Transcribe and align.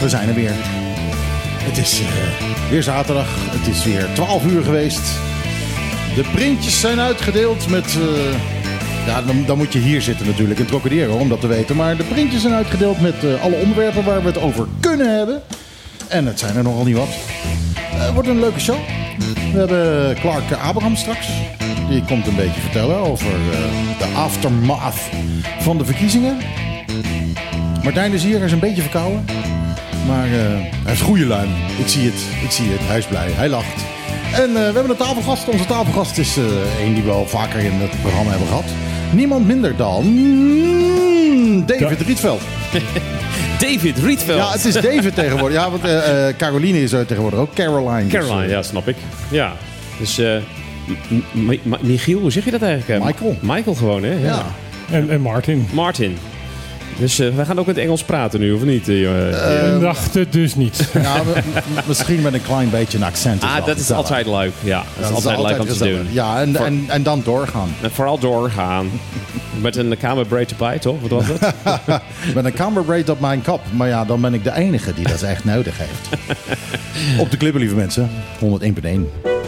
We 0.00 0.08
zijn 0.08 0.28
er 0.28 0.34
weer. 0.34 0.52
Het 1.62 1.78
is 1.78 2.00
eh, 2.00 2.70
weer 2.70 2.82
zaterdag. 2.82 3.26
Het 3.28 3.66
is 3.66 3.84
weer 3.84 4.08
12 4.14 4.44
uur 4.44 4.62
geweest. 4.62 5.00
De 6.14 6.24
printjes 6.34 6.80
zijn 6.80 7.00
uitgedeeld 7.00 7.68
met... 7.68 7.84
eh, 7.84 9.06
ja, 9.06 9.22
dan, 9.22 9.44
dan 9.46 9.58
moet 9.58 9.72
je 9.72 9.78
hier 9.78 10.02
zitten 10.02 10.26
natuurlijk 10.26 10.60
in 10.60 10.66
Trocadero 10.66 11.14
om 11.16 11.28
dat 11.28 11.40
te 11.40 11.46
weten. 11.46 11.76
Maar 11.76 11.96
de 11.96 12.04
printjes 12.04 12.40
zijn 12.42 12.54
uitgedeeld 12.54 13.00
met 13.00 13.24
eh, 13.24 13.42
alle 13.42 13.54
onderwerpen 13.54 14.04
waar 14.04 14.20
we 14.20 14.26
het 14.26 14.40
over 14.40 14.66
kunnen 14.80 15.16
hebben. 15.16 15.42
En 16.08 16.26
het 16.26 16.38
zijn 16.38 16.56
er 16.56 16.62
nogal 16.62 16.84
niet 16.84 16.96
wat. 16.96 17.08
Het 17.78 18.12
wordt 18.12 18.28
een 18.28 18.40
leuke 18.40 18.60
show. 18.60 18.78
We 19.52 19.58
hebben 19.58 20.14
Clark 20.20 20.52
Abraham 20.52 20.96
straks. 20.96 21.26
Die 21.88 22.04
komt 22.04 22.26
een 22.26 22.36
beetje 22.36 22.60
vertellen 22.60 22.96
over 22.96 23.30
de 23.98 24.04
aftermath 24.14 25.00
van 25.60 25.78
de 25.78 25.84
verkiezingen. 25.84 26.36
Martijn 27.82 28.12
is 28.12 28.24
hier, 28.24 28.36
hij 28.36 28.46
is 28.46 28.52
een 28.52 28.58
beetje 28.58 28.82
verkouden. 28.82 29.24
Maar 30.06 30.26
eh, 30.26 30.32
hij 30.84 30.92
is 30.92 31.00
goede 31.00 31.26
luim. 31.26 31.48
Ik 31.78 31.88
zie 31.88 32.04
het, 32.04 32.20
ik 32.42 32.50
zie 32.50 32.70
het. 32.70 32.80
Hij 32.82 32.98
is 32.98 33.06
blij, 33.06 33.30
hij 33.30 33.48
lacht. 33.48 33.84
En 34.32 34.48
eh, 34.48 34.54
we 34.54 34.60
hebben 34.60 34.90
een 34.90 34.96
tafelgast. 34.96 35.48
Onze 35.48 35.66
tafelgast 35.66 36.18
is 36.18 36.36
eh 36.36 36.84
een 36.84 36.94
die 36.94 37.02
we 37.02 37.10
al 37.10 37.26
vaker 37.26 37.60
in 37.60 37.72
het 37.72 38.00
programma 38.00 38.30
hebben 38.30 38.48
gehad. 38.48 38.64
Niemand 39.12 39.46
minder 39.46 39.76
dan 39.76 40.04
David 41.66 42.00
Rietveld. 42.00 42.40
David 43.58 43.98
Rietveld. 43.98 44.38
Ja, 44.38 44.50
het 44.52 44.64
is 44.64 44.74
David 44.74 45.14
tegenwoordig. 45.14 45.58
Ja, 45.58 45.70
want 45.70 45.84
eh, 45.84 46.28
eh, 46.28 46.36
Caroline 46.36 46.82
is 46.82 46.92
er 46.92 47.06
tegenwoordig 47.06 47.40
ook. 47.40 47.54
Caroline. 47.54 48.08
dus, 48.08 48.12
Caroline, 48.12 48.48
ja, 48.48 48.62
snap 48.62 48.88
ik. 48.88 48.96
Ja. 49.30 49.52
Dus 49.98 50.18
eh 50.18 50.36
Michiel, 51.80 52.20
hoe 52.20 52.30
zeg 52.30 52.44
je 52.44 52.50
dat 52.50 52.62
eigenlijk? 52.62 53.04
Michael. 53.04 53.36
Michael 53.40 53.74
gewoon, 53.76 54.02
hè? 54.02 54.12
Ja. 54.12 54.18
ja. 54.20 54.46
En, 54.90 55.10
en 55.10 55.20
Martin. 55.20 55.66
Martin. 55.72 56.18
Dus 56.98 57.18
eh, 57.18 57.28
wij 57.34 57.44
gaan 57.44 57.58
ook 57.58 57.66
in 57.68 57.74
het 57.74 57.82
Engels 57.82 58.02
praten 58.04 58.40
nu, 58.40 58.52
of 58.52 58.62
niet? 58.64 58.88
eh? 58.88 59.74
Ik 59.74 59.80
dacht 59.80 60.14
het 60.14 60.32
dus 60.32 60.54
niet. 60.54 60.88
Ja, 61.02 61.24
we- 61.24 61.40
m- 61.54 61.78
misschien 61.86 62.20
met 62.22 62.34
een 62.34 62.42
klein 62.42 62.70
beetje 62.70 62.98
een 62.98 63.04
accent. 63.04 63.42
ah, 63.42 63.66
dat 63.66 63.78
is 63.78 63.90
altijd 63.90 64.26
leuk. 64.26 64.52
Ja, 64.60 64.82
dat 65.00 65.08
is 65.08 65.14
altijd 65.14 65.38
leuk 65.40 65.60
om 65.60 65.66
te 65.66 65.78
doen. 65.78 66.06
Ja, 66.10 66.40
en, 66.40 66.54
Voor- 66.56 66.66
en, 66.66 66.84
en 66.88 67.02
dan 67.02 67.22
doorgaan. 67.24 67.68
En 67.80 67.90
vooral 67.90 68.18
doorgaan. 68.18 68.90
Met 69.60 69.76
een 69.76 69.96
kamerbraid 69.98 70.50
erbij, 70.50 70.78
toch? 70.78 71.00
Wat 71.00 71.10
was 71.10 71.24
het? 71.28 71.40
Met 72.34 72.44
een 72.44 72.52
camberbraid 72.54 73.08
op 73.08 73.20
mijn 73.20 73.42
kap. 73.42 73.60
Maar 73.70 73.88
ja, 73.88 74.04
dan 74.04 74.20
ben 74.20 74.34
ik 74.34 74.44
de 74.44 74.54
enige 74.54 74.94
die 74.94 75.08
dat 75.08 75.22
echt 75.22 75.44
nodig 75.44 75.74
heeft. 75.78 76.32
op 77.18 77.30
de 77.30 77.36
klippen, 77.36 77.60
lieve 77.60 77.74
mensen. 77.74 78.10
101.1. 78.40 79.41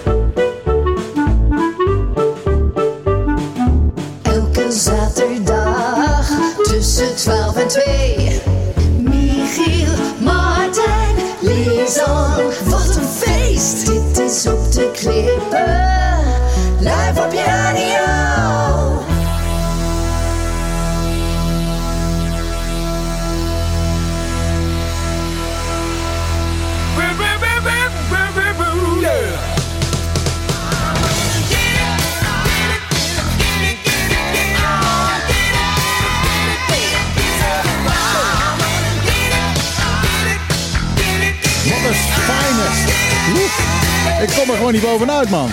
Ik 44.25 44.31
kom 44.31 44.51
er 44.51 44.57
gewoon 44.57 44.73
niet 44.73 44.83
bovenuit, 44.83 45.31
man. 45.31 45.49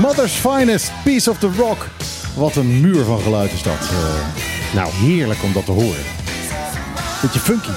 Mother's 0.00 0.32
Finest, 0.32 0.92
Piece 1.04 1.30
of 1.30 1.38
the 1.38 1.50
Rock. 1.56 1.88
Wat 2.36 2.56
een 2.56 2.80
muur 2.80 3.04
van 3.04 3.18
geluid 3.20 3.52
is 3.52 3.62
dat. 3.62 3.80
Eh, 3.80 4.74
nou, 4.74 4.90
heerlijk 4.92 5.42
om 5.42 5.52
dat 5.52 5.64
te 5.64 5.72
horen. 5.72 6.02
Beetje 7.22 7.38
funky. 7.38 7.68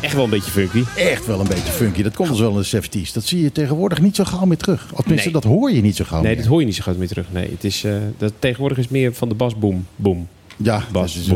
Echt 0.00 0.14
wel 0.14 0.24
een 0.24 0.30
beetje 0.30 0.50
funky. 0.50 0.84
Echt 0.96 1.26
wel 1.26 1.40
een 1.40 1.46
beetje 1.48 1.72
funky. 1.72 2.02
Dat 2.02 2.14
komt 2.14 2.28
dus 2.28 2.38
wel 2.40 2.50
in 2.50 2.64
de 2.70 2.82
70s. 3.08 3.12
Dat 3.12 3.24
zie 3.24 3.42
je 3.42 3.52
tegenwoordig 3.52 4.00
niet 4.00 4.16
zo 4.16 4.24
gauw 4.24 4.44
meer 4.44 4.56
terug. 4.56 4.90
Of 4.92 5.00
tenminste, 5.00 5.30
Nee. 5.30 5.40
dat 5.40 5.50
hoor 5.50 5.72
je 5.72 5.82
niet 5.82 5.96
zo 5.96 6.04
gauw 6.04 6.20
Nee, 6.20 6.28
meer. 6.28 6.36
dat 6.40 6.46
hoor 6.50 6.60
je 6.60 6.66
niet 6.66 6.74
zo 6.76 6.82
goed 6.82 6.98
meer 6.98 7.08
terug. 7.08 7.26
Nee, 7.32 7.50
het 7.50 7.64
is, 7.64 7.84
eh, 7.84 7.92
dat, 8.18 8.32
tegenwoordig 8.38 8.78
is 8.78 8.88
meer 8.88 9.14
van 9.14 9.28
de 9.28 9.34
bas 9.34 9.52
boom. 9.96 10.28
Ja, 10.56 10.82
Bas. 10.92 11.26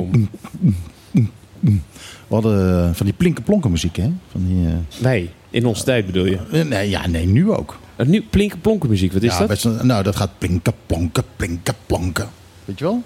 We 2.27 2.35
hadden 2.35 2.85
eh, 2.89 2.95
van 2.95 3.07
die 3.07 3.15
plinken-plonken 3.15 3.71
muziek, 3.71 3.97
hè? 3.97 4.11
Van 4.31 4.47
die, 4.47 4.67
Wij, 5.03 5.31
in 5.51 5.67
onze 5.67 5.85
tijd 5.85 6.07
bedoel 6.07 6.27
je. 6.27 6.39
nee, 6.69 6.89
ja, 6.91 7.07
nee, 7.07 7.27
nu 7.27 7.51
ook. 7.51 7.77
Uh, 7.97 8.07
nu 8.07 8.23
plinken 8.31 8.61
plonken 8.61 8.89
muziek, 8.89 9.13
wat 9.13 9.23
is 9.23 9.39
ja, 9.39 9.47
dat? 9.47 9.65
een- 9.65 9.87
nou, 9.87 10.03
dat 10.03 10.17
gaat 10.17 10.31
plinken, 10.39 10.73
plonken, 10.87 11.25
plinken, 11.37 11.75
plonken. 11.87 12.29
Weet 12.65 12.79
je 12.79 12.85
wel? 12.85 13.03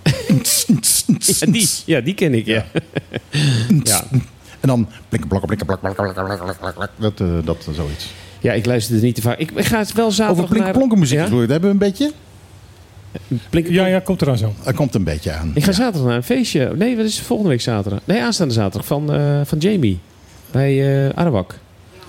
Ja, 1.40 1.46
die, 1.46 1.68
ja, 1.84 2.00
die 2.00 2.14
ken 2.14 2.34
ik, 2.34 2.46
ja. 2.46 2.64
ja. 3.84 4.04
En 4.60 4.68
dan 4.68 4.88
plinken, 5.08 5.28
plokken, 5.28 5.56
plinken, 5.56 5.66
plok. 5.66 5.96
Dat, 6.96 7.20
eh, 7.20 7.26
dat 7.44 7.66
eh, 7.68 7.74
zoiets. 7.74 8.12
Ja, 8.40 8.52
ik 8.52 8.66
luister 8.66 8.96
er 8.96 9.02
niet 9.02 9.14
te 9.14 9.20
vaak. 9.22 9.38
Ik, 9.38 9.50
ik 9.50 9.64
ga 9.64 9.78
het 9.78 9.92
wel 9.92 10.10
zaterdag 10.10 10.44
Over 10.44 10.54
plinken, 10.54 10.72
plonken 10.72 10.98
muziek 10.98 11.18
Ja? 11.18 11.28
Hebben 11.28 11.60
we 11.60 11.66
een 11.68 11.78
beetje? 11.78 12.12
Plinken, 13.50 13.72
Ja, 13.72 13.86
ja, 13.86 14.00
komt 14.00 14.22
eraan 14.22 14.38
zo. 14.38 14.54
Er 14.64 14.74
komt 14.74 14.94
een 14.94 15.04
beetje 15.04 15.32
aan. 15.32 15.50
Ik 15.54 15.64
ga 15.64 15.72
zaterdag 15.72 16.08
naar 16.08 16.16
een 16.16 16.22
feestje. 16.22 16.72
Nee, 16.76 16.96
wat 16.96 17.04
is 17.04 17.20
volgende 17.20 17.50
week 17.50 17.60
zaterdag? 17.60 18.00
Nee, 18.04 18.22
aanstaande 18.22 18.54
zaterdag 18.54 18.86
van, 18.86 19.12
eh, 19.12 19.40
van 19.44 19.58
Jamie. 19.58 19.98
Bij 20.50 21.06
eh 21.06 21.18
Arawak. 21.18 21.58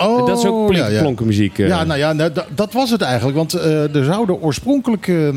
Oh, 0.01 0.25
dat 0.27 0.37
is 0.37 0.45
ook 0.45 0.67
plinken, 0.67 0.91
ja, 0.91 0.97
ja. 0.97 1.03
eh. 1.63 1.67
Ja, 1.67 1.83
nou 1.83 1.99
ja, 1.99 2.13
nou, 2.13 2.31
da- 2.33 2.45
dat 2.55 2.73
was 2.73 2.89
het 2.89 3.01
eigenlijk. 3.01 3.37
Want 3.37 3.53
eh, 3.53 3.95
er 3.95 4.03
zouden 4.03 4.41
oorspronkelijk... 4.41 5.07
eh, 5.07 5.27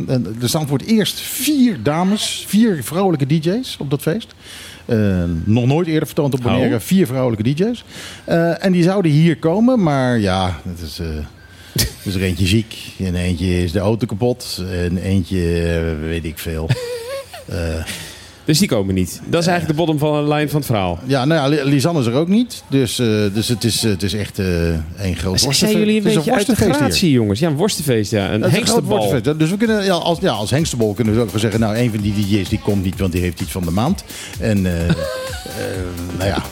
er 0.43 0.49
staan 0.49 0.67
voor 0.67 0.79
het 0.79 0.87
eerst 0.87 1.21
vier 1.21 1.83
dames, 1.83 2.45
vier 2.49 2.85
vrouwelijke 2.85 3.27
DJ's 3.27 3.77
op 3.79 3.91
dat 3.91 4.03
feest. 4.03 4.35
Nog 5.45 5.67
nooit 5.67 5.87
eerder 5.87 6.07
vertoond 6.07 6.35
op 6.35 6.41
Bonaire. 6.43 6.75
Oh. 6.75 6.81
Vier 6.81 7.07
vrouwelijke 7.07 7.55
DJ's. 7.55 7.85
En 8.59 8.73
die 8.73 8.83
zouden 8.83 9.11
hier 9.11 9.37
komen, 9.39 9.83
maar 9.83 10.19
ja, 10.19 10.61
het 10.69 10.81
is... 10.81 10.99
er 10.99 11.27
is 12.03 12.15
er 12.15 12.23
eentje 12.23 12.47
ziek 12.47 12.77
en 12.99 13.15
eentje 13.15 13.63
is 13.63 13.73
de 13.73 13.79
auto 13.79 14.07
kapot 14.07 14.63
en 14.71 14.97
eentje 14.99 15.39
weet 16.01 16.25
ik 16.25 16.39
veel. 16.39 16.69
Dus 18.53 18.61
die 18.61 18.71
komen 18.71 18.95
niet. 18.95 19.21
Dat 19.27 19.41
is 19.41 19.47
eigenlijk 19.47 19.79
de 19.79 19.85
bottom 19.85 19.99
van 20.09 20.23
de 20.23 20.29
lijn 20.29 20.49
van 20.49 20.57
het 20.59 20.67
verhaal. 20.67 20.99
Ja, 21.05 21.25
nou 21.25 21.41
ja, 21.55 21.63
Li- 21.63 21.71
Lisanne 21.71 22.01
is 22.01 22.07
er 22.07 22.13
ook 22.15 22.29
niet. 22.29 22.63
Dus, 22.69 22.99
eh, 22.99 23.07
dus 23.35 23.49
het, 23.49 23.65
is, 23.65 23.83
het 23.83 24.03
is 24.03 24.15
echt 24.15 24.39
eh 24.39 24.47
één 24.47 24.77
groot 24.99 25.15
Zijn 25.21 25.25
worstenfeest. 25.25 25.73
jullie 25.79 26.01
een 26.01 26.07
is 26.07 26.15
beetje 26.15 26.33
uit 26.33 26.47
de 26.47 26.57
gratie, 26.57 27.11
jongens? 27.11 27.41
Ja, 27.41 27.49
een 27.49 27.57
worstenfeest, 27.57 28.11
ja. 28.11 28.33
Een 28.33 28.45
een 28.45 28.51
hengstenbal. 28.51 28.99
worstenfeest. 28.99 29.39
Dus 29.39 29.51
we 29.51 29.57
kunnen, 29.57 29.85
ja, 29.85 29.93
als, 29.93 30.19
ja, 30.21 30.31
als 30.33 30.51
hengstenbol 30.51 30.95
kunnen 30.95 31.15
we 31.15 31.21
ook 31.21 31.31
wel 31.31 31.41
zeggen... 31.41 31.61
nou, 31.61 31.77
een 31.77 31.91
van 31.91 32.01
die 32.01 32.13
DJ's 32.15 32.49
die 32.49 32.61
komt 32.65 32.85
niet, 32.85 32.99
want 32.99 33.13
die 33.13 33.21
heeft 33.21 33.41
iets 33.41 33.51
van 33.53 33.63
de 33.65 33.71
maand. 33.71 34.05
En, 34.41 34.67
eh, 34.67 34.89
eh, 34.89 34.95
nou 36.19 36.29
ja. 36.31 36.43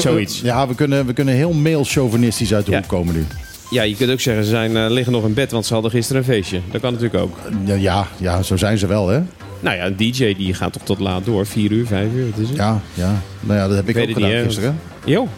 Zoiets. 0.00 0.40
Ja, 0.40 0.68
we 0.68 0.74
kunnen, 0.74 1.06
we 1.06 1.12
kunnen 1.12 1.34
heel 1.34 1.52
male-chauvinistisch 1.52 2.54
uit 2.54 2.64
de 2.66 2.70
Ja. 2.70 2.78
hoek 2.78 2.86
komen 2.88 3.14
nu. 3.14 3.26
Ja, 3.70 3.82
je 3.82 3.96
kunt 3.96 4.10
ook 4.10 4.20
zeggen, 4.20 4.44
ze 4.44 4.50
zijn, 4.50 4.76
eh, 4.76 4.90
liggen 4.90 5.12
nog 5.12 5.24
in 5.24 5.34
bed, 5.34 5.50
want 5.50 5.66
ze 5.66 5.72
hadden 5.72 5.90
gisteren 5.90 6.22
een 6.22 6.28
feestje. 6.28 6.60
Dat 6.72 6.80
kan 6.80 6.92
natuurlijk 6.92 7.22
ook. 7.22 7.36
Ja, 7.78 8.06
ja, 8.18 8.42
zo 8.42 8.56
zijn 8.56 8.78
ze 8.78 8.86
wel, 8.86 9.08
hè? 9.08 9.20
Nou 9.60 9.76
ja, 9.76 9.86
een 9.86 9.96
DJ 9.96 10.34
die 10.34 10.54
gaat 10.54 10.72
toch 10.72 10.82
tot 10.82 10.98
laat 10.98 11.24
door. 11.24 11.46
Vier 11.46 11.70
uur, 11.72 11.86
vijf 11.86 12.12
uur, 12.14 12.30
wat 12.30 12.38
is 12.38 12.48
het? 12.48 12.56
Ja, 12.56 12.80
ja. 12.94 13.22
Nou 13.40 13.58
ja, 13.58 13.66
dat 13.66 13.76
heb 13.76 13.88
ik, 13.88 13.96
ook 13.98 14.10
gedaan 14.12 14.30
niet, 14.30 14.42
gisteren. 14.44 14.78
Jo, 15.04 15.28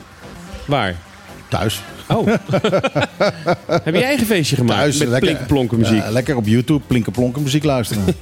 waar? 0.66 0.94
Thuis. 1.48 1.80
Oh. 2.08 2.26
Heb 3.66 3.84
je 3.84 3.92
je 3.92 4.02
eigen 4.04 4.26
feestje 4.26 4.56
gemaakt 4.56 4.78
Thuis. 4.80 4.98
met 4.98 5.08
lekker, 5.08 5.28
plinken-plonken 5.28 5.78
muziek? 5.78 5.96
Ja, 5.98 6.10
lekker 6.10 6.36
op 6.36 6.46
YouTube 6.46 6.80
plinken 6.86 7.12
plonken 7.12 7.42
muziek 7.42 7.64
luisteren. 7.64 8.04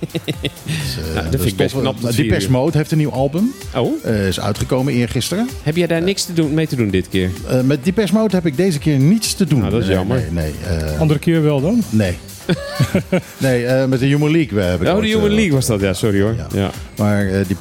Dus, 0.64 0.97
eh, 1.08 1.14
Nou, 1.14 1.31
dat 1.31 1.41
vind 1.41 1.44
ik 1.52 1.56
best 1.56 1.79
knap, 1.81 2.00
Depeche. 2.17 2.50
Mode 2.50 2.76
heeft 2.76 2.91
een 2.93 2.99
nieuw 2.99 3.11
album. 3.12 3.53
Oh, 3.76 4.05
Eh, 4.05 4.26
is 4.26 4.41
uitgekomen 4.41 4.93
eergisteren. 4.93 5.49
heb 5.62 5.76
jij 5.76 5.87
daar 5.87 6.03
niks 6.03 6.25
te 6.25 6.32
doen, 6.32 6.55
mee 6.55 6.67
te 6.67 6.76
doen 6.76 6.91
dit 6.91 7.08
keer? 7.08 7.31
Eh 7.49 7.61
met 7.61 7.85
Depeche 7.85 8.12
Mode 8.14 8.35
heb 8.37 8.46
ik 8.46 8.56
deze 8.56 8.79
keer 8.79 8.99
niets 8.99 9.35
te 9.35 9.44
doen. 9.44 9.58
Nou, 9.58 9.70
dat 9.70 9.81
is 9.81 9.87
Nee, 9.87 9.96
jammer. 9.96 10.25
Nee, 10.31 10.53
nee. 10.69 10.79
eh, 10.93 11.00
Andere 11.00 11.19
keer 11.20 11.43
wel 11.43 11.61
dan. 11.61 11.82
Nee. 11.91 12.17
nee, 13.38 13.67
eh, 13.67 13.85
met 13.87 13.99
de 13.99 14.06
Human 14.06 14.31
League 14.31 14.61
heb 14.62 14.82
ik 14.82 14.88
Oh, 14.88 15.00
de 15.00 15.06
Human 15.06 15.29
eh, 15.29 15.35
League 15.35 15.52
was 15.52 15.67
dat, 15.67 15.81
ja, 15.81 15.93
sorry 15.93 16.20
hoor. 16.23 16.35
Ja. 16.37 16.47
Ja. 16.52 16.70
Maar 16.97 17.26
eh, 17.26 17.47
die 17.47 17.56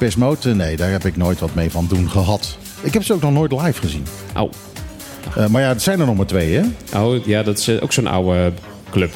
eh, 0.46 0.52
nee, 0.52 0.76
daar 0.76 0.90
heb 0.90 1.04
ik 1.04 1.16
nooit 1.16 1.38
wat 1.40 1.54
mee 1.54 1.70
van 1.70 1.86
doen 1.88 2.10
gehad. 2.10 2.56
Ik 2.82 2.92
heb 2.92 3.04
ze 3.04 3.12
ook 3.12 3.22
nog 3.22 3.32
nooit 3.32 3.52
live 3.52 3.80
gezien. 3.80 4.06
Oh. 4.36 4.52
Eh, 5.36 5.46
maar 5.46 5.62
ja, 5.62 5.68
het 5.68 5.82
zijn 5.82 6.00
er 6.00 6.06
nog 6.06 6.16
maar 6.16 6.26
twee, 6.26 6.54
hè? 6.54 6.62
oh, 7.00 7.24
ja, 7.26 7.42
dat 7.42 7.58
is 7.58 7.68
eh, 7.68 7.82
ook 7.82 7.92
zo'n 7.92 8.06
oude 8.06 8.52
club. 8.90 9.12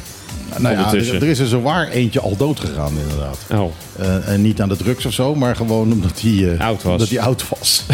Nou 0.58 0.74
ja, 0.74 0.92
er, 0.94 1.14
er 1.14 1.28
is 1.28 1.38
er 1.38 1.46
zowaar 1.46 1.88
eentje 1.88 2.20
al 2.20 2.36
dood 2.36 2.60
gegaan, 2.60 2.92
inderdaad. 3.02 3.38
Oh, 3.52 3.70
Eh, 3.98 4.28
en 4.28 4.42
niet 4.42 4.60
aan 4.60 4.68
de 4.68 4.76
drugs 4.76 5.06
of 5.06 5.12
zo, 5.12 5.34
maar 5.34 5.56
gewoon 5.56 5.92
omdat 5.92 6.20
hij 6.20 6.54
eh, 6.54 6.66
Oud 6.66 6.82
was. 6.82 6.92
Omdat 6.92 7.08
hij 7.08 7.20
oud 7.20 7.44
was. 7.48 7.84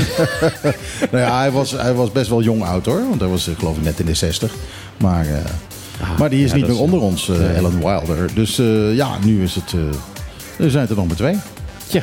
nou 1.12 1.24
ja, 1.24 1.38
hij 1.38 1.50
was, 1.50 1.70
hij 1.70 1.94
was 1.94 2.12
best 2.12 2.28
wel 2.30 2.42
jong 2.42 2.62
oud 2.64 2.86
hoor. 2.86 3.08
Want 3.08 3.20
hij 3.20 3.28
was 3.28 3.48
eh, 3.48 3.54
geloof 3.58 3.76
ik 3.76 3.82
net 3.82 4.00
in 4.00 4.06
de 4.06 4.14
60. 4.14 4.52
Maar, 4.96 5.26
eh, 6.00 6.18
maar 6.18 6.30
die 6.30 6.44
is 6.44 6.50
Ah, 6.50 6.50
ja, 6.50 6.56
niet 6.56 6.66
meer 6.66 6.74
is- 6.74 6.80
onder 6.82 7.00
ons, 7.00 7.28
eh, 7.28 7.56
Ellen 7.56 7.78
Wilder. 7.78 8.34
Dus 8.34 8.58
eh, 8.58 8.94
ja, 8.94 9.08
nu 9.24 9.42
is 9.42 9.54
het... 9.54 9.72
eh, 10.58 10.64
er 10.64 10.70
zijn 10.70 10.88
er 10.88 10.96
nog 10.96 11.06
maar 11.06 11.16
twee. 11.16 11.36
tja, 11.86 12.02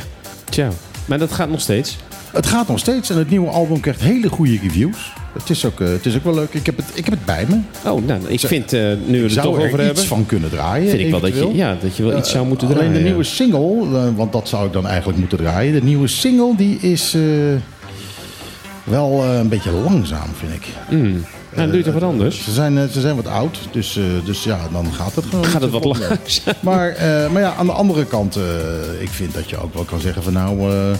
tja. 0.49 0.69
Maar 1.05 1.17
dat 1.19 1.31
gaat 1.31 1.49
nog 1.49 1.61
steeds. 1.61 1.97
Het 2.31 2.45
gaat 2.45 2.67
nog 2.67 2.79
steeds 2.79 3.09
en 3.09 3.17
het 3.17 3.29
nieuwe 3.29 3.49
album 3.49 3.79
krijgt 3.79 4.01
hele 4.01 4.29
goede 4.29 4.57
reviews. 4.61 5.13
Het 5.39 5.49
is 5.49 5.65
ook, 5.65 5.79
het 5.79 6.05
is 6.05 6.15
ook 6.15 6.23
wel 6.23 6.33
leuk. 6.33 6.53
Ik 6.53 6.65
heb 6.65 6.77
het, 6.77 6.85
ik 6.93 7.05
heb 7.05 7.13
het 7.13 7.25
bij 7.25 7.45
me. 7.49 7.59
Oh, 7.91 8.05
nou, 8.05 8.21
ik 8.27 8.39
vind, 8.39 8.71
nu 8.71 8.77
we 8.77 9.17
het 9.27 9.35
er 9.35 9.37
er 9.43 9.47
over 9.47 9.89
iets 9.89 10.03
van 10.03 10.25
kunnen 10.25 10.49
draaien. 10.49 10.89
vind 10.89 11.01
ik 11.01 11.09
wel 11.11 11.19
dat 11.19 11.33
je, 11.35 11.49
ja, 11.55 11.77
dat 11.81 11.95
je 11.97 12.03
wel 12.03 12.17
iets 12.17 12.29
zou 12.31 12.47
moeten 12.47 12.67
Alleen 12.67 12.79
draaien. 12.79 12.97
de 12.97 13.03
nieuwe 13.03 13.23
single, 13.23 14.13
want 14.15 14.31
dat 14.31 14.47
zou 14.47 14.65
ik 14.67 14.73
dan 14.73 14.87
eigenlijk 14.87 15.19
moeten 15.19 15.37
draaien. 15.37 15.73
De 15.73 15.83
nieuwe 15.83 16.07
single 16.07 16.55
die 16.55 16.77
is 16.79 17.15
wel 18.83 19.23
een 19.23 19.47
beetje 19.49 19.71
langzaam, 19.71 20.27
vind 20.37 20.53
ik. 20.53 20.67
Mm. 20.89 21.23
Dan 21.57 21.67
doe 21.69 21.77
je 21.77 21.83
toch 21.83 21.93
wat 21.93 22.03
anders? 22.03 22.43
Ze 22.43 22.51
zijn, 22.51 22.77
eh, 22.77 22.83
ze 22.91 23.01
zijn 23.01 23.15
wat 23.15 23.27
oud, 23.27 23.59
dus, 23.71 23.97
eh, 23.97 24.03
dus 24.25 24.43
ja, 24.43 24.59
dan 24.71 24.93
gaat 24.93 25.15
het 25.15 25.25
gewoon. 25.25 25.45
Gaat 25.45 25.61
het 25.61 25.71
wat 25.71 25.83
langzaam? 25.85 26.17
Maar, 26.59 26.89
eh, 26.89 27.29
maar 27.31 27.41
ja, 27.41 27.53
aan 27.55 27.65
de 27.65 27.71
andere 27.71 28.05
kant, 28.05 28.35
eh, 28.35 28.43
ik 28.99 29.09
vind 29.09 29.33
dat 29.33 29.49
je 29.49 29.57
ook 29.61 29.73
wel 29.73 29.83
kan 29.83 29.99
zeggen 29.99 30.23
van 30.23 30.33
nou, 30.33 30.59
eh, 30.71 30.91
eh, 30.91 30.97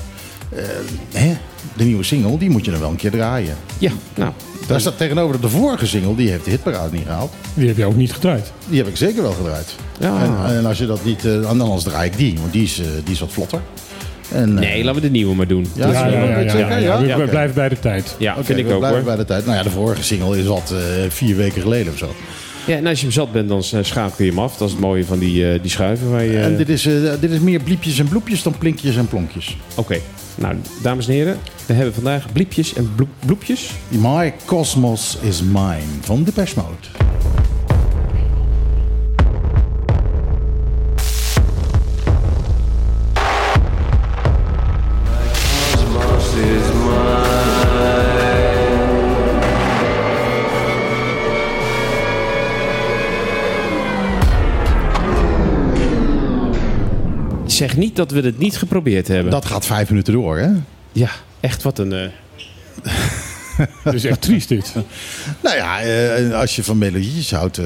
hè, 1.14 1.38
de 1.78 1.84
nieuwe 1.84 2.04
single, 2.04 2.38
die 2.38 2.50
moet 2.50 2.66
je 2.66 2.72
dan 2.72 2.80
wel 2.80 2.90
een 2.90 2.96
keer 2.96 3.12
draaien. 3.12 3.56
Ja, 3.78 3.92
nou, 4.16 4.32
Daar 4.68 4.80
staat 4.80 4.98
tegenover 4.98 5.32
dat 5.32 5.42
de 5.42 5.58
vorige 5.58 5.88
single, 5.88 6.16
die 6.16 6.30
heeft 6.30 6.46
de 6.46 6.50
hitparade 6.52 6.96
niet 6.96 7.06
gehaald. 7.06 7.32
Die 7.54 7.68
heb 7.68 7.78
je 7.78 7.86
ook 7.86 7.96
niet 7.96 8.14
gedraaid. 8.14 8.52
Die 8.68 8.78
heb 8.78 8.88
ik 8.88 8.98
zeker 8.98 9.22
wel 9.22 9.32
gedraaid. 9.32 9.76
Ja. 10.00 10.22
En, 10.24 10.56
en 10.56 10.66
als 10.66 10.78
je 10.78 10.86
dat 10.86 11.04
niet, 11.06 11.26
eh, 11.26 11.46
anders 11.46 11.84
draai 11.84 12.10
ik 12.10 12.18
die, 12.18 12.40
want 12.40 12.52
die 12.52 12.64
is, 12.64 12.80
eh, 12.80 12.86
die 13.04 13.14
is 13.14 13.20
wat 13.20 13.32
vlotter. 13.32 13.62
En, 14.32 14.58
eh, 14.58 14.70
nee, 14.70 14.84
laten 14.84 15.02
we 15.02 15.08
de 15.08 15.14
nieuwe 15.14 15.36
maar 15.36 15.48
doen. 15.48 15.66
Ja, 15.76 15.88
Ja, 15.88 15.92
is 15.92 15.98
ja, 15.98 16.04
wel 16.04 16.12
ja, 16.14 16.22
een 16.24 16.30
ja, 16.30 16.36
beetje 16.36 16.58
ja, 16.58 16.68
zeker, 16.68 16.84
ja. 16.84 17.00
ja? 17.00 17.18
We, 17.18 17.26
blijven 17.26 17.56
bij 17.56 17.70
de 17.70 17.80
tijd. 17.80 18.16
Ja, 18.20 18.34
Oké, 18.34 18.44
vind 18.44 18.60
ik 18.60 18.66
we 18.66 18.72
ook 18.74 18.80
blijven 18.80 19.00
hoor. 19.00 19.08
bij 19.08 19.18
de 19.18 19.26
tijd. 19.26 19.46
Nou 19.46 19.58
ja, 19.58 19.64
de 19.64 19.70
vorige 19.70 20.04
single 20.04 20.38
is 20.40 20.46
wat 20.46 20.72
eh, 20.74 21.10
vier 21.10 21.36
weken 21.36 21.62
geleden 21.62 21.92
of 21.94 21.98
zo. 21.98 22.10
Ja, 22.68 22.76
en 22.76 22.88
als 22.88 22.98
je 23.00 23.06
hem 23.06 23.14
zat 23.14 23.32
bent, 23.32 23.50
dan 23.50 23.64
eh, 23.74 23.80
schakel 23.82 24.24
je 24.26 24.30
hem 24.32 24.40
af. 24.40 24.58
Dat 24.58 24.68
is 24.68 24.74
het 24.74 24.84
mooie 24.84 25.06
van 25.06 25.20
die, 25.20 25.52
eh, 25.52 25.62
die 25.62 25.72
schuiven. 25.72 26.12
Waar 26.12 26.24
je, 26.24 26.40
En 26.40 26.58
dit 26.58 26.70
is, 26.70 26.86
eh, 26.86 26.94
dit 27.20 27.32
is 27.32 27.40
meer 27.40 27.60
bliepjes 27.62 28.00
en 28.00 28.08
bloepjes 28.08 28.44
dan 28.44 28.58
plinkjes 28.58 28.96
en 28.96 29.08
plonkjes. 29.08 29.58
Oké, 29.76 29.98
nou, 30.36 30.56
dames 30.82 31.08
en 31.08 31.14
heren. 31.14 31.38
We 31.66 31.74
hebben 31.74 31.94
vandaag 31.94 32.32
bliepjes 32.34 32.74
en 32.74 32.92
bloep, 32.96 33.10
bloepjes. 33.26 33.70
My 33.88 34.34
Cosmos 34.46 35.18
is 35.22 35.42
Mine 35.44 35.82
van 36.02 36.24
Depeche 36.24 36.54
Mode. 36.56 37.08
Zeg 57.58 57.78
niet 57.78 57.96
dat 57.96 58.12
we 58.12 58.22
het 58.22 58.38
niet 58.38 58.58
geprobeerd 58.58 59.08
hebben. 59.08 59.32
Dat 59.32 59.46
gaat 59.46 59.66
vijf 59.66 59.90
minuten 59.90 60.14
door, 60.14 60.38
hè? 60.38 60.50
Ja, 60.92 61.10
echt 61.40 61.64
wat 61.64 61.80
een... 61.80 61.94
eh, 61.94 62.08
Dat 63.84 63.94
is 63.94 64.06
echt 64.06 64.22
triest 64.22 64.48
dit. 64.50 64.74
Nou 65.44 65.56
ja, 65.56 65.82
eh, 65.82 66.40
als 66.40 66.56
je 66.56 66.64
van 66.64 66.78
melodietjes 66.78 67.32
houdt... 67.32 67.58
eh, 67.58 67.66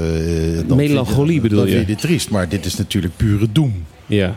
dan 0.68 0.78
Melancholie 0.78 1.16
vind 1.26 1.34
je- 1.34 1.42
bedoel 1.42 1.58
dan 1.58 1.68
je? 1.68 1.74
vind 1.76 1.88
je 1.88 1.94
dit 1.94 2.02
triest, 2.02 2.30
maar 2.30 2.50
dit 2.50 2.66
is 2.66 2.76
natuurlijk 2.78 3.16
pure 3.18 3.48
doem. 3.52 3.86
ja. 4.06 4.36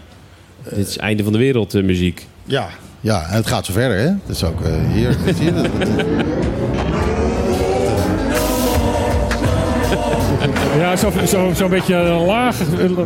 Dit 0.74 0.88
is 0.88 0.96
einde 0.98 1.22
van 1.22 1.32
de 1.32 1.38
wereld 1.38 1.72
muziek. 1.82 2.26
Ja, 2.44 2.68
ja, 3.00 3.26
en 3.28 3.34
het 3.36 3.46
gaat 3.46 3.66
zo 3.66 3.72
verder, 3.72 3.98
hè? 3.98 4.06
Dat 4.26 4.36
is 4.36 4.44
ook 4.44 4.60
eh, 4.60 4.72
hier, 4.92 5.16
weet 5.24 5.38
Ja, 10.94 11.00
zo'n 11.00 11.26
zo, 11.26 11.50
zo'n 11.54 11.70
beetje 11.70 11.94
laag, 12.26 12.60
een 12.60 12.96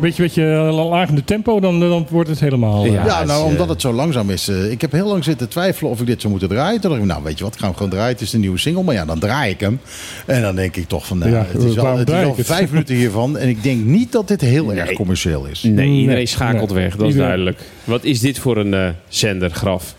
beetje, 0.00 0.22
beetje 0.22 0.42
laag 0.90 1.08
in 1.08 1.14
de 1.14 1.24
tempo, 1.24 1.60
dan, 1.60 1.80
dan 1.80 2.06
wordt 2.10 2.28
het 2.28 2.40
helemaal... 2.40 2.84
eh, 2.84 2.92
Ja. 2.92 3.04
Ja, 3.04 3.18
het 3.18 3.26
nou, 3.26 3.44
is, 3.44 3.50
omdat 3.50 3.66
eh, 3.66 3.72
het 3.72 3.80
zo 3.80 3.92
langzaam 3.92 4.30
is. 4.30 4.48
eh, 4.48 4.70
ik 4.70 4.80
heb 4.80 4.92
heel 4.92 5.06
lang 5.08 5.24
zitten 5.24 5.48
twijfelen 5.48 5.90
of 5.90 6.00
ik 6.00 6.06
dit 6.06 6.20
zou 6.20 6.30
moeten 6.32 6.48
draaien. 6.50 6.80
Toen 6.80 6.90
dacht 6.90 7.02
ik, 7.02 7.08
nou, 7.08 7.22
weet 7.24 7.38
je 7.38 7.44
wat, 7.44 7.54
ik 7.54 7.60
ga 7.60 7.66
hem 7.66 7.74
gewoon 7.74 7.90
draaien. 7.90 8.12
Het 8.12 8.20
is 8.20 8.30
de 8.30 8.38
nieuwe 8.38 8.58
single, 8.58 8.82
maar 8.82 8.94
ja, 8.94 9.04
dan 9.04 9.18
draai 9.18 9.50
ik 9.50 9.60
hem. 9.60 9.80
En 10.26 10.42
dan 10.42 10.54
denk 10.56 10.76
ik 10.76 10.88
toch 10.88 11.06
van, 11.06 11.18
nou, 11.18 11.30
Ja, 11.30 11.44
het 11.52 11.62
is 11.62 11.74
het 11.74 12.36
het? 12.36 12.46
vijf 12.46 12.70
minuten 12.70 12.94
hiervan. 12.94 13.38
En 13.38 13.48
ik 13.48 13.62
denk 13.62 13.84
niet 13.84 14.12
dat 14.12 14.28
dit 14.28 14.40
heel 14.40 14.72
erg 14.72 14.92
commercieel 14.92 15.44
is. 15.46 15.62
Nee, 15.62 15.88
iedereen 15.88 16.06
Nee, 16.06 16.26
schakelt 16.26 16.72
nee. 16.72 16.82
weg. 16.82 16.90
Dat 16.90 17.00
is 17.00 17.06
Iedereen. 17.06 17.26
duidelijk. 17.26 17.58
Wat 17.84 18.04
is 18.04 18.20
dit 18.20 18.38
voor 18.38 18.56
een 18.56 18.74
eh 18.74 18.88
zender, 19.08 19.50
graf? 19.50 19.94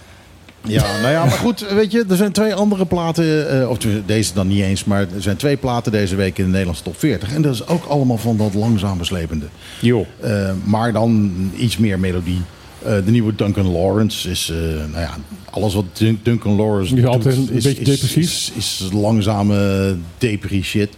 Ja, 0.67 0.99
nou 1.01 1.11
ja, 1.11 1.19
maar 1.25 1.31
goed, 1.31 1.65
weet 1.73 1.91
je, 1.91 2.05
er 2.09 2.15
zijn 2.15 2.31
twee 2.31 2.53
andere 2.53 2.85
platen. 2.85 3.49
eh, 3.61 3.69
of 3.69 3.77
deze 4.05 4.33
dan 4.33 4.47
niet 4.47 4.61
eens, 4.61 4.83
maar 4.83 4.99
er 5.01 5.21
zijn 5.21 5.35
twee 5.37 5.57
platen 5.57 5.91
deze 5.91 6.15
week 6.15 6.37
in 6.37 6.43
de 6.43 6.49
Nederlandse 6.51 6.83
top 6.83 6.99
40. 6.99 7.33
En 7.33 7.41
dat 7.41 7.53
is 7.53 7.67
ook 7.67 7.85
allemaal 7.85 8.17
van 8.17 8.37
dat 8.37 8.53
langzaam 8.53 8.97
beslepende. 8.97 9.45
Joh. 9.81 10.05
Eh, 10.19 10.49
maar 10.63 10.93
dan 10.93 11.31
iets 11.57 11.77
meer 11.77 11.99
melodie. 11.99 12.41
Eh, 12.85 12.95
de 13.05 13.11
nieuwe 13.11 13.35
Duncan 13.35 13.71
Lawrence 13.71 14.29
is, 14.29 14.51
nou 14.91 14.99
ja, 15.01 15.17
alles 15.49 15.73
wat 15.73 15.85
Dun- 15.93 16.19
Duncan 16.23 16.55
Lawrence 16.55 16.95
is 16.95 17.01
doet, 17.01 17.09
altijd 17.09 17.35
een 17.37 17.45
beetje 17.53 17.73
depressief. 17.83 18.23
Is, 18.23 18.51
is 18.55 18.87
langzame 18.93 19.95
depri 20.17 20.63
shit. 20.63 20.89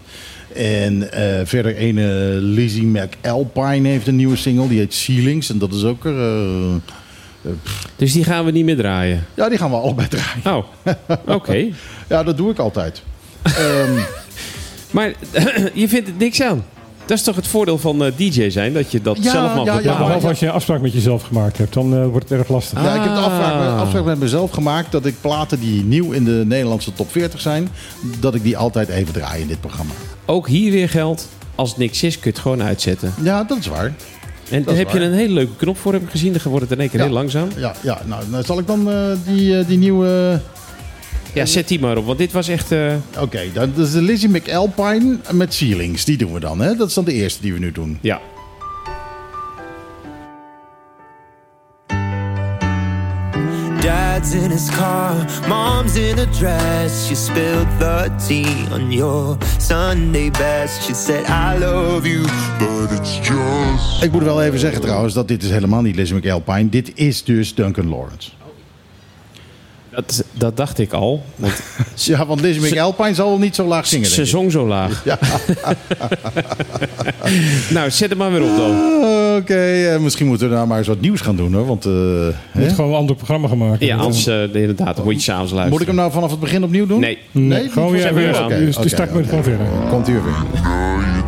En 0.56 1.12
eh, 1.12 1.46
verder 1.46 1.76
ene 1.76 2.04
Lizzie 2.42 2.86
McAlpine 2.86 3.88
heeft 3.88 4.08
een 4.08 4.16
nieuwe 4.16 4.36
single, 4.36 4.68
die 4.68 4.78
heet 4.80 4.94
Ceilings. 4.94 5.50
En 5.50 5.58
dat 5.58 5.74
is 5.74 5.84
ook, 5.84 6.06
er, 6.06 6.82
Dus 7.96 8.14
die 8.14 8.24
gaan 8.24 8.46
we 8.46 8.52
niet 8.52 8.66
meer 8.66 8.76
draaien. 8.78 9.26
ja, 9.34 9.50
die 9.50 9.58
gaan 9.58 9.70
we 9.70 9.76
allebei 9.76 10.08
draaien. 10.08 10.64
Oh, 10.64 10.66
oké. 11.36 11.68
Ja, 12.08 12.24
dat 12.24 12.38
doe 12.38 12.52
ik 12.52 12.60
altijd. 12.60 13.02
Ehm, 13.42 13.92
Maar 14.92 15.14
je 15.74 15.88
vindt 15.90 16.08
het 16.08 16.18
niks 16.20 16.42
aan. 16.42 16.66
Dat 17.06 17.18
is 17.18 17.24
toch 17.24 17.36
het 17.36 17.48
voordeel 17.48 17.78
van 17.78 18.04
eh, 18.06 18.12
DJ 18.18 18.50
zijn, 18.50 18.74
dat 18.74 18.92
je 18.92 19.02
dat 19.02 19.18
Ja, 19.24 19.32
zelf 19.32 19.56
mag 19.56 19.66
ja, 19.66 19.74
ja, 19.74 19.78
bepalen. 19.82 19.98
Behalve 20.06 20.28
als 20.28 20.40
je 20.40 20.46
een 20.46 20.52
afspraak 20.52 20.82
met 20.82 20.94
jezelf 20.94 21.22
gemaakt 21.24 21.58
hebt, 21.58 21.74
dan 21.74 21.94
eh, 21.96 22.06
wordt 22.08 22.30
het 22.30 22.40
erg 22.40 22.50
lastig. 22.50 22.82
Ja, 22.82 22.94
ik 22.96 23.02
heb 23.02 23.14
de 23.14 23.20
afspraak, 23.20 23.54
Ah. 23.54 23.80
afspraak 23.80 24.04
met 24.04 24.20
mezelf 24.20 24.52
gemaakt 24.52 24.92
dat 24.92 25.06
ik 25.06 25.16
platen 25.22 25.60
die 25.60 25.84
nieuw 25.84 26.12
in 26.12 26.24
de 26.24 26.44
Nederlandse 26.46 26.94
top 26.94 27.12
40 27.12 27.42
zijn, 27.42 27.70
dat 28.20 28.36
ik 28.36 28.44
die 28.44 28.58
altijd 28.58 28.90
even 28.90 29.14
draai 29.14 29.42
in 29.42 29.48
dit 29.48 29.60
programma. 29.62 29.92
Ook 30.26 30.48
hier 30.48 30.72
weer 30.72 30.90
geldt, 30.90 31.28
als 31.56 31.70
het 31.70 31.78
niks 31.78 32.04
is, 32.04 32.14
kun 32.14 32.24
je 32.24 32.30
het 32.30 32.40
gewoon 32.40 32.64
uitzetten. 32.64 33.14
Ja, 33.22 33.44
dat 33.44 33.58
is 33.58 33.68
waar. 33.68 33.94
En 34.52 34.64
daar 34.64 34.76
heb 34.76 34.90
je 34.90 35.00
waar. 35.00 35.08
een 35.08 35.14
hele 35.14 35.34
leuke 35.34 35.56
knop 35.58 35.78
voor, 35.78 35.94
heb 35.94 36.02
ik 36.02 36.10
gezien. 36.10 36.34
Dan 36.34 36.42
wordt 36.44 36.64
het 36.64 36.72
in 36.74 36.80
één 36.80 36.90
keer 36.90 37.00
Ja. 37.00 37.06
heel 37.06 37.14
langzaam. 37.14 37.48
Ja, 37.58 37.74
ja 37.84 38.02
nou, 38.06 38.24
nou 38.30 38.44
zal 38.44 38.60
ik 38.60 38.68
dan 38.68 38.92
eh, 38.92 39.12
die, 39.26 39.58
eh, 39.60 39.68
die 39.68 39.78
nieuwe... 39.78 40.40
Ja, 41.34 41.46
zet 41.46 41.68
die 41.68 41.80
maar 41.80 41.98
op, 41.98 42.06
want 42.06 42.18
dit 42.18 42.32
was 42.32 42.48
echt... 42.48 42.72
eh, 42.72 42.94
Oké, 43.20 43.40
dat 43.54 43.70
is 43.78 43.92
de 43.92 44.02
Lizzie 44.02 44.30
McAlpine 44.30 45.18
met 45.32 45.54
Ceilings. 45.54 46.06
Die 46.06 46.18
doen 46.18 46.34
we 46.34 46.40
dan, 46.40 46.60
hè? 46.60 46.76
Dat 46.76 46.88
is 46.88 46.94
dan 46.94 47.04
de 47.06 47.14
eerste 47.14 47.42
die 47.42 47.54
we 47.54 47.60
nu 47.60 47.72
doen. 47.72 47.98
ja. 48.02 48.20
Dad's 54.20 54.34
in 54.34 54.52
his 54.52 54.70
car, 54.70 55.16
mom's 55.48 55.96
in 55.96 56.20
a 56.20 56.26
dress. 56.26 57.08
She 57.08 57.16
spilled 57.16 57.68
the 57.80 58.12
tea 58.28 58.68
on 58.74 58.92
your 58.92 59.38
Sunday 59.60 60.30
best. 60.30 60.84
She 60.84 60.94
said, 60.94 61.26
I 61.30 61.58
love 61.58 62.06
you, 62.06 62.24
but 62.60 62.92
it's 62.92 63.20
just. 63.20 64.04
Ik 64.04 64.12
moet 64.12 64.24
wel 64.24 64.42
even 64.42 64.60
zeggen 64.60 64.82
trouwens 64.82 65.14
dat 65.14 65.28
dit 65.28 65.44
is 65.44 65.50
helemaal 65.50 65.82
niet 65.82 65.96
Lizzie 65.96 66.16
McAlpine. 66.16 66.70
Dit 66.70 66.92
is 66.96 67.24
dus 67.24 67.56
Duncan 67.56 67.90
Lawrence. 67.90 68.39
Dat, 70.06 70.24
dat 70.34 70.58
dacht 70.58 70.80
ik 70.80 70.94
al. 70.94 71.24
Want 71.36 71.54
Ja, 71.96 72.26
want 72.26 72.42
Lizzie 72.42 72.72
McAlpine 72.72 73.14
zal 73.14 73.30
wel 73.30 73.38
niet 73.40 73.56
zo 73.56 73.66
laag 73.66 73.88
zingen, 73.88 74.08
ze 74.08 74.26
zong 74.26 74.52
zo 74.52 74.68
laag. 74.68 75.04
nou, 77.70 77.92
zet 77.92 78.10
hem 78.10 78.18
maar 78.18 78.32
weer 78.32 78.44
op 78.44 78.56
dan. 78.58 78.78
Oké, 79.38 79.72
eh, 79.94 80.00
misschien 80.00 80.28
moeten 80.28 80.50
we 80.50 80.56
daar 80.56 80.68
maar 80.68 80.78
eens 80.78 80.88
wat 80.88 81.02
nieuws 81.02 81.22
gaan 81.22 81.36
doen, 81.36 81.54
hoor. 81.54 81.66
Want, 81.66 81.86
eh, 81.86 81.92
Je 81.92 82.34
hè? 82.52 82.62
moet 82.62 82.72
gewoon 82.74 82.90
een 82.92 82.98
ander 82.98 83.16
programma 83.16 83.48
gaan 83.48 83.58
maken. 83.58 83.86
Ja, 83.86 83.98
anders 83.98 84.28
uh, 84.28 84.42
inderdaad, 84.42 84.96
dan 84.96 85.06
moet 85.06 85.14
je 85.14 85.20
s'avonds 85.22 85.52
luisteren. 85.52 85.70
Moet 85.72 85.82
ik 85.82 85.88
hem 85.88 85.96
nou 85.96 86.12
vanaf 86.12 86.32
het 86.32 86.40
begin 86.40 86.64
opnieuw 86.64 86.86
doen? 86.86 87.00
Nee. 87.00 87.18
Nee, 87.32 87.70
gewoon 87.70 87.92
weer, 87.92 88.02
van- 88.02 88.14
weer 88.14 88.30
Oké, 88.30 88.40
aan. 88.40 88.50
Dus, 88.50 88.78
dus 88.78 88.92
start 88.92 89.14
met 89.14 89.28
gewoon 89.28 89.44
verder. 89.44 89.66
Komt 89.90 90.10
u 90.10 90.14
weer. 90.14 90.22
Girl, 90.64 91.00
you 91.00 91.24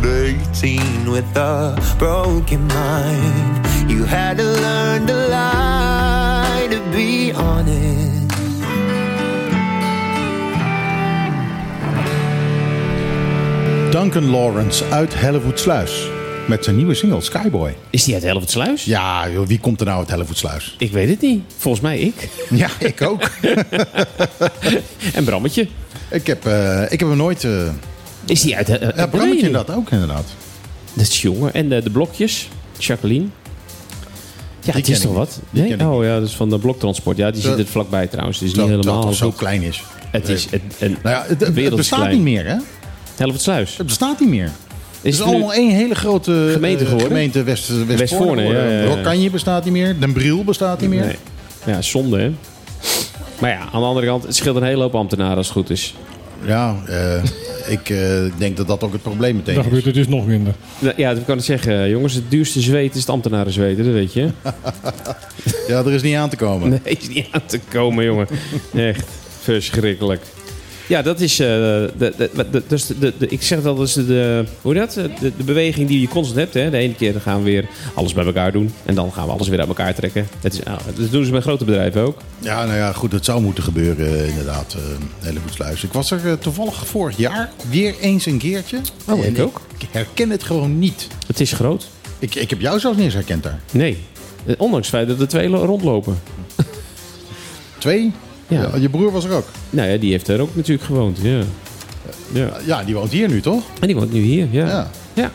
turned 0.00 0.36
18 0.50 0.80
with 1.12 1.36
a 1.36 1.74
broken 1.98 2.60
mind. 2.66 3.90
You 3.90 4.06
had 4.06 4.36
to 4.38 4.44
learn 4.44 5.04
to 5.06 5.14
lie 5.14 6.68
to 6.68 6.78
be 6.90 7.32
honest. 7.34 8.11
Duncan 13.92 14.30
Lawrence 14.30 14.84
uit 14.90 15.12
Hellevoetsluis. 15.14 16.06
Met 16.48 16.64
zijn 16.64 16.76
nieuwe 16.76 16.94
single 16.94 17.20
Skyboy. 17.20 17.74
Is 17.90 18.04
die 18.04 18.14
uit 18.14 18.22
Helvoetsluis? 18.22 18.84
Ja, 18.84 19.30
joh, 19.30 19.46
wie 19.46 19.60
komt 19.60 19.80
er 19.80 19.86
nou 19.86 19.98
uit 19.98 20.10
Hellevoetsluis? 20.10 20.74
Ik 20.78 20.92
weet 20.92 21.08
het 21.08 21.20
niet. 21.20 21.42
Volgens 21.56 21.82
mij 21.82 21.98
ik. 22.00 22.28
Ja, 22.50 22.68
ik 22.78 23.02
ook. 23.02 23.30
En 25.14 25.24
Brammetje. 25.24 25.66
ik, 26.10 26.26
heb, 26.26 26.46
eh, 26.46 26.82
ik 26.82 27.00
heb 27.00 27.08
hem 27.08 27.16
nooit... 27.16 27.44
eh 27.44 27.68
Is 28.26 28.40
die 28.42 28.56
uit... 28.56 28.68
Uh, 28.68 28.80
ja, 28.96 29.06
Brammetje 29.06 29.50
dat 29.50 29.70
ook 29.70 29.90
inderdaad. 29.90 30.24
Dat 30.92 31.06
is 31.06 31.22
jongen. 31.22 31.54
En 31.54 31.68
de, 31.68 31.82
de 31.82 31.90
blokjes. 31.90 32.48
Jacqueline. 32.78 33.26
Ja, 34.60 34.72
het 34.72 34.88
is 34.88 35.00
toch 35.00 35.14
wat? 35.14 35.40
Nee? 35.50 35.86
Oh 35.88 36.04
ja, 36.04 36.18
dat 36.18 36.28
is 36.28 36.34
van 36.34 36.50
de 36.50 36.58
bloktransport. 36.58 37.16
Ja, 37.16 37.30
die 37.30 37.42
zit 37.42 37.58
er 37.58 37.66
vlakbij 37.66 38.06
trouwens. 38.06 38.38
Het 38.38 38.48
is 38.48 38.54
niet 38.54 38.68
dat 38.68 38.76
helemaal 38.84 39.06
het 39.06 39.16
zo 39.16 39.30
klein 39.30 39.62
is. 39.62 39.82
Het 40.10 40.28
is 40.28 40.44
het, 40.50 40.62
een 40.78 40.96
Nou 41.02 41.16
ja, 41.16 41.24
het, 41.28 41.40
het- 41.40 41.76
bestaat 41.76 42.10
niet 42.10 42.20
meer, 42.20 42.46
hè? 42.46 42.56
Helvoetsluis. 43.22 43.76
Het 43.76 43.86
bestaat 43.86 44.20
niet 44.20 44.28
meer. 44.28 44.44
Het 44.44 44.52
Is 45.02 45.10
is 45.12 45.18
het 45.18 45.26
nu- 45.26 45.32
allemaal 45.32 45.52
één 45.54 45.70
hele 45.70 45.94
grote 45.94 46.48
Gemeente 46.52 46.82
eh, 46.82 46.88
geworden? 46.90 47.08
gemeente 47.08 47.42
West, 47.42 47.68
Westvoorne. 47.68 47.96
Westvoorne, 47.96 48.42
ja, 48.42 48.48
geworden. 48.48 48.72
ja, 48.72 48.82
ja. 48.82 48.94
Rokanje 48.94 49.30
bestaat 49.30 49.64
niet 49.64 49.72
meer. 49.72 49.96
Den 50.00 50.12
Briel 50.12 50.44
bestaat 50.44 50.80
niet 50.80 50.90
meer. 50.90 51.04
Nee. 51.04 51.16
Ja, 51.66 51.82
zonde 51.82 52.18
hè. 52.20 52.32
Maar 53.40 53.50
ja, 53.50 53.58
aan 53.72 53.80
de 53.80 53.86
andere 53.86 54.06
kant, 54.06 54.22
het 54.22 54.36
scheelt 54.36 54.56
een 54.56 54.62
hele 54.62 54.82
hoop 54.82 54.94
ambtenaren 54.94 55.36
als 55.36 55.46
het 55.46 55.56
goed 55.56 55.70
is. 55.70 55.94
Ja, 56.46 56.76
eh, 56.86 57.22
ik 57.78 57.90
eh, 57.90 57.98
denk 58.38 58.56
dat 58.56 58.66
dat 58.66 58.82
ook 58.82 58.92
het 58.92 59.02
probleem 59.02 59.36
meteen 59.36 59.54
Dan 59.54 59.62
is. 59.62 59.68
gebeurt 59.68 59.84
het 59.84 59.94
dus 59.94 60.08
nog 60.08 60.26
minder. 60.26 60.54
Nou, 60.78 60.94
Ja, 60.96 61.14
dat 61.14 61.24
kan 61.24 61.38
ik 61.38 61.44
zeggen. 61.44 61.88
Jongens, 61.88 62.14
het 62.14 62.30
duurste 62.30 62.60
zweet 62.60 62.94
is 62.94 63.00
het 63.00 63.08
ambtenarenzweten, 63.10 63.84
dat 63.84 63.92
weet 63.92 64.12
je. 64.12 64.28
Ja, 65.68 65.78
er 65.78 65.92
is 65.92 66.02
niet 66.02 66.16
aan 66.16 66.28
te 66.28 66.36
komen. 66.36 66.68
Nee, 66.70 66.80
is 66.98 67.08
niet 67.08 67.26
aan 67.30 67.42
te 67.46 67.60
komen, 67.68 68.04
jongen. 68.04 68.26
Echt 68.74 69.04
verschrikkelijk. 69.40 70.22
Ja, 70.88 71.02
dat 71.02 71.20
is. 71.20 71.38
eh, 71.40 71.46
de, 71.46 71.90
de, 72.16 72.30
de, 72.50 72.62
dus 72.66 72.86
de, 72.86 73.12
de, 73.18 73.26
ik 73.28 73.42
zeg 73.42 73.60
wel, 73.60 73.74
dat 73.74 73.86
is 73.88 73.92
de, 73.94 74.44
hoe 74.62 74.74
dat? 74.74 74.92
De, 74.92 75.10
de 75.36 75.44
beweging 75.44 75.88
die 75.88 76.00
je 76.00 76.08
constant 76.08 76.38
hebt. 76.38 76.54
Hè? 76.54 76.70
De 76.70 76.76
ene 76.76 76.94
keer 76.94 77.20
gaan 77.20 77.38
we 77.38 77.44
weer 77.50 77.66
alles 77.94 78.12
bij 78.12 78.24
elkaar 78.24 78.52
doen. 78.52 78.72
En 78.84 78.94
dan 78.94 79.12
gaan 79.12 79.26
we 79.26 79.32
alles 79.32 79.48
weer 79.48 79.58
uit 79.58 79.68
elkaar 79.68 79.94
trekken. 79.94 80.28
Het 80.40 80.52
is, 80.52 80.62
nou, 80.62 80.78
dat 80.96 81.10
doen 81.10 81.24
ze 81.24 81.30
bij 81.30 81.40
grote 81.40 81.64
bedrijven 81.64 82.02
ook. 82.02 82.18
Ja, 82.38 82.64
nou 82.64 82.76
ja, 82.76 82.92
goed, 82.92 83.12
het 83.12 83.24
zou 83.24 83.40
moeten 83.42 83.64
gebeuren 83.64 84.06
eh, 84.18 84.28
inderdaad. 84.28 84.74
eh 84.74 84.80
Hellevoetsluis. 85.26 85.84
Ik 85.84 85.92
was 85.92 86.10
er 86.10 86.20
eh, 86.26 86.32
toevallig 86.32 86.86
vorig 86.86 87.16
jaar 87.16 87.50
weer 87.70 87.94
eens 88.00 88.26
een 88.26 88.38
keertje. 88.38 88.78
Oh, 89.08 89.24
En 89.24 89.34
ik 89.36 89.40
ook. 89.42 89.60
Ik 89.78 89.86
herken 89.90 90.30
het 90.30 90.42
gewoon 90.42 90.78
niet. 90.78 91.06
Het 91.26 91.40
is 91.40 91.52
groot. 91.52 91.88
Ik, 92.18 92.34
ik 92.34 92.50
heb 92.50 92.60
jou 92.60 92.78
zelfs 92.80 92.96
niet 92.96 93.04
eens 93.06 93.14
herkend 93.14 93.42
daar. 93.42 93.60
Nee. 93.72 93.98
Eh, 94.46 94.54
Ondanks 94.58 94.86
het 94.86 94.96
feit 94.96 95.08
dat 95.08 95.20
er 95.20 95.28
twee 95.28 95.48
lo- 95.48 95.64
rondlopen. 95.64 96.18
Twee? 97.78 98.12
Ja. 98.52 98.62
Ja, 98.62 98.76
je 98.76 98.88
broer 98.88 99.12
was 99.12 99.24
er 99.24 99.32
ook. 99.32 99.46
Nou 99.70 99.88
ja, 99.88 99.96
die 99.96 100.10
heeft 100.10 100.28
er 100.28 100.40
ook 100.40 100.56
natuurlijk 100.56 100.86
gewoond. 100.86 101.18
Ja. 101.22 101.42
Ja. 102.32 102.50
Ja, 102.66 102.84
die 102.84 102.94
woont 102.94 103.12
hier 103.12 103.28
nu, 103.28 103.40
toch? 103.40 103.64
En 103.80 103.86
die 103.86 103.96
woont 103.96 104.12
nu 104.12 104.20
hier. 104.20 104.46
Ja. 104.50 104.90
Ja. 105.14 105.30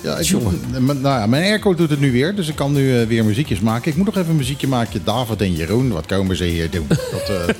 ja. 0.00 0.18
Ik, 0.18 0.30
nou 0.78 1.02
ja, 1.02 1.26
mijn 1.26 1.42
airco 1.42 1.74
doet 1.74 1.90
het 1.90 2.00
nu 2.00 2.12
weer, 2.12 2.34
dus 2.34 2.48
ik 2.48 2.54
kan 2.54 2.72
nu 2.72 3.00
eh, 3.00 3.06
weer 3.06 3.24
muziekjes 3.24 3.60
maken. 3.60 3.90
Ik 3.90 3.96
moet 3.96 4.06
nog 4.06 4.16
even 4.16 4.30
een 4.30 4.36
muziekje 4.36 4.68
maken. 4.68 5.00
David 5.04 5.40
en 5.40 5.54
Jeroen, 5.54 5.90
wat 5.92 6.06
komen 6.06 6.36
ze 6.36 6.44
hier 6.44 6.70
doen? 6.70 6.86
Dat, 7.12 7.28
eh, 7.28 7.54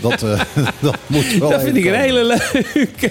dat, 0.00 0.22
eh, 0.22 0.40
dat 0.80 0.96
moet 1.06 1.36
wel 1.38 1.50
Dat 1.50 1.62
vind 1.62 1.76
ik 1.76 1.84
een 1.84 1.90
komen. 1.90 2.04
hele 2.06 2.24
leuke. 2.24 3.10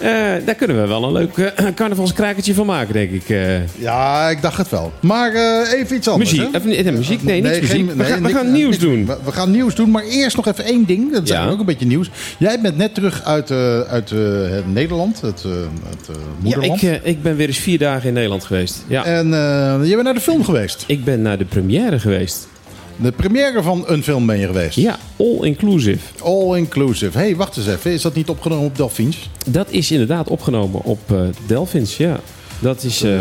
Eh, 0.00 0.46
daar 0.46 0.54
kunnen 0.54 0.80
we 0.80 0.86
wel 0.86 1.04
een 1.04 1.12
leuk 1.12 1.36
eh, 1.36 1.66
carnavalskrakertje 1.74 2.54
van 2.54 2.66
maken, 2.66 2.92
denk 2.92 3.10
ik. 3.10 3.36
Ja, 3.78 4.28
ik 4.30 4.42
dacht 4.42 4.56
het 4.58 4.68
wel. 4.70 4.92
Maar 5.00 5.32
even 5.74 5.96
iets 5.96 6.08
anders. 6.08 6.30
muziek. 6.32 6.52
hè? 6.52 6.58
Even, 6.58 6.84
nee, 6.84 6.92
muziek? 6.92 7.22
Nee, 7.22 7.40
niks 7.42 7.56
geen- 7.56 7.84
muziek. 7.84 7.88
we 7.90 7.94
nee, 8.02 8.06
gaan, 8.12 8.22
we 8.22 8.28
gaan 8.28 8.52
nieuws 8.52 8.78
doen. 8.78 9.06
We, 9.06 9.16
we 9.24 9.32
gaan 9.32 9.50
nieuws 9.50 9.74
doen, 9.74 9.90
maar 9.90 10.04
eerst 10.04 10.36
nog 10.36 10.46
even 10.46 10.64
één 10.64 10.84
ding. 10.86 11.12
Dat 11.12 11.22
is 11.22 11.28
Ja. 11.28 11.48
ook 11.48 11.58
een 11.60 11.66
beetje 11.66 11.86
nieuws. 11.86 12.10
Jij 12.38 12.60
bent 12.60 12.76
net 12.76 12.94
terug 12.94 13.24
uit, 13.24 13.50
uit 13.88 14.10
het 14.10 14.72
Nederland, 14.72 15.20
het, 15.20 15.42
het 15.42 16.08
eh, 16.08 16.14
Ja, 16.14 16.18
moederland. 16.40 16.82
ik, 16.82 17.00
ik 17.02 17.22
ben 17.22 17.36
weer 17.36 17.46
eens 17.46 17.58
vier 17.58 17.78
dagen 17.78 18.08
in 18.08 18.14
Nederland 18.14 18.44
geweest. 18.44 18.84
Ja. 18.86 19.04
En 19.04 19.26
je 19.84 19.90
bent 19.90 20.02
naar 20.02 20.14
de 20.14 20.20
film 20.20 20.44
geweest. 20.44 20.84
Ik 20.86 21.04
ben 21.04 21.22
naar 21.22 21.38
de 21.38 21.44
première 21.44 21.98
geweest. 21.98 22.48
De 23.00 23.12
première 23.12 23.62
van 23.62 23.84
een 23.86 24.02
film 24.02 24.26
ben 24.26 24.38
je 24.38 24.46
geweest. 24.46 24.76
Ja, 24.76 24.98
all 25.16 25.38
inclusive. 25.40 25.98
All 26.22 26.56
inclusive. 26.56 27.18
hey, 27.18 27.36
wacht 27.36 27.56
eens 27.56 27.66
even. 27.66 27.92
Is 27.92 28.02
dat 28.02 28.14
niet 28.14 28.28
opgenomen 28.28 28.64
op 28.64 28.76
Delphins? 28.76 29.30
Dat 29.46 29.70
is 29.70 29.90
inderdaad 29.90 30.28
opgenomen 30.28 30.84
op 30.84 31.12
eh 31.12 31.20
Delphins, 31.46 31.96
ja. 31.96 32.20
Dat 32.58 32.82
is 32.82 33.02
eh 33.02 33.20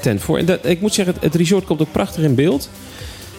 ten 0.00 0.20
voor. 0.20 0.38
En 0.38 0.44
dat, 0.44 0.58
ik 0.62 0.80
moet 0.80 0.94
zeggen, 0.94 1.14
het, 1.20 1.34
resort 1.34 1.64
komt 1.64 1.80
ook 1.80 1.92
prachtig 1.92 2.22
in 2.22 2.34
beeld. 2.34 2.68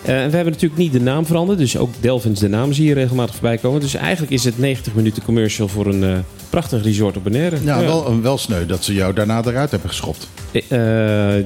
En 0.02 0.30
we 0.30 0.36
hebben 0.36 0.54
natuurlijk 0.54 0.82
niet 0.82 0.92
de 0.92 1.02
naam 1.02 1.26
veranderd. 1.26 1.60
Dus 1.60 1.78
ook 1.78 1.94
Delphins, 2.00 2.40
de 2.40 2.50
naam 2.50 2.74
zie 2.74 2.86
je 2.86 2.94
regelmatig 2.94 3.36
voorbij 3.36 3.58
komen. 3.58 3.82
Dus 3.82 3.94
eigenlijk 3.94 4.32
is 4.32 4.44
het 4.44 4.58
90 4.58 4.94
minuten 4.94 5.24
commercial 5.24 5.68
voor 5.68 5.86
een 5.86 6.24
prachtig 6.50 6.84
resort 6.84 7.18
op 7.18 7.24
Bonaire. 7.24 7.58
Ja, 7.64 7.80
Wel, 7.80 8.22
wel 8.22 8.38
sneu 8.38 8.66
dat 8.66 8.84
ze 8.84 8.94
jou 8.94 9.14
daarna 9.14 9.42
eruit 9.46 9.72
hebben 9.72 9.90
geschopt. 9.90 10.28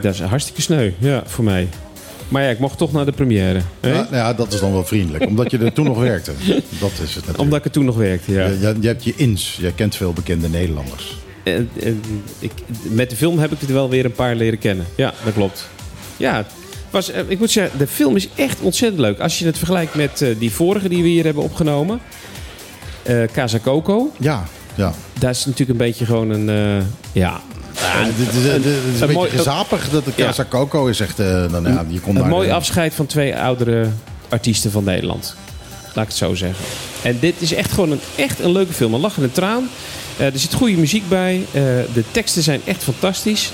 Dat 0.01 0.13
is 0.13 0.19
hartstikke 0.19 0.62
sneu, 0.62 0.91
ja, 1.00 1.24
voor 1.25 1.43
mij. 1.43 1.67
Maar 2.30 2.44
ja, 2.44 2.50
ik 2.50 2.60
mocht 2.60 2.78
toch 2.78 2.92
naar 2.92 3.06
de 3.06 3.12
première. 3.12 3.60
hè? 3.80 3.90
Ja, 3.90 3.96
nou 3.96 4.16
ja, 4.16 4.34
dat 4.34 4.54
is 4.54 4.60
dan 4.60 4.72
wel 4.72 4.86
vriendelijk. 4.86 5.26
Omdat 5.26 5.52
je 5.52 5.58
er 5.58 5.74
toen 5.74 5.86
nog 5.86 5.98
werkte. 6.00 6.32
Dat 6.80 6.92
is 6.92 7.00
het 7.00 7.16
natuurlijk. 7.16 7.40
Omdat 7.40 7.60
ik 7.60 7.66
er 7.66 7.72
toen 7.72 7.86
nog 7.86 7.96
werkte, 7.96 8.32
ja. 8.32 8.46
Je, 8.80 8.88
hebt 8.88 9.04
je 9.04 9.14
ins. 9.16 9.58
Je 9.62 9.74
kent 9.74 9.96
veel 9.96 10.14
bekende 10.14 10.50
Nederlanders. 10.50 11.18
En, 11.44 11.70
en 11.84 12.02
ik, 12.40 12.52
met 12.84 13.10
de 13.10 13.16
film 13.16 13.40
heb 13.40 13.52
ik 13.52 13.62
er 13.62 13.74
wel 13.74 13.90
weer 13.90 14.06
een 14.06 14.12
paar 14.12 14.36
leren 14.36 14.60
kennen. 14.60 14.86
Ja, 14.96 15.14
dat 15.24 15.34
klopt. 15.34 15.68
Ja, 16.18 16.46
was, 16.90 17.12
eh, 17.12 17.22
ik 17.28 17.40
moet 17.40 17.52
zeggen, 17.52 17.78
de 17.80 17.88
film 17.88 18.16
is 18.16 18.30
echt 18.36 18.60
ontzettend 18.60 19.02
leuk. 19.02 19.20
Als 19.20 19.40
je 19.40 19.46
het 19.46 19.58
vergelijkt 19.58 19.96
met 19.96 20.22
eh, 20.22 20.30
die 20.40 20.52
vorige 20.52 20.90
die 20.90 21.04
we 21.04 21.10
hier 21.10 21.24
hebben 21.26 21.44
opgenomen. 21.44 22.00
eh 23.04 23.24
Casa 23.34 23.60
Coco. 23.60 24.12
Ja, 24.20 24.46
ja. 24.76 24.94
Daar 25.20 25.30
is 25.32 25.46
natuurlijk 25.46 25.80
een 25.80 25.86
beetje 25.86 26.06
gewoon 26.06 26.30
een... 26.30 26.50
eh, 26.50 26.86
ja, 27.12 27.42
Ja, 27.82 28.04
dit 28.18 28.34
is, 28.36 28.44
een 28.46 28.54
een 28.54 28.64
beetje 29.00 29.14
mooi- 29.14 29.30
gezapig. 29.30 29.90
Dat 29.90 30.06
de 30.06 30.12
Ja. 30.16 30.26
Casa 30.26 30.46
Coco 30.50 30.86
is 30.88 31.00
echt... 31.00 31.20
eh, 31.20 31.52
dan, 31.52 31.64
ja, 31.64 31.86
je 31.88 32.00
kon 32.00 32.16
een 32.16 32.28
mooi 32.28 32.48
de- 32.48 32.54
afscheid 32.54 32.94
van 32.94 33.06
twee 33.06 33.38
oudere 33.38 33.88
artiesten 34.30 34.72
van 34.72 34.84
Nederland. 34.84 35.36
Laat 35.94 36.04
ik 36.04 36.10
het 36.10 36.18
zo 36.20 36.36
zeggen. 36.36 36.66
En 37.02 37.18
dit 37.20 37.34
is 37.38 37.54
echt 37.54 37.72
gewoon 37.72 37.92
een, 37.92 38.00
echt 38.16 38.40
een 38.40 38.52
leuke 38.52 38.74
film. 38.74 38.94
Een 38.94 39.00
lach 39.00 39.18
en 39.18 39.24
een 39.24 39.32
traan. 39.32 39.70
Eh, 40.18 40.26
er 40.26 40.40
zit 40.40 40.54
goede 40.54 40.78
muziek 40.78 41.10
bij. 41.10 41.46
Eh, 41.52 41.62
de 41.94 42.04
teksten 42.12 42.44
zijn 42.44 42.62
echt 42.66 42.84
fantastisch. 42.84 43.52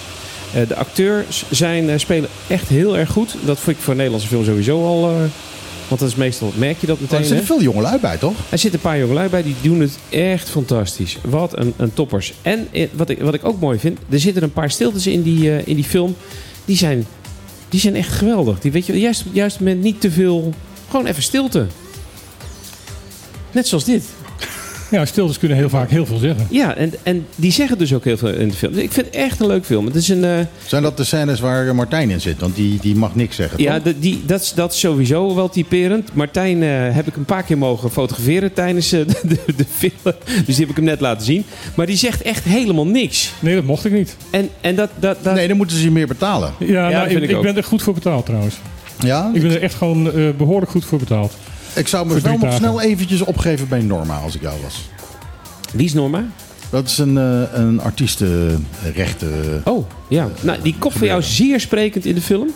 Eh, 0.54 0.68
de 0.68 0.76
acteurs 0.76 1.44
zijn, 1.50 1.90
eh, 1.90 1.98
spelen 2.00 2.30
echt 2.48 2.68
heel 2.68 2.98
erg 2.98 3.10
goed. 3.10 3.36
Dat 3.46 3.60
vond 3.60 3.76
ik 3.78 3.82
voor 3.82 3.92
een 3.92 3.98
Nederlandse 3.98 4.30
film 4.30 4.46
sowieso 4.46 4.86
al... 4.86 5.16
want 5.88 6.00
dat 6.00 6.10
is 6.10 6.16
meestal, 6.16 6.52
merk 6.58 6.80
je 6.80 6.88
dat 6.88 6.96
Oh, 6.96 7.02
meteen. 7.02 7.18
er 7.20 7.26
zitten 7.26 7.46
hè? 7.48 7.54
veel 7.54 7.62
jongelui 7.62 8.00
bij, 8.00 8.18
toch? 8.18 8.34
Er 8.50 8.58
zitten 8.58 8.80
een 8.80 8.90
paar 8.90 9.00
jongelui 9.00 9.30
bij 9.30 9.44
die 9.44 9.56
doen 9.62 9.80
het 9.80 9.98
echt 10.10 10.50
fantastisch. 10.50 11.18
Wat 11.24 11.58
een, 11.58 11.74
een 11.78 11.94
toppers. 11.94 12.34
En 12.42 12.68
eh, 12.72 12.88
wat 12.94 13.10
ik, 13.10 13.20
wat 13.22 13.34
ik 13.34 13.46
ook 13.46 13.60
mooi 13.60 13.80
vind, 13.80 14.00
er 14.10 14.20
zitten 14.20 14.44
een 14.44 14.52
paar 14.54 14.72
stiltes 14.72 15.08
in 15.08 15.22
die, 15.22 15.52
eh, 15.52 15.68
in 15.68 15.76
die 15.76 15.84
film. 15.84 16.16
Die 16.66 16.78
zijn, 16.78 17.06
die 17.70 17.80
zijn 17.80 17.96
echt 17.96 18.12
geweldig. 18.12 18.60
Die 18.60 18.72
weet 18.72 18.86
je, 18.86 19.00
juist 19.00 19.24
juiste 19.32 19.64
moment 19.64 19.82
niet 19.82 20.02
te 20.02 20.12
veel. 20.12 20.54
Gewoon 20.90 21.06
even 21.06 21.24
stilte. 21.24 21.66
Net 23.52 23.68
zoals 23.68 23.84
dit. 23.84 24.04
Ja, 24.92 25.06
stiltes 25.06 25.40
kunnen 25.40 25.58
heel 25.58 25.70
vaak 25.70 25.90
heel 25.90 26.06
veel 26.06 26.18
zeggen. 26.18 26.48
Ja, 26.50 26.76
en, 26.76 26.94
en 27.04 27.26
die 27.36 27.52
zeggen 27.52 27.78
dus 27.78 27.94
ook 27.94 28.04
heel 28.04 28.18
veel 28.18 28.30
in 28.30 28.48
de 28.48 28.54
film. 28.56 28.74
Dus 28.74 28.82
ik 28.84 28.92
vind 28.92 29.06
het 29.06 29.16
echt 29.16 29.40
een 29.40 29.48
leuk 29.48 29.66
film. 29.66 29.86
Het 29.86 29.96
is 29.96 30.10
een. 30.10 30.24
eh, 30.24 30.40
Zijn 30.68 30.84
dat 30.84 30.98
de 30.98 31.04
scènes 31.04 31.40
waar 31.40 31.68
eh, 31.68 31.74
Martijn 31.74 32.10
in 32.10 32.22
zit? 32.22 32.40
Want 32.40 32.56
die, 32.56 32.80
die 32.82 32.96
mag 32.96 33.16
niks 33.16 33.36
zeggen, 33.36 33.62
Ja, 33.62 33.80
de- 33.80 34.00
die, 34.00 34.22
dat, 34.26 34.42
is, 34.42 34.54
dat 34.54 34.74
is 34.74 34.80
sowieso 34.80 35.36
wel 35.36 35.50
typerend. 35.50 36.10
Martijn 36.14 36.64
eh, 36.64 36.70
heb 36.96 37.08
ik 37.08 37.16
een 37.16 37.26
paar 37.26 37.44
keer 37.44 37.58
mogen 37.58 37.92
fotograferen 37.92 38.54
tijdens 38.54 38.90
de, 38.90 39.06
de, 39.24 39.38
de 39.56 39.66
film. 39.76 39.92
Dus 40.46 40.56
die 40.56 40.60
heb 40.60 40.70
ik 40.70 40.76
hem 40.76 40.86
net 40.86 41.00
laten 41.00 41.26
zien. 41.26 41.44
Maar 41.76 41.86
die 41.86 41.98
zegt 41.98 42.22
echt 42.22 42.44
helemaal 42.44 42.88
niks. 42.88 43.32
Nee, 43.40 43.56
dat 43.56 43.64
mocht 43.64 43.86
ik 43.86 43.92
niet. 43.92 44.16
En, 44.30 44.50
en 44.62 44.76
dat, 44.76 44.90
dat, 45.00 45.18
dat, 45.24 45.34
Nee, 45.34 45.48
dan 45.48 45.58
moeten 45.58 45.78
ze 45.78 45.84
je 45.84 45.92
meer 45.92 46.08
betalen. 46.08 46.54
Ja, 46.60 46.90
nou, 46.90 46.94
dat 47.04 47.12
vind 47.12 47.24
ik, 47.24 47.30
ik 47.30 47.42
ben 47.42 47.58
er 47.58 47.64
goed 47.64 47.82
voor 47.84 47.94
betaald 47.94 48.26
trouwens. 48.26 48.56
Ja? 49.00 49.32
Ik 49.34 49.42
ben 49.42 49.52
er 49.52 49.62
echt 49.62 49.74
gewoon 49.76 50.12
eh, 50.12 50.30
behoorlijk 50.38 50.72
goed 50.72 50.86
voor 50.86 51.00
betaald. 51.00 51.34
Ik 51.76 51.88
zou 51.88 52.08
me 52.08 52.22
drie 52.22 52.38
nog 52.38 52.54
snel 52.54 52.82
eventjes 52.82 53.22
opgeven 53.22 53.68
bij 53.68 53.82
Norma 53.82 54.18
als 54.18 54.36
ik 54.36 54.42
jou 54.42 54.62
was. 54.64 54.76
Wie 55.74 55.86
is 55.86 55.94
Norma? 55.94 56.24
Dat 56.70 56.86
is 56.88 56.98
een, 56.98 57.18
eh, 57.18 57.42
een 57.54 57.82
artiestenrechten... 57.82 59.62
Oh, 59.64 59.86
ja. 60.10 60.30
Nou, 60.42 60.58
die 60.62 60.76
kop 60.80 60.92
van 60.98 61.08
jou 61.08 61.22
zeer 61.22 61.60
sprekend 61.60 62.06
in 62.06 62.16
de 62.16 62.22
film. 62.22 62.48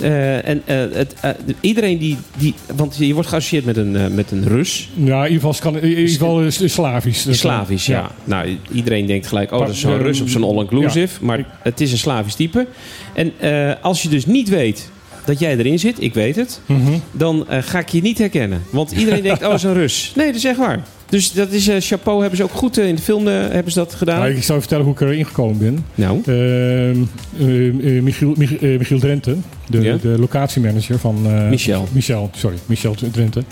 Eh, 0.00 0.48
en 0.48 0.62
eh, 0.64 0.76
het, 0.92 1.14
eh, 1.20 1.30
iedereen 1.60 1.98
die, 1.98 2.16
die... 2.36 2.54
Want 2.76 2.96
je 2.98 3.14
wordt 3.14 3.28
geassocieerd 3.28 3.64
met 3.64 3.76
een, 3.76 3.96
eh, 3.96 4.06
met 4.06 4.30
een 4.30 4.44
Rus. 4.48 4.88
Ja, 4.94 5.24
in 5.26 5.32
ieder 5.32 5.54
geval, 5.54 5.74
in 5.76 5.88
ieder 5.88 6.08
geval 6.08 6.42
eh, 6.42 6.50
Slavisch. 6.50 7.22
Dat- 7.24 7.34
Slavisch, 7.36 7.86
ja. 7.86 8.10
Nou, 8.24 8.58
iedereen 8.72 9.06
denkt 9.06 9.26
gelijk, 9.26 9.52
oh, 9.52 9.58
dat 9.58 9.68
is 9.68 9.80
zo'n 9.80 9.98
Rus 9.98 10.20
of 10.20 10.28
zo'n 10.28 10.44
all-inclusive. 10.44 11.18
ja. 11.20 11.26
Maar 11.26 11.58
het 11.62 11.80
is 11.80 11.92
een 11.92 11.98
Slavisch 11.98 12.34
type. 12.34 12.66
En 13.14 13.32
eh, 13.38 13.72
als 13.82 14.02
je 14.02 14.08
dus 14.08 14.26
niet 14.26 14.48
weet 14.48 14.90
dat 15.26 15.38
jij 15.38 15.56
erin 15.56 15.78
zit, 15.78 16.02
ik 16.02 16.14
weet 16.14 16.36
het, 16.36 16.60
Mhm. 16.66 16.92
dan 17.12 17.48
eh, 17.48 17.58
ga 17.62 17.78
ik 17.78 17.88
je 17.88 18.00
niet 18.02 18.18
herkennen. 18.18 18.62
Want 18.70 18.90
iedereen 18.92 19.22
denkt, 19.22 19.42
oh, 19.42 19.48
dat 19.48 19.56
is 19.58 19.62
een 19.62 19.74
Rus. 19.74 20.12
Nee, 20.16 20.26
dat 20.26 20.34
is 20.34 20.44
echt 20.44 20.58
waar. 20.58 20.80
Dus 21.08 21.32
dat 21.32 21.50
is 21.52 21.68
eh, 21.68 21.76
chapeau, 21.80 22.20
hebben 22.20 22.36
ze 22.36 22.42
ook 22.44 22.50
goed 22.52 22.78
eh, 22.78 22.88
in 22.88 22.94
de 22.94 23.02
film 23.02 23.26
hebben 23.26 23.72
ze 23.72 23.78
dat 23.78 23.94
gedaan. 23.94 24.18
Nou, 24.18 24.30
ik 24.34 24.42
zou 24.42 24.52
je 24.54 24.60
vertellen 24.60 24.84
hoe 24.84 24.94
ik 24.94 25.00
erin 25.00 25.26
gekomen 25.26 25.58
ben. 25.58 25.84
Nou, 25.94 26.18
Ehm, 26.24 27.02
eh, 27.38 27.96
eh, 27.96 28.02
Michiel, 28.02 28.34
Mich- 28.36 28.60
Michiel 28.60 28.98
Drenthe, 28.98 29.36
de, 29.68 29.80
Ja? 29.80 29.96
de 29.96 30.08
locatiemanager 30.18 30.98
van... 30.98 31.48
Michel. 31.48 31.88
Michel, 31.92 32.30
sorry. 32.36 32.56
Michel 32.66 32.94
Drenthe. 33.12 33.42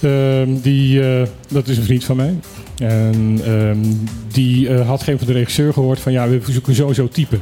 Ehm, 0.00 0.48
die, 0.62 1.00
dat 1.48 1.68
is 1.68 1.76
een 1.76 1.82
vriend 1.84 2.04
van 2.04 2.16
mij. 2.16 2.34
En 2.78 3.40
ehm, 3.44 3.78
die 4.32 4.70
had 4.72 5.02
geen 5.02 5.18
van 5.18 5.26
de 5.26 5.32
regisseur 5.32 5.72
gehoord 5.72 6.00
van... 6.00 6.12
ja, 6.12 6.28
we 6.28 6.40
zoeken 6.50 6.74
sowieso 6.74 7.08
type. 7.08 7.36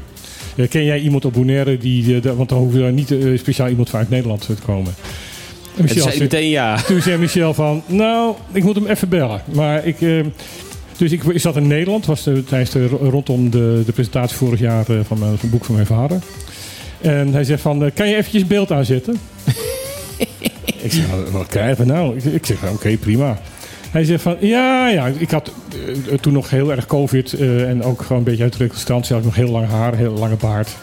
Eh, 0.58 0.68
ken 0.68 0.84
jij 0.84 1.00
iemand 1.00 1.24
op 1.24 1.32
Bonaire? 1.32 1.78
Die, 1.78 2.20
want 2.22 2.48
dan 2.48 2.58
hoeven 2.58 2.76
we 2.78 2.82
daar 2.84 2.92
niet 2.92 3.10
eh, 3.10 3.38
speciaal 3.38 3.68
iemand 3.68 3.90
vanuit 3.90 4.10
Nederland 4.10 4.46
te 4.46 4.54
komen. 4.66 4.94
En 5.76 5.82
Michel 5.84 6.02
zei 6.08 6.18
meteen 6.18 6.48
ja. 6.48 6.76
toen 6.86 7.00
zei 7.02 7.16
Michel 7.18 7.54
van, 7.54 7.82
nou, 7.86 8.34
ik 8.52 8.62
moet 8.64 8.74
hem 8.74 8.86
even 8.86 9.08
bellen. 9.08 9.42
Maar 9.52 9.86
ik, 9.86 10.00
eh, 10.00 10.20
dus 10.96 11.12
ik, 11.12 11.22
ik 11.24 11.40
zat 11.40 11.56
in 11.56 11.66
Nederland, 11.66 12.06
was 12.06 12.22
de, 12.24 12.44
tijdens 12.44 12.70
de, 12.70 12.86
rondom 12.86 13.50
de, 13.50 13.82
de 13.86 13.92
presentatie 13.92 14.36
vorig 14.36 14.60
jaar 14.60 14.84
van, 14.84 14.94
mijn- 14.98 15.04
van 15.18 15.28
het 15.40 15.50
boek 15.50 15.64
van 15.64 15.74
mijn 15.74 15.86
vader. 15.86 16.18
En 17.00 17.32
hij 17.32 17.44
zegt 17.44 17.62
van, 17.62 17.90
kan 17.94 18.08
je 18.08 18.16
eventjes 18.16 18.46
beeld 18.46 18.72
aanzetten? 18.72 19.16
ik 20.82 20.92
zeg, 20.92 21.10
"Wat- 21.10 21.30
wat 21.30 21.46
krijgen 21.46 21.86
we 21.86 21.92
nou? 21.92 22.16
Ik, 22.16 22.24
ik 22.24 22.46
zeg, 22.46 22.56
oké, 22.72 22.96
prima. 22.96 23.38
Hij 23.90 24.04
zegt 24.04 24.22
van, 24.22 24.36
ja, 24.40 24.88
ja, 24.88 25.06
ik 25.18 25.30
had 25.30 25.52
eh, 26.08 26.18
toen 26.18 26.32
nog 26.32 26.50
heel 26.50 26.70
erg 26.70 26.86
covid 26.86 27.32
eh, 27.32 27.68
en 27.68 27.82
ook 27.82 28.02
gewoon 28.02 28.18
een 28.18 28.24
beetje 28.24 28.42
uit 28.42 28.52
de 28.52 28.58
recalcitrant. 28.58 29.08
Had 29.08 29.18
ik 29.18 29.24
nog 29.24 29.34
heel 29.34 29.50
lang 29.50 29.68
haar, 29.68 29.94
heel 29.96 30.12
lange 30.12 30.36
baard. 30.36 30.76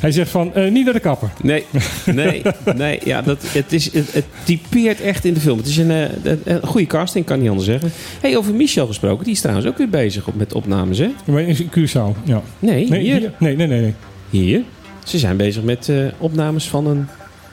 Hij 0.00 0.10
zegt 0.10 0.30
van, 0.30 0.54
eh, 0.54 0.70
niet 0.70 0.84
naar 0.84 0.94
de 0.94 1.00
kapper. 1.00 1.30
Nee, 1.42 1.64
nee, 2.04 2.42
nee. 2.76 3.00
Ja, 3.04 3.22
dat, 3.22 3.38
het, 3.42 3.72
is, 3.72 3.92
het, 3.92 4.12
het 4.12 4.24
typeert 4.44 5.00
echt 5.00 5.24
in 5.24 5.34
de 5.34 5.40
film. 5.40 5.58
Het 5.58 5.66
is 5.66 5.76
een, 5.76 5.90
een, 5.90 6.40
een 6.44 6.66
goede 6.66 6.86
casting, 6.86 7.24
kan 7.24 7.40
niet 7.40 7.48
anders 7.48 7.66
zeggen. 7.66 7.90
hey, 8.20 8.36
over 8.36 8.54
Michel 8.54 8.86
gesproken. 8.86 9.24
Die 9.24 9.32
is 9.32 9.40
trouwens 9.40 9.66
ook 9.68 9.78
weer 9.78 9.88
bezig 9.88 10.26
op, 10.26 10.34
met 10.34 10.54
opnames, 10.54 10.98
hè? 10.98 11.10
Maar 11.24 11.42
in 11.42 11.70
Curaçao, 11.78 12.24
ja. 12.24 12.42
Nee, 12.58 12.88
Nee, 12.88 13.00
hier. 13.00 13.18
hier. 13.18 13.32
Nee, 13.38 13.56
nee, 13.56 13.66
nee. 13.66 13.80
nee. 13.80 13.94
Hier. 14.30 14.62
Ze 15.04 15.18
zijn 15.18 15.36
bezig 15.36 15.62
met 15.62 15.92
opnames 16.18 16.68
van 16.68 16.86
een 16.86 17.06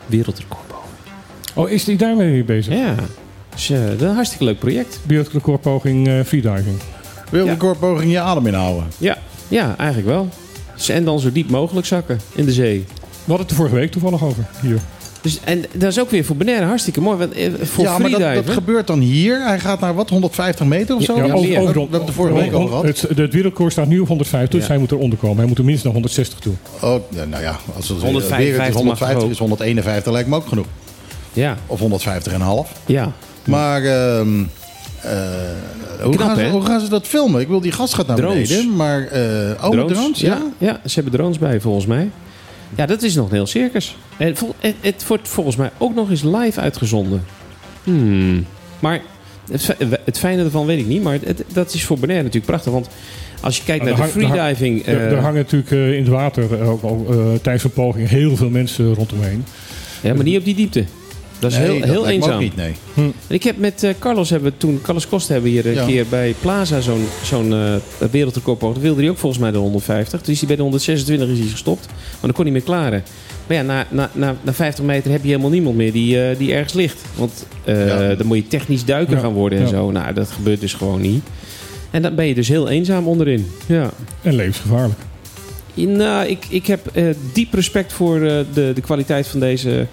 wereldrecordpoging. 0.06 0.94
Oh, 1.54 1.70
is 1.70 1.84
die 1.84 1.98
daarmee 1.98 2.44
bezig? 2.44 2.74
Ja. 2.74 2.96
Dus 3.58 3.70
eh, 3.70 3.80
dat 3.86 3.94
is 3.96 4.02
een 4.02 4.14
hartstikke 4.16 4.44
leuk 4.44 4.60
project. 4.60 5.00
Wereldrecordpoging 5.08 6.08
eh 6.08 6.14
freediving. 6.26 6.78
Wereldrecordpoging 7.32 8.12
je 8.12 8.20
adem 8.20 8.48
inhouden. 8.48 8.84
Ja, 8.98 9.18
ja 9.48 9.76
eigenlijk 9.78 10.08
wel. 10.10 10.30
Dus- 10.76 10.90
En 10.90 11.04
dan 11.06 11.20
zo 11.20 11.32
diep 11.32 11.50
mogelijk 11.50 11.88
zakken 11.88 12.20
in 12.36 12.46
de 12.46 12.52
zee. 12.52 12.86
We 12.88 13.34
hadden 13.34 13.40
het 13.42 13.50
er 13.50 13.56
vorige 13.56 13.76
week 13.76 13.92
toevallig 13.92 14.24
over, 14.24 14.46
hier. 14.62 14.80
Dus, 15.22 15.40
en 15.44 15.64
dat 15.74 15.90
is 15.92 16.00
ook 16.00 16.10
weer 16.12 16.26
voor 16.26 16.36
Bonaire 16.36 16.66
hartstikke 16.66 17.02
mooi. 17.02 17.18
Want 17.18 17.34
eh, 17.34 17.50
voor 17.62 17.84
ja, 17.84 17.98
maar 17.98 18.10
dat, 18.10 18.50
gebeurt 18.50 18.88
dan 18.88 19.00
hier. 19.00 19.42
Hij 19.48 19.60
gaat 19.60 19.80
naar 19.80 19.96
wat, 19.96 20.10
150 20.10 20.66
meter 20.66 20.96
of 20.96 21.04
zo? 21.04 21.16
Ja, 21.16 21.26
Ja, 21.26 21.34
over- 21.34 21.38
over, 21.38 21.50
meer. 21.50 21.60
over, 21.60 21.74
We 21.74 21.80
hebben 21.80 21.98
het 22.00 22.08
de 22.08 22.14
vorige 22.14 22.36
week 22.36 22.52
al 22.54 22.68
gehad. 22.68 22.84
Het, 22.84 23.02
het 23.02 23.16
wereldrecord 23.18 23.72
staat 23.72 23.88
nu 23.88 24.00
op 24.00 24.08
150, 24.08 24.50
dus 24.52 24.62
Ja. 24.62 24.68
hij 24.68 24.78
moet 24.78 24.92
eronder 24.92 25.18
komen. 25.18 25.38
Hij 25.38 25.46
moet 25.48 25.58
er 25.58 25.64
minstens 25.66 25.84
naar 25.94 25.94
160 25.94 26.40
toe. 26.40 26.54
Oh, 26.82 26.96
nou 27.30 27.44
ja, 27.44 27.60
als 27.76 27.90
het 27.90 28.02
155 28.02 28.38
weer 28.38 28.52
het 28.54 28.68
is 28.68 28.74
mag 28.74 29.00
150 29.00 29.24
ook. 29.24 29.30
is 29.32 29.38
151 29.38 30.12
lijkt 30.14 30.30
me 30.30 30.36
ook 30.36 30.48
genoeg. 30.48 30.66
Ja, 31.34 31.58
Of 31.68 31.80
150 31.80 32.34
en 32.34 32.40
een 32.40 32.46
half. 32.46 32.72
ja. 32.86 33.12
Maar 33.48 33.84
ehm, 33.84 34.40
eh, 35.02 35.12
hoe, 36.04 36.16
Knap, 36.16 36.28
gaan 36.28 36.36
ze, 36.36 36.42
hè? 36.42 36.50
hoe 36.50 36.66
gaan 36.66 36.80
ze 36.80 36.90
dat 36.90 37.08
filmen? 37.08 37.42
Ik 37.42 37.48
wil 37.48 37.62
die 37.62 37.72
gast 37.72 37.94
gaat 37.94 38.08
naar 38.08 38.16
Drones. 38.18 38.50
beneden, 38.50 38.76
maar 38.76 39.02
oh, 39.62 39.70
met 39.70 39.88
drones, 39.88 40.20
ja. 40.20 40.28
ja. 40.28 40.52
ja, 40.58 40.82
ze 40.90 40.94
hebben 40.96 41.14
drones 41.14 41.38
bij 41.38 41.62
volgens 41.62 41.86
mij. 41.86 42.10
Ja, 42.76 42.86
dat 42.86 43.04
is 43.04 43.16
nog 43.16 43.28
een 43.30 43.36
heel 43.36 43.48
circus. 43.48 43.96
En 44.18 44.36
vol- 44.38 44.56
het, 44.60 44.76
het 44.82 45.08
wordt 45.08 45.28
volgens 45.28 45.56
mij 45.56 45.70
ook 45.78 45.96
nog 45.96 46.10
eens 46.10 46.24
live 46.24 46.60
uitgezonden. 46.60 47.24
Hmm. 47.84 48.46
Maar 48.80 49.02
het, 49.52 49.64
fi- 49.64 49.74
het 50.06 50.18
fijne 50.20 50.44
ervan 50.44 50.66
weet 50.66 50.80
ik 50.80 50.88
niet. 50.88 51.04
Maar 51.04 51.18
het, 51.24 51.44
dat 51.54 51.74
is 51.74 51.86
voor 51.86 51.98
Bonaire 52.00 52.24
natuurlijk 52.24 52.52
prachtig. 52.52 52.72
Want 52.72 52.88
als 53.42 53.58
je 53.58 53.64
kijkt 53.64 53.84
Maar 53.84 53.94
naar 53.98 54.08
de 54.08 54.20
hang- 54.20 54.32
freediving... 54.34 54.86
Er, 54.88 54.98
eh, 54.98 55.12
er 55.12 55.18
hangen 55.20 55.36
natuurlijk 55.36 55.72
eh, 55.72 55.92
in 55.94 56.00
het 56.00 56.08
water 56.08 56.62
ook 56.64 56.82
tijdens 57.42 57.64
een 57.64 57.72
poging 57.72 58.10
heel 58.10 58.36
veel 58.36 58.50
mensen 58.50 58.94
rondomheen. 58.94 59.46
ja, 60.02 60.14
maar 60.14 60.24
niet 60.24 60.38
op 60.38 60.46
die 60.46 60.56
diepte. 60.56 60.84
Dat 61.40 61.52
is 61.52 61.58
Nee, 61.58 61.68
heel, 61.70 61.80
dat 61.80 61.90
heel 61.90 62.00
ook 62.00 62.08
eenzaam. 62.08 62.40
niet, 62.40 62.56
nee. 62.56 62.74
En 62.96 63.14
Ik 63.28 63.44
heb 63.44 63.58
met 63.58 63.84
eh, 63.84 63.94
Carlos 64.00 64.30
hebben 64.30 64.52
we 64.52 64.58
toen, 64.58 64.80
Carlos 64.82 65.08
Costa 65.08 65.34
hebben 65.34 65.52
we 65.52 65.58
hier 65.62 65.68
een 65.68 65.74
Ja. 65.74 65.86
keer 65.86 66.06
bij 66.10 66.36
Plaza 66.42 66.82
zo'n 66.82 67.06
zo'n 67.24 67.54
eh 67.54 68.08
wereldrecord 68.12 68.58
poging. 68.58 68.76
Dan 68.78 68.84
wilde 68.86 69.02
hij 69.02 69.10
ook 69.10 69.18
volgens 69.18 69.42
mij 69.42 69.52
de 69.52 69.58
150. 69.58 70.22
Dus 70.22 70.38
die 70.40 70.48
bij 70.48 70.56
de 70.56 70.62
126 70.62 71.30
is 71.30 71.40
hij 71.40 71.48
gestopt. 71.48 71.86
Maar 71.88 71.96
dan 72.22 72.32
kon 72.32 72.44
hij 72.44 72.54
meer 72.54 72.62
klaren. 72.62 73.04
Maar 73.48 73.58
ja, 73.58 73.64
na, 73.64 73.86
na, 73.90 74.10
na, 74.14 74.36
na 74.42 74.54
50 74.54 74.86
meter 74.86 75.12
heb 75.12 75.22
je 75.22 75.28
helemaal 75.28 75.50
niemand 75.50 75.76
meer 75.76 75.92
die, 75.92 76.22
eh, 76.30 76.38
die 76.38 76.54
ergens 76.54 76.74
ligt. 76.74 77.02
Want 77.16 77.46
eh, 77.64 77.88
Ja. 77.88 78.16
dan 78.16 78.28
moet 78.28 78.38
je 78.38 78.48
technisch 78.48 78.86
duiken 78.86 79.16
Ja. 79.16 79.22
gaan 79.22 79.34
worden 79.34 79.60
en 79.60 79.64
Ja. 79.66 79.70
zo. 79.72 79.92
Nou, 79.92 80.14
dat 80.14 80.30
gebeurt 80.32 80.60
dus 80.60 80.74
gewoon 80.74 81.02
niet. 81.02 81.24
En 81.92 82.02
dan 82.02 82.16
ben 82.16 82.26
je 82.26 82.34
dus 82.36 82.48
heel 82.48 82.70
eenzaam 82.70 83.08
onderin. 83.08 83.48
Ja. 83.66 83.90
En 84.22 84.36
levensgevaarlijk. 84.36 85.00
Nou, 85.74 86.28
ik, 86.28 86.46
ik 86.50 86.68
heb 86.68 86.88
eh, 86.94 87.04
diep 87.34 87.54
respect 87.54 87.94
voor 87.94 88.16
eh, 88.22 88.40
de, 88.54 88.72
de 88.76 88.82
kwaliteit 88.82 89.28
van 89.28 89.40
deze, 89.40 89.88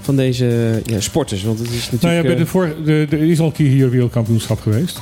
van 0.00 0.16
deze 0.16 0.80
ja, 0.84 1.00
sporters. 1.00 1.42
Want 1.44 1.58
het 1.58 1.68
is 1.68 1.74
natuurlijk... 1.90 2.02
Nou 2.02 2.14
ja, 2.14 2.22
bij 2.22 2.32
eh, 2.32 2.38
de 2.38 2.46
vor, 2.46 2.74
de, 2.84 3.06
de, 3.10 3.16
er 3.16 3.30
is 3.30 3.40
al 3.40 3.46
een 3.46 3.52
keer 3.52 3.68
hier 3.70 3.90
wereldkampioenschap 3.90 4.60
geweest. 4.60 5.00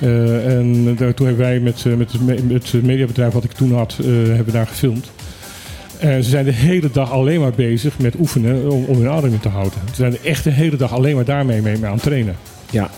Eh, 0.00 0.56
en 0.58 0.94
daar, 0.96 1.14
toen 1.14 1.26
hebben 1.26 1.44
wij 1.44 1.60
met, 1.60 1.82
eh, 1.86 1.94
met, 1.94 2.12
het, 2.12 2.20
me- 2.20 2.42
met 2.48 2.72
het 2.72 2.82
mediabedrijf 2.82 3.32
wat 3.32 3.44
ik 3.44 3.52
toen 3.52 3.72
had, 3.72 3.96
eh, 4.00 4.06
hebben 4.06 4.44
we 4.44 4.52
daar 4.52 4.66
gefilmd. 4.66 5.10
En 5.98 6.24
ze 6.24 6.30
zijn 6.30 6.44
de 6.44 6.52
hele 6.52 6.90
dag 6.92 7.10
alleen 7.12 7.40
maar 7.40 7.52
bezig 7.52 7.98
met 7.98 8.14
oefenen 8.18 8.70
om, 8.70 8.84
om 8.84 8.96
hun 8.96 9.08
adem 9.10 9.32
in 9.32 9.40
te 9.40 9.48
houden. 9.48 9.78
Ze 9.88 9.94
zijn 9.94 10.16
echt 10.24 10.44
de 10.44 10.50
hele 10.50 10.76
dag 10.76 10.92
alleen 10.92 11.14
maar 11.14 11.24
daarmee 11.24 11.62
mee, 11.62 11.76
mee 11.76 11.86
aan 11.86 11.92
het 11.94 12.02
trainen. 12.02 12.36
Ja. 12.70 12.90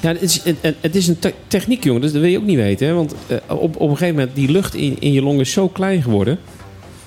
Ja, 0.00 0.12
het 0.12 0.22
is, 0.22 0.42
het, 0.80 0.94
is 0.96 1.08
een 1.08 1.18
te- 1.18 1.32
techniek, 1.48 1.84
jongen. 1.84 2.00
Dus 2.00 2.12
dat 2.12 2.20
wil 2.20 2.30
je 2.30 2.38
ook 2.38 2.44
niet 2.46 2.56
weten. 2.56 2.86
Hè? 2.86 2.92
Want 2.94 3.14
eh, 3.26 3.36
op, 3.46 3.76
op 3.76 3.90
een 3.90 3.96
gegeven 3.96 4.14
moment, 4.18 4.36
die 4.36 4.50
lucht 4.50 4.74
in, 4.74 4.96
in 4.98 5.12
je 5.12 5.22
longen 5.22 5.40
is 5.40 5.52
zo 5.52 5.68
klein 5.68 6.02
geworden. 6.02 6.38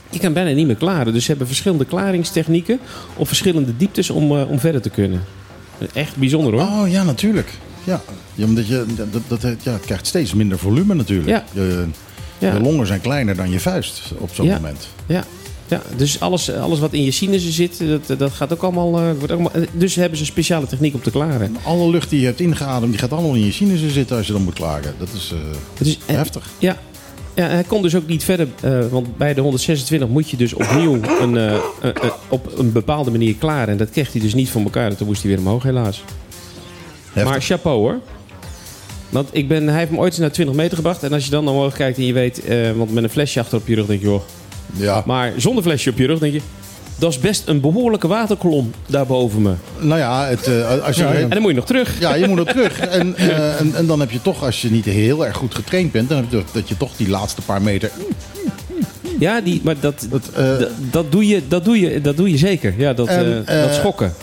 Je 0.09 0.19
kan 0.19 0.33
bijna 0.33 0.51
niet 0.51 0.67
meer 0.67 0.75
klaren. 0.75 1.13
Dus 1.13 1.21
ze 1.23 1.29
hebben 1.29 1.47
verschillende 1.47 1.85
klaringstechnieken 1.85 2.79
op 3.15 3.27
verschillende 3.27 3.77
dieptes 3.77 4.09
om, 4.09 4.37
eh, 4.37 4.49
om 4.49 4.59
verder 4.59 4.81
te 4.81 4.89
kunnen. 4.89 5.23
Echt 5.93 6.15
bijzonder 6.15 6.53
hoor. 6.53 6.61
Oh 6.61 6.89
ja, 6.89 7.03
natuurlijk. 7.03 7.49
Ja, 7.83 8.01
ja 8.35 8.45
omdat 8.45 8.67
je, 8.67 8.85
dat, 9.11 9.41
dat, 9.41 9.41
ja, 9.63 9.71
het 9.71 9.85
krijgt 9.85 10.07
steeds 10.07 10.33
minder 10.33 10.57
volume 10.57 10.93
natuurlijk. 10.93 11.29
Ja. 11.29 11.43
Je, 11.53 11.85
ja. 12.37 12.53
Je 12.53 12.59
longen 12.59 12.87
zijn 12.87 13.01
kleiner 13.01 13.35
dan 13.35 13.51
je 13.51 13.59
vuist 13.59 14.01
op 14.17 14.29
zo'n 14.33 14.45
Ja. 14.45 14.55
moment. 14.55 14.87
Ja, 15.05 15.23
ja, 15.67 15.81
dus 15.95 16.19
alles, 16.19 16.51
alles 16.51 16.79
wat 16.79 16.93
in 16.93 17.03
je 17.03 17.11
sinussen 17.11 17.51
zit, 17.51 17.83
dat, 18.07 18.19
dat 18.19 18.31
gaat 18.31 18.53
ook 18.53 18.63
allemaal, 18.63 18.99
eh, 18.99 19.11
wordt 19.17 19.31
allemaal... 19.31 19.51
Dus 19.71 19.95
hebben 19.95 20.17
ze 20.17 20.23
een 20.23 20.29
speciale 20.31 20.67
techniek 20.67 20.93
om 20.93 21.01
te 21.01 21.11
klaren. 21.11 21.57
Alle 21.63 21.89
lucht 21.89 22.09
die 22.09 22.19
je 22.19 22.25
hebt 22.25 22.39
ingeademd, 22.39 22.91
die 22.91 22.99
gaat 23.01 23.11
allemaal 23.11 23.33
in 23.33 23.45
je 23.45 23.51
sinussen 23.51 23.91
zitten 23.91 24.17
als 24.17 24.27
je 24.27 24.33
dan 24.33 24.41
moet 24.43 24.53
klagen. 24.53 24.93
Dat 24.97 25.09
is, 25.13 25.33
eh, 25.85 26.15
heftig. 26.15 26.49
Ja. 26.57 26.77
Ja, 27.37 27.47
hij 27.47 27.63
kon 27.63 27.81
dus 27.81 27.95
ook 27.95 28.07
niet 28.07 28.23
verder. 28.23 28.47
eh, 28.61 28.79
want 28.89 29.17
bij 29.17 29.33
de 29.33 29.41
126 29.41 30.07
moet 30.07 30.29
je 30.29 30.37
dus 30.37 30.53
opnieuw 30.53 30.99
een, 31.21 31.37
eh, 31.37 31.55
eh, 31.55 31.91
op 32.29 32.57
een 32.57 32.71
bepaalde 32.71 33.11
manier 33.11 33.35
klaren. 33.35 33.67
En 33.67 33.77
dat 33.77 33.89
kreeg 33.89 34.11
hij 34.11 34.21
dus 34.21 34.33
niet 34.33 34.49
voor 34.49 34.61
elkaar. 34.61 34.89
En 34.89 34.97
toen 34.97 35.07
moest 35.07 35.21
hij 35.21 35.31
weer 35.31 35.39
omhoog, 35.39 35.63
helaas. 35.63 36.03
Heftig. 37.05 37.23
Maar 37.23 37.41
chapeau 37.41 37.77
hoor. 37.79 37.99
Want 39.09 39.29
ik 39.31 39.47
ben, 39.47 39.67
hij 39.67 39.77
heeft 39.79 39.91
me 39.91 39.97
ooit 39.97 40.11
eens 40.11 40.19
naar 40.21 40.31
20 40.31 40.55
meter 40.55 40.75
gebracht. 40.75 41.03
En 41.03 41.13
als 41.13 41.25
je 41.25 41.29
dan 41.31 41.43
naar 41.43 41.53
omhoog 41.53 41.73
kijkt 41.73 41.97
en 41.97 42.05
je 42.05 42.13
weet... 42.13 42.45
eh, 42.45 42.71
want 42.71 42.93
met 42.93 43.03
een 43.03 43.09
flesje 43.09 43.39
achter 43.39 43.57
op 43.57 43.67
je 43.67 43.75
rug 43.75 43.85
denk 43.85 44.01
je... 44.01 44.07
Joh. 44.07 44.21
Ja, 44.73 45.03
Maar 45.05 45.33
zonder 45.37 45.63
flesje 45.63 45.89
op 45.89 45.97
je 45.97 46.05
rug 46.07 46.19
denk 46.19 46.33
je... 46.33 46.41
Dat 46.99 47.11
is 47.11 47.19
best 47.19 47.43
een 47.47 47.61
behoorlijke 47.61 48.07
waterkolom 48.07 48.71
daar 48.87 49.05
boven 49.05 49.41
me. 49.41 49.53
nou 49.79 49.99
ja, 49.99 50.25
het, 50.25 50.47
eh, 50.47 50.83
als 50.83 50.95
je 50.95 51.03
Ja, 51.03 51.13
ja. 51.13 51.19
En 51.19 51.29
dan 51.29 51.41
moet 51.41 51.49
je 51.51 51.55
nog 51.57 51.65
terug. 51.65 51.99
Ja, 51.99 52.13
je 52.13 52.27
moet 52.27 52.39
er 52.39 52.45
terug. 52.45 52.79
En, 52.97 53.15
eh, 53.15 53.59
en, 53.59 53.75
en 53.75 53.85
dan 53.87 53.99
heb 53.99 54.11
je 54.11 54.21
toch, 54.21 54.43
als 54.43 54.61
je 54.61 54.71
niet 54.71 54.85
heel 54.85 55.25
erg 55.25 55.37
goed 55.37 55.55
getraind 55.55 55.91
bent, 55.91 56.09
dan 56.09 56.17
heb 56.17 56.25
je 56.31 56.37
toch- 56.37 56.51
dat 56.51 56.69
je 56.69 56.77
toch 56.77 56.95
die 56.95 57.09
laatste 57.09 57.41
paar 57.41 57.61
meter. 57.61 57.91
Ja, 59.19 59.41
die, 59.41 59.61
maar 59.63 59.75
dat, 59.79 60.07
Dat, 60.09 60.29
eh, 60.35 60.53
dat, 60.91 61.11
doe 61.11 61.27
je, 61.27 61.41
dat, 61.47 61.65
doe 61.65 61.79
je, 61.79 62.01
dat 62.01 62.17
doe 62.17 62.29
je 62.31 62.37
zeker. 62.37 62.73
Ja, 62.77 62.93
dat, 62.93 63.07
En, 63.07 63.43
eh, 63.47 63.61
dat 63.61 63.73
schokken. 63.73 64.13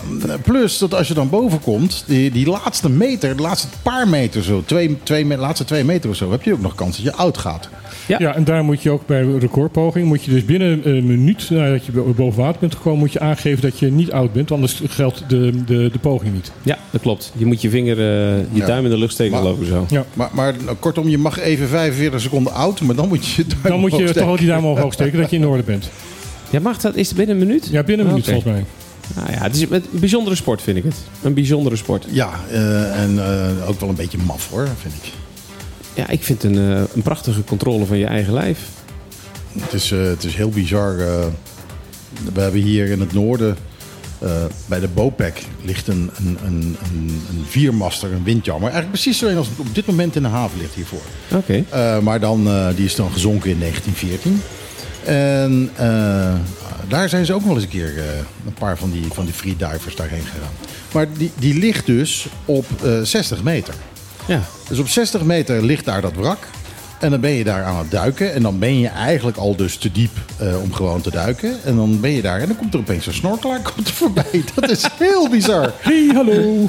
Plus 0.43 0.79
dat 0.79 0.95
als 0.95 1.09
je 1.09 1.15
dan 1.15 1.29
boven 1.31 1.61
komt, 1.61 2.05
die, 2.07 2.31
die 2.31 2.47
laatste 2.47 2.91
meter, 2.91 3.37
de 3.37 3.43
laatste 3.43 3.69
paar 3.83 4.09
meter 4.09 4.43
zo, 4.43 4.63
twee, 4.67 4.99
twee, 5.03 5.27
laatste 5.37 5.65
twee 5.65 5.85
meter 5.85 6.11
of 6.11 6.17
zo, 6.17 6.31
heb 6.31 6.43
je 6.43 6.53
ook 6.53 6.61
nog 6.61 6.75
kans 6.75 6.97
dat 6.97 7.05
je 7.05 7.13
oud 7.13 7.39
gaat. 7.39 7.69
Ja. 8.09 8.17
Ja. 8.19 8.35
en 8.35 8.45
daar 8.45 8.64
moet 8.64 8.83
je 8.83 8.90
ook 8.90 9.07
bij 9.07 9.21
een 9.21 9.40
recordpoging, 9.40 10.07
moet 10.07 10.25
je 10.25 10.31
dus 10.31 10.45
binnen 10.45 10.88
een 10.97 11.07
minuut 11.07 11.51
nadat 11.51 11.85
je 11.87 11.93
bo- 11.93 12.12
boven 12.17 12.43
water 12.43 12.61
bent 12.61 12.75
gekomen, 12.75 12.99
moet 12.99 13.12
je 13.12 13.21
aangeven 13.21 13.62
dat 13.62 13.79
je 13.79 13.90
niet 13.90 14.12
oud 14.12 14.33
bent, 14.33 14.51
anders 14.51 14.81
geldt 14.88 15.25
de, 15.29 15.64
de, 15.67 15.88
de 15.93 15.99
poging 15.99 16.35
niet. 16.35 16.53
Ja, 16.62 16.79
dat 16.90 17.01
klopt. 17.01 17.33
Je 17.37 17.47
moet 17.47 17.62
je 17.62 17.71
vinger, 17.71 17.99
eh, 17.99 18.05
je 18.38 18.45
Ja. 18.53 18.67
duim 18.67 18.85
in 18.85 18.90
de 18.90 18.99
lucht 18.99 19.12
steken, 19.12 19.33
Maar- 19.33 19.43
geloof 19.43 19.61
ik 19.61 19.67
zo. 19.67 19.87
Ja. 19.88 20.05
Maar, 20.14 20.31
maar 20.33 20.55
nou, 20.64 20.77
kortom, 20.77 21.09
je 21.09 21.19
mag 21.19 21.38
even 21.38 21.69
45 21.69 22.21
seconden 22.21 22.53
oud, 22.53 22.81
maar 22.81 22.95
dan 22.95 23.09
moet 23.09 23.27
je 23.27 23.43
je 23.43 23.49
duim 23.49 23.61
Dan 23.62 23.81
moet 23.81 23.90
je 23.90 23.97
toch 23.97 24.05
wel 24.14 24.23
steken. 24.23 24.37
die 24.37 24.47
duim 24.47 24.64
omhoog 24.64 24.93
steken 24.93 25.19
dat 25.21 25.31
je 25.31 25.37
in 25.37 25.47
orde 25.47 25.62
bent. 25.62 25.90
Ja, 26.51 26.61
mag 26.61 26.79
dat? 26.79 26.95
Is 26.97 27.09
het 27.09 27.17
binnen 27.17 27.40
een 27.40 27.47
minuut? 27.47 27.69
Ja, 27.71 27.83
binnen 27.83 28.07
een 28.07 28.12
minuut 28.12 28.29
volgens 28.29 28.53
mij. 28.53 28.64
Nou 29.14 29.31
ja, 29.33 29.38
het 29.43 29.55
is 29.57 29.67
een 29.71 29.85
bijzondere 29.90 30.37
sport, 30.37 30.62
vind 30.62 30.77
ik 30.77 30.85
het. 30.85 30.95
Een 31.23 31.35
bijzondere 31.35 31.77
sport. 31.77 32.07
Ja, 32.11 32.31
eh, 32.51 33.03
en 33.03 33.19
eh, 33.19 33.69
ook 33.69 33.81
wel 33.81 33.88
een 33.88 33.95
beetje 33.95 34.19
maf 34.27 34.51
hoor, 34.51 34.69
vind 34.81 34.95
ik. 35.03 35.12
Ja, 35.95 36.09
ik 36.09 36.23
vind 36.23 36.43
een, 36.43 36.59
eh, 36.59 36.83
een 36.95 37.03
prachtige 37.03 37.45
controle 37.45 37.85
van 37.87 37.99
je 37.99 38.07
eigen 38.07 38.33
lijf. 38.33 38.59
Het 39.59 39.73
is, 39.73 39.91
eh, 39.91 40.03
het 40.03 40.25
is 40.25 40.35
heel 40.35 40.49
bizar. 40.49 40.99
eh. 40.99 41.27
we 42.35 42.41
hebben 42.41 42.61
hier 42.61 42.87
in 42.91 43.01
het 43.01 43.13
noorden, 43.13 43.57
bij 44.67 44.81
de 44.81 44.89
Bopec, 44.89 45.43
ligt 45.63 45.89
een, 45.89 46.11
een, 46.19 46.39
een, 46.45 46.77
een, 46.93 47.23
een 47.31 47.45
viermaster, 47.49 48.13
een 48.13 48.25
windjammer. 48.25 48.71
Eigenlijk 48.71 48.93
precies 48.93 49.19
zo 49.19 49.27
een 49.27 49.37
als 49.37 49.49
op 49.57 49.75
dit 49.75 49.87
moment 49.87 50.17
in 50.17 50.23
de 50.23 50.29
haven 50.29 50.59
ligt 50.59 50.75
hiervoor. 50.75 51.03
Oké. 51.33 51.65
Maar 52.01 52.21
dan, 52.21 52.49
die 52.77 52.85
is 52.85 52.95
dan 52.95 53.13
gezonken 53.13 53.51
in 53.51 53.59
1914. 53.59 54.41
En 55.05 55.71
daar 56.89 57.09
zijn 57.09 57.27
ze 57.27 57.33
ook 57.35 57.45
wel 57.45 57.55
eens 57.55 57.63
een 57.63 57.69
keer 57.69 57.99
een 58.47 58.55
paar 58.55 58.79
van 58.79 58.91
die, 58.91 59.05
van 59.13 59.25
die 59.25 59.35
freedivers 59.35 59.97
daarheen 59.97 60.25
gegaan. 60.25 60.53
Maar 60.93 61.07
die, 61.19 61.31
die 61.39 61.59
ligt 61.59 61.87
dus 61.87 62.27
op 62.45 62.67
eh, 62.85 63.01
60 63.03 63.43
meter. 63.43 63.75
Ja. 64.27 64.41
Dus 64.69 64.79
op 64.79 64.89
60 64.89 65.23
meter 65.23 65.65
ligt 65.65 65.85
daar 65.85 66.01
dat 66.01 66.13
wrak. 66.15 66.39
En 67.01 67.11
dan 67.11 67.21
ben 67.21 67.31
je 67.31 67.45
daar 67.45 67.65
aan 67.65 67.79
het 67.79 67.91
duiken. 67.91 68.35
En 68.35 68.43
dan 68.43 68.59
ben 68.59 68.79
je 68.79 68.89
eigenlijk 68.89 69.37
al 69.37 69.57
dus 69.57 69.77
te 69.77 69.93
diep 69.93 70.11
eh, 70.39 70.63
om 70.63 70.73
gewoon 70.73 71.01
te 71.01 71.11
duiken. 71.11 71.57
En 71.65 71.77
dan 71.77 72.01
ben 72.01 72.11
je 72.11 72.23
daar 72.23 72.41
en 72.41 72.47
dan 72.47 72.57
komt 72.57 72.75
er 72.75 72.81
opeens 72.81 73.07
een 73.07 73.15
snorkelaar 73.15 73.61
komt 73.75 73.89
er 73.89 73.95
voorbij. 73.95 74.45
Dat 74.55 74.71
is 74.71 74.85
heel 74.99 75.29
bizar. 75.29 75.73
Hey, 75.81 76.11
hallo! 76.15 76.69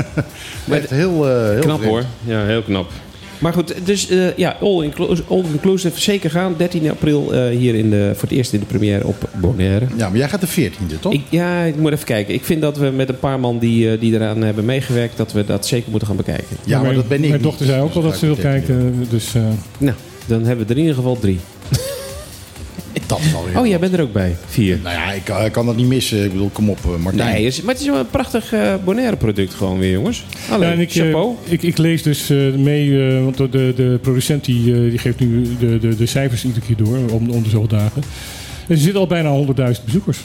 Echt 0.70 0.90
heel, 0.90 1.28
eh, 1.28 1.48
heel 1.50 1.60
Knap 1.60 1.76
vreemd. 1.78 1.92
hoor. 1.92 2.04
Ja, 2.24 2.44
heel 2.44 2.62
knap. 2.62 2.90
Maar 3.38 3.52
goed, 3.52 3.74
dus 3.84 4.08
eh, 4.08 4.36
ja, 4.36 4.56
all, 4.60 4.82
inclu- 4.84 5.16
all 5.28 5.44
inclusive. 5.52 6.00
Zeker 6.00 6.30
gaan. 6.30 6.54
13 6.56 6.90
april 6.90 7.32
eh, 7.34 7.56
hier 7.56 7.74
in 7.74 7.90
de, 7.90 8.10
voor 8.14 8.28
het 8.28 8.36
eerst 8.38 8.52
in 8.52 8.60
de 8.60 8.66
première 8.66 9.06
op 9.06 9.28
Bonaire. 9.40 9.86
Ja, 9.96 10.08
maar 10.08 10.18
jij 10.18 10.28
gaat 10.28 10.40
de 10.40 10.70
14e, 10.70 11.00
toch? 11.00 11.12
Ik, 11.12 11.22
ja, 11.30 11.62
ik 11.62 11.76
moet 11.76 11.92
even 11.92 12.04
kijken. 12.04 12.34
Ik 12.34 12.44
vind 12.44 12.60
dat 12.62 12.76
we 12.76 12.90
met 12.90 13.08
een 13.08 13.18
paar 13.18 13.40
man 13.40 13.58
die, 13.58 13.90
eh, 13.92 14.00
die 14.00 14.14
eraan 14.14 14.42
hebben 14.42 14.64
meegewerkt... 14.64 15.16
dat 15.16 15.32
we 15.32 15.44
dat 15.44 15.66
zeker 15.66 15.90
moeten 15.90 16.08
gaan 16.08 16.16
bekijken. 16.16 16.56
ja, 16.64 16.74
maar 16.74 16.82
mijn, 16.82 16.94
dat 16.94 17.08
ben 17.08 17.22
ik 17.22 17.28
Mijn 17.30 17.42
dochter 17.42 17.66
zei 17.66 17.82
ook 17.82 17.94
wel 17.94 18.02
Dus 18.02 18.10
dat 18.10 18.20
ze 18.20 18.26
wil 18.26 18.34
ik 18.34 18.42
de 18.42 18.48
13e 18.48 18.66
doen. 18.66 18.76
kijken. 18.76 19.06
Dus 19.10 19.34
eh, 19.34 19.42
Nou, 19.78 19.96
dan 20.26 20.44
hebben 20.44 20.66
we 20.66 20.70
er 20.72 20.76
in 20.78 20.82
ieder 20.86 20.96
geval 20.96 21.18
drie. 21.18 21.38
Dat 23.06 23.18
is 23.20 23.34
alweer 23.34 23.58
Oh, 23.58 23.66
jij 23.66 23.78
bent 23.78 23.92
er 23.92 24.00
ook 24.02 24.12
bij. 24.12 24.36
Vier. 24.46 24.78
Nou 24.82 24.94
ja, 24.96 25.12
ik, 25.12 25.24
kan- 25.24 25.44
ik 25.44 25.52
kan 25.52 25.66
dat 25.66 25.76
niet 25.76 25.86
missen. 25.86 26.24
Ik 26.24 26.32
bedoel, 26.32 26.48
kom 26.52 26.70
op, 26.70 26.78
eh, 26.84 27.02
Martijn. 27.02 27.32
Nee, 27.32 27.46
is- 27.46 27.62
maar 27.62 27.74
het 27.74 27.82
is 27.82 27.88
wel 27.90 27.98
een 27.98 28.10
prachtig 28.10 28.52
eh 28.52 28.74
Bonaire 28.84 29.16
product 29.16 29.54
gewoon 29.54 29.78
weer, 29.78 29.92
jongens. 29.92 30.24
Alleen, 30.50 30.66
Ja, 30.68 30.74
en 30.74 30.80
ik, 30.80 30.94
eh, 30.94 31.02
chapeau. 31.02 31.34
ik, 31.44 31.62
ik 31.62 31.78
lees 31.78 32.02
dus 32.02 32.30
eh, 32.30 32.36
mee, 32.54 33.08
eh, 33.08 33.22
want 33.24 33.36
de, 33.36 33.48
de, 33.48 33.72
de 33.76 33.98
producent 34.02 34.44
die, 34.44 34.74
eh, 34.74 34.80
die 34.90 34.98
geeft 34.98 35.18
nu 35.20 35.42
de, 35.60 35.78
de, 35.78 35.96
de 35.96 36.06
cijfers 36.06 36.44
iedere 36.44 36.66
keer 36.66 36.76
door 36.76 36.98
om, 37.10 37.30
om 37.30 37.42
de 37.42 37.48
zoveel 37.48 37.68
dagen. 37.68 38.02
En 38.66 38.74
er 38.74 38.80
zitten 38.80 39.00
al 39.00 39.06
bijna 39.06 39.30
100.000 39.30 39.84
bezoekers. 39.84 40.18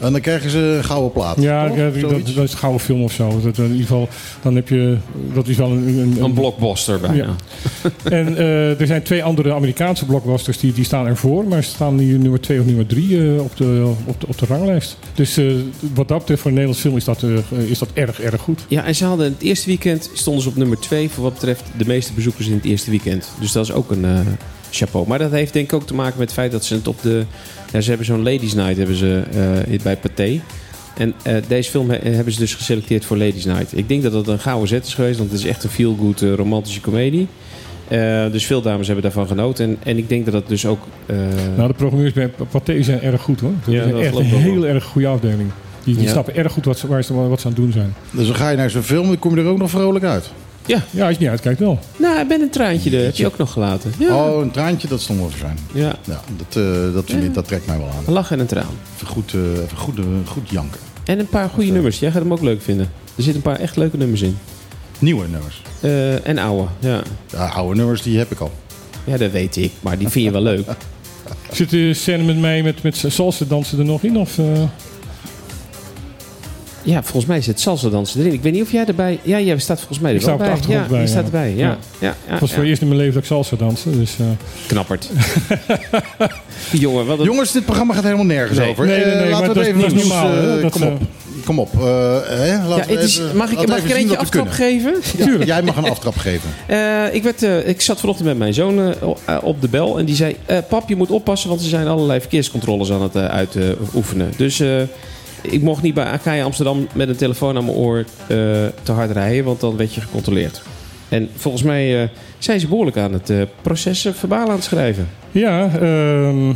En 0.00 0.12
dan 0.12 0.20
krijgen 0.20 0.50
ze 0.50 0.58
een 0.58 0.84
gouden 0.84 1.12
plaat. 1.12 1.40
Ja, 1.40 1.68
dat, 1.68 2.00
dat, 2.00 2.44
is 2.44 2.52
een 2.52 2.58
gouden 2.58 2.80
film 2.80 3.02
of 3.02 3.12
zo. 3.12 3.40
Dat, 3.42 3.58
in 3.58 3.64
ieder 3.64 3.80
geval, 3.80 4.08
dan 4.42 4.54
heb 4.54 4.68
je, 4.68 4.96
dat 5.34 5.48
is 5.48 5.56
wel 5.56 5.70
een... 5.70 5.98
een, 5.98 6.22
Een 6.22 6.32
blockbuster 6.32 7.00
bijna. 7.00 7.16
Ja. 7.16 7.34
En 8.18 8.36
eh, 8.36 8.80
er 8.80 8.86
zijn 8.86 9.02
twee 9.02 9.24
andere 9.24 9.52
Amerikaanse 9.52 10.04
blockbusters 10.04 10.58
die, 10.58 10.72
die 10.72 10.84
staan 10.84 11.06
ervoor. 11.06 11.44
Maar 11.44 11.64
ze 11.64 11.70
staan 11.70 11.98
hier 11.98 12.18
nummer 12.18 12.40
twee 12.40 12.60
of 12.60 12.66
nummer 12.66 12.86
drie 12.86 13.22
eh, 13.22 13.40
op, 13.40 13.56
de, 13.56 13.92
op, 14.04 14.20
de, 14.20 14.26
op 14.26 14.38
de 14.38 14.46
ranglijst. 14.46 14.96
Dus 15.14 15.36
eh, 15.36 15.46
wat 15.94 16.08
dat 16.08 16.18
betreft 16.18 16.40
voor 16.40 16.50
een 16.50 16.56
Nederlands 16.56 16.80
film 16.80 16.96
is 16.96 17.04
dat, 17.04 17.22
eh, 17.22 17.70
is 17.70 17.78
dat 17.78 17.88
erg, 17.94 18.20
erg 18.20 18.40
goed. 18.40 18.64
Ja, 18.68 18.84
en 18.84 18.94
ze 18.94 19.04
hadden 19.04 19.26
in 19.26 19.32
het 19.32 19.42
eerste 19.42 19.66
weekend 19.66 20.10
stonden 20.12 20.42
ze 20.42 20.48
op 20.48 20.56
nummer 20.56 20.78
2 20.78 21.08
voor 21.08 21.22
wat 21.24 21.32
betreft 21.32 21.62
de 21.76 21.86
meeste 21.86 22.12
bezoekers 22.12 22.46
in 22.46 22.54
het 22.54 22.64
eerste 22.64 22.90
weekend. 22.90 23.30
Dus 23.40 23.52
dat 23.52 23.64
is 23.64 23.72
ook 23.72 23.90
een 23.90 24.04
eh, 24.04 24.20
chapeau. 24.70 25.08
Maar 25.08 25.18
dat 25.18 25.30
heeft 25.30 25.52
denk 25.52 25.64
ik 25.66 25.72
ook 25.72 25.86
te 25.86 25.94
maken 25.94 26.18
met 26.18 26.26
het 26.26 26.36
feit 26.36 26.52
dat 26.52 26.64
ze 26.64 26.74
het 26.74 26.88
op 26.88 27.02
de. 27.02 27.24
Ja, 27.72 27.80
ze 27.80 27.88
hebben 27.88 28.06
zo'n 28.06 28.22
Ladies 28.22 28.54
Night 28.54 28.76
hebben 28.76 28.96
ze, 28.96 29.22
eh, 29.70 29.80
bij 29.82 29.96
Pathé. 29.96 30.40
En 30.96 31.14
eh, 31.22 31.34
deze 31.48 31.70
film 31.70 31.90
he- 31.90 32.10
hebben 32.10 32.32
ze 32.32 32.38
dus 32.38 32.54
geselecteerd 32.54 33.04
voor 33.04 33.16
Ladies 33.16 33.44
Night. 33.44 33.76
Ik 33.76 33.88
denk 33.88 34.02
dat 34.02 34.12
dat 34.12 34.28
een 34.28 34.38
gouden 34.38 34.68
zet 34.68 34.86
is 34.86 34.94
geweest, 34.94 35.18
want 35.18 35.30
het 35.30 35.40
is 35.40 35.46
echt 35.46 35.64
een 35.64 35.70
feel-good 35.70 36.22
eh, 36.22 36.34
romantische 36.34 36.80
komedie. 36.80 37.26
Eh, 37.88 38.30
dus 38.32 38.46
veel 38.46 38.62
dames 38.62 38.86
hebben 38.86 39.04
daarvan 39.04 39.26
genoten. 39.26 39.64
En, 39.64 39.76
en 39.82 39.98
ik 39.98 40.08
denk 40.08 40.24
dat 40.24 40.34
dat 40.34 40.48
dus 40.48 40.66
ook. 40.66 40.80
eh, 41.06 41.16
Nou, 41.56 41.68
de 41.68 41.74
programmeurs 41.74 42.12
bij 42.12 42.30
Pathé 42.50 42.82
zijn 42.82 43.00
erg 43.02 43.22
goed 43.22 43.40
hoor. 43.40 43.52
Dat 43.64 43.74
Ja, 43.74 43.82
is 43.84 43.90
dat 43.92 44.00
echt 44.00 44.16
een 44.16 44.24
heel 44.24 44.66
erg 44.66 44.84
goede 44.84 45.06
afdeling. 45.08 45.50
Die, 45.84 45.94
die 45.94 46.04
Ja. 46.04 46.10
snappen 46.10 46.36
erg 46.36 46.52
goed 46.52 46.64
wat 46.64 46.78
ze, 46.78 46.86
waar 46.86 47.04
ze, 47.04 47.14
wat 47.14 47.40
ze 47.40 47.46
aan 47.46 47.52
het 47.52 47.62
doen 47.62 47.72
zijn. 47.72 47.94
Dus 48.10 48.26
dan 48.26 48.34
ga 48.36 48.50
je 48.50 48.56
naar 48.56 48.70
zo'n 48.70 48.82
film 48.82 49.02
en 49.02 49.08
dan 49.08 49.18
kom 49.18 49.34
je 49.34 49.40
er 49.42 49.48
ook 49.48 49.58
nog 49.58 49.70
vrolijk 49.70 50.04
uit. 50.04 50.30
Ja, 50.70 50.82
Ja, 50.90 51.06
als 51.06 51.14
je 51.14 51.20
niet 51.20 51.28
uitkijkt 51.30 51.58
wel. 51.60 51.78
nou, 51.96 52.20
ik 52.20 52.28
ben 52.28 52.40
een 52.40 52.50
traantje, 52.50 52.96
er 52.98 53.04
heb 53.04 53.14
je 53.14 53.26
ook 53.26 53.38
nog 53.38 53.52
gelaten. 53.52 53.92
Ja, 53.98 54.16
Oh, 54.16 54.40
een 54.42 54.50
traantje, 54.50 54.88
dat 54.88 55.00
stond 55.00 55.18
wel 55.18 55.30
zijn. 55.38 55.58
ja. 55.72 55.94
Ja, 56.06 56.20
dat, 56.36 56.56
eh, 56.64 56.94
dat, 56.94 57.04
vind 57.06 57.24
ik- 57.24 57.34
dat 57.34 57.46
trekt 57.48 57.66
mij 57.66 57.78
wel 57.78 57.88
aan. 57.88 58.02
een 58.06 58.12
lach 58.12 58.30
en 58.30 58.40
een 58.40 58.46
traan. 58.46 58.74
Even 58.94 59.06
goed, 59.06 59.34
eh, 59.34 59.40
even 59.64 59.76
goed, 59.76 59.98
eh, 59.98 60.04
goed 60.26 60.50
janken. 60.50 60.80
En 61.04 61.18
een 61.18 61.28
paar 61.28 61.48
goede 61.48 61.70
nummers. 61.70 61.98
Jij 61.98 62.10
gaat 62.10 62.22
hem 62.22 62.32
ook 62.32 62.42
leuk 62.42 62.62
vinden. 62.62 62.86
Er 63.16 63.22
zitten 63.22 63.34
een 63.34 63.50
paar 63.52 63.60
echt 63.60 63.76
leuke 63.76 63.96
nummers 63.96 64.22
in. 64.22 64.36
Nieuwe 64.98 65.26
nummers. 65.28 65.62
Eh, 65.80 66.26
en 66.28 66.38
oude, 66.38 66.66
ja. 66.78 67.02
Ja, 67.32 67.46
oude 67.46 67.76
nummers, 67.76 68.02
die 68.02 68.18
heb 68.18 68.30
ik 68.30 68.40
al. 68.40 68.52
Ja, 69.04 69.16
dat 69.16 69.30
weet 69.30 69.56
ik. 69.56 69.72
Maar 69.80 69.98
die 69.98 70.08
vind 70.08 70.24
je 70.24 70.30
wel 70.30 70.42
leuk. 70.42 70.64
Zit 71.52 71.70
de 71.70 71.94
scène 71.94 72.22
met 72.22 72.38
mij 72.40 72.62
met, 72.62 72.82
met 72.82 73.04
salsa 73.08 73.44
dansen 73.48 73.78
er 73.78 73.84
nog 73.84 74.02
in? 74.02 74.16
Of, 74.18 74.38
eh? 74.38 74.44
Ja, 76.82 77.02
volgens 77.02 77.26
mij 77.26 77.40
zit 77.40 77.60
salsa 77.60 77.88
dansen 77.88 78.20
erin. 78.20 78.32
Ik 78.32 78.42
weet 78.42 78.52
niet 78.52 78.62
of 78.62 78.72
jij 78.72 78.84
erbij... 78.84 79.18
Ja, 79.22 79.40
jij 79.40 79.58
staat 79.58 79.78
volgens 79.78 79.98
mij 79.98 80.10
er 80.10 80.16
Ik 80.16 80.22
wel 80.24 80.34
sta 80.34 80.44
op 80.44 80.50
de 80.50 80.50
bij. 80.50 80.54
achtergrond 80.54 80.86
ja, 80.86 80.92
bij, 80.92 81.00
je 81.00 81.06
staat 81.08 81.20
ja. 81.20 81.24
erbij. 81.26 81.50
Ja, 81.54 81.66
Ja. 81.66 81.76
ja. 81.98 82.06
ja, 82.08 82.14
Het 82.32 82.40
was 82.40 82.50
ja. 82.50 82.56
voor 82.56 82.64
eerst 82.64 82.80
in 82.82 82.86
mijn 82.88 82.98
leven 83.00 83.14
dat 83.14 83.22
ik 83.22 83.28
salsa 83.28 83.56
dansen. 83.56 83.98
Dus, 83.98 84.16
eh, 84.20 84.26
Knapperd. 84.66 85.08
Die 86.70 86.80
jongen, 86.86 87.06
wat 87.06 87.18
een... 87.18 87.24
Jongens, 87.24 87.52
dit 87.52 87.64
programma 87.64 87.94
gaat 87.94 88.02
helemaal 88.04 88.24
nergens 88.24 88.58
Nee. 88.58 88.68
over. 88.70 88.86
Nee, 88.86 88.96
nee, 88.96 89.04
Eh, 89.04 89.20
nee, 89.20 89.30
laten 89.30 89.46
maar 89.46 89.54
we 89.54 89.60
het 89.60 89.74
dat 89.76 89.84
even 89.86 89.96
is 89.98 90.04
nieuws... 90.04 90.14
eh, 90.56 90.62
Dat, 90.62 90.70
kom 90.72 90.82
op. 90.82 91.00
Kom 91.44 91.58
op. 91.58 91.74
eh, 91.74 91.80
hè, 92.26 92.46
Ja, 92.46 92.66
we 92.68 92.92
het 92.94 93.02
is, 93.02 93.18
even- 93.18 93.36
mag 93.36 93.50
ik, 93.50 93.68
mag 93.68 93.78
ik 93.78 93.90
er 93.90 93.96
eentje 93.96 94.16
aftrap 94.16 94.48
kunnen. 94.50 94.80
geven? 94.82 95.38
Ja, 95.38 95.44
jij 95.44 95.62
mag 95.62 95.76
een 95.76 95.84
aftrap 95.84 96.16
geven. 96.16 96.50
Eh, 96.66 97.14
ik, 97.14 97.22
werd, 97.22 97.42
eh, 97.42 97.68
ik 97.68 97.80
zat 97.80 98.00
vanochtend 98.00 98.28
met 98.28 98.38
mijn 98.38 98.54
zoon 98.54 98.94
op 99.42 99.60
de 99.60 99.68
bel 99.68 99.98
en 99.98 100.04
die 100.04 100.14
zei... 100.14 100.36
eh, 100.46 100.58
pap, 100.68 100.88
je 100.88 100.96
moet 100.96 101.10
oppassen, 101.10 101.48
want 101.48 101.60
er 101.60 101.68
zijn 101.68 101.86
allerlei 101.88 102.20
verkeerscontroles 102.20 102.90
aan 102.92 103.02
het 103.02 103.14
eh, 103.14 103.24
uitoefenen. 103.24 104.32
dus 104.36 104.60
eh, 104.60 104.68
ik 105.42 105.62
mocht 105.62 105.82
niet 105.82 105.94
bij 105.94 106.04
AKJ 106.04 106.42
Amsterdam 106.42 106.86
met 106.94 107.08
een 107.08 107.16
telefoon 107.16 107.56
aan 107.56 107.64
mijn 107.64 107.76
oor 107.76 107.98
eh, 107.98 108.26
te 108.82 108.92
hard 108.92 109.10
rijden, 109.10 109.44
want 109.44 109.60
dan 109.60 109.76
werd 109.76 109.94
je 109.94 110.00
gecontroleerd. 110.00 110.62
En 111.08 111.28
volgens 111.36 111.62
mij 111.62 112.02
eh, 112.02 112.08
zijn 112.38 112.60
ze 112.60 112.66
behoorlijk 112.68 112.96
aan 112.96 113.12
het 113.12 113.30
eh, 113.30 113.42
proces 113.62 114.04
eh, 114.04 114.12
verbaal 114.12 114.46
aan 114.48 114.54
het 114.54 114.64
schrijven. 114.64 115.08
Ja, 115.32 115.64
ehm, 115.74 116.50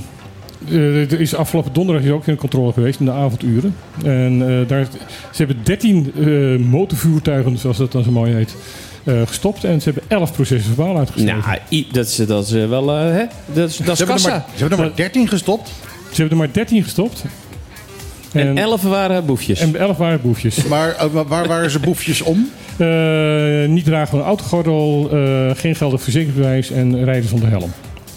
eh, 0.68 1.12
er 1.12 1.20
is 1.20 1.34
afgelopen 1.34 1.72
donderdag 1.72 2.04
is 2.04 2.10
ook 2.10 2.26
een 2.26 2.36
controle 2.36 2.72
geweest 2.72 2.98
in 3.00 3.04
de 3.04 3.12
avonduren. 3.12 3.74
En 4.04 4.48
eh, 4.60 4.68
daar, 4.68 4.84
ze 5.30 5.44
hebben 5.44 5.56
13 5.64 6.12
eh, 6.16 6.66
motorvoertuigen, 6.66 7.58
zoals 7.58 7.76
dat 7.76 7.92
dan 7.92 8.02
zo 8.02 8.10
mooi 8.10 8.32
heet, 8.32 8.56
eh, 9.04 9.22
gestopt. 9.26 9.64
En 9.64 9.80
ze 9.80 9.90
hebben 9.90 10.18
11 10.18 10.32
processen 10.32 10.74
verbaal 10.74 10.98
uitgeschreven. 10.98 11.42
Nou, 11.46 11.82
dat 11.92 12.06
is, 12.06 12.16
dat 12.16 12.46
is 12.46 12.52
wel... 12.52 12.88
hè? 12.88 13.24
Dat 13.52 13.68
is, 13.68 13.76
dat 13.76 13.96
Ze 13.96 14.04
hebben, 14.04 14.06
kassa. 14.06 14.28
maar, 14.30 14.44
ze 14.54 14.60
hebben 14.60 14.78
er 14.78 14.84
maar 14.84 14.96
13 14.96 15.28
gestopt. 15.28 15.68
Ze 16.10 16.20
hebben 16.20 16.38
er 16.38 16.44
maar 16.44 16.54
13 16.54 16.82
gestopt. 16.82 17.24
En 18.34 18.58
11 18.58 18.82
waren 18.82 19.26
boefjes. 19.26 19.60
en 19.60 19.76
11 19.76 19.96
waren 19.96 20.20
boefjes. 20.22 20.64
Maar 20.64 20.94
eh, 20.96 21.06
wa- 21.12 21.24
waar 21.24 21.48
waren 21.48 21.70
ze 21.70 21.78
boefjes 21.78 22.22
om? 22.22 22.50
Eh, 22.76 23.68
niet 23.68 23.84
dragen 23.84 24.08
van 24.08 24.18
een 24.18 24.24
autogordel, 24.24 25.08
eh, 25.12 25.50
geen 25.56 25.74
geldig 25.74 26.02
verzekeringsbewijs 26.02 26.70
en 26.70 27.04
rijden 27.04 27.28
zonder 27.28 27.48
helm. 27.48 27.72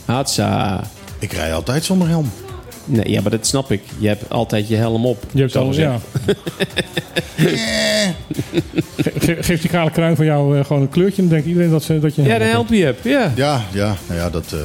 Hatsa. 0.06 0.84
Ik 1.20 1.32
rij 1.34 1.54
altijd 1.54 1.84
zonder 1.84 2.08
helm. 2.08 2.32
Nee, 2.86 3.10
ja, 3.12 3.22
maar 3.22 3.32
dat 3.32 3.46
snap 3.48 3.72
ik. 3.72 3.82
Je 4.00 4.08
hebt 4.08 4.30
altijd 4.30 4.68
je 4.68 4.76
helm 4.76 5.06
op. 5.06 5.24
Je 5.32 5.40
hebt 5.40 5.52
zal 5.52 5.64
al, 5.64 5.70
ik 5.72 5.76
ja. 5.76 5.98
Ge- 7.36 9.12
ge- 9.20 9.38
geeft 9.40 9.62
die 9.62 9.70
kale 9.72 9.92
kruin 9.92 10.16
van 10.16 10.26
jou 10.26 10.58
eh, 10.60 10.66
gewoon 10.66 10.82
een 10.82 10.90
kleurtje, 10.90 11.22
dan 11.22 11.32
denkt 11.32 11.48
iedereen 11.48 11.70
dat, 11.70 11.84
ze, 11.84 12.00
dat 12.00 12.16
je 12.16 12.22
een 12.22 12.28
Ja, 12.28 12.34
helm 12.38 12.44
de 12.44 12.58
op 12.58 12.68
help 12.68 12.78
je 12.80 12.84
hebt. 12.84 13.04
Ja. 13.04 13.32
Ja, 13.36 13.62
ja, 13.74 13.96
nou 14.08 14.20
ja, 14.20 14.30
dat... 14.30 14.56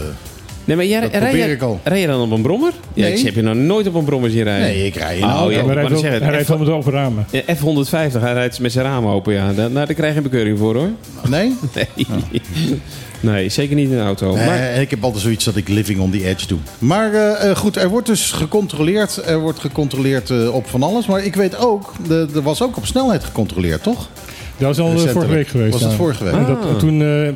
Nee, 0.64 0.76
maar 0.76 0.86
jij, 0.86 1.00
Dat 1.00 1.10
rij, 1.10 1.20
probeer 1.20 1.50
ik 1.50 1.62
al. 1.62 1.80
rij 1.82 2.00
je 2.00 2.06
dan 2.06 2.20
op 2.20 2.30
een 2.30 2.42
brommer? 2.42 2.72
Ja, 2.94 3.02
Nee. 3.02 3.12
ik 3.18 3.24
heb 3.24 3.34
je 3.34 3.42
nog 3.42 3.54
nooit 3.54 3.86
op 3.86 3.94
een 3.94 4.04
brommer 4.04 4.30
zien 4.30 4.42
rijden. 4.42 4.66
nee, 4.68 4.86
ik 4.86 4.94
rij 4.94 5.16
in 5.16 5.24
Oh, 5.24 5.30
auto. 5.30 5.50
ja. 5.50 5.64
Hij 5.64 5.74
rijdt, 5.74 5.98
zeggen, 5.98 6.22
hij 6.22 6.30
rijdt 6.30 6.48
wel 6.48 6.58
met 6.58 6.68
open 6.68 6.92
ramen. 6.92 7.26
Ja, 7.30 7.40
F150, 7.40 8.20
hij 8.20 8.32
rijdt 8.32 8.60
met 8.60 8.72
zijn 8.72 8.84
ramen 8.84 9.12
open, 9.12 9.32
ja. 9.32 9.52
Daar, 9.52 9.70
nou, 9.70 9.86
daar 9.86 9.94
krijg 9.94 10.10
je 10.12 10.16
een 10.16 10.22
bekeuring 10.22 10.58
voor, 10.58 10.74
hoor. 10.76 10.90
Nee? 11.28 11.52
Nee, 11.74 13.32
nee 13.34 13.48
zeker 13.48 13.76
niet 13.76 13.90
in 13.90 13.96
een 13.98 14.04
auto. 14.06 14.34
Nee, 14.34 14.46
Maar, 14.46 14.58
en 14.58 14.80
ik 14.80 14.90
heb 14.90 15.04
altijd 15.04 15.22
zoiets 15.22 15.44
dat 15.44 15.56
ik 15.56 15.68
living 15.68 16.00
on 16.00 16.10
the 16.10 16.24
edge 16.26 16.46
doe. 16.46 16.58
Maar 16.78 17.12
eh, 17.14 17.50
eh, 17.50 17.56
goed, 17.56 17.76
er 17.76 17.88
wordt 17.88 18.06
dus 18.06 18.30
gecontroleerd. 18.32 19.16
Er 19.26 19.38
wordt 19.40 19.58
gecontroleerd 19.58 20.30
eh, 20.30 20.54
op 20.54 20.66
van 20.68 20.82
alles. 20.82 21.06
Maar 21.06 21.24
ik 21.24 21.34
weet 21.34 21.56
ook, 21.58 21.92
er 22.10 22.42
was 22.42 22.62
ook 22.62 22.76
op 22.76 22.86
snelheid 22.86 23.24
gecontroleerd, 23.24 23.82
toch? 23.82 24.08
Dat 24.58 24.76
was 24.76 24.78
al 24.78 24.86
eh, 24.86 24.92
Recentelijk. 24.92 25.12
vorige 25.26 25.34
week 25.34 25.48
geweest. 25.48 25.72
Was 25.72 25.80
het 25.82 25.90
ja. 25.90 25.96
vorige 25.96 26.24
week? 26.24 26.32
Dat, 26.46 26.58
Ah. 26.62 26.68
en 26.70 26.78
toen, 26.78 27.00
eh, 27.02 27.28
eh, 27.28 27.34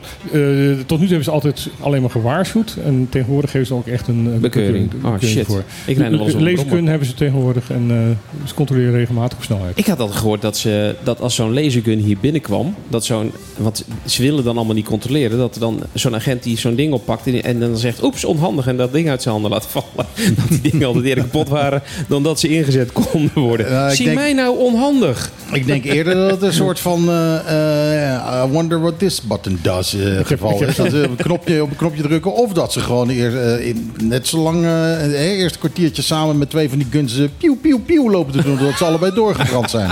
tot 0.87 0.99
nu 0.99 1.05
toe 1.05 1.07
hebben 1.07 1.25
ze 1.25 1.31
altijd 1.31 1.69
alleen 1.81 2.01
maar 2.01 2.11
gewaarschuwd. 2.11 2.77
En 2.85 3.07
tegenwoordig 3.11 3.51
geven 3.51 3.67
ze 3.67 3.75
ook 3.75 3.87
echt 3.87 4.09
een 4.09 4.41
Bekeuring. 4.41 4.85
Oh, 4.95 5.13
bekeuring 5.13 5.23
shit. 5.39 5.47
voor. 5.47 5.63
Ik 5.87 5.97
rijd 5.97 6.11
nog 6.11 6.19
wel 6.19 6.27
eens 6.27 6.35
op 6.35 6.39
een 6.41 6.45
Leeskunde 6.47 6.71
brommer. 6.71 6.91
hebben 6.91 7.09
ze 7.09 7.15
tegenwoordig 7.15 7.71
en 7.71 7.87
eh, 7.91 8.47
ze 8.49 8.55
controleren 8.55 8.93
regelmatig 8.93 9.39
op 9.39 9.45
snelheid. 9.45 9.79
Ik 9.79 9.87
had 9.87 10.01
altijd 10.01 10.19
gehoord 10.19 10.43
dat, 10.43 10.57
ze, 10.57 10.95
dat 11.03 11.21
als 11.21 11.35
zo'n 11.35 11.55
lasergun 11.55 11.99
hier 11.99 12.17
binnenkwam, 12.21 12.75
dat 12.89 13.05
zo'n, 13.05 13.33
want 13.57 13.85
ze 14.05 14.23
willen 14.23 14.45
dan 14.45 14.57
allemaal 14.57 14.75
niet 14.75 14.87
controleren, 14.87 15.39
dat 15.39 15.55
er 15.55 15.61
dan 15.61 15.81
zo'n 15.93 16.15
agent 16.15 16.43
die 16.43 16.59
zo'n 16.59 16.75
ding 16.75 16.93
oppakt 16.93 17.27
en, 17.27 17.43
en 17.45 17.61
dan 17.61 17.77
zegt, 17.77 18.03
oeps, 18.03 18.25
onhandig, 18.25 18.67
en 18.67 18.77
dat 18.77 18.93
ding 18.93 19.09
uit 19.09 19.23
zijn 19.23 19.35
handen 19.35 19.53
laat 19.53 19.67
vallen. 19.67 20.07
Dat 20.37 20.49
die 20.49 20.61
dingen 20.71 20.87
altijd 20.87 21.05
eerder 21.05 21.25
kapot 21.25 21.49
waren 21.49 21.83
dan 22.09 22.23
dat 22.23 22.41
ze 22.41 22.49
ingezet 22.49 22.93
konden 22.93 23.41
worden. 23.43 23.91
Zie 23.91 24.05
denk- 24.05 24.17
mij 24.19 24.33
nou 24.33 24.59
onhandig. 24.59 25.31
Ik 25.53 25.67
denk 25.67 25.85
eerder 25.85 26.15
dat 26.15 26.31
het 26.31 26.43
een 26.43 26.53
soort 26.53 26.81
van... 26.81 27.06
eh, 27.09 28.15
eh, 28.15 28.45
I 28.45 28.51
wonder 28.51 28.81
what 28.81 28.99
this 28.99 29.23
button 29.23 29.59
does 29.63 29.95
eh, 29.95 30.25
geval 30.25 30.63
is. 30.63 30.77
Dat 30.77 30.91
ze 30.91 31.03
op 31.05 31.11
een 31.11 31.25
knopje, 31.25 31.63
op 31.63 31.71
een 31.71 31.77
knopje 31.77 32.03
drukken. 32.03 32.33
Of 32.33 32.53
dat 32.53 32.73
ze 32.73 32.81
gewoon 32.81 33.09
eer, 33.09 33.61
in, 33.61 33.93
net 34.03 34.27
zo 34.27 34.39
lang... 34.39 34.65
eh 34.65 35.05
eh, 35.05 35.39
eerst 35.39 35.55
een 35.55 35.61
kwartiertje 35.61 36.03
samen 36.03 36.39
met 36.39 36.51
twee 36.51 36.69
van 36.69 36.79
die 36.79 36.87
guns... 36.91 37.21
pieuw, 37.39 37.57
pieuw, 37.57 37.81
pieuw 37.81 38.11
lopen 38.11 38.33
te 38.33 38.43
doen. 38.43 38.59
Zodat 38.59 38.77
ze 38.79 38.85
allebei 38.85 39.15
doorgebrand 39.15 39.71
zijn. 39.71 39.91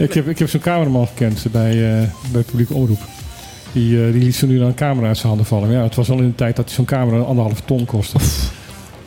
Ik 0.00 0.14
heb, 0.14 0.28
ik 0.28 0.38
heb 0.38 0.48
zo'n 0.48 0.60
cameraman 0.60 1.06
gekend 1.06 1.44
bij, 1.50 1.70
eh, 1.70 2.08
bij 2.32 2.42
publieke 2.42 2.74
omroep. 2.74 3.00
Die, 3.72 4.12
die 4.12 4.22
liet 4.22 4.34
zo 4.34 4.46
nu 4.46 4.60
een 4.60 4.74
camera 4.74 5.06
uit 5.06 5.16
zijn 5.16 5.28
handen 5.28 5.46
vallen. 5.46 5.68
Maar 5.68 5.76
ja, 5.76 5.82
het 5.82 5.94
was 5.94 6.10
al 6.10 6.18
in 6.18 6.28
de 6.28 6.34
tijd 6.34 6.56
dat 6.56 6.70
zo'n 6.70 6.84
camera 6.84 7.16
een 7.16 7.24
anderhalve 7.24 7.62
ton 7.64 7.84
kostte. 7.84 8.18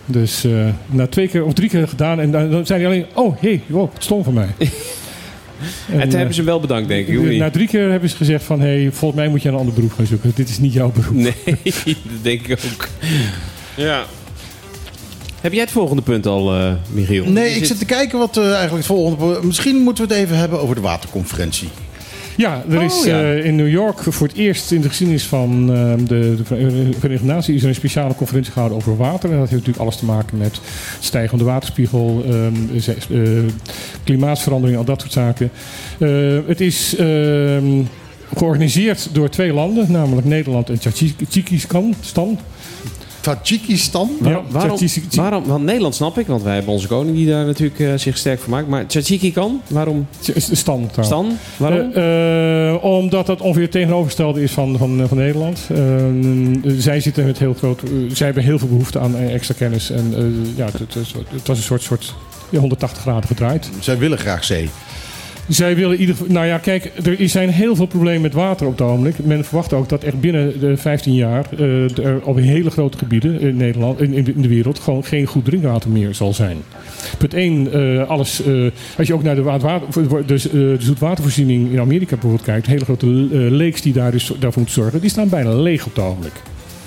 Dus 0.06 0.44
eh, 0.44 0.68
na 0.86 1.08
twee 1.08 1.28
keer 1.28 1.46
of 1.46 1.54
drie 1.54 1.70
keer 1.70 1.88
gedaan. 1.88 2.20
En 2.20 2.32
dan, 2.32 2.50
dan 2.50 2.66
zei 2.66 2.80
hij 2.80 2.90
alleen: 2.90 3.06
Oh, 3.14 3.36
hé, 3.40 3.50
hey, 3.50 3.62
wow, 3.68 3.94
het 3.94 4.04
stond 4.04 4.24
voor 4.24 4.34
mij. 4.34 4.50
En, 5.92 6.00
toen 6.00 6.10
eh, 6.10 6.16
hebben 6.16 6.34
ze 6.34 6.40
hem 6.40 6.50
wel 6.50 6.60
bedankt, 6.60 6.88
denk 6.88 7.08
ik. 7.08 7.38
Na 7.38 7.50
drie 7.50 7.68
keer 7.68 7.92
hebben 7.92 8.10
ze 8.10 8.16
gezegd 8.16 8.44
van... 8.44 8.60
Hey, 8.60 8.90
volgens 8.92 9.22
mij 9.22 9.30
moet 9.30 9.42
je 9.42 9.50
een 9.50 9.56
ander 9.56 9.74
beroep 9.74 9.94
gaan 9.94 10.06
zoeken. 10.06 10.32
Dit 10.36 10.50
is 10.50 10.60
niet 10.60 10.74
jouw 10.74 10.92
beroep. 10.92 11.14
Nee, 11.16 11.34
dat 11.84 11.96
denk 12.22 12.48
ik 12.48 12.60
ook. 12.74 12.88
Ja. 13.76 14.06
Heb 15.42 15.54
jij 15.54 15.62
het 15.62 15.72
volgende 15.72 16.02
punt 16.02 16.26
al, 16.26 16.56
eh 16.56 16.74
Michiel? 16.92 17.26
Nee, 17.26 17.56
ik 17.56 17.66
zit 17.66 17.80
te 17.80 17.86
kijken 17.86 18.20
wat 18.20 18.38
eh, 18.38 18.44
eigenlijk 18.44 18.76
het 18.76 18.86
volgende... 18.86 19.40
Misschien 19.44 19.76
moeten 19.76 20.08
we 20.08 20.14
het 20.14 20.24
even 20.24 20.38
hebben 20.38 20.62
over 20.62 20.76
de 20.76 20.82
waterconferentie. 20.82 21.70
Ja, 22.38 22.64
er 22.70 22.78
Oh, 22.78 22.84
is 22.84 23.04
ja. 23.06 23.22
eh, 23.22 23.46
in 23.46 23.56
New 23.56 23.70
York 23.70 23.98
voor 24.00 24.28
het 24.28 24.36
eerst 24.38 24.72
in 24.72 24.82
de 24.82 24.88
geschiedenis 24.88 25.24
van 25.26 25.74
eh, 25.74 25.94
de, 26.08 26.36
de 26.38 26.44
Verenigde 27.00 27.26
Naties... 27.28 27.56
is 27.56 27.62
er 27.64 27.68
een 27.70 27.76
speciale 27.76 28.16
conferentie 28.16 28.52
gehouden 28.52 28.78
over 28.78 28.98
water. 28.98 29.30
En 29.30 29.30
dat 29.40 29.40
heeft 29.40 29.52
natuurlijk 29.52 29.80
alles 29.80 29.96
te 29.98 30.06
maken 30.06 30.38
met 30.38 30.60
stijgende 31.00 31.44
waterspiegel... 31.44 32.24
ehm, 32.28 32.80
ze- 32.80 32.96
eh, 33.10 33.54
klimaatverandering, 34.04 34.78
al 34.80 34.86
dat 34.86 35.02
soort 35.02 35.12
zaken. 35.14 35.50
Eh, 36.00 36.10
het 36.48 36.62
is... 36.62 36.96
ehm, 36.96 37.82
georganiseerd 38.36 39.10
door 39.12 39.30
twee 39.30 39.54
landen, 39.54 39.92
namelijk 39.92 40.28
Nederland 40.28 40.70
en 40.70 40.80
Tajikistan. 41.30 42.38
Tajikistan? 43.24 44.10
Waarom, 44.20 44.46
Ja, 44.52 44.52
waarom, 44.52 44.80
waarom, 45.12 45.44
want 45.46 45.64
Nederland 45.64 45.96
snap 45.96 46.18
ik, 46.20 46.28
want 46.28 46.44
wij 46.44 46.54
hebben 46.54 46.74
onze 46.74 46.88
koning 46.88 47.16
die 47.16 47.28
daar 47.28 47.46
natuurlijk 47.46 47.80
eh, 47.80 47.94
zich 47.96 48.18
sterk 48.18 48.40
voor 48.40 48.50
maakt. 48.50 48.68
Maar 48.68 48.86
Tajikistan, 48.86 49.62
waarom? 49.68 50.08
Stan 50.38 50.90
trouwens. 50.92 51.06
Stan, 51.06 51.38
waarom? 51.58 51.92
Eh, 51.94 52.70
eh, 52.70 52.84
omdat 52.84 53.26
dat 53.26 53.42
ongeveer 53.42 53.62
het 53.62 53.72
tegenovergestelde 53.72 54.44
is 54.44 54.52
van, 54.52 54.78
van, 54.78 55.08
van 55.08 55.18
Nederland. 55.18 55.70
Eh, 55.70 55.78
zij 56.78 57.00
zitten 57.00 57.26
met 57.26 57.40
heel 57.40 57.54
groot. 57.54 57.82
zij 58.12 58.26
hebben 58.26 58.44
heel 58.44 58.60
veel 58.60 58.68
behoefte 58.68 59.00
aan 59.00 59.16
extra 59.18 59.56
kennis. 59.58 59.90
En 59.90 60.14
eh, 60.16 60.58
ja, 60.58 60.66
het, 60.66 60.94
het, 60.94 61.48
was 61.48 61.58
een 61.58 61.64
soort, 61.64 61.82
soort 61.82 62.14
ja, 62.50 62.60
180 62.60 63.02
graden 63.02 63.28
gedraaid. 63.28 63.70
Zij 63.80 63.98
willen 63.98 64.18
graag 64.18 64.44
zee. 64.44 64.70
Zij 65.48 65.76
willen 65.76 65.94
in 65.94 66.00
ieder 66.00 66.16
geval. 66.16 66.34
Nou 66.34 66.46
ja, 66.46 66.58
kijk, 66.58 66.92
er 67.04 67.30
zijn 67.30 67.50
heel 67.50 67.76
veel 67.76 67.86
problemen 67.86 68.22
met 68.22 68.34
water 68.34 68.66
op 68.66 68.72
het 68.72 68.82
ogenblik. 68.82 69.26
Men 69.26 69.46
verwacht 69.46 69.74
ook 69.74 69.90
dat 69.90 70.04
echt 70.04 70.20
binnen 70.20 70.60
de 70.60 70.78
15 70.78 71.14
jaar. 71.14 71.46
eh, 71.58 71.98
er 71.98 72.22
op 72.24 72.38
hele 72.38 72.70
grote 72.70 72.98
gebieden 72.98 73.40
in 73.40 73.58
Nederland, 73.58 74.02
in, 74.02 74.14
in 74.14 74.42
de 74.42 74.48
wereld. 74.48 74.80
gewoon 74.80 75.04
geen 75.04 75.26
goed 75.26 75.46
drinkwater 75.46 75.90
meer 75.90 76.14
zal 76.16 76.34
zijn. 76.34 76.58
Punt 77.18 77.34
1, 77.34 78.08
alles. 78.08 78.44
eh, 78.44 78.72
als 78.98 79.08
je 79.08 79.14
ook 79.14 79.24
naar 79.24 79.36
de, 79.36 79.42
water, 79.42 79.82
de, 80.26 80.34
eh, 80.34 80.50
de 80.52 80.76
zoetwatervoorziening 80.80 81.72
in 81.72 81.80
Amerika 81.80 82.12
bijvoorbeeld 82.12 82.44
kijkt. 82.44 82.68
Hele 82.68 82.84
grote 82.86 83.28
eh, 83.32 83.52
lakes 83.52 83.82
die 83.82 83.94
daar 83.94 84.12
dus, 84.12 84.26
daarvoor 84.28 84.62
moeten 84.62 84.82
zorgen. 84.82 85.02
die 85.02 85.10
staan 85.10 85.30
bijna 85.30 85.56
leeg 85.56 85.86
op 85.86 85.96
het 85.96 86.04
ogenblik. 86.04 86.34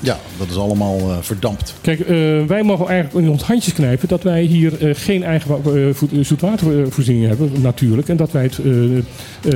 Ja, 0.00 0.18
dat 0.38 0.48
is 0.48 0.56
allemaal 0.56 0.98
eh, 0.98 1.16
verdampt. 1.20 1.74
Kijk, 1.80 2.00
eh, 2.00 2.06
wij 2.46 2.62
mogen 2.62 2.88
eigenlijk 2.88 3.26
in 3.26 3.32
ons 3.32 3.42
handjes 3.42 3.72
knijpen 3.74 4.08
dat 4.08 4.22
wij 4.22 4.42
hier 4.42 4.86
eh, 4.88 4.94
geen 4.94 5.22
eigen 5.22 5.94
zoetwatervoorziening 6.20 7.26
hebben, 7.26 7.52
natuurlijk. 7.60 8.08
En 8.08 8.16
dat 8.16 8.32
wij 8.32 8.42
het 8.42 8.58
eh, 8.58 8.96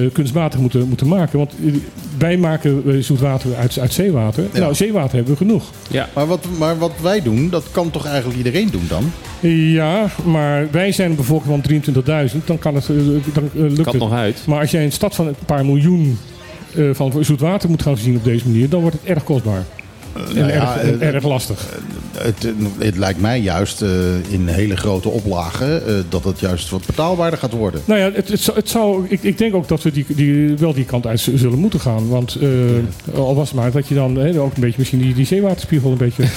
eh, 0.05 0.13
kunstmatig 0.13 0.61
moeten, 0.61 0.89
moeten 0.89 1.09
maken. 1.09 1.39
Want 1.39 1.53
wij 2.19 2.37
maken 2.37 3.05
zoetwater 3.05 3.55
uit, 3.57 3.79
uit 3.79 3.93
zeewater. 3.93 4.45
Ja. 4.53 4.59
Nou, 4.61 4.75
zeewater 4.75 5.15
hebben 5.15 5.33
we 5.33 5.39
genoeg. 5.39 5.65
ja. 5.91 6.09
Maar 6.15 6.27
wat, 6.27 6.47
maar 6.59 6.79
wat 6.79 6.93
wij 7.03 7.23
doen, 7.23 7.49
dat 7.51 7.65
kan 7.71 7.91
toch 7.91 8.07
eigenlijk 8.07 8.37
iedereen 8.37 8.71
doen 8.71 8.87
dan? 8.89 9.13
Ja, 9.73 10.07
maar 10.25 10.69
wij 10.71 10.93
zijn 10.93 11.11
een 11.11 11.17
bevolking 11.17 11.65
van 11.85 11.95
23.000, 12.31 12.45
dan 12.45 12.59
kan 12.59 12.75
het, 12.75 12.87
dan 12.87 13.51
lukt 13.53 13.75
Kan 13.83 13.85
het 13.85 13.99
nog 13.99 14.13
uit. 14.13 14.43
Maar 14.47 14.61
als 14.61 14.71
jij 14.71 14.85
een 14.85 14.93
stad 14.93 15.15
van 15.15 15.27
een 15.27 15.35
paar 15.47 15.65
miljoen 15.65 16.19
eh, 16.75 16.85
van 16.93 17.25
zoetwater 17.25 17.71
moet 17.71 17.83
gaan 17.83 17.97
voorzien 17.97 18.17
op 18.17 18.25
deze 18.25 18.47
manier, 18.49 18.69
dan 18.69 18.81
wordt 18.81 18.97
het 19.01 19.11
erg 19.11 19.25
kostbaar. 19.25 19.65
En 20.15 20.35
nou 20.35 20.53
ja, 20.53 20.79
erg, 20.81 21.01
eh, 21.01 21.15
erg 21.15 21.25
lastig. 21.25 21.67
Het, 22.19 22.49
het 22.79 22.97
lijkt 22.97 23.21
mij 23.21 23.41
juist 23.41 23.83
eh, 23.83 23.89
in 24.29 24.47
hele 24.49 24.77
grote 24.77 25.09
oplagen 25.09 25.87
eh, 25.87 25.95
dat 26.09 26.25
het 26.25 26.41
juist 26.41 26.71
wat 26.71 26.87
betaalbaarder 26.87 27.39
gaat 27.39 27.53
worden. 27.53 27.81
Nou 27.85 28.01
ja, 28.01 28.11
het, 28.13 28.29
het, 28.29 28.41
zou- 28.41 28.57
het 28.57 28.69
zou, 28.69 29.07
ik, 29.09 29.23
ik 29.23 29.39
denk 29.39 29.55
ook 29.55 29.69
dat 29.69 29.83
we 29.83 29.91
die, 29.93 30.05
die, 30.09 30.57
wel 30.57 30.73
die 30.75 30.85
kant 30.85 31.07
uit 31.07 31.21
zullen 31.21 31.59
moeten 31.59 31.81
gaan. 31.81 32.09
Want 32.09 32.35
eh, 32.41 33.15
al 33.15 33.35
was 33.35 33.49
het 33.49 33.57
maar 33.59 33.71
dat 33.71 33.89
je 33.89 33.95
dan 33.95 34.17
hè, 34.17 34.41
ook 34.41 34.55
een 34.55 34.61
beetje 34.61 34.79
misschien 34.79 35.01
die, 35.01 35.15
die 35.15 35.27
zeewaterspiegel 35.27 35.91
een 35.91 35.97
beetje... 35.99 36.25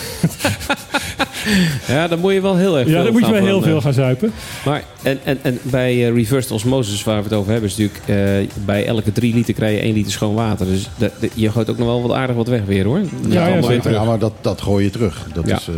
Ja, 1.88 2.08
dan 2.08 2.20
moet 2.20 2.34
je 2.34 2.42
wel 2.42 2.56
heel 2.58 2.78
erg 2.78 2.88
ja, 2.88 2.94
veel 2.94 3.04
dan 3.04 3.12
moet 3.12 3.22
je 3.22 3.26
gaan 3.28 3.36
wel 3.36 3.46
heel 3.46 3.54
van, 3.60 3.64
veel 3.68 3.78
eh, 3.78 3.84
gaan 3.84 3.94
zuipen. 3.94 4.32
Maar 4.66 4.84
en, 5.04 5.20
en, 5.24 5.38
en 5.42 5.60
bij 5.62 5.92
eh, 6.08 6.14
reversed 6.16 6.52
osmosis, 6.52 7.04
waar 7.04 7.18
we 7.18 7.24
het 7.24 7.34
over 7.34 7.52
hebben, 7.52 7.70
is 7.70 7.78
natuurlijk 7.78 8.02
eh, 8.50 8.64
bij 8.66 8.86
elke 8.86 9.12
drie 9.12 9.34
liter 9.34 9.54
krijg 9.54 9.76
je 9.76 9.82
één 9.82 9.94
liter 9.94 10.12
schoon 10.12 10.34
water. 10.36 10.66
Dus 10.66 10.90
dat- 10.98 11.12
dat- 11.20 11.30
je 11.34 11.52
gooit 11.52 11.70
ook 11.70 11.78
nog 11.78 11.88
wel 11.88 12.02
wat 12.02 12.12
aardig 12.18 12.36
wat 12.36 12.48
weg 12.48 12.62
weer 12.66 12.86
hoor. 12.86 13.00
ja, 13.30 13.60
weer. 13.62 13.92
Ja, 13.92 14.04
maar 14.04 14.20
dat, 14.20 14.34
dat 14.42 14.62
gooi 14.62 14.84
je 14.84 14.90
terug. 14.92 15.28
Dat 15.34 15.48
Ja. 15.48 15.56
is, 15.56 15.68
eh, 15.68 15.74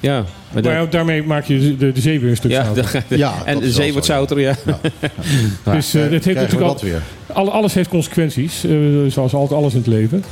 Ja, 0.00 0.14
maar 0.14 0.24
Maar 0.52 0.62
dat- 0.62 0.72
ja, 0.72 0.86
daarmee 0.86 1.22
maak 1.22 1.44
je 1.44 1.76
de, 1.76 1.92
de 1.92 2.00
zee 2.00 2.20
weer 2.20 2.30
een 2.30 2.36
stuk 2.36 2.50
ja, 2.50 2.64
zouter. 2.64 3.02
Ja, 3.08 3.34
en 3.44 3.58
de 3.58 3.70
zee 3.72 3.92
wordt 3.92 4.06
ja. 4.06 4.14
zouter, 4.14 4.40
ja. 4.40 4.54
Dus 5.72 5.94
eh, 5.94 6.04
eh, 6.04 6.10
dit 6.10 6.24
heeft 6.24 6.38
natuurlijk 6.40 6.70
al, 6.70 6.78
weer. 6.82 7.02
alles 7.50 7.74
heeft 7.74 7.88
consequenties, 7.88 8.64
eh, 8.64 8.70
zoals 9.08 9.34
altijd 9.34 9.60
alles 9.60 9.72
in 9.72 9.78
het 9.78 9.86
leven. 9.86 10.24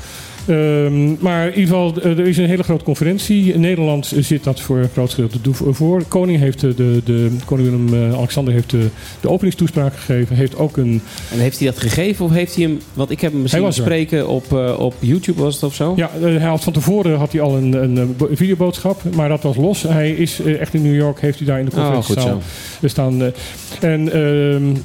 Ehm, 0.46 1.14
maar 1.18 1.42
in 1.46 1.59
ieder 1.59 1.74
geval, 1.74 1.94
eh, 2.02 2.11
er 2.18 2.26
is 2.26 2.37
een 2.37 2.46
hele 2.46 2.62
grote 2.62 2.85
conferentie. 2.85 3.52
In 3.52 3.61
Nederland 3.61 4.12
zit 4.18 4.44
dat 4.44 4.61
voor 4.61 4.78
een 4.78 4.88
groot 4.92 5.11
gedeelte 5.14 5.38
voor. 5.52 6.02
Koning, 6.09 6.38
heeft 6.38 6.61
de, 6.61 6.74
de, 6.74 7.00
de, 7.04 7.30
koning 7.44 7.68
Willem-Alexander 7.68 8.52
heeft 8.54 8.70
de, 8.70 8.87
de 9.20 9.28
openingstoespraak 9.28 9.96
gegeven. 9.96 10.37
Heeft 10.37 10.56
ook 10.56 10.76
een 10.76 11.00
En 11.32 11.38
heeft 11.38 11.59
hij 11.59 11.68
dat 11.68 11.78
gegeven 11.78 12.24
of 12.24 12.30
heeft 12.30 12.54
hij 12.54 12.64
hem... 12.64 12.78
Want 12.94 13.11
ik 13.11 13.20
heb 13.20 13.32
hem 13.32 13.42
misschien 13.42 13.72
spreken 13.72 14.28
op, 14.28 14.52
eh, 14.52 14.74
op 14.78 14.94
YouTube, 14.98 15.40
was 15.42 15.54
het 15.54 15.62
of 15.64 15.74
zo? 15.74 15.92
Ja, 15.96 16.11
eh, 16.14 16.20
hij 16.22 16.38
had 16.48 16.64
van 16.64 16.72
tevoren 16.72 17.16
had 17.18 17.32
hij 17.32 17.40
al 17.40 17.56
een, 17.56 17.72
een, 17.82 17.98
eh, 17.98 18.04
bo- 18.16 18.28
videoboodschap, 18.32 19.02
maar 19.14 19.28
dat 19.28 19.42
was 19.42 19.56
los. 19.56 19.82
Hij 19.82 20.11
is 20.11 20.40
eh, 20.40 20.61
echt 20.61 20.74
in 20.74 20.82
New 20.82 20.94
York, 20.96 21.20
heeft 21.20 21.38
hij 21.38 21.46
daar 21.46 21.59
in 21.59 21.64
de 21.64 21.70
Oh, 21.76 21.85
goed 21.87 21.94
conferentiezaal 21.94 22.42
zo. 22.80 22.88
staan. 22.88 23.22
eh, 23.22 23.90
en 23.92 24.12
ehm, 24.12 24.76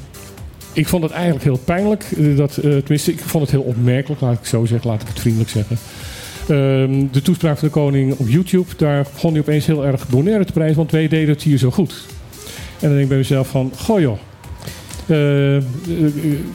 ik 0.73 0.87
vond 0.87 1.03
het 1.03 1.11
eigenlijk 1.11 1.43
heel 1.43 1.59
pijnlijk. 1.65 2.03
eh, 2.17 2.37
dat, 2.37 2.57
eh, 2.57 2.63
tenminste, 2.63 3.11
ik 3.11 3.19
vond 3.19 3.43
het 3.43 3.51
heel 3.51 3.61
opmerkelijk, 3.61 4.21
laat 4.21 4.33
ik 4.39 4.45
zo 4.45 4.65
zeggen, 4.65 4.89
laat 4.89 5.01
ik 5.01 5.07
het 5.07 5.19
vriendelijk 5.19 5.49
zeggen. 5.49 5.77
Ehm, 6.41 7.05
de 7.11 7.21
toespraak 7.21 7.57
van 7.57 7.67
de 7.67 7.73
koning 7.73 8.13
op 8.17 8.27
YouTube, 8.29 8.65
daar 8.77 9.05
begon 9.13 9.31
hij 9.31 9.41
opeens 9.41 9.65
heel 9.65 9.85
erg 9.85 10.07
Bonaire 10.09 10.45
te 10.45 10.53
prijzen, 10.53 10.77
want 10.77 10.91
wij 10.91 11.07
deden 11.07 11.29
het 11.29 11.43
hier 11.43 11.57
zo 11.57 11.71
goed. 11.71 12.05
En 12.79 12.87
dan 12.87 12.89
denk 12.89 13.01
ik 13.01 13.07
bij 13.07 13.17
mezelf 13.17 13.47
van, 13.47 13.71
goh 13.77 13.99
joh. 13.99 14.17
eh, 15.07 15.55
eh, 15.57 15.63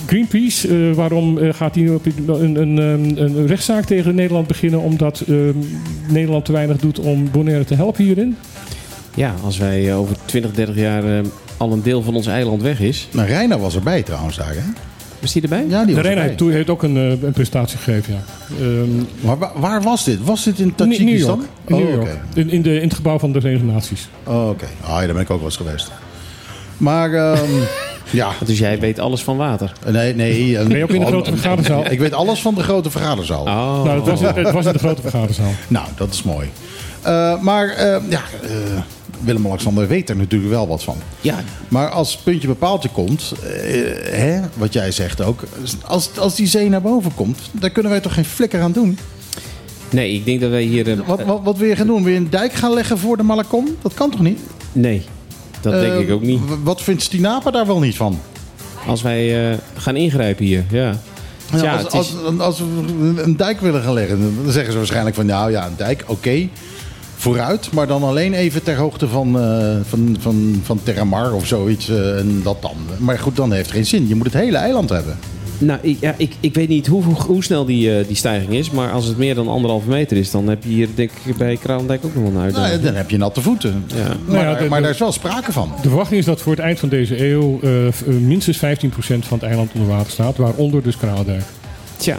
Greenpeace, 0.07 0.94
waarom 0.94 1.38
gaat 1.52 1.74
hij 1.74 1.88
op 1.88 2.07
een, 2.07 2.57
een, 2.61 2.76
een, 2.76 3.22
een 3.22 3.46
rechtszaak 3.46 3.85
tegen 3.85 4.14
Nederland 4.14 4.46
beginnen 4.46 4.81
omdat 4.81 5.20
ehm, 5.29 5.52
Nederland 6.09 6.44
te 6.44 6.52
weinig 6.52 6.76
doet 6.76 6.98
om 6.98 7.31
Bonaire 7.31 7.64
te 7.64 7.74
helpen 7.74 8.05
hierin? 8.05 8.37
Ja, 9.14 9.35
als 9.44 9.59
wij 9.59 9.94
over 9.94 10.16
20, 10.24 10.52
30 10.52 10.76
jaar 10.76 11.02
al 11.57 11.73
een 11.73 11.83
deel 11.83 12.03
van 12.03 12.14
ons 12.14 12.27
eiland 12.27 12.62
weg 12.62 12.81
is. 12.81 13.09
Nou, 13.11 13.29
Reina 13.29 13.59
was 13.59 13.75
erbij 13.75 14.03
trouwens 14.03 14.37
daar, 14.37 14.55
hè? 14.55 14.62
Was 15.21 15.33
die 15.33 15.42
erbij? 15.42 15.64
Ja, 15.69 15.79
die 15.79 15.87
De 15.87 15.95
was 15.95 16.03
Reina 16.11 16.23
erbij. 16.23 16.47
heeft, 16.53 16.71
ook 16.71 16.83
een, 16.83 16.97
eh, 16.97 17.11
een 17.23 17.33
presentatie 17.33 17.79
gegeven, 17.79 18.14
ja. 18.14 18.21
Ehm, 18.61 18.97
Maar 19.21 19.38
wa- 19.38 19.53
waar 19.57 19.83
was 19.83 20.05
dit? 20.05 20.19
Was 20.25 20.45
dit 20.45 20.59
in 20.59 20.64
in 20.64 20.88
New 20.88 20.97
Tajikistan? 20.97 21.38
York. 21.38 21.51
In, 21.66 21.75
Oh, 21.75 21.81
New 21.81 21.90
York. 21.90 22.03
oké. 22.03 22.40
In, 22.40 22.51
in, 22.51 22.62
de, 22.62 22.75
in 22.77 22.83
het 22.83 22.95
gebouw 22.95 23.19
van 23.19 23.33
de 23.33 23.40
Verenigde 23.40 23.66
Naties. 23.73 24.09
Oh, 24.25 24.49
Oké, 24.49 24.64
ah, 24.83 24.88
ja, 25.01 25.05
daar 25.05 25.12
ben 25.14 25.23
ik 25.23 25.31
ook 25.31 25.37
wel 25.38 25.47
eens 25.47 25.57
geweest. 25.57 25.90
Maar 26.77 27.12
ehm, 27.14 27.51
ja, 28.11 28.31
Dus 28.45 28.59
jij 28.59 28.79
weet 28.79 28.99
alles 28.99 29.23
van 29.23 29.37
water. 29.37 29.73
nee, 29.90 30.14
nee. 30.14 30.53
Ben 30.66 30.77
je 30.77 30.83
ook 30.83 30.90
in 30.90 31.01
de 31.01 31.07
grote 31.07 31.31
vergaderzaal? 31.31 31.90
Ik 31.90 31.99
weet 31.99 32.12
alles 32.12 32.40
van 32.42 32.55
de 32.55 32.62
grote 32.62 32.90
vergaderzaal. 32.90 33.42
Oh. 33.42 33.83
Nou, 33.85 33.88
het 33.88 34.07
was, 34.07 34.21
het 34.35 34.51
was 34.53 34.66
in 34.66 34.73
de 34.73 34.79
grote 34.79 35.03
vergaderzaal. 35.03 35.51
Nou, 35.69 35.87
dat 35.97 36.12
is 36.12 36.23
mooi. 36.23 36.49
Eh, 37.03 37.40
maar 37.40 37.69
eh, 37.69 37.97
ja, 38.09 38.21
eh, 38.42 38.51
Willem-Alexander 39.27 39.89
weet 39.89 40.11
er 40.11 40.17
natuurlijk 40.17 40.51
wel 40.51 40.69
wat 40.69 40.83
van. 40.83 40.97
Ja, 41.21 41.39
Maar 41.69 41.89
als 41.89 42.17
puntje 42.17 42.49
bepaaltje 42.49 42.89
komt, 42.89 43.33
eh, 43.43 43.51
hè, 44.19 44.41
wat 44.55 44.73
jij 44.73 44.91
zegt 44.91 45.21
ook, 45.23 45.43
als, 45.85 46.19
als 46.19 46.35
die 46.35 46.47
zee 46.47 46.69
naar 46.69 46.83
boven 46.83 47.15
komt, 47.15 47.39
dan 47.53 47.73
kunnen 47.73 47.93
wij 47.93 48.01
toch 48.01 48.15
geen 48.15 48.25
flikker 48.25 48.61
aan 48.61 48.73
doen? 48.73 48.99
nee, 49.91 50.12
ik 50.15 50.25
denk 50.25 50.41
dat 50.41 50.51
wij 50.51 50.62
hier... 50.62 50.91
eh, 50.91 50.99
Wat, 51.07 51.23
wat, 51.25 51.41
wat 51.43 51.57
wil 51.59 51.69
je 51.69 51.77
gaan 51.77 51.87
doen? 51.87 52.03
Wil 52.03 52.12
je 52.12 52.19
een 52.19 52.31
dijk 52.31 52.53
gaan 52.53 52.73
leggen 52.75 52.99
voor 52.99 53.17
de 53.17 53.23
Malacom? 53.23 53.67
Dat 53.83 53.95
kan 53.95 54.11
toch 54.11 54.21
niet? 54.21 54.41
nee, 54.73 55.03
dat 55.61 55.73
denk 55.73 55.93
Eh, 55.93 56.01
ik 56.01 56.11
ook 56.11 56.23
niet. 56.23 56.41
Wat 56.62 56.83
vindt 56.83 57.03
Stinapa 57.03 57.51
daar 57.51 57.67
wel 57.67 57.79
niet 57.81 57.97
van? 57.97 58.19
Als 58.87 59.03
wij 59.03 59.59
gaan 59.77 59.97
ingrijpen 59.97 60.45
hier, 60.45 60.65
ja. 60.71 60.99
Ja, 61.53 61.62
Ja, 61.62 61.75
als, 61.77 61.85
is- 61.85 61.93
als, 61.93 62.39
als 62.39 62.59
we 62.59 63.23
een 63.23 63.37
dijk 63.37 63.61
willen 63.61 63.83
gaan 63.83 63.93
leggen, 63.93 64.19
dan 64.43 64.53
zeggen 64.53 64.73
ze 64.73 64.79
waarschijnlijk 64.79 65.17
van 65.17 65.27
nou 65.27 65.51
ja, 65.51 65.67
een 65.67 65.77
dijk, 65.77 66.05
oké. 66.07 66.49
Vooruit, 67.16 67.72
maar 67.72 67.87
dan 67.87 68.02
alleen 68.02 68.35
even 68.35 68.62
ter 68.62 68.76
hoogte 68.76 69.09
van, 69.09 69.38
eh 69.40 69.76
van, 69.88 70.16
van, 70.20 70.61
van 70.64 70.81
Terramar 70.83 71.33
of 71.33 71.46
zoiets. 71.46 71.88
eh, 71.88 72.18
en 72.18 72.40
dat 72.42 72.62
dan. 72.62 72.76
Maar 72.98 73.18
goed, 73.18 73.37
dan 73.37 73.52
heeft 73.52 73.64
het 73.66 73.74
geen 73.74 73.87
zin. 73.87 74.09
Je 74.09 74.14
moet 74.14 74.24
het 74.26 74.35
hele 74.35 74.57
eiland 74.57 74.88
hebben. 74.90 75.18
Nou, 75.59 75.79
ik, 75.83 75.96
ja, 76.00 76.14
ik, 76.16 76.35
ik 76.40 76.55
weet 76.55 76.68
niet 76.68 76.87
hoe, 76.87 77.02
hoe, 77.05 77.14
hoe 77.14 77.44
snel 77.44 77.64
die, 77.64 77.98
eh, 77.98 78.07
die 78.07 78.16
stijging 78.16 78.52
is. 78.52 78.70
Maar 78.70 78.90
als 78.92 79.05
het 79.07 79.16
meer 79.18 79.35
dan 79.35 79.48
anderhalve 79.48 79.88
meter 79.88 80.16
is, 80.16 80.31
dan 80.31 80.48
heb 80.48 80.62
je 80.62 80.68
hier 80.68 80.88
denk 80.94 81.11
ik 81.24 81.37
bij 81.37 81.57
Kralendijk 81.57 82.05
ook 82.05 82.14
nog 82.14 82.22
wel 82.22 82.26
een 82.26 82.33
Nou, 82.33 82.44
uitdaging. 82.46 82.83
dan 82.83 82.94
heb 82.94 83.11
je 83.11 83.16
natte 83.16 83.40
voeten. 83.40 83.85
Ja. 83.87 83.96
Maar, 84.02 84.16
Nou 84.26 84.38
ja, 84.38 84.44
daar- 84.52 84.62
de- 84.62 84.68
maar 84.68 84.79
de- 84.79 84.83
daar 84.85 84.92
is 84.94 84.98
wel 85.00 85.12
sprake 85.12 85.52
van. 85.52 85.72
De 85.83 85.88
verwachting 85.88 86.18
is 86.20 86.26
dat 86.26 86.40
voor 86.40 86.52
het 86.52 86.61
eind 86.61 86.79
van 86.79 86.88
deze 86.88 87.24
eeuw 87.31 87.61
minstens 88.20 88.57
15% 88.57 89.26
van 89.26 89.38
het 89.38 89.46
eiland 89.46 89.70
onder 89.74 89.88
water 89.88 90.12
staat. 90.12 90.37
Waaronder 90.37 90.83
dus 90.83 90.96
Kralendijk. 90.96 91.42
Tja, 91.96 92.18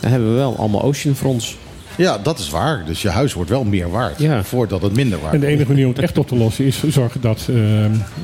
dan 0.00 0.10
hebben 0.10 0.28
we 0.30 0.34
wel 0.36 0.56
allemaal 0.56 0.82
oceanfronts. 0.82 1.56
Ja, 1.96 2.18
dat 2.18 2.38
is 2.38 2.50
waar. 2.50 2.82
Dus 2.86 3.02
je 3.02 3.08
huis 3.08 3.32
wordt 3.32 3.50
wel 3.50 3.64
meer 3.64 3.90
waard. 3.90 4.18
Ja. 4.18 4.44
Voordat 4.44 4.82
het 4.82 4.94
minder 4.96 5.20
waard 5.20 5.34
En 5.34 5.40
de 5.40 5.46
enige 5.46 5.68
manier 5.68 5.84
om 5.86 5.92
het 5.92 6.02
echt 6.02 6.18
op 6.18 6.28
te 6.28 6.36
lossen 6.36 6.64
is 6.64 6.82
zorgen 6.88 7.20
dat, 7.20 7.46
eh, 7.50 7.56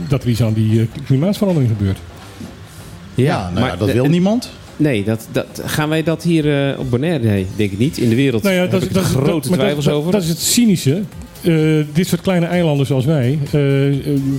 dat 0.08 0.22
er 0.22 0.28
iets 0.28 0.42
aan 0.42 0.52
die 0.52 0.80
eh, 0.80 0.86
klimaatverandering 1.06 1.72
gebeurt. 1.78 1.98
Ja, 3.14 3.50
nou 3.54 3.66
ja, 3.66 3.76
dat 3.76 3.88
eh, 3.88 3.94
wil 3.94 4.04
niemand. 4.06 4.50
Nee, 4.76 5.04
dat, 5.04 5.28
dat, 5.32 5.62
gaan 5.64 5.88
wij 5.88 6.02
dat 6.02 6.22
hier 6.22 6.70
eh, 6.72 6.78
op 6.78 6.90
Bonaire? 6.90 7.24
Nee, 7.24 7.46
denk 7.56 7.72
ik 7.72 7.78
niet. 7.78 7.98
In 7.98 8.08
de 8.08 8.14
wereld 8.14 8.42
Nou 8.42 8.54
ja, 8.54 8.60
heb 8.60 8.70
dat, 8.70 8.82
ik 8.82 8.88
is- 8.88 8.94
dat, 8.94 9.04
grote 9.04 9.26
dat, 9.40 9.48
maar 9.48 9.58
twijfels 9.58 9.84
dat, 9.84 9.94
over. 9.94 10.12
Dat 10.12 10.22
is 10.22 10.28
het 10.28 10.38
cynische. 10.40 11.02
Eh, 11.42 11.54
dit 11.92 12.06
soort 12.06 12.20
kleine 12.20 12.46
eilanden 12.46 12.86
zoals 12.86 13.04
wij 13.04 13.38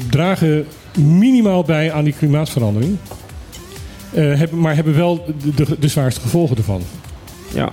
dragen 0.09 0.65
minimaal 0.97 1.63
bij 1.63 1.91
aan 1.91 2.03
die 2.03 2.13
klimaatverandering. 2.17 2.97
Eh, 4.13 4.33
hebben, 4.37 4.59
maar 4.59 4.75
hebben 4.75 4.95
wel 4.95 5.25
de, 5.43 5.63
de, 5.63 5.75
de 5.79 5.87
zwaarste 5.87 6.21
gevolgen 6.21 6.57
ervan. 6.57 6.81
ja. 7.53 7.71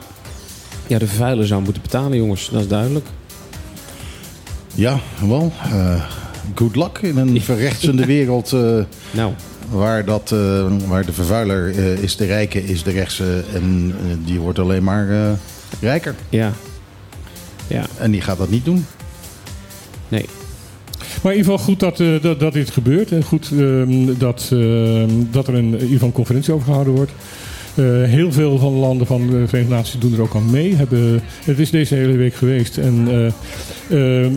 Ja, 0.91 0.99
de 0.99 1.07
vervuiler 1.07 1.47
zou 1.47 1.63
moeten 1.63 1.83
betalen, 1.83 2.17
jongens. 2.19 2.49
Dat 2.53 2.61
is 2.61 2.69
duidelijk. 2.69 3.07
Ja, 4.75 4.99
wel. 5.29 5.53
eh, 5.63 6.03
good 6.55 6.77
luck 6.77 6.99
in 6.99 7.17
een 7.17 7.41
verrechtsende 7.41 8.05
wereld. 8.17 8.53
eh, 8.53 8.79
Nou, 9.11 9.33
Waar, 9.71 10.05
dat, 10.05 10.33
eh, 10.33 10.67
waar 10.87 11.07
de 11.07 11.13
vervuiler 11.13 11.69
eh, 11.79 11.93
is 12.03 12.17
de 12.17 12.25
rijke, 12.27 12.65
is 12.65 12.83
de 12.83 12.91
rechtse. 12.91 13.43
En 13.55 13.95
die 14.25 14.41
wordt 14.41 14.59
alleen 14.59 14.85
maar 14.85 15.11
eh, 15.11 15.31
rijker. 15.81 16.15
ja. 16.29 16.53
Ja, 17.67 17.87
En 17.99 18.11
die 18.11 18.21
gaat 18.21 18.39
dat 18.39 18.51
niet 18.51 18.65
doen. 18.65 18.87
nee. 20.09 20.25
Maar 21.23 21.33
in 21.33 21.39
ieder 21.39 21.53
geval 21.53 21.67
goed 21.67 21.81
dat, 21.81 22.01
eh, 22.01 22.23
dat, 22.23 22.41
dat 22.41 22.53
dit 22.53 22.71
gebeurt. 22.71 23.13
En 23.13 23.23
goed 23.23 23.51
ehm, 23.53 24.19
dat, 24.19 24.49
ehm, 24.53 25.09
dat 25.31 25.47
er 25.49 25.55
een, 25.55 25.65
in 25.65 25.73
ieder 25.73 25.89
geval 25.89 26.09
een 26.09 26.15
conferentie 26.15 26.53
over 26.55 26.67
gehouden 26.67 26.95
wordt. 26.95 27.13
Eh, 27.81 28.03
heel 28.11 28.33
veel 28.33 28.59
van 28.59 28.73
de 28.73 28.79
landen 28.79 29.07
van 29.07 29.27
de 29.27 29.49
Verenigde 29.49 29.75
Naties 29.75 29.99
doen 30.01 30.13
er 30.15 30.21
ook 30.23 30.35
aan 30.35 30.51
mee. 30.51 30.75
Hebben, 30.75 31.21
het 31.45 31.59
is 31.59 31.71
deze 31.71 31.95
hele 31.95 32.17
week 32.17 32.35
geweest. 32.35 32.79
En 32.79 33.09
eh, 33.89 34.25
ehm, 34.25 34.33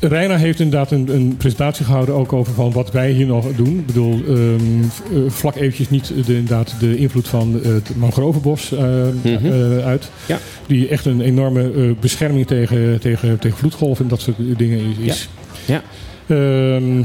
Reina 0.00 0.36
heeft 0.36 0.60
inderdaad 0.60 0.90
een, 0.90 1.14
een 1.14 1.36
presentatie 1.36 1.84
gehouden 1.84 2.14
ook 2.14 2.32
over 2.32 2.52
van 2.54 2.72
wat 2.72 2.90
wij 2.92 3.10
hier 3.10 3.26
nog 3.26 3.46
doen. 3.56 3.78
Ik 3.78 3.86
bedoel, 3.86 4.20
ehm, 4.28 4.80
eh, 5.12 5.18
vlak 5.30 5.54
eventjes 5.56 5.90
niet 5.90 6.06
de, 6.26 6.34
inderdaad 6.36 6.74
de 6.80 6.96
invloed 6.96 7.28
van 7.28 7.60
het 7.62 7.96
mangrovenbos 7.96 8.72
eh, 8.72 8.84
Mhm. 9.22 9.46
eh, 9.46 9.86
uit. 9.86 10.10
Ja. 10.26 10.38
Die 10.66 10.88
echt 10.88 11.04
een 11.06 11.20
enorme 11.20 11.72
eh, 11.72 11.90
bescherming 12.00 12.46
tegen, 12.46 13.00
tegen, 13.00 13.38
tegen 13.38 13.58
vloedgolven 13.58 14.04
en 14.04 14.10
dat 14.10 14.20
soort 14.20 14.36
dingen 14.58 14.78
is. 14.78 15.06
is. 15.06 15.28
Ja. 15.66 15.82
Ehm, 16.26 17.02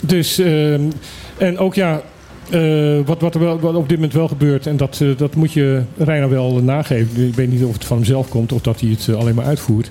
dus, 0.00 0.38
ehm, 0.38 0.82
en 1.38 1.58
ook 1.58 1.74
ja, 1.74 2.02
eh, 2.52 3.06
wat, 3.06 3.20
wat 3.20 3.34
er 3.34 3.40
wel, 3.40 3.74
op 3.74 3.88
dit 3.88 3.96
moment 3.98 4.12
wel 4.12 4.28
gebeurt, 4.28 4.66
en 4.66 4.76
dat, 4.76 5.00
eh, 5.00 5.08
dat 5.16 5.34
moet 5.34 5.52
je 5.52 5.82
Reina 5.96 6.28
wel 6.28 6.62
nageven. 6.62 7.26
Ik 7.26 7.34
weet 7.34 7.50
niet 7.50 7.64
of 7.64 7.72
het 7.72 7.84
van 7.84 7.96
hemzelf 7.96 8.28
komt 8.28 8.52
of 8.52 8.60
dat 8.60 8.80
hij 8.80 8.90
het 8.90 9.08
eh, 9.08 9.14
alleen 9.14 9.34
maar 9.34 9.44
uitvoert. 9.44 9.90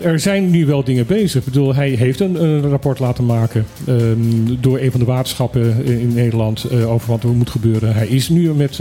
Er 0.00 0.20
zijn 0.20 0.50
nu 0.50 0.66
wel 0.66 0.84
dingen 0.84 1.06
bezig. 1.06 1.40
Ik 1.40 1.52
bedoel, 1.52 1.74
hij 1.74 1.88
heeft 1.88 2.20
een, 2.20 2.42
een 2.42 2.68
rapport 2.68 2.98
laten 2.98 3.26
maken 3.26 3.66
ehm, 3.86 4.16
door 4.60 4.78
een 4.78 4.90
van 4.90 5.00
de 5.00 5.06
waterschappen 5.06 5.84
in, 5.84 6.14
Nederland 6.14 6.70
over 6.86 7.10
wat 7.10 7.22
er 7.22 7.28
moet 7.28 7.50
gebeuren. 7.50 7.94
Hij 7.94 8.06
is 8.06 8.28
nu 8.28 8.52
met 8.52 8.76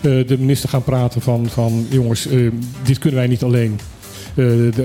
de 0.00 0.36
minister 0.38 0.68
gaan 0.68 0.84
praten 0.84 1.20
van, 1.20 1.46
van 1.48 1.86
jongens, 1.90 2.28
dit 2.82 2.98
kunnen 2.98 3.18
wij 3.18 3.28
niet 3.28 3.42
alleen. 3.42 3.78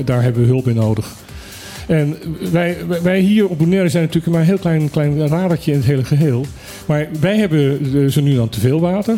Daar 0.06 0.24
hebben 0.24 0.42
we 0.42 0.48
hulp 0.48 0.68
in 0.68 0.76
nodig. 0.76 1.14
En 1.88 2.16
wij, 2.52 2.78
wij- 3.04 3.20
hier 3.20 3.48
op 3.50 3.58
Bonaire 3.58 3.90
zijn 3.90 4.04
natuurlijk 4.04 4.32
maar 4.34 4.42
een 4.42 4.48
heel 4.48 4.58
klein, 4.58 4.90
klein 4.90 5.28
radertje 5.28 5.72
in 5.72 5.78
het 5.78 5.88
hele 5.88 6.04
geheel. 6.04 6.46
Maar 6.86 7.08
wij 7.20 7.38
hebben 7.38 7.80
eh, 7.96 8.06
zo 8.10 8.22
nu 8.22 8.36
dan 8.36 8.50
te 8.50 8.60
veel 8.60 8.80
water. 8.80 9.18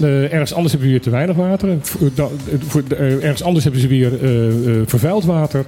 Eh, 0.00 0.32
ergens 0.32 0.52
anders 0.52 0.72
hebben 0.72 0.90
we 0.90 0.94
weer 0.94 1.02
te 1.04 1.10
weinig 1.10 1.36
water. 1.36 1.68
Voor- 2.66 2.82
eh, 2.98 3.00
ergens 3.24 3.42
anders 3.42 3.64
hebben 3.64 3.82
ze 3.82 3.88
weer 3.88 4.22
eh, 4.24 4.46
eh, 4.48 4.82
vervuild 4.86 5.24
water. 5.24 5.64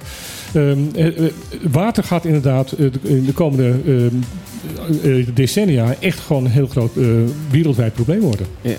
Ehm, 0.53 0.77
eh, 0.95 1.07
eh, 1.07 1.31
water 1.71 2.03
gaat 2.03 2.25
inderdaad 2.25 2.71
eh, 2.71 2.77
de- 2.91 3.09
in 3.09 3.25
de 3.25 3.33
komende 3.33 3.73
ehm, 3.87 4.15
eh, 5.17 5.27
decennia 5.33 5.95
echt 5.99 6.19
gewoon 6.19 6.45
een 6.45 6.51
heel 6.51 6.67
groot 6.67 6.97
eh, 6.97 7.05
wereldwijd 7.51 7.93
probleem 7.93 8.19
worden. 8.19 8.45
Ja. 8.61 8.75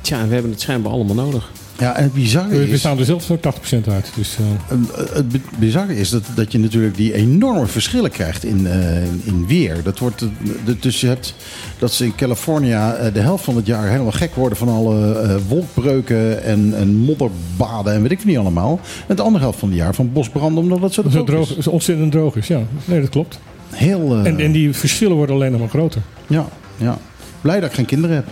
Tja, 0.00 0.26
we 0.28 0.32
hebben 0.32 0.50
het 0.52 0.60
schijnbaar 0.60 0.92
allemaal 0.92 1.14
nodig. 1.24 1.50
Ja, 1.78 1.96
en 1.96 2.02
het 2.02 2.12
bizarre 2.12 2.48
We, 2.48 2.58
we 2.66 2.68
is... 2.72 2.78
staan 2.78 2.98
er 2.98 3.04
zelf 3.04 3.22
zo'n 3.22 3.38
80% 3.38 3.88
uit. 3.88 4.10
Dus, 4.16 4.36
eh, 4.38 4.44
Eh, 4.76 5.14
Het 5.14 5.28
bi- 5.28 5.40
bizarre 5.58 5.96
is 5.96 6.10
dat, 6.10 6.22
dat 6.34 6.52
je 6.52 6.58
natuurlijk 6.58 6.96
die 6.96 7.14
enorme 7.14 7.66
verschillen 7.66 8.10
krijgt 8.10 8.44
in, 8.44 8.66
eh, 8.66 9.02
in 9.02 9.44
weer. 9.46 9.82
Dat 9.82 9.98
wordt, 9.98 10.22
eh, 10.22 10.74
dus 10.80 11.00
je 11.00 11.06
hebt 11.06 11.34
dat 11.78 11.92
ze 11.92 12.04
in 12.04 12.14
California 12.14 12.94
eh, 12.94 13.14
de 13.14 13.20
helft 13.20 13.44
van 13.44 13.56
het 13.56 13.66
jaar 13.66 13.88
helemaal 13.88 14.12
gek 14.12 14.34
worden 14.34 14.58
van 14.58 14.68
alle 14.68 15.12
eh, 15.18 15.36
wolkbreuken 15.48 16.42
en, 16.42 16.74
en 16.76 16.94
modderbaden 16.94 17.92
en 17.94 18.02
weet 18.02 18.10
ik 18.10 18.24
niet 18.24 18.38
allemaal. 18.38 18.80
En 19.06 19.16
de 19.16 19.22
andere 19.22 19.44
helft 19.44 19.58
van 19.58 19.68
het 19.68 19.78
jaar 19.78 19.94
van 19.94 20.12
bosbranden 20.12 20.62
omdat 20.62 20.80
het 20.80 20.92
zo 20.92 21.02
droog, 21.02 21.26
droog, 21.26 21.56
is. 21.56 21.66
ontzettend 21.66 22.12
droog 22.12 22.36
is, 22.36 22.46
ja. 22.46 22.60
Nee, 22.84 23.00
dat 23.00 23.10
klopt. 23.10 23.38
Heel, 23.70 24.12
eh, 24.14 24.26
En, 24.26 24.40
en 24.40 24.52
die 24.52 24.72
verschillen 24.72 25.16
worden 25.16 25.34
alleen 25.34 25.50
nog 25.50 25.60
maar 25.60 25.68
groter. 25.68 26.00
ja, 26.26 26.46
ja. 26.76 26.98
Blij 27.40 27.60
dat 27.60 27.68
ik 27.68 27.74
geen 27.74 27.84
kinderen 27.84 28.16
heb. 28.16 28.26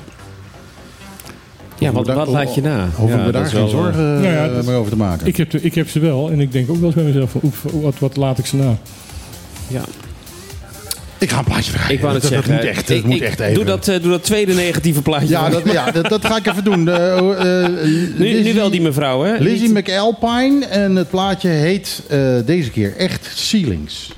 Ja, 1.78 1.92
wat, 1.92 2.06
wat 2.06 2.28
laat 2.28 2.54
je 2.54 2.60
na? 2.62 2.88
Hoeven 2.94 3.18
ja, 3.18 3.24
we 3.26 3.32
dat 3.32 3.42
daar 3.42 3.50
geen 3.50 3.62
eh, 3.64 3.68
zorgen 3.68 4.02
Nou 4.04 4.22
ja, 4.26 4.46
eh, 4.46 4.54
dat- 4.54 4.64
meer 4.64 4.74
over 4.74 4.90
te 4.90 4.96
maken. 4.96 5.26
Ik 5.26 5.36
heb, 5.36 5.50
de- 5.50 5.60
ik 5.60 5.74
heb 5.74 5.88
ze 5.88 5.98
wel 6.00 6.30
en 6.30 6.40
ik 6.40 6.52
denk 6.52 6.70
ook 6.70 6.76
wel 6.76 6.84
eens 6.86 6.94
bij 6.94 7.04
mezelf 7.04 7.30
van, 7.30 7.40
oef, 7.44 7.62
wat, 7.72 7.94
wat 7.98 8.16
laat 8.16 8.38
ik 8.38 8.46
ze 8.46 8.56
na? 8.56 8.76
Ja. 9.68 9.82
Ik 11.18 11.30
ga 11.30 11.38
een 11.38 11.44
plaatje 11.44 11.72
draaien. 11.72 11.92
Ik 11.94 12.00
wou 12.00 12.12
het 12.12 12.22
dat, 12.22 12.30
zeggen. 12.30 12.50
Dat 12.52 12.60
moet 12.62 12.70
echt, 12.70 12.88
dat 12.88 12.96
ik, 12.96 13.04
moet 13.04 13.14
ik- 13.14 13.22
echt 13.22 13.40
even. 13.40 13.54
doe, 13.54 13.64
dat, 13.64 13.88
eh, 13.88 14.02
doe 14.02 14.10
dat 14.10 14.24
tweede 14.24 14.54
negatieve 14.54 15.02
plaatje. 15.02 15.28
Ja, 15.28 15.48
dat, 15.48 15.62
ja 15.72 15.90
dat, 15.90 16.08
dat 16.08 16.24
ga 16.24 16.36
ik 16.36 16.46
even 16.46 16.64
doen. 16.64 16.88
Eh, 16.88 17.18
eh, 17.64 17.68
nu, 17.68 18.12
nu 18.18 18.32
Lizzie- 18.32 18.54
wel 18.54 18.70
die 18.70 18.80
mevrouw, 18.80 19.22
hè? 19.22 19.36
Lizzie 19.38 19.68
McAlpine 19.72 20.66
en 20.66 20.96
het 20.96 21.10
plaatje 21.10 21.48
heet 21.48 22.02
eh, 22.08 22.18
deze 22.46 22.70
keer 22.70 22.96
echt 22.96 23.30
Ceilings. 23.34 24.10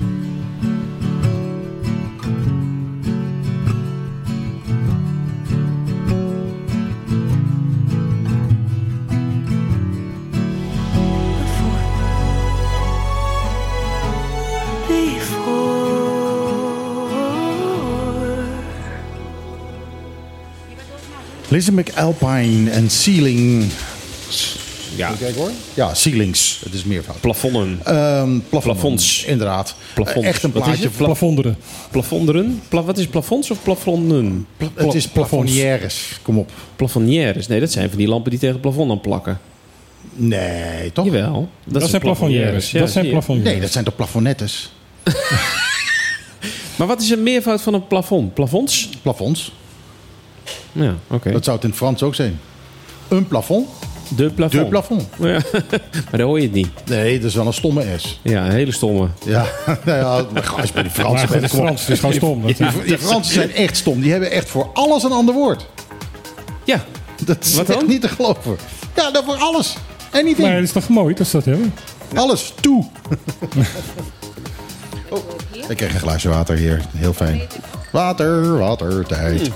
Lizzie 21.55 21.73
McAlpine 21.73 22.71
en 22.71 22.91
Ceilings. 22.91 24.57
Ja, 24.97 25.13
Kijk 25.19 25.37
hoor. 25.37 25.51
Ja, 25.75 25.95
Ceilings. 25.95 26.61
Het 26.65 26.75
is 26.75 26.85
meervoud. 26.85 27.21
plafonnen. 27.21 27.79
Ehm 27.85 28.39
plafond, 28.49 28.63
Plafonds. 28.63 29.25
Inderdaad. 29.25 29.75
Plafonds. 29.95 30.29
Echt 30.29 30.43
een 30.43 30.53
plaatje. 30.53 30.89
Pla- 30.89 31.05
Plafonderen. 31.07 31.57
Plafonderen? 31.91 32.63
Pla 32.69 32.83
wat 32.83 32.99
is 32.99 33.07
plafonds 33.07 33.51
of 33.51 33.63
plafonnen? 33.63 34.47
Pla- 34.57 34.69
het 34.75 34.95
is 34.95 35.09
plafonnières. 35.09 36.19
Kom 36.23 36.39
op. 36.39 36.51
Plafonnières. 36.77 37.47
Nee, 37.47 37.61
dat 37.61 37.73
zijn 37.73 37.89
van 37.89 37.99
die 37.99 38.09
lampen 38.09 38.31
die 38.31 38.39
tegen 38.39 38.55
het 38.55 38.63
plafond 38.65 38.91
aan 38.91 39.01
plakken. 39.01 39.41
Nee, 40.15 40.93
toch? 40.93 41.05
Jawel. 41.05 41.49
Dat, 41.65 41.89
zijn 41.89 42.03
plafonnières. 42.03 42.71
Ja, 42.71 42.79
dat 42.81 42.91
zijn 42.91 43.09
plafonnières. 43.09 43.53
Nee, 43.53 43.61
dat 43.61 43.73
zijn 43.73 43.85
toch 43.85 43.97
plafonnettes? 43.97 44.73
Maar 46.77 46.87
wat 46.87 47.03
is 47.03 47.11
een 47.11 47.23
meervoud 47.23 47.63
van 47.63 47.75
een 47.75 47.87
plafond? 47.87 48.35
Plafonds? 48.35 48.89
Plafonds. 49.03 49.53
Ja, 50.75 50.95
oké. 51.11 51.33
Dat 51.33 51.45
zou 51.45 51.57
het 51.57 51.65
in 51.65 51.71
het 51.71 51.79
Frans 51.81 52.03
ook 52.03 52.15
zijn. 52.15 52.41
Een 53.09 53.29
plafond. 53.29 53.69
De 54.17 54.31
plafond. 54.31 54.63
De 54.63 54.69
plafond. 54.69 55.07
Ja. 55.19 55.41
maar 56.11 56.19
dan 56.19 56.21
hoor 56.21 56.39
je 56.39 56.45
het 56.45 56.55
niet. 56.55 56.69
Nee, 56.85 57.19
dat 57.21 57.29
is 57.29 57.35
wel 57.37 57.47
een 57.47 57.53
stomme 57.53 57.85
S. 57.97 58.21
Ja, 58.23 58.45
een 58.45 58.51
hele 58.53 58.73
stomme. 58.73 59.09
Ja, 59.25 59.47
nou 59.85 59.99
ja, 59.99 60.25
maar 60.33 60.45
ga 60.45 60.61
eens 60.61 60.73
bij 60.73 60.83
die 60.83 60.93
Maar 60.97 61.05
Fransen. 61.05 61.29
goed, 61.29 61.41
het 61.81 61.89
is 61.89 61.99
gewoon 62.01 62.15
stom. 62.15 62.43
Dat- 62.47 62.57
Die, 62.57 62.83
die 62.85 62.99
Fransen 62.99 63.35
zijn 63.35 63.53
echt 63.53 63.77
stom. 63.77 64.01
Die 64.01 64.11
hebben 64.11 64.31
echt 64.31 64.49
voor 64.49 64.71
alles 64.75 65.03
een 65.03 65.13
ander 65.13 65.35
woord. 65.35 65.67
Ja, 66.65 66.85
Dat 67.25 67.45
is 67.45 67.55
Wat 67.55 67.69
echt 67.69 67.79
dan? 67.79 67.89
niet 67.89 68.01
te 68.01 68.09
geloven. 68.09 68.57
Ja, 68.97 69.11
dat 69.11 69.25
voor 69.25 69.37
alles. 69.37 69.77
Anything. 70.13 70.47
Maar 70.49 70.55
het 70.57 70.65
is 70.65 70.73
toch 70.73 70.89
mooi 70.89 71.15
dat 71.15 71.27
ze 71.27 71.37
dat 71.37 71.45
hebben? 71.45 71.75
Alles. 72.15 72.53
Toe. 72.61 72.85
oh, 75.11 75.19
ik 75.69 75.77
krijg 75.77 75.95
een 75.95 76.01
glaasje 76.01 76.29
water 76.29 76.57
hier. 76.57 76.81
Heel 76.97 77.13
fijn. 77.13 77.41
Water, 77.93 78.59
water, 78.59 79.07
tijd. 79.07 79.51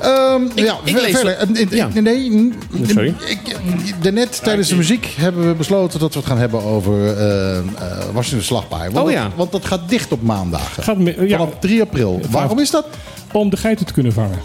Ehm, 0.00 0.42
ja, 0.54 0.76
ik 0.84 0.92
ver- 0.96 1.02
lees 1.02 1.16
verder. 1.16 1.76
Ja. 1.76 1.88
Nee, 1.94 2.02
nee, 2.30 2.52
Sorry. 2.86 3.14
Ik, 3.26 3.56
daarnet 4.02 4.42
tijdens 4.42 4.68
de 4.68 4.76
muziek 4.76 5.14
hebben 5.16 5.48
we 5.48 5.54
besloten 5.54 6.00
dat 6.00 6.12
we 6.14 6.18
het 6.18 6.28
gaan 6.28 6.38
hebben 6.38 6.62
over 6.62 7.16
eh 7.16 7.58
eh 7.58 7.64
Washington 8.12 8.42
Slagpaai. 8.46 8.82
Want, 8.90 8.96
Oh 8.96 9.04
dat, 9.04 9.12
ja. 9.12 9.30
want 9.36 9.52
dat 9.52 9.64
gaat 9.64 9.88
dicht 9.88 10.12
op 10.12 10.22
maandagen. 10.22 10.82
Gaat 10.82 10.96
me- 10.98 11.28
ja, 11.28 11.38
Vanaf 11.38 11.54
3 11.60 11.82
april. 11.82 12.20
Waarom 12.30 12.58
is 12.58 12.70
dat? 12.70 12.86
om 13.32 13.50
de 13.50 13.56
geiten 13.56 13.86
te 13.86 13.92
kunnen 13.92 14.12
vangen. 14.12 14.38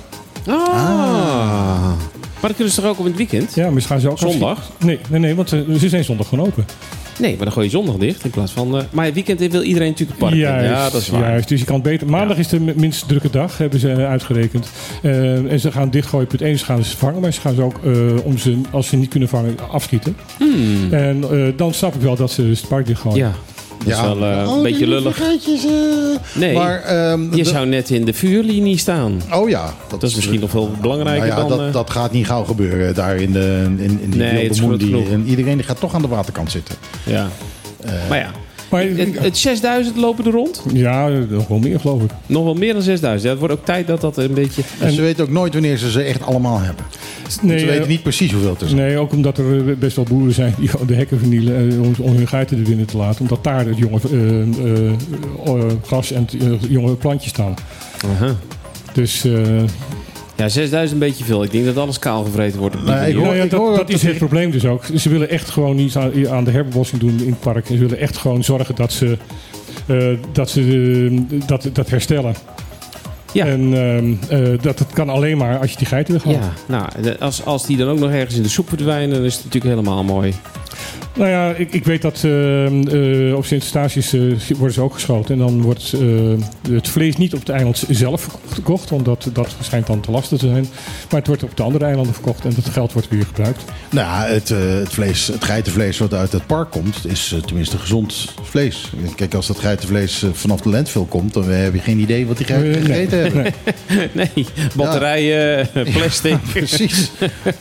Ah. 0.47 1.91
Maar 2.41 2.49
dat 2.49 2.55
kunnen 2.55 2.73
ze 2.73 2.81
toch 2.81 2.89
ook 2.89 2.99
op 2.99 3.05
het 3.05 3.15
weekend? 3.15 3.55
Ja, 3.55 3.69
maar 3.69 3.81
ze 3.81 3.87
gaan 3.87 3.99
ze 3.99 4.09
ook 4.09 4.19
Zondag? 4.19 4.71
Nee, 4.79 4.99
nee, 5.09 5.19
nee, 5.19 5.35
want 5.35 5.51
eh, 5.51 5.59
ze 5.79 5.89
zijn 5.89 6.03
zondag 6.03 6.27
gewoon 6.27 6.45
open. 6.45 6.65
Nee, 7.19 7.35
maar 7.35 7.43
dan 7.45 7.51
gooi 7.53 7.65
je 7.65 7.71
zondag 7.71 7.95
dicht 7.95 8.23
in 8.23 8.29
plaats 8.29 8.51
van... 8.51 8.77
eh, 8.77 8.83
maar 8.91 9.05
het 9.05 9.13
weekend 9.13 9.39
wil 9.51 9.61
iedereen 9.61 9.89
natuurlijk 9.89 10.19
het 10.19 10.29
park 10.29 10.41
in. 10.41 10.63
Ja, 10.63 10.89
dat 10.89 11.01
is 11.01 11.09
waar. 11.09 11.21
Juist, 11.21 11.47
dus 11.47 11.59
je 11.59 11.65
kan 11.65 11.81
beter. 11.81 12.07
Maandag 12.09 12.37
is 12.37 12.47
de 12.47 12.59
minst 12.59 13.07
drukke 13.07 13.29
dag, 13.29 13.57
hebben 13.57 13.79
ze 13.79 13.91
eh, 13.91 14.09
uitgerekend. 14.09 14.69
En 15.01 15.59
ze 15.59 15.71
gaan 15.71 15.89
dichtgooien 15.89 16.25
op 16.25 16.31
het 16.31 16.41
eens 16.41 16.63
gaan 16.63 16.83
ze 16.83 16.97
vangen, 16.97 17.21
maar 17.21 17.33
ze 17.33 17.41
gaan 17.41 17.55
ze 17.55 17.61
ook, 17.61 17.79
om 18.23 18.37
ze, 18.37 18.61
als 18.71 18.87
ze 18.87 18.95
niet 18.95 19.09
kunnen 19.09 19.29
vangen, 19.29 19.55
afschieten. 19.71 20.15
En 20.91 21.23
eh, 21.31 21.47
dan 21.55 21.73
snap 21.73 21.95
ik 21.95 22.01
wel 22.01 22.15
dat 22.15 22.31
ze 22.31 22.43
het 22.43 22.67
park 22.67 22.85
dichtgooien. 22.85 23.25
Hmm. 23.25 23.33
Ja, 23.33 23.39
dat 23.85 23.93
is 23.93 24.01
wel 24.01 24.25
eh, 24.31 24.47
Oh, 24.49 24.55
een 24.57 24.63
beetje 24.63 24.77
die 24.77 24.87
lullig. 24.87 25.19
eh. 25.21 25.27
Nee, 26.35 26.53
Maar, 26.53 26.81
ehm, 26.83 27.21
je 27.35 27.43
de- 27.43 27.49
zou 27.49 27.65
net 27.67 27.89
in 27.89 28.05
de 28.05 28.13
vuurlinie 28.13 28.77
staan. 28.77 29.21
Oh 29.33 29.49
ja. 29.49 29.73
Dat 29.89 30.03
is 30.03 30.15
misschien 30.15 30.39
nog 30.39 30.49
veel 30.49 30.71
belangrijker 30.81 31.27
Nou 31.27 31.41
ja, 31.41 31.47
dan... 31.47 31.57
dat, 31.57 31.67
eh, 31.67 31.73
dat 31.73 31.89
gaat 31.89 32.11
niet 32.11 32.25
gauw 32.25 32.43
gebeuren 32.43 32.95
daar 32.95 33.15
in, 33.15 33.31
de, 33.31 33.63
in, 33.65 33.79
in 33.79 34.09
die 34.09 34.19
Nee, 34.19 34.49
wilde 34.49 34.71
het 34.73 34.81
is 34.81 34.87
die-. 34.87 35.09
En 35.11 35.25
iedereen 35.27 35.57
die 35.57 35.65
gaat 35.65 35.79
toch 35.79 35.93
aan 35.93 36.01
de 36.01 36.07
waterkant 36.07 36.51
zitten. 36.51 36.75
ja. 37.03 37.27
eh, 37.83 37.91
maar 38.09 38.17
ja, 38.17 38.31
Maar, 38.71 38.83
het, 38.83 39.19
het 39.19 39.37
6000 39.37 39.97
lopen 39.97 40.25
er 40.25 40.31
rond. 40.31 40.63
ja, 40.73 41.07
nog 41.07 41.47
wel 41.47 41.59
meer 41.59 41.79
geloof 41.79 42.03
ik. 42.03 42.09
Nog 42.25 42.43
wel 42.43 42.53
meer 42.53 42.73
dan 42.73 42.81
6000. 42.81 43.23
Ja, 43.23 43.29
het 43.29 43.39
wordt 43.39 43.53
ook 43.53 43.65
tijd 43.65 43.87
dat 43.87 44.01
dat 44.01 44.17
een 44.17 44.33
beetje... 44.33 44.61
En 44.79 44.91
ze 44.91 45.01
weten 45.01 45.23
ook 45.23 45.29
nooit 45.29 45.53
wanneer 45.53 45.77
ze 45.77 45.91
ze 45.91 46.01
echt 46.01 46.21
allemaal 46.23 46.59
hebben. 46.59 46.85
Nee, 47.41 47.59
ze 47.59 47.65
eh, 47.65 47.71
weten 47.71 47.89
niet 47.89 48.03
precies 48.03 48.31
hoeveel 48.31 48.49
het 48.49 48.61
er 48.61 48.67
zijn. 48.67 48.81
Nee, 48.81 48.97
ook 48.97 49.11
omdat 49.11 49.37
er 49.37 49.69
eh, 49.69 49.75
best 49.75 49.95
wel 49.95 50.05
boeren 50.05 50.33
zijn 50.33 50.53
die 50.59 50.69
de 50.87 50.93
hekken 50.95 51.19
vernielen 51.19 51.71
eh, 51.71 51.81
om, 51.81 51.93
om 51.99 52.15
hun 52.15 52.27
geiten 52.27 52.57
er 52.57 52.63
binnen 52.63 52.85
te 52.85 52.97
laten. 52.97 53.21
Omdat 53.21 53.43
daar 53.43 53.65
het 53.65 53.77
jonge 53.77 53.99
eh, 54.11 54.41
eh, 54.41 54.91
eh, 55.45 55.71
gras 55.85 56.11
en 56.11 56.27
het, 56.31 56.41
eh, 56.41 56.69
jonge 56.69 56.93
plantjes 56.95 57.31
staan. 57.31 57.53
Aha. 58.13 58.35
Dus 58.93 59.25
eh, 59.25 59.33
Ja, 60.41 60.47
Ja, 60.47 60.53
6000 60.53 60.91
een 60.91 61.07
beetje 61.07 61.23
veel. 61.23 61.43
Ik 61.43 61.51
denk 61.51 61.65
dat 61.65 61.77
alles 61.77 61.99
kaal 61.99 62.23
gevreten 62.23 62.59
wordt 62.59 62.75
op 62.75 62.85
die 62.85 62.93
Nee, 62.93 63.09
ik 63.09 63.15
Nou 63.15 63.35
ja, 63.35 63.45
dat, 63.45 63.51
dat 63.51 63.75
dat 63.75 63.89
is 63.89 64.01
het 64.01 64.17
probleem 64.17 64.51
dus 64.51 64.65
ook. 64.65 64.83
Ze 64.95 65.09
willen 65.09 65.29
echt 65.29 65.49
gewoon 65.49 65.75
niet 65.75 65.95
aan, 65.95 66.29
aan 66.29 66.43
de 66.43 66.51
herbebossing 66.51 67.01
doen 67.01 67.19
in 67.19 67.29
het 67.29 67.39
park. 67.39 67.65
Ze 67.65 67.77
willen 67.77 67.97
echt 67.97 68.17
gewoon 68.17 68.43
zorgen 68.43 68.75
dat 68.75 68.91
ze, 68.91 69.17
eh, 69.85 70.07
dat, 70.31 70.49
ze 70.49 70.61
eh, 71.31 71.47
dat, 71.47 71.69
dat 71.73 71.89
herstellen. 71.89 72.35
Ja. 73.33 73.45
En 73.45 73.73
ehm, 73.73 74.13
eh, 74.29 74.61
dat 74.61 74.79
het 74.79 74.93
kan 74.93 75.09
alleen 75.09 75.37
maar 75.37 75.59
als 75.59 75.71
je 75.71 75.77
die 75.77 75.87
geiten 75.87 76.13
weg 76.13 76.23
Ja, 76.25 76.53
nou, 76.67 76.87
als, 77.19 77.45
als 77.45 77.65
die 77.65 77.77
dan 77.77 77.89
ook 77.89 77.99
nog 77.99 78.11
ergens 78.11 78.35
in 78.35 78.43
de 78.43 78.49
soep 78.49 78.67
verdwijnen, 78.67 79.15
dan 79.15 79.25
is 79.25 79.33
het 79.33 79.43
natuurlijk 79.43 79.75
helemaal 79.75 80.03
mooi. 80.03 80.33
Nou 81.15 81.29
ja, 81.29 81.53
ik, 81.53 81.73
ik 81.73 81.85
weet 81.85 82.01
dat 82.01 82.23
ehm, 82.23 82.87
eh, 82.87 83.35
op 83.35 83.45
Sint-Eustatius 83.45 84.13
eh, 84.13 84.57
worden 84.57 84.73
ze 84.73 84.81
ook 84.81 84.93
geschoten. 84.93 85.33
En 85.33 85.39
dan 85.39 85.61
wordt 85.61 85.93
eh, 85.93 86.01
het 86.69 86.87
vlees 86.87 87.17
niet 87.17 87.33
op 87.33 87.39
het 87.39 87.49
eiland 87.49 87.83
zelf 87.89 88.27
verkocht, 88.45 88.89
want 88.89 89.05
dat, 89.05 89.29
dat 89.33 89.55
schijnt 89.61 89.87
dan 89.87 89.99
te 89.99 90.11
lastig 90.11 90.37
te 90.39 90.47
zijn. 90.47 90.67
Maar 91.09 91.19
het 91.19 91.27
wordt 91.27 91.43
op 91.43 91.57
de 91.57 91.63
andere 91.63 91.85
eilanden 91.85 92.13
verkocht 92.13 92.45
en 92.45 92.51
dat 92.55 92.69
geld 92.69 92.93
wordt 92.93 93.09
weer 93.09 93.25
gebruikt. 93.25 93.63
Nou, 93.91 94.07
ja, 94.07 94.33
het, 94.33 94.51
eh, 94.51 94.57
het, 94.59 94.89
vlees, 94.89 95.27
het 95.27 95.43
geitenvlees 95.43 95.97
wat 95.97 96.13
uit 96.13 96.31
het 96.31 96.45
park 96.45 96.71
komt, 96.71 97.07
is 97.07 97.35
tenminste 97.45 97.77
gezond 97.77 98.33
vlees. 98.43 98.91
Kijk, 99.15 99.33
als 99.33 99.47
dat 99.47 99.59
geitenvlees 99.59 100.25
vanaf 100.31 100.61
de 100.61 100.69
landfill 100.69 101.05
komt, 101.09 101.33
dan 101.33 101.49
heb 101.49 101.73
je 101.73 101.79
geen 101.79 101.99
idee 101.99 102.27
wat 102.27 102.37
die 102.37 102.45
geiten 102.45 102.89
nee. 102.89 103.07
Hebben. 103.21 103.53
Nee, 104.11 104.45
batterijen, 104.75 105.67
plastic. 105.93 106.37
Precies. 106.53 107.11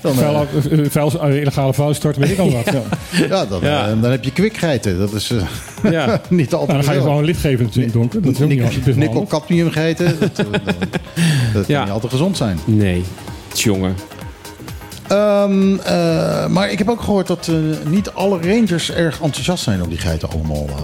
Dan, 0.00 0.12
eh, 0.12 0.18
Vuil, 0.18 0.46
eh, 0.70 0.78
vuil, 0.90 1.20
eh, 1.22 1.36
illegale 1.40 1.74
vuilstorten, 1.74 2.22
weet 2.22 2.30
ik 2.30 2.38
al 2.38 2.50
wat. 2.50 2.64
Ja. 2.72 2.82
ja, 3.28 3.46
dan, 3.46 3.60
Ja. 3.62 3.88
eh, 3.88 4.02
dan 4.02 4.10
heb 4.10 4.24
je 4.24 4.32
kwikgeiten. 4.32 4.98
Dat 4.98 5.12
is 5.12 5.30
eh, 5.30 5.92
Ja. 5.92 6.20
niet 6.28 6.50
Nou, 6.50 6.60
altijd 6.60 6.78
dan 6.78 6.86
ga 6.88 6.92
je 6.92 7.00
gewoon 7.00 7.18
een 7.18 7.24
lid 7.24 7.36
geven 7.36 7.64
natuurlijk, 7.64 7.92
donker. 7.92 8.22
Dat 8.22 8.34
is 8.34 8.40
ook 8.40 8.48
niet 8.48 8.62
altijd 8.62 8.96
Nikkel 8.96 9.26
cadmium 9.26 9.70
geiten. 9.70 10.16
Dat, 10.18 10.38
eh, 10.38 10.46
dat, 11.52 11.66
kan 11.66 11.80
niet 11.82 11.90
altijd 11.92 12.12
gezond 12.12 12.36
zijn. 12.36 12.58
Nee, 12.64 13.02
jongen. 13.54 13.94
Ehm, 15.08 15.74
eh, 15.78 16.46
maar 16.46 16.70
ik 16.70 16.78
heb 16.78 16.88
ook 16.88 17.00
gehoord 17.00 17.26
dat 17.26 17.48
eh, 17.48 17.54
niet 17.90 18.10
alle 18.10 18.38
rangers 18.40 18.90
erg 18.90 19.20
enthousiast 19.22 19.62
zijn 19.62 19.82
om 19.82 19.88
die 19.88 19.98
geiten 19.98 20.30
allemaal 20.30 20.66
eh, 20.68 20.82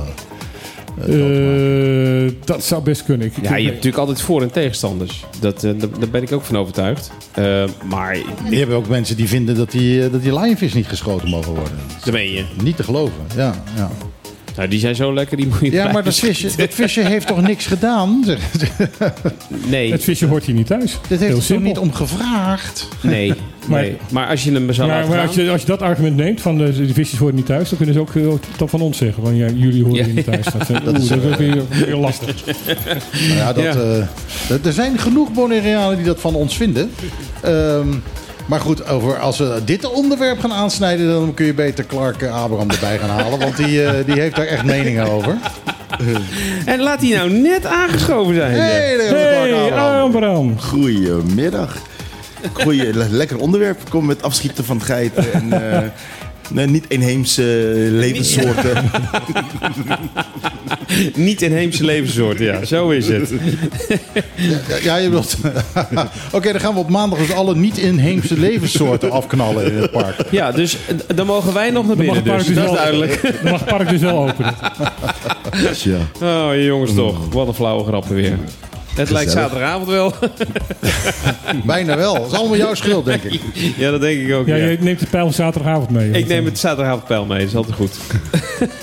eh, 1.00 2.32
dat 2.44 2.64
zou 2.64 2.82
best 2.82 3.04
kunnen. 3.04 3.26
Ik, 3.26 3.32
Ja, 3.42 3.56
je 3.56 3.62
hebt 3.62 3.74
natuurlijk 3.74 3.96
altijd 3.96 4.20
voor- 4.20 4.42
en 4.42 4.50
tegenstanders. 4.50 5.24
Dat, 5.40 5.64
eh, 5.64 5.70
daar, 5.98 6.08
ben 6.10 6.22
ik 6.22 6.32
ook 6.32 6.42
van 6.42 6.56
overtuigd. 6.56 7.10
Eh, 7.32 7.64
maar 7.84 8.16
Je 8.50 8.56
hebt 8.56 8.72
ook 8.72 8.88
mensen 8.88 9.16
die 9.16 9.28
vinden 9.28 9.54
dat 9.56 9.70
die, 9.70 10.10
dat 10.10 10.22
die 10.22 10.32
lionfish 10.40 10.72
niet 10.74 10.86
geschoten 10.86 11.28
mogen 11.28 11.52
worden. 11.54 11.78
dat 12.04 12.12
meen 12.14 12.32
je. 12.32 12.44
Niet 12.62 12.76
te 12.76 12.82
geloven. 12.82 13.14
Ja, 13.36 13.54
ja. 13.76 13.90
Nou, 14.56 14.68
die 14.68 14.78
zijn 14.80 14.94
zo 14.94 15.14
lekker, 15.14 15.36
die 15.36 15.46
moet 15.46 15.58
je 15.60 15.70
ja 15.70 15.92
maar 15.92 16.04
dat 16.04 16.14
visje, 16.18 16.50
dat 16.56 16.74
visje 16.74 17.00
heeft 17.00 17.26
toch 17.26 17.42
niks 17.42 17.66
gedaan? 17.66 18.24
Nee, 19.68 19.92
Het 19.92 20.04
visje 20.04 20.26
hoort 20.26 20.44
hier 20.44 20.54
niet 20.54 20.66
thuis. 20.66 20.98
Dit 21.08 21.18
Heel 21.20 21.28
heeft 21.34 21.48
er 21.48 21.54
toch 21.54 21.64
niet 21.64 21.78
om 21.78 21.92
gevraagd? 21.92 22.88
nee, 23.00 23.32
Maar- 23.68 23.80
nee. 23.82 23.96
Maar 24.10 24.28
als 24.28 24.44
je 24.44 24.52
hem 24.52 24.72
zou 24.72 24.88
Maar, 24.88 24.96
laten 24.96 25.10
maar 25.10 25.18
gaan... 25.18 25.26
als, 25.26 25.36
je, 25.36 25.50
als 25.50 25.60
je 25.60 25.66
dat 25.66 25.82
argument 25.82 26.16
neemt 26.16 26.40
van 26.40 26.58
de, 26.58 26.86
de 26.86 26.92
visjes 26.94 27.18
horen 27.18 27.34
niet 27.34 27.46
thuis, 27.46 27.68
dan 27.68 27.76
kunnen 27.76 27.94
ze 27.94 28.00
ook 28.00 28.14
eh, 28.14 28.22
dat 28.56 28.70
van 28.70 28.80
ons 28.80 28.98
zeggen. 28.98 29.22
Van 29.22 29.34
ja, 29.36 29.48
jullie 29.54 29.82
horen 29.82 29.96
Ja. 29.98 30.04
hier 30.04 30.14
niet 30.14 30.24
thuis. 30.24 30.44
Dat, 30.58 30.68
eh, 30.70 30.76
is, 30.76 30.84
dat 30.84 30.98
is 31.02 31.10
eh, 31.10 31.36
weer, 31.36 31.62
weer 31.86 31.96
lastig. 31.96 32.44
Nou 33.26 33.34
ja, 33.36 33.52
dat, 33.52 33.64
Ja. 33.64 33.70
eh, 33.74 33.98
er- 34.50 34.60
er 34.64 34.72
zijn 34.72 34.98
genoeg 34.98 35.32
Bonaireanen 35.32 35.96
die 35.96 36.06
dat 36.06 36.20
van 36.20 36.34
ons 36.34 36.56
vinden. 36.56 36.90
Ehm, 37.42 37.88
maar 38.46 38.60
goed, 38.60 38.88
over, 38.88 39.18
als 39.18 39.38
we 39.38 39.60
dit 39.64 39.84
onderwerp 39.90 40.40
gaan 40.40 40.52
aansnijden... 40.52 41.06
dan 41.08 41.34
kun 41.34 41.46
je 41.46 41.54
beter 41.54 41.86
Clark 41.86 42.22
eh, 42.22 42.42
Abraham 42.42 42.70
erbij 42.70 42.98
gaan 42.98 43.08
halen. 43.08 43.38
Want 43.38 43.56
die, 43.56 43.84
eh, 43.84 44.04
die 44.06 44.20
heeft 44.20 44.36
daar 44.36 44.46
echt 44.46 44.64
meningen 44.64 45.06
over. 45.10 45.36
En 46.64 46.80
laat 46.80 47.00
hij 47.00 47.10
nou 47.16 47.30
net 47.30 47.66
aangeschoven 47.66 48.34
zijn. 48.34 48.50
Hey, 48.52 48.96
daar 48.96 49.06
hebben 49.06 49.22
we 49.22 49.28
Hey, 49.28 49.48
Clark 49.48 49.70
Abraham. 49.72 50.14
Abraham. 50.14 50.60
Goedemiddag. 50.60 51.76
Goeie, 52.52 52.94
le- 52.94 53.06
lekker 53.10 53.38
onderwerp. 53.38 53.78
Kom 53.90 54.06
met 54.06 54.22
afschieten 54.22 54.64
van 54.64 54.82
geiten 54.82 55.32
en 55.32 55.52
eh, 55.72 55.78
nee, 56.50 56.66
niet 56.66 56.84
inheemse 56.88 57.42
levenssoorten. 57.92 58.84
Niet 61.14 61.42
inheemse 61.42 61.84
levenssoorten, 61.84 62.44
ja. 62.44 62.64
Zo 62.64 62.88
is 62.90 63.08
het. 63.08 63.32
Ja, 64.34 64.58
Ja, 64.82 64.96
je 64.96 65.10
wilt... 65.10 65.36
Oké, 66.32 66.52
dan 66.52 66.60
gaan 66.60 66.72
we 66.74 66.78
op 66.80 66.88
maandag 66.88 67.18
dus 67.18 67.32
alle 67.32 67.54
niet-inheemse 67.56 68.38
levenssoorten 68.38 69.10
afknallen 69.10 69.72
in 69.72 69.76
het 69.76 69.90
park. 69.90 70.16
Ja, 70.30 70.52
dus 70.52 70.76
eh, 71.08 71.16
dan 71.16 71.26
mogen 71.26 71.52
wij 71.54 71.70
nog 71.70 71.86
naar 71.86 71.96
Dan 71.96 72.06
mag 72.06 72.14
binnen. 72.22 72.36
het 72.36 72.46
Dus. 72.46 72.54
park 72.54 72.56
Dat 72.56 72.64
is 72.64 72.70
dus 72.70 73.00
wel- 73.00 73.00
duidelijk. 73.10 73.22
Dan 73.42 73.50
mag 73.50 73.60
het 73.60 73.68
park 73.68 73.88
dus 73.88 74.00
wel 74.00 74.18
openen. 74.28 74.54
ja. 76.20 76.48
Oh, 76.48 76.64
jongens 76.64 76.94
toch. 76.94 77.32
Wat 77.32 77.48
een 77.48 77.54
flauwe 77.54 77.84
grappen 77.84 78.14
weer. 78.14 78.38
Het 78.96 79.10
lijkt 79.10 79.30
zaterdagavond 79.30 79.88
wel. 79.88 80.12
Bijna 81.64 81.96
wel. 81.96 82.14
Dat 82.14 82.32
is 82.32 82.38
allemaal 82.38 82.56
jouw 82.56 82.74
schuld, 82.74 83.04
denk 83.04 83.22
ik. 83.22 83.40
ja, 83.76 83.90
dat 83.90 84.00
denk 84.00 84.20
ik 84.20 84.34
ook. 84.34 84.46
Ja, 84.46 84.54
Ja, 84.54 84.66
je 84.66 84.76
neemt 84.80 85.00
de 85.00 85.06
pijl 85.06 85.32
zaterdagavond 85.32 85.90
mee. 85.90 86.10
Ik 86.10 86.26
neem 86.26 86.44
het 86.44 86.58
zaterdagavondpijl 86.58 87.24
mee. 87.24 87.38
Dat 87.38 87.48
is 87.48 87.56
altijd 87.56 87.76
goed. 87.76 87.92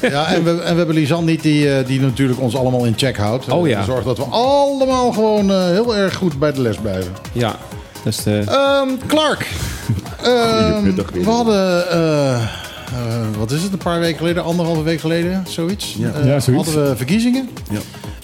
Ja, 0.02 0.28
en 0.34 0.44
we, 0.44 0.50
en 0.50 0.72
we 0.72 0.78
hebben 0.78 0.96
Lisanne 0.96 1.32
niet 1.32 1.42
die, 1.42 1.74
eh, 1.76 1.86
die 1.86 2.02
natuurlijk 2.02 2.40
ons 2.40 2.56
allemaal 2.56 2.86
in 2.86 2.94
check 2.96 3.18
houdt. 3.18 3.50
Oh 3.50 3.68
ja. 3.68 3.80
Eh, 3.80 3.86
Zorgt 3.86 4.06
dat 4.06 4.18
we 4.18 4.24
allemaal 4.24 5.12
gewoon 5.12 5.52
eh, 5.52 5.66
heel 5.66 5.96
erg 5.96 6.14
goed 6.16 6.40
bij 6.40 6.52
de 6.52 6.62
les 6.62 6.78
blijven. 6.78 7.12
Ja, 7.32 7.56
dat 8.04 8.14
is 8.14 8.24
de... 8.24 8.44
Ehm, 8.48 8.88
Clark. 9.08 9.48
Ehm, 10.24 10.94
we 11.14 11.24
hadden, 11.26 11.90
eh, 11.92 12.34
eh, 12.36 12.42
wat 13.38 13.52
is 13.52 13.62
het, 13.64 13.72
een 13.72 13.78
paar 13.78 14.00
weken 14.00 14.18
geleden, 14.18 14.44
anderhalve 14.44 14.84
week 14.84 15.00
geleden, 15.00 15.44
zoiets. 15.48 15.96
Ja. 16.00 16.12
Ja, 16.24 16.40
zoiets. 16.40 16.66
Hadden 16.66 16.90
we 16.90 16.96
verkiezingen. 16.98 17.50
Ja. 17.72 17.80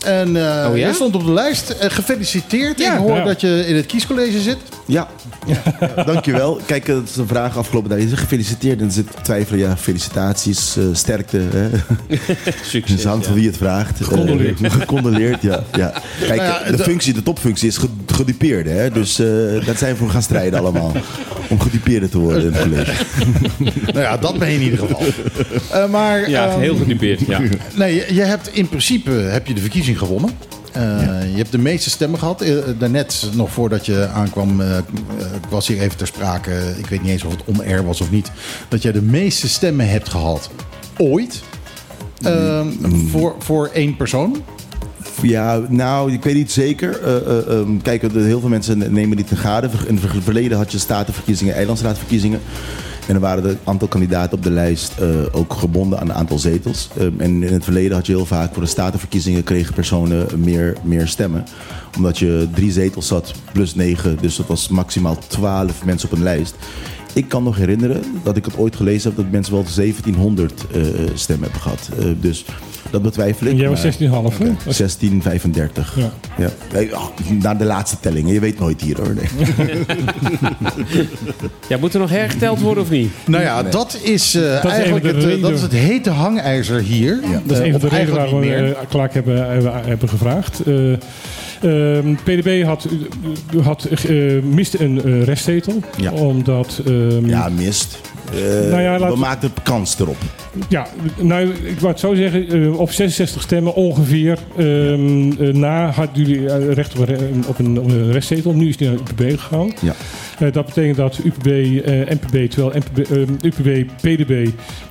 En 0.06 0.36
eh 0.36 0.70
Oh 0.70 0.78
ja? 0.78 0.84
jij 0.86 0.94
stond 0.94 1.16
op 1.16 1.26
de 1.26 1.32
lijst. 1.34 1.70
Eh, 1.70 1.90
gefeliciteerd. 1.90 2.80
Ja. 2.80 2.92
Ik 2.94 2.98
hoor 3.00 3.16
Ja. 3.16 3.24
dat 3.24 3.42
je 3.42 3.64
in 3.68 3.76
het 3.76 3.86
kiescollege 3.86 4.40
zit. 4.42 4.58
Ja. 4.90 5.08
dankjewel. 6.06 6.60
Kijk, 6.66 6.88
eh, 6.88 6.96
dat 6.96 7.10
is 7.10 7.16
een 7.16 7.28
vraag 7.28 7.58
afgelopen 7.58 7.90
dag. 7.90 8.00
Je 8.00 8.08
zegt 8.08 8.22
gefeliciteerd 8.22 8.80
en 8.80 8.86
er 8.86 8.92
zit 8.92 9.08
twijfelen. 9.24 9.60
Ja, 9.60 9.78
felicitaties, 9.78 10.78
eh, 10.78 10.84
sterkte. 10.94 11.42
Hè? 11.54 11.70
Succes. 12.64 12.90
Het 12.90 13.00
is 13.00 13.08
aan 13.08 13.22
ja. 13.28 13.34
wie 13.34 13.48
het 13.48 13.58
vraagt. 13.58 14.04
Gecondoleerd. 14.04 14.62
Eh, 14.62 14.72
gecondoleerd, 14.80 15.42
ja. 15.42 15.64
ja. 15.78 15.94
Kijk, 16.20 16.36
Nou 16.42 16.50
ja, 16.66 16.72
de, 16.72 16.84
functie, 16.84 17.14
de 17.14 17.24
topfunctie 17.24 17.68
is 17.68 17.78
ge- 17.78 17.88
gedupeerde. 18.08 18.70
Hè? 18.70 18.90
Dus 18.92 19.20
eh 19.20 19.28
daar 19.66 19.78
zijn 19.78 19.92
we 19.94 19.98
voor 20.00 20.10
gaan 20.10 20.22
strijden 20.24 20.60
allemaal. 20.60 20.92
Om 21.50 21.60
gedupeerde 21.60 22.10
te 22.10 22.18
worden 22.20 22.42
in 22.46 22.54
het 22.54 22.62
college. 22.64 22.92
nou 23.86 24.00
ja, 24.00 24.18
dat 24.18 24.38
ben 24.38 24.50
je 24.50 24.56
in 24.56 24.62
ieder 24.62 24.80
geval. 24.80 25.02
Eh, 25.72 25.90
maar 25.90 26.30
Ja, 26.30 26.48
ehm, 26.50 26.60
heel 26.60 26.76
gedupeerd. 26.76 27.20
Ja. 27.28 27.42
Nee, 27.76 27.96
je, 27.96 28.06
je 28.14 28.22
hebt 28.22 28.50
in 28.54 28.70
principe 28.70 29.12
heb 29.12 29.48
je 29.48 29.54
de 29.54 29.62
verkiezing 29.62 29.98
gewonnen. 29.98 30.30
Eh, 30.72 31.32
Je 31.32 31.38
hebt 31.38 31.52
de 31.52 31.58
meeste 31.58 31.90
stemmen 31.90 32.20
gehad. 32.20 32.42
Eh, 32.42 32.56
daarnet, 32.78 33.30
nog 33.34 33.52
voordat 33.52 33.86
je 33.86 34.08
aankwam, 34.08 34.62
eh, 34.62 34.78
was 35.50 35.68
hier 35.68 35.80
even 35.82 35.98
ter 35.98 36.08
sprake. 36.08 36.74
Ik 36.78 36.86
weet 36.86 37.02
niet 37.02 37.12
eens 37.12 37.24
of 37.24 37.32
het 37.32 37.44
on-air 37.46 37.86
was 37.86 38.02
of 38.02 38.12
niet. 38.12 38.32
Dat 38.68 38.82
jij 38.82 38.92
de 38.92 39.02
meeste 39.02 39.48
stemmen 39.48 39.90
hebt 39.90 40.10
gehad 40.10 40.50
ooit. 40.98 41.42
Ehm, 42.22 42.68
voor, 43.08 43.36
voor 43.40 43.70
één 43.74 43.96
persoon. 43.96 44.44
Ja, 45.22 45.62
nou, 45.70 46.14
ik 46.14 46.24
weet 46.24 46.36
niet 46.36 46.52
zeker. 46.52 47.02
Ehm, 47.04 47.78
kijk, 47.78 48.02
heel 48.02 48.40
veel 48.40 48.50
mensen 48.50 48.94
nemen 48.94 49.18
dit 49.18 49.32
in 49.32 49.38
gade. 49.38 49.70
In 49.88 49.96
het 49.96 50.24
verleden 50.24 50.58
had 50.58 50.72
je 50.72 50.78
statenverkiezingen, 50.78 51.56
eilandsraadverkiezingen. 51.56 52.40
En 53.10 53.16
er 53.16 53.22
waren 53.22 53.50
een 53.50 53.58
aantal 53.64 53.88
kandidaten 53.88 54.38
op 54.38 54.44
de 54.44 54.52
lijst 54.52 54.98
eh, 55.00 55.08
ook 55.32 55.54
gebonden 55.54 56.00
aan 56.00 56.10
een 56.10 56.16
aantal 56.16 56.40
zetels. 56.40 56.90
Ehm, 56.98 57.20
en 57.20 57.44
in 57.44 57.54
het 57.54 57.64
verleden 57.64 57.96
had 57.96 58.06
je 58.06 58.12
heel 58.12 58.26
vaak 58.26 58.54
voor 58.54 58.64
de 58.64 58.70
statenverkiezingen 58.70 59.44
kregen 59.44 59.74
personen 59.74 60.28
meer, 60.40 60.78
meer 60.84 61.08
stemmen. 61.08 61.46
Omdat 61.98 62.18
je 62.18 62.48
drie 62.54 62.72
zetels 62.72 63.08
zat 63.08 63.34
plus 63.54 63.76
negen, 63.76 64.18
dus 64.22 64.36
dat 64.36 64.48
was 64.48 64.68
maximaal 64.68 65.18
twaalf 65.28 65.86
mensen 65.86 66.10
op 66.12 66.18
een 66.18 66.24
lijst. 66.24 66.56
Ik 67.14 67.28
kan 67.28 67.44
nog 67.44 67.58
herinneren 67.58 68.02
dat 68.24 68.38
ik 68.38 68.46
het 68.46 68.58
ooit 68.58 68.76
gelezen 68.76 69.10
heb 69.10 69.18
dat 69.24 69.32
mensen 69.32 69.54
wel 69.54 69.64
1700 69.76 70.66
eh, 70.72 70.82
stemmen 71.14 71.44
hebben 71.44 71.62
gehad. 71.62 71.90
Eh, 72.00 72.06
dus 72.20 72.46
dat 72.90 73.02
betwijfel 73.02 73.48
ik. 73.48 73.52
En 73.54 73.60
jij 73.60 73.70
was 73.70 73.84
maar- 73.84 73.92
16,5, 74.32 74.38
hè? 74.38 74.46
1635. 74.64 75.96
Ja. 75.98 76.12
Ja. 76.38 76.50
Ah, 76.94 77.06
naar 77.42 77.58
de 77.58 77.66
laatste 77.66 77.98
tellingen. 78.00 78.34
Je 78.34 78.40
weet 78.40 78.60
nooit 78.60 78.82
hier 78.82 78.98
hoor. 78.98 79.14
Nee. 79.14 79.28
ja, 81.70 81.78
moet 81.78 81.94
er 81.94 82.00
nog 82.00 82.10
hergeteld 82.10 82.60
worden 82.60 82.84
of 82.84 82.90
niet? 82.90 83.12
Nou 83.26 83.44
ja, 83.44 83.64
dat 83.64 84.00
is 84.04 84.36
eh, 84.36 84.66
eigenlijk 84.66 85.06
de 85.06 85.14
het, 85.14 85.36
eh, 85.36 85.42
dat 85.42 85.52
is 85.52 85.62
het 85.62 85.72
hete 85.72 86.10
hangijzer 86.10 86.80
hier. 86.82 87.20
Dat 87.46 87.58
is 87.58 87.60
Eh, 87.60 87.66
een 87.66 87.72
van 87.72 87.80
de 87.82 87.88
redenen 87.96 88.16
waarom 88.16 88.40
we 88.40 88.54
eh, 88.56 88.78
Clark 88.90 89.14
hebben, 89.14 89.50
hebben, 89.50 89.74
hebben 89.86 90.10
gevraagd. 90.10 90.62
Eh, 91.62 91.98
ehm, 91.98 92.16
PDB 92.24 92.64
had, 92.64 92.88
eh, 93.56 93.66
had, 93.66 93.86
eh, 93.86 94.42
miste 94.44 94.84
een 94.84 95.04
eh, 95.04 95.24
restzetel. 95.24 95.80
Ja. 95.98 96.12
Omdat... 96.12 96.82
ehm, 96.86 97.26
Ja, 97.26 97.50
mist. 97.50 98.02
Eh 98.34 98.70
Nou 98.70 98.82
ja, 98.82 99.00
laat- 99.00 99.14
We 99.14 99.20
maakten 99.20 99.52
kans 99.64 100.00
erop. 100.00 100.18
Ja, 100.70 100.88
nou, 101.22 101.50
ik 101.50 101.80
wou 101.80 101.92
het 101.92 102.00
zo 102.00 102.14
zeggen. 102.14 102.48
eh, 102.50 102.80
op 102.80 102.92
66 102.92 103.42
stemmen 103.42 103.74
ongeveer 103.76 104.38
ehm, 104.58 105.32
eh, 105.42 105.54
na 105.54 105.90
hadden 105.92 106.24
jullie 106.26 106.70
recht 106.74 107.00
op 107.00 107.08
een, 107.08 107.44
op 107.48 107.60
een, 107.60 107.80
op 107.80 107.90
een 107.92 108.12
restzetel. 108.12 108.54
Nu 108.54 108.68
is 108.70 108.78
die 108.78 108.88
naar 108.90 108.98
UPB 108.98 109.40
gegaan. 109.40 109.74
Ja. 109.82 109.94
Dat 110.52 110.66
betekent 110.66 110.96
dat 110.98 111.20
UPB, 111.24 111.46
eh 111.48 111.94
NPB, 111.94 112.50
terwijl 112.50 112.74
NPB, 112.80 113.12
ehm, 113.12 113.34
UPB, 113.42 113.86
PDB 114.02 114.48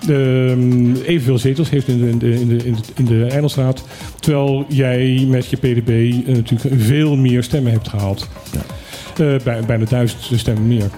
ehm, 0.09 0.95
evenveel 1.05 1.39
zetels 1.39 1.71
heeft 1.71 1.89
in 1.89 2.01
de, 2.01 2.09
in 2.11 2.19
de, 2.19 2.31
in 2.41 2.49
de, 2.49 2.57
in 2.65 2.75
de, 2.75 2.81
in 2.95 3.05
de 3.05 3.25
Eilandsraad. 3.31 3.83
Terwijl 4.21 4.65
jij 4.69 5.27
met 5.29 5.47
je 5.47 5.57
PDB 5.57 6.13
natuurlijk 6.27 6.81
veel 6.83 7.17
meer 7.17 7.43
stemmen 7.43 7.73
hebt 7.73 7.89
gehaald. 7.89 8.29
Ja. 8.53 9.37
Bij, 9.45 9.61
bijna 9.67 9.85
duizend 9.85 10.21
stemmen 10.41 10.67
meer. 10.67 10.89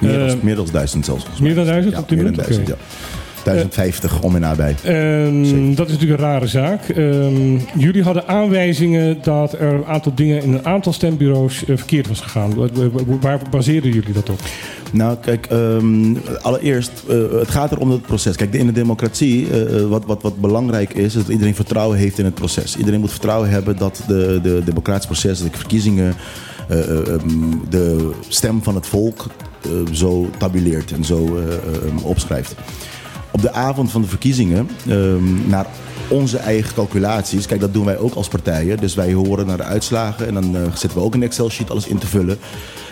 Dan, 0.00 0.10
Eh, 0.50 0.56
dan 0.56 0.66
duizend 0.72 1.04
zelfs. 1.04 1.24
Meer 1.40 1.54
dan 1.54 1.64
duizend 1.66 1.94
Ja, 1.94 2.00
op 2.00 2.08
dit 2.08 2.18
moment? 2.18 2.36
duizend, 2.36 2.68
ja. 2.68 2.74
1050 3.44 4.20
om 4.22 4.34
en 4.34 4.40
nabij. 4.40 4.74
Ehm, 4.84 5.74
dat 5.74 5.86
is 5.86 5.92
natuurlijk 5.92 6.20
een 6.20 6.26
rare 6.26 6.46
zaak. 6.46 6.88
Ehm, 6.88 7.58
jullie 7.78 8.02
hadden 8.02 8.28
aanwijzingen 8.28 9.18
dat 9.22 9.52
er 9.52 9.72
een 9.72 9.84
aantal 9.84 10.12
dingen 10.14 10.42
in 10.42 10.52
een 10.52 10.66
aantal 10.66 10.92
stembureaus 10.92 11.64
eh, 11.64 11.76
verkeerd 11.76 12.08
was 12.08 12.20
gegaan. 12.20 12.54
Wa- 12.54 12.68
wa- 12.72 12.88
wa- 12.90 13.18
Waar 13.20 13.40
baseerden 13.50 13.92
jullie 13.92 14.12
dat 14.12 14.30
op? 14.30 14.40
Nou, 14.92 15.16
kijk, 15.20 15.46
ehm, 15.46 16.14
allereerst, 16.42 16.90
eh, 17.08 17.16
het 17.38 17.50
gaat 17.50 17.72
erom 17.72 17.88
dat 17.88 17.98
het 17.98 18.06
proces. 18.06 18.36
Kijk, 18.36 18.54
in 18.54 18.66
de 18.66 18.72
democratie, 18.72 19.46
wat, 19.88 20.04
wat, 20.06 20.22
wat 20.22 20.40
belangrijk 20.40 20.94
is, 20.94 21.04
is 21.04 21.12
dat 21.14 21.28
iedereen 21.28 21.54
vertrouwen 21.54 21.98
heeft 21.98 22.18
in 22.18 22.24
het 22.24 22.34
proces. 22.34 22.76
Iedereen 22.76 23.00
moet 23.00 23.10
vertrouwen 23.10 23.50
hebben 23.50 23.76
dat 23.76 24.02
de, 24.08 24.40
de 24.42 24.62
democratisch 24.64 25.06
proces, 25.06 25.38
de 25.42 25.48
verkiezingen, 25.52 26.14
de 27.68 28.10
stem 28.28 28.62
van 28.62 28.74
het 28.74 28.86
volk 28.86 29.26
zo 29.92 30.30
tabuleert 30.38 30.92
en 30.92 31.04
zo 31.04 31.36
eh, 31.36 31.54
eh, 31.54 32.04
opschrijft. 32.04 32.54
Op 33.30 33.42
de 33.42 33.52
avond 33.52 33.90
van 33.90 34.00
de 34.02 34.08
verkiezingen, 34.08 34.68
ehm, 34.88 35.48
naar 35.48 35.66
onze 36.08 36.38
eigen 36.38 36.74
calculaties, 36.74 37.46
kijk, 37.46 37.60
dat 37.60 37.72
doen 37.72 37.84
wij 37.84 37.98
ook 37.98 38.14
als 38.14 38.28
partijen. 38.28 38.76
Dus 38.76 38.94
wij 38.94 39.12
horen 39.12 39.46
naar 39.46 39.56
de 39.56 39.62
uitslagen 39.62 40.26
en 40.26 40.34
dan 40.34 40.56
eh, 40.56 40.62
zetten 40.62 40.98
we 40.98 41.04
ook 41.04 41.14
een 41.14 41.22
Excel-sheet 41.22 41.70
alles 41.70 41.86
in 41.86 41.98
te 41.98 42.06
vullen. 42.06 42.38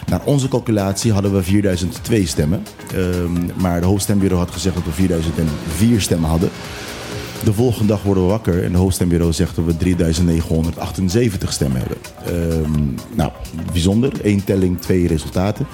Naar 0.07 0.21
onze 0.25 0.49
calculatie 0.49 1.13
hadden 1.13 1.35
we 1.35 1.43
4002 1.43 2.27
stemmen. 2.27 2.63
Ehm, 2.95 3.61
maar 3.61 3.81
de 3.81 3.87
hoofdstembureau 3.87 4.43
had 4.43 4.53
gezegd 4.53 4.75
dat 4.75 4.85
we 4.85 4.93
4004 4.93 6.01
stemmen 6.01 6.31
hadden. 6.31 6.51
De 7.45 7.53
volgende 7.53 7.89
dag 7.89 8.03
worden 8.03 8.23
we 8.23 8.29
wakker 8.29 8.65
en 8.65 8.73
de 8.73 8.79
hoofdstembureau 8.79 9.33
zegt 9.33 9.57
dat 9.57 9.65
we 9.65 9.77
3978 9.77 11.53
stemmen 11.53 11.81
hebben. 11.81 11.99
Ehm, 12.25 13.17
nou, 13.17 13.31
bijzonder. 13.73 14.13
Eén 14.23 14.45
telling, 14.45 14.81
twee 14.81 15.07
resultaten. 15.07 15.67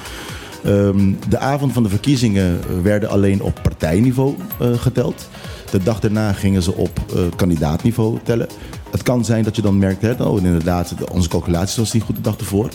Ehm, 0.64 1.12
de 1.28 1.38
avond 1.38 1.72
van 1.72 1.82
de 1.82 1.88
verkiezingen 1.88 2.60
werden 2.82 3.08
alleen 3.08 3.42
op 3.42 3.58
partijniveau 3.62 4.34
eh, 4.60 4.72
geteld. 4.74 5.28
De 5.70 5.82
dag 5.82 6.00
daarna 6.00 6.32
gingen 6.32 6.62
ze 6.62 6.74
op 6.74 6.98
eh, 7.14 7.20
kandidaatniveau 7.36 8.18
tellen. 8.24 8.48
Het 8.90 9.02
kan 9.02 9.24
zijn 9.24 9.44
dat 9.44 9.56
je 9.56 9.62
dan 9.62 9.78
merkt, 9.78 10.02
hè, 10.02 10.12
oh, 10.12 10.36
inderdaad, 10.42 10.98
de- 10.98 11.10
onze 11.12 11.28
calculatie 11.28 11.80
was 11.82 11.92
niet 11.92 12.02
goed 12.02 12.16
de 12.16 12.22
dag 12.22 12.36
ervoor. 12.36 12.68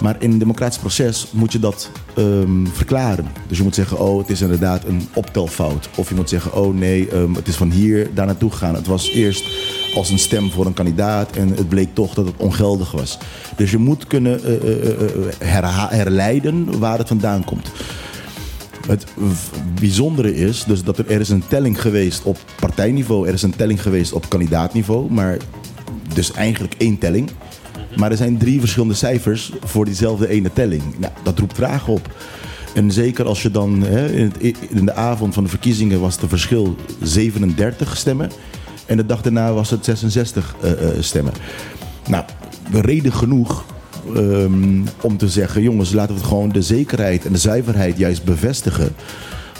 Maar 0.00 0.16
in 0.18 0.30
een 0.30 0.38
democratisch 0.38 0.78
proces 0.78 1.26
moet 1.30 1.52
je 1.52 1.58
dat 1.58 1.90
ehm, 2.16 2.66
verklaren. 2.72 3.26
Dus 3.48 3.56
je 3.58 3.62
moet 3.62 3.74
zeggen, 3.74 3.98
oh, 3.98 4.18
het 4.18 4.30
is 4.30 4.40
inderdaad 4.40 4.84
een 4.84 5.08
optelfout. 5.14 5.88
Of 5.96 6.08
je 6.08 6.14
moet 6.14 6.28
zeggen, 6.28 6.54
oh 6.54 6.74
nee, 6.74 7.08
ehm, 7.08 7.34
het 7.34 7.48
is 7.48 7.56
van 7.56 7.70
hier 7.70 8.14
daar 8.14 8.26
naartoe 8.26 8.50
gegaan. 8.50 8.74
Het 8.74 8.86
was 8.86 9.10
eerst 9.10 9.44
als 9.94 10.10
een 10.10 10.18
stem 10.18 10.50
voor 10.50 10.66
een 10.66 10.74
kandidaat 10.74 11.36
en 11.36 11.48
het 11.48 11.68
bleek 11.68 11.94
toch 11.94 12.14
dat 12.14 12.26
het 12.26 12.36
ongeldig 12.36 12.90
was. 12.90 13.18
Dus 13.56 13.70
je 13.70 13.78
moet 13.78 14.06
kunnen 14.06 14.40
herha- 15.38 15.88
herleiden 15.90 16.78
waar 16.78 16.98
het 16.98 17.08
vandaan 17.08 17.44
komt. 17.44 17.70
Het 18.86 19.06
bijzondere 19.80 20.34
is 20.34 20.64
dus 20.64 20.82
dat 20.82 20.98
er, 20.98 21.10
er 21.10 21.20
is 21.20 21.28
een 21.28 21.46
telling 21.48 21.80
geweest 21.80 22.22
op 22.22 22.38
partijniveau, 22.60 23.26
er 23.26 23.34
is 23.34 23.42
een 23.42 23.56
telling 23.56 23.82
geweest 23.82 24.12
op 24.12 24.28
kandidaatniveau, 24.28 25.12
maar 25.12 25.36
dus 26.14 26.32
eigenlijk 26.32 26.74
één 26.78 26.98
telling. 26.98 27.30
Maar 27.96 28.10
er 28.10 28.16
zijn 28.16 28.38
drie 28.38 28.60
verschillende 28.60 28.94
cijfers 28.94 29.52
voor 29.64 29.84
diezelfde 29.84 30.28
ene 30.28 30.52
telling. 30.52 30.82
Nou, 30.98 31.12
dat 31.22 31.38
roept 31.38 31.54
vragen 31.56 31.92
op. 31.92 32.14
En 32.74 32.90
zeker 32.90 33.24
als 33.26 33.42
je 33.42 33.50
dan 33.50 33.82
hè, 33.82 34.12
in, 34.12 34.32
het- 34.38 34.56
in 34.68 34.84
de 34.84 34.94
avond 34.94 35.34
van 35.34 35.42
de 35.42 35.48
verkiezingen 35.50 36.00
was 36.00 36.20
het 36.20 36.28
verschil 36.28 36.76
37 37.02 37.96
stemmen. 37.96 38.30
En 38.86 38.96
de 38.96 39.06
dag 39.06 39.22
daarna 39.22 39.52
was 39.52 39.70
het 39.70 39.84
66 39.84 40.54
eh, 40.60 40.70
eh, 40.72 40.88
stemmen. 41.00 41.32
Nou, 42.08 42.24
reden 42.72 43.12
genoeg 43.12 43.64
ehm, 44.14 44.80
om 45.00 45.16
te 45.16 45.28
zeggen: 45.28 45.62
jongens, 45.62 45.92
laten 45.92 46.14
we 46.14 46.20
het 46.20 46.28
gewoon 46.28 46.48
de 46.48 46.62
zekerheid 46.62 47.24
en 47.26 47.32
de 47.32 47.38
zuiverheid 47.38 47.98
juist 47.98 48.24
bevestigen. 48.24 48.94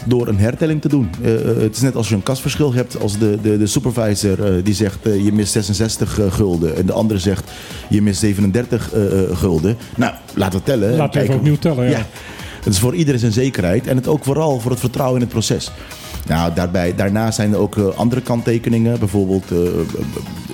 Door 0.07 0.27
een 0.27 0.39
hertelling 0.39 0.81
te 0.81 0.87
doen. 0.87 1.09
Eh, 1.21 1.49
eh, 1.49 1.57
het 1.57 1.75
is 1.75 1.81
net 1.81 1.95
als 1.95 2.09
je 2.09 2.15
een 2.15 2.23
kasverschil 2.23 2.73
hebt. 2.73 2.99
Als 2.99 3.17
de, 3.17 3.37
de, 3.41 3.57
de 3.57 3.67
supervisor 3.67 4.43
eh, 4.43 4.63
die 4.63 4.73
zegt 4.73 4.97
je 5.03 5.31
mist 5.33 5.51
66 5.51 6.19
eh, 6.19 6.31
gulden. 6.31 6.75
En 6.75 6.85
de 6.85 6.93
andere 6.93 7.19
zegt 7.19 7.51
je 7.89 8.01
mist 8.01 8.19
37 8.19 8.93
eh, 8.93 9.23
eh, 9.23 9.37
gulden. 9.37 9.77
Nou, 9.95 10.13
laten 10.33 10.59
we 10.59 10.65
tellen. 10.65 10.89
en 10.91 10.97
Laten 10.97 11.19
we 11.19 11.25
even 11.25 11.35
opnieuw 11.39 11.57
tellen. 11.57 11.85
Ja. 11.85 11.91
ja. 11.91 12.05
Het 12.63 12.73
is 12.73 12.79
voor 12.79 12.95
iedereen 12.95 13.19
zijn 13.19 13.31
zekerheid 13.31 13.87
en 13.87 13.95
het 13.95 14.07
ook 14.07 14.23
vooral 14.23 14.59
voor 14.59 14.71
het 14.71 14.79
vertrouwen 14.79 15.15
in 15.15 15.21
het 15.21 15.31
proces. 15.31 15.71
Nou, 16.27 16.53
daarbij, 16.53 16.95
daarna 16.95 17.31
zijn 17.31 17.53
er 17.53 17.59
ook 17.59 17.77
andere 17.77 18.21
kanttekeningen. 18.21 18.99
Bijvoorbeeld 18.99 19.45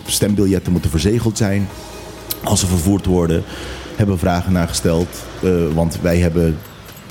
stembiljetten 0.05 0.71
moeten 0.71 0.89
verzegeld 0.89 1.37
zijn. 1.37 1.67
Als 2.43 2.59
ze 2.59 2.67
vervoerd 2.67 3.05
worden, 3.05 3.43
hebben 3.95 4.15
we 4.15 4.21
vragen 4.21 4.51
naar 4.51 4.67
gesteld. 4.67 5.07
Want 5.73 5.99
wij 6.01 6.17
hebben 6.17 6.57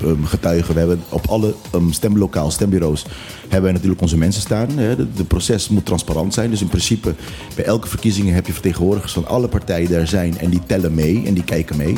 ehm, 0.01 0.25
getuigen, 0.25 0.75
we 0.75 0.79
hebben 0.79 1.01
op 1.09 1.27
alle 1.27 1.55
ehm, 1.73 1.91
stemlokaal, 1.91 2.51
stembureaus, 2.51 3.05
hebben 3.41 3.63
wij 3.63 3.73
natuurlijk 3.73 4.01
onze 4.01 4.17
mensen 4.17 4.43
staan. 4.43 4.69
Hè. 4.79 4.97
De, 4.97 5.25
proces 5.25 5.69
moet 5.69 5.87
transparant 5.87 6.35
zijn. 6.35 6.51
Dus 6.51 6.61
in 6.61 6.69
principe, 6.69 7.15
bij 7.55 7.65
elke 7.65 7.89
verkiezingen 7.89 8.35
heb 8.35 8.47
je 8.47 8.53
vertegenwoordigers 8.53 9.13
van 9.13 9.27
alle 9.27 9.49
partijen 9.49 9.91
daar 9.91 10.07
zijn. 10.07 10.39
En 10.39 10.51
die 10.51 10.63
tellen 10.67 10.95
mee 10.95 11.23
en 11.27 11.35
die 11.35 11.45
kijken 11.45 11.77
mee. 11.77 11.97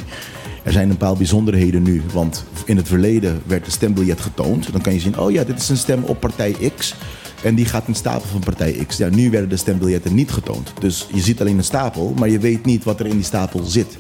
Er 0.63 0.73
zijn 0.73 0.91
een 0.91 0.97
paar 0.97 1.17
bijzonderheden 1.17 1.83
nu. 1.83 2.03
Want 2.13 2.45
in 2.65 2.77
het 2.77 2.89
verleden 2.89 3.43
werd 3.47 3.65
de 3.65 3.71
stembiljet 3.71 4.21
getoond. 4.21 4.73
Dan 4.73 4.81
kan 4.81 4.93
je 4.93 5.01
zien, 5.01 5.19
oh 5.19 5.31
ja, 5.31 5.45
dit 5.45 5.59
is 5.61 5.69
een 5.69 5.77
stem 5.77 6.05
op 6.05 6.21
partij 6.21 6.57
X. 6.77 6.95
En 7.43 7.55
die 7.55 7.65
gaat 7.65 7.89
in 7.89 7.95
stapel 7.95 8.29
van 8.29 8.41
partij 8.41 8.85
X. 8.87 8.97
Ja, 8.97 9.09
nu 9.09 9.31
werden 9.31 9.49
de 9.49 9.57
stembiljetten 9.57 10.15
niet 10.15 10.31
getoond. 10.33 10.73
Dus 10.81 11.07
je 11.13 11.21
ziet 11.21 11.41
alleen 11.41 11.59
een 11.59 11.65
stapel, 11.65 12.15
maar 12.19 12.29
je 12.29 12.39
weet 12.39 12.65
niet 12.65 12.85
wat 12.85 13.01
er 13.01 13.07
in 13.07 13.17
die 13.17 13.25
stapel 13.25 13.65
zit. 13.65 13.97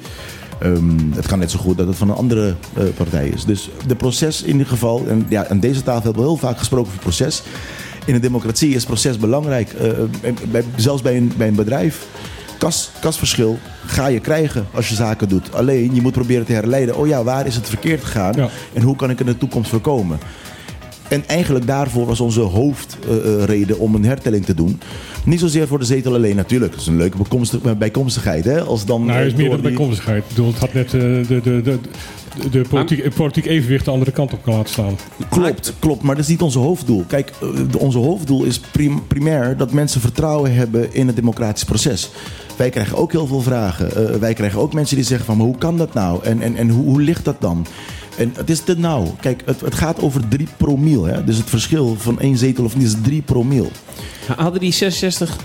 Ehm, 0.58 1.12
het 1.14 1.26
kan 1.26 1.38
net 1.38 1.50
zo 1.50 1.58
goed 1.58 1.76
dat 1.76 1.86
het 1.86 1.96
van 1.96 2.08
een 2.08 2.16
andere 2.16 2.54
eh, 2.74 2.84
partij 2.96 3.28
is. 3.28 3.44
Dus 3.44 3.70
de 3.86 3.94
proces 3.94 4.42
in 4.42 4.52
ieder 4.52 4.66
geval, 4.66 5.06
en 5.08 5.26
ja, 5.28 5.48
aan 5.48 5.60
deze 5.60 5.82
tafel 5.82 6.02
hebben 6.02 6.22
we 6.22 6.28
heel 6.28 6.36
vaak 6.36 6.58
gesproken 6.58 6.86
over 6.86 7.00
proces. 7.00 7.42
In 8.06 8.14
een 8.14 8.20
democratie 8.20 8.74
is 8.74 8.84
proces 8.84 9.18
belangrijk. 9.18 9.72
Eh, 9.72 9.90
bij, 10.50 10.64
zelfs 10.76 11.02
bij 11.02 11.16
een, 11.16 11.32
bij 11.36 11.48
een 11.48 11.54
bedrijf. 11.54 12.06
Kas, 12.58 12.90
kasverschil 13.00 13.58
ga 13.86 14.06
je 14.06 14.20
krijgen 14.20 14.66
als 14.74 14.88
je 14.88 14.94
zaken 14.94 15.28
doet. 15.28 15.54
Alleen 15.54 15.94
je 15.94 16.00
moet 16.00 16.12
proberen 16.12 16.44
te 16.44 16.52
herleiden. 16.52 16.96
Oh 16.96 17.06
ja, 17.06 17.24
waar 17.24 17.46
is 17.46 17.54
het 17.54 17.68
verkeerd 17.68 18.04
gegaan? 18.04 18.34
Ja. 18.36 18.48
En 18.72 18.82
hoe 18.82 18.96
kan 18.96 19.10
ik 19.10 19.20
in 19.20 19.26
de 19.26 19.38
toekomst 19.38 19.70
voorkomen? 19.70 20.18
En 21.08 21.28
eigenlijk 21.28 21.66
daarvoor 21.66 22.06
was 22.06 22.20
onze 22.20 22.40
hoofdreden 22.40 23.78
om 23.78 23.94
een 23.94 24.04
hertelling 24.04 24.44
te 24.44 24.54
doen. 24.54 24.80
Niet 25.24 25.40
zozeer 25.40 25.66
voor 25.66 25.78
de 25.78 25.84
zetel 25.84 26.14
alleen 26.14 26.36
natuurlijk. 26.36 26.72
Dat 26.72 26.80
is 26.80 26.86
een 26.86 26.96
leuke 26.96 27.16
bekomstig- 27.16 27.76
bijkomstigheid. 27.78 28.44
Hè? 28.44 28.62
Als 28.62 28.84
dan, 28.84 29.04
Nou, 29.04 29.18
er 29.18 29.26
is 29.26 29.32
eh, 29.32 29.38
meer 29.38 29.48
dan 29.50 29.60
die- 29.60 29.68
bijkomstigheid. 29.68 30.22
Ik 30.22 30.28
bedoel, 30.28 30.46
het 30.46 30.58
had 30.58 30.72
net 30.72 30.84
eh, 30.86 31.00
de, 31.00 31.24
de, 31.42 31.62
de, 31.62 31.78
de, 32.50 32.64
politiek, 32.68 33.04
het 33.04 33.14
politiek 33.14 33.46
evenwicht 33.46 33.84
de 33.84 33.90
andere 33.90 34.10
kant 34.10 34.32
op 34.32 34.42
kan 34.42 34.54
laten 34.54 34.70
staan. 34.72 34.96
Klopt, 35.28 35.74
klopt. 35.78 36.02
Maar 36.02 36.14
dat 36.14 36.24
is 36.24 36.30
niet 36.30 36.42
onze 36.42 36.58
hoofddoel. 36.58 37.04
Kijk, 37.08 37.32
eh, 37.42 37.48
onze 37.78 37.98
hoofddoel 37.98 38.44
is 38.44 38.58
prim- 38.58 39.06
primair 39.06 39.56
dat 39.56 39.72
mensen 39.72 40.00
vertrouwen 40.00 40.54
hebben 40.54 40.94
in 40.94 41.06
het 41.06 41.16
democratisch 41.16 41.64
proces. 41.64 42.10
Wij 42.56 42.70
krijgen 42.70 42.96
ook 42.96 43.12
heel 43.12 43.26
veel 43.26 43.40
vragen. 43.42 43.96
Eh, 43.96 44.16
wij 44.16 44.34
krijgen 44.34 44.60
ook 44.60 44.72
mensen 44.74 44.96
die 44.96 45.04
zeggen 45.04 45.26
van, 45.26 45.36
maar 45.36 45.46
hoe 45.46 45.58
kan 45.58 45.76
dat 45.76 45.94
nou? 45.94 46.22
En, 46.24 46.40
en, 46.42 46.56
en 46.56 46.68
hoe, 46.68 46.84
hoe 46.84 47.00
ligt 47.02 47.24
dat 47.24 47.36
dan? 47.40 47.66
En 48.18 48.32
het 48.36 48.50
is 48.50 48.60
te 48.60 48.78
nauw. 48.78 49.14
Kijk, 49.20 49.42
het, 49.44 49.60
het 49.60 49.74
gaat 49.74 50.00
over 50.02 50.28
3 50.28 50.48
promiel. 50.56 51.04
Hè? 51.04 51.24
Dus 51.24 51.36
het 51.36 51.48
verschil 51.50 51.96
van 51.98 52.20
één 52.20 52.36
zetel 52.36 52.64
of 52.64 52.76
niet 52.76 52.86
is 52.86 52.94
3 53.02 53.22
promiel. 53.22 53.70
Hadden 54.36 54.60
die 54.60 54.72
66 54.72 55.36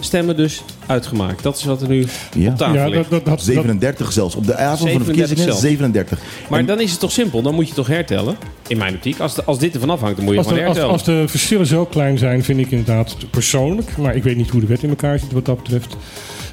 stemmen 0.00 0.36
dus 0.36 0.62
uitgemaakt? 0.86 1.42
Dat 1.42 1.56
is 1.56 1.64
wat 1.64 1.82
er 1.82 1.88
nu 1.88 2.06
Ja. 2.36 2.50
op 2.50 2.56
tafel 2.56 2.74
Ja, 2.74 2.86
ligt. 2.88 3.10
dat, 3.10 3.10
dat, 3.10 3.24
dat, 3.24 3.42
37 3.42 4.12
zelfs. 4.12 4.34
Op 4.34 4.46
de 4.46 4.56
avond 4.56 4.78
van 4.78 4.86
de 4.98 5.04
37 5.04 5.14
verkiezingen 5.14 5.44
zelfs. 5.44 5.60
37. 5.60 6.18
Maar 6.48 6.58
En- 6.58 6.66
dan 6.66 6.80
is 6.80 6.90
het 6.90 7.00
toch 7.00 7.12
simpel? 7.12 7.42
Dan 7.42 7.54
moet 7.54 7.68
je 7.68 7.74
toch 7.74 7.86
hertellen? 7.86 8.36
In 8.66 8.78
mijn 8.78 8.94
optiek. 8.94 9.18
Als, 9.20 9.34
de- 9.34 9.44
als 9.44 9.58
dit 9.58 9.74
ervan 9.74 9.90
afhangt, 9.90 10.16
dan 10.16 10.24
moet 10.24 10.34
je 10.34 10.38
als, 10.40 10.48
gewoon 10.48 10.62
de, 10.62 10.68
als, 10.68 10.78
hertellen. 10.78 10.98
als 10.98 11.28
de 11.28 11.28
verschillen 11.38 11.66
zo 11.66 11.84
klein 11.84 12.18
zijn, 12.18 12.44
vind 12.44 12.58
ik 12.60 12.70
inderdaad 12.70 13.16
persoonlijk, 13.30 13.96
maar 13.96 14.16
ik 14.16 14.22
weet 14.22 14.36
niet 14.36 14.50
hoe 14.50 14.60
de 14.60 14.66
wet 14.66 14.82
in 14.82 14.88
elkaar 14.88 15.18
zit 15.18 15.32
wat 15.32 15.44
dat 15.44 15.56
betreft, 15.62 15.96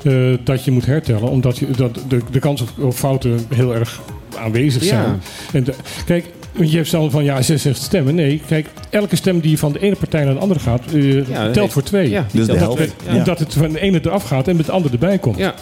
eh, 0.03 0.13
dat 0.43 0.63
je 0.63 0.71
moet 0.71 0.85
hertellen. 0.85 1.29
Omdat 1.29 1.57
je, 1.57 1.67
dat 1.77 1.99
de, 2.07 2.19
de 2.31 2.39
kans 2.39 2.61
op, 2.61 2.69
op 2.79 2.93
fouten 2.93 3.39
heel 3.55 3.75
erg 3.75 4.01
aanwezig 4.37 4.81
Ja. 4.83 4.87
zijn. 4.89 5.21
En 5.53 5.63
de- 5.63 5.73
kijk, 6.05 6.25
want 6.55 6.69
je 6.69 6.75
hebt 6.75 6.87
snel 6.87 7.09
van 7.09 7.23
ja, 7.23 7.41
66 7.41 7.83
stemmen. 7.83 8.15
Nee, 8.15 8.41
kijk, 8.47 8.67
elke 8.89 9.15
stem 9.15 9.39
die 9.39 9.59
van 9.59 9.71
de 9.71 9.79
ene 9.79 9.95
partij 9.95 10.23
naar 10.23 10.33
de 10.33 10.39
andere 10.39 10.59
gaat, 10.59 10.81
eh, 10.93 11.45
telt 11.51 11.71
voor 11.73 11.83
twee. 11.83 12.09
Ja, 12.09 12.25
Dus 12.31 12.45
de 12.45 12.51
dat- 12.51 12.57
helft. 12.61 12.77
Dat, 12.77 12.89
Ja. 13.07 13.15
Omdat 13.15 13.39
het 13.39 13.53
van 13.53 13.71
de 13.71 13.79
ene 13.79 13.99
eraf 14.03 14.23
gaat 14.23 14.47
en 14.47 14.55
met 14.55 14.65
de 14.65 14.71
andere 14.71 14.93
erbij 14.93 15.17
komt. 15.17 15.37
Ja, 15.37 15.53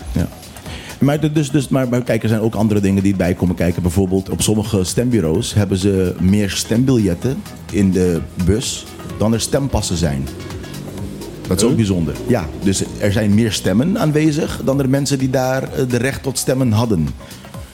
Maar, 1.00 1.34
dus, 1.34 1.52
dus, 1.52 1.68
maar, 1.68 1.90
maar 1.90 2.02
kijk, 2.04 2.24
er 2.24 2.30
zijn 2.30 2.42
ook 2.42 2.56
andere 2.56 2.80
dingen 2.80 3.04
die 3.04 3.12
erbij 3.12 3.34
komen 3.34 3.56
kijken. 3.56 3.82
Bijvoorbeeld 3.82 4.30
op 4.30 4.42
sommige 4.42 4.84
stembureaus 4.84 5.54
hebben 5.54 5.78
ze 5.78 6.16
meer 6.20 6.50
stembiljetten 6.50 7.42
in 7.72 7.92
de 7.92 8.20
bus 8.46 8.86
dan 9.18 9.34
er 9.34 9.40
stempassen 9.42 9.98
zijn. 9.98 10.28
Dat 11.56 11.64
is 11.66 11.70
ook 11.70 11.76
bijzonder. 11.76 12.14
Ja, 12.28 12.46
dus 12.64 12.84
er 13.00 13.12
zijn 13.12 13.34
meer 13.34 13.52
stemmen 13.52 14.00
aanwezig 14.00 14.62
dan 14.66 14.80
er 14.80 14.90
mensen 14.90 15.20
die 15.20 15.30
daar 15.30 15.64
eh, 15.64 15.70
de 15.90 15.98
recht 15.98 16.24
tot 16.24 16.38
stemmen 16.38 16.72
hadden. 16.72 17.08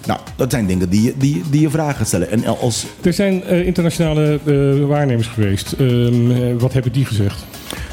Nou, 0.06 0.20
dat 0.36 0.52
zijn 0.52 0.66
dingen 0.68 0.90
die 0.90 1.02
je, 1.02 1.14
die, 1.18 1.44
die 1.50 1.62
je 1.62 1.70
vragen 1.70 2.06
stellen. 2.06 2.32
En 2.32 2.46
als 2.60 2.86
Er 3.02 3.14
zijn 3.14 3.44
eh, 3.44 3.66
internationale 3.66 4.40
eh, 4.46 4.86
waarnemers 4.88 5.28
geweest. 5.28 5.72
Ehm, 5.72 6.32
eh, 6.32 6.54
wat 6.58 6.74
hebben 6.74 6.92
die 6.92 7.06
gezegd? 7.06 7.46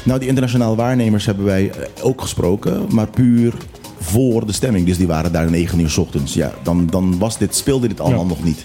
Nou, 0.03 0.19
die 0.19 0.27
internationale 0.27 0.75
waarnemers 0.75 1.25
hebben 1.25 1.45
wij 1.45 1.71
ook 2.01 2.21
gesproken, 2.21 2.85
maar 2.89 3.07
puur 3.07 3.53
voor 3.99 4.45
de 4.45 4.53
stemming. 4.53 4.85
Dus 4.85 4.97
die 4.97 5.07
waren 5.07 5.31
daar 5.31 5.49
9 5.51 5.79
uur 5.79 5.89
's 5.89 5.97
ochtends. 5.97 6.33
Ja, 6.33 6.51
dan, 6.63 6.87
dan 6.89 7.17
was 7.19 7.37
dit, 7.37 7.55
speelde 7.55 7.87
dit 7.87 7.99
allemaal 7.99 8.21
Ja. 8.21 8.27
nog 8.27 8.43
niet. 8.43 8.63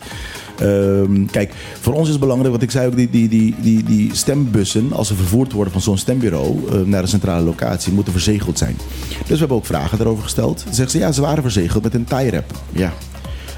Ehm, 0.61 1.27
kijk, 1.27 1.53
voor 1.81 1.93
ons 1.93 2.05
is 2.05 2.11
het 2.11 2.21
belangrijk, 2.21 2.53
wat 2.53 2.63
ik 2.63 2.71
zei 2.71 2.87
ook, 2.87 2.97
die, 2.97 3.11
die, 3.11 3.29
die, 3.29 3.55
die, 3.61 3.85
die 3.85 4.11
stembussen, 4.15 4.93
als 4.93 5.09
ze 5.09 5.15
vervoerd 5.15 5.53
worden 5.53 5.73
van 5.73 5.83
zo'n 5.83 5.99
stembureau 5.99 6.59
eh, 6.69 6.81
naar 6.81 7.03
een 7.03 7.09
centrale 7.09 7.45
locatie, 7.45 7.93
moeten 7.93 8.13
verzegeld 8.13 8.59
zijn. 8.59 8.77
Dus 9.09 9.29
we 9.29 9.37
hebben 9.37 9.57
ook 9.57 9.67
vragen 9.67 9.99
daarover 9.99 10.23
gesteld. 10.23 10.65
Zeggen 10.71 10.91
ze, 10.91 10.99
ja, 10.99 11.13
ze 11.13 11.21
waren 11.21 11.43
verzegeld 11.43 11.83
met 11.83 11.95
een 11.95 12.05
tie-wrap. 12.05 12.53
Ja, 12.73 12.93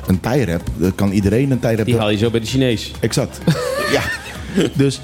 een 0.06 0.20
tie-wrap, 0.20 0.62
eh, 0.80 0.88
kan 0.94 1.10
iedereen 1.10 1.50
een 1.50 1.60
tie-wrap 1.60 1.86
Die 1.86 1.98
haal 1.98 2.10
je 2.10 2.16
zo 2.16 2.30
bij 2.30 2.40
de 2.40 2.46
Chinees. 2.46 2.90
Exact. 3.00 3.38
ja. 3.96 4.02
Dus 4.74 5.00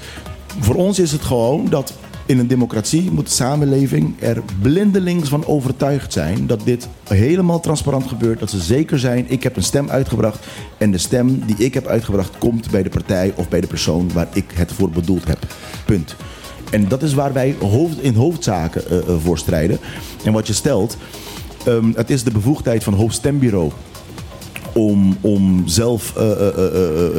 voor 0.59 0.75
ons 0.75 0.99
is 0.99 1.11
het 1.11 1.21
gewoon 1.21 1.67
dat 1.69 1.93
in 2.29 2.39
een 2.39 2.47
democratie 2.47 3.11
moet 3.11 3.25
de 3.25 3.31
samenleving 3.31 4.15
er 4.19 4.43
blindelings 4.61 5.29
van 5.29 5.45
overtuigd 5.45 6.13
zijn 6.13 6.47
dat 6.47 6.61
dit 6.63 6.87
helemaal 7.07 7.59
transparant 7.59 8.07
gebeurt. 8.07 8.39
Dat 8.39 8.49
ze 8.49 8.59
zeker 8.59 8.99
zijn, 8.99 9.25
ik 9.27 9.43
heb 9.43 9.55
een 9.55 9.63
stem 9.63 9.89
uitgebracht 9.89 10.45
en 10.77 10.91
de 10.91 10.97
stem 10.97 11.45
die 11.45 11.55
ik 11.57 11.73
heb 11.73 11.87
uitgebracht 11.87 12.37
komt 12.37 12.71
bij 12.71 12.83
de 12.83 12.89
partij 12.89 13.33
of 13.35 13.49
bij 13.49 13.61
de 13.61 13.67
persoon 13.67 14.13
waar 14.13 14.27
ik 14.33 14.51
het 14.53 14.71
voor 14.71 14.89
bedoeld 14.89 15.27
heb. 15.27 15.39
Punt. 15.85 16.15
En 16.71 16.87
dat 16.87 17.03
is 17.03 17.13
waar 17.13 17.33
wij 17.33 17.55
hoofd, 17.59 18.01
in 18.01 18.15
hoofdzaken 18.15 18.89
eh, 18.89 19.15
voor 19.23 19.37
strijden. 19.37 19.79
En 20.23 20.33
wat 20.33 20.47
je 20.47 20.53
stelt, 20.53 20.97
ehm, 21.65 21.91
het 21.95 22.09
is 22.09 22.23
de 22.23 22.31
bevoegdheid 22.31 22.83
van 22.83 22.93
het 22.93 23.01
hoofdstembureau 23.01 23.71
om, 24.73 25.17
om 25.21 25.67
zelf 25.67 26.15
eh, 26.15 26.23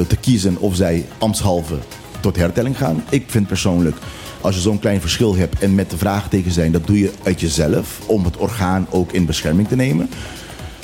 te 0.07 0.17
kiezen 0.21 0.57
of 0.59 0.77
zij 0.77 1.07
ambtshalve 1.19 1.75
tot 2.21 2.37
hertelling 2.37 2.77
gaan. 2.77 3.05
Ik 3.09 3.25
vind 3.27 3.47
persoonlijk, 3.47 3.97
als 4.41 4.55
je 4.55 4.61
zo'n 4.61 4.78
klein 4.78 5.01
verschil 5.01 5.36
hebt 5.36 5.59
en 5.59 5.74
met 5.74 5.91
de 5.91 5.97
vraagteken 5.97 6.53
zijn, 6.53 6.72
dat 6.72 6.86
doe 6.86 6.99
je 6.99 7.12
uit 7.22 7.41
jezelf 7.41 8.01
om 8.07 8.24
het 8.24 8.36
orgaan 8.36 8.86
ook 8.91 9.12
in 9.12 9.26
bescherming 9.26 9.68
te 9.68 9.76
nemen. 9.76 10.09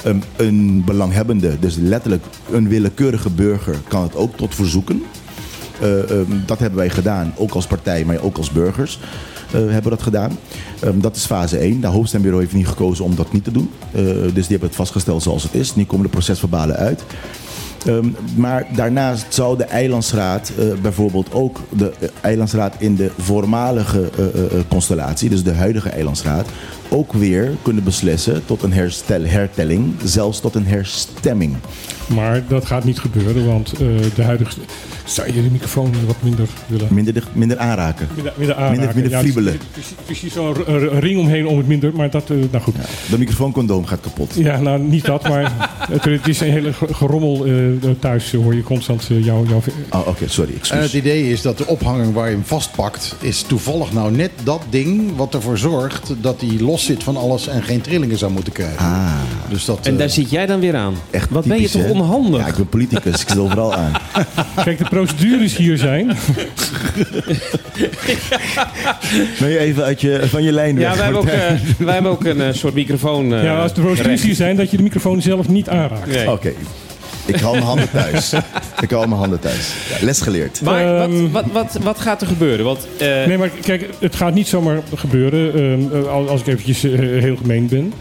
Um, 0.07 0.23
een 0.37 0.85
belanghebbende, 0.85 1.59
dus 1.59 1.77
letterlijk 1.77 2.25
een 2.53 2.69
willekeurige 2.69 3.31
burger, 3.31 3.77
kan 3.89 4.03
het 4.03 4.17
ook 4.17 4.37
tot 4.37 4.55
verzoeken. 4.55 5.03
Uh, 5.83 6.11
um, 6.11 6.43
dat 6.47 6.59
hebben 6.59 6.79
wij 6.79 6.91
gedaan, 6.91 7.35
ook 7.37 7.53
als 7.53 7.67
partij, 7.67 8.05
maar 8.05 8.21
ook 8.21 8.37
als 8.37 8.51
burgers 8.51 8.99
uh, 9.55 9.71
hebben 9.71 9.91
dat 9.91 10.03
gedaan. 10.03 10.39
Um, 10.85 11.01
dat 11.01 11.17
is 11.17 11.25
fase 11.25 11.59
1. 11.59 11.81
De 11.81 11.87
hoofdstembureau 11.87 12.43
heeft 12.43 12.55
niet 12.55 12.67
gekozen 12.67 13.05
om 13.05 13.15
dat 13.15 13.33
niet 13.33 13.45
te 13.45 13.51
doen. 13.51 13.71
Uh, 13.95 14.03
dus 14.03 14.33
die 14.33 14.45
hebben 14.49 14.69
het 14.69 14.77
vastgesteld 14.77 15.23
zoals 15.23 15.43
het 15.43 15.55
is. 15.55 15.75
Nu 15.75 15.85
komen 15.85 16.05
de 16.05 16.11
procesverbalen 16.11 16.77
uit. 16.77 17.05
Um, 17.89 18.17
maar 18.37 18.67
daarnaast 18.75 19.35
zou 19.35 19.57
de 19.57 19.65
eilandsraad 19.65 20.53
uh, 20.59 20.75
bijvoorbeeld 20.83 21.33
ook 21.33 21.61
de 21.77 21.93
uh, 22.01 22.09
eilandsraad 22.21 22.75
in 22.79 22.95
de 22.95 23.11
voormalige 23.19 24.11
uh, 24.19 24.61
constellatie, 24.69 25.29
dus 25.29 25.43
de 25.43 25.53
huidige 25.55 25.89
eilandsraad, 25.89 26.47
ook 26.89 27.13
weer 27.13 27.57
kunnen 27.63 27.85
beslissen 27.85 28.45
tot 28.45 28.63
een 28.63 28.73
herstel, 28.73 29.25
hertelling, 29.25 29.95
zelfs 30.05 30.41
tot 30.41 30.55
een 30.55 30.67
herstemming. 30.67 31.57
Maar 32.07 32.43
dat 32.49 32.67
gaat 32.67 32.85
niet 32.85 32.99
gebeuren, 32.99 33.47
want 33.47 33.77
de 34.15 34.23
huidige. 34.23 34.61
Zou 35.05 35.27
je 35.27 35.43
de 35.43 35.51
microfoon 35.51 35.95
wat 36.07 36.17
minder 36.23 36.49
willen? 36.67 36.89
Minder, 36.91 37.15
de, 37.15 37.23
minder 37.33 37.59
aanraken. 37.59 38.09
Minder, 38.15 38.33
minder 38.37 38.57
aanraken. 38.57 38.79
Minder, 38.79 38.95
minder 39.03 39.19
friebelen. 39.19 39.53
Ja, 39.53 39.59
precies, 39.73 39.95
precies 40.05 40.33
zo'n 40.33 40.55
ring 40.99 41.19
omheen 41.19 41.47
om 41.47 41.57
het 41.57 41.67
minder, 41.67 41.95
maar 41.95 42.11
dat, 42.11 42.29
nou 42.29 42.59
goed. 42.63 42.75
Ja, 42.75 42.83
de 43.11 43.19
microfooncondoom 43.19 43.87
gaat 43.87 44.01
kapot. 44.01 44.35
Ja, 44.35 44.61
nou 44.61 44.81
niet 44.81 45.05
dat, 45.05 45.29
maar 45.29 45.53
het, 45.93 46.05
het, 46.05 46.29
is 46.29 46.41
een 46.41 46.51
hele 46.51 46.73
gerommel 46.73 47.47
uh, 47.47 47.73
thuis, 47.99 48.33
hoor 48.33 48.55
je 48.55 48.63
constant 48.63 49.09
uh, 49.11 49.25
jouw... 49.25 49.45
Jou... 49.45 49.63
Oh, 49.91 50.01
oké, 50.01 50.09
okay, 50.09 50.29
sorry. 50.29 50.53
Excuse. 50.53 50.75
En 50.75 50.83
het 50.83 50.93
idee 50.93 51.31
is 51.31 51.43
dat 51.43 51.59
de 51.59 51.67
ophanging 51.67 52.13
waar 52.13 52.29
je 52.29 52.35
hem 52.35 52.45
vastpakt, 52.45 53.17
is 53.21 53.43
toevallig 53.43 53.93
nou 53.93 54.13
net 54.13 54.31
dat 54.43 54.63
ding 54.71 55.17
wat 55.17 55.35
ervoor 55.35 55.59
zorgt 55.59 56.15
dat 56.21 56.41
hij 56.41 56.61
los 56.61 56.85
zit 56.85 57.03
van 57.03 57.17
alles 57.17 57.49
en 57.49 57.63
geen 57.63 57.81
trillingen 57.81 58.19
zou 58.19 58.33
moeten 58.33 58.53
krijgen. 58.53 58.79
Ah. 58.79 59.13
Dus 59.49 59.65
dat, 59.65 59.87
en 59.87 59.97
daar 59.97 60.11
zit 60.11 60.31
jij 60.31 60.47
dan 60.47 60.61
weer 60.61 60.77
aan. 60.77 60.95
Echt 61.11 61.31
wat 61.31 61.43
typisch, 61.43 61.73
ben 61.73 61.83
je 61.83 61.89
toch? 61.89 61.96
Onhandig? 62.01 62.41
Ja, 62.41 62.47
ik 62.47 62.55
ben 62.55 62.69
politicus, 62.69 63.21
ik 63.21 63.29
zit 63.29 63.39
overal 63.39 63.75
aan. 63.75 63.93
Kijk, 64.65 64.79
de 64.79 64.85
procedures 64.85 65.57
hier 65.57 65.79
zijn. 65.79 66.07
ben 69.41 69.49
je 69.49 69.59
even 69.59 69.85
uit 69.85 70.01
je, 70.01 70.23
van 70.29 70.43
je 70.43 70.53
lijn 70.53 70.79
Ja, 70.79 70.89
weg? 70.89 70.97
wij 70.97 71.05
hebben 71.05 71.21
ook, 71.21 71.27
uh, 71.27 71.33
wij 71.79 71.95
hebben 71.95 72.13
ook 72.13 72.25
een 72.25 72.37
uh, 72.37 72.49
soort 72.53 72.75
microfoon. 72.75 73.33
Uh, 73.33 73.43
ja, 73.43 73.63
als 73.63 73.75
de 73.75 73.81
procedures 73.81 74.23
hier 74.23 74.35
zijn, 74.35 74.57
dat 74.57 74.71
je 74.71 74.77
de 74.77 74.83
microfoon 74.83 75.23
zelf 75.23 75.49
niet 75.49 75.69
aanraakt. 75.69 76.07
Nee. 76.07 76.21
Oké. 76.21 76.31
Okay. 76.31 76.55
Ik 77.27 77.41
hou 77.41 77.53
mijn 77.53 77.67
handen 77.67 77.91
thuis. 77.91 78.33
ik 78.85 78.91
hou 78.91 79.09
mijn 79.09 79.21
handen 79.21 79.41
thuis. 79.41 79.73
Ja, 79.89 80.05
les 80.05 80.21
geleerd. 80.21 80.61
Maar 80.63 81.03
um, 81.03 81.33
wat, 81.33 81.45
wat, 81.53 81.73
wat, 81.73 81.83
wat, 81.83 81.99
gaat 81.99 82.21
er 82.21 82.27
gebeuren? 82.27 82.65
Want, 82.65 82.87
uh... 83.03 83.27
Nee, 83.27 83.39
maar 83.39 83.49
kijk, 83.49 83.89
het 83.99 84.17
gaat 84.17 84.35
niet 84.35 84.49
zomaar 84.49 84.81
gebeuren, 84.95 85.81
uh, 85.93 86.09
als 86.09 86.41
ik 86.41 86.47
eventjes 86.47 86.85
uh, 86.85 86.99
heel 86.99 87.37
gemeen 87.37 87.67
ben. 87.67 87.93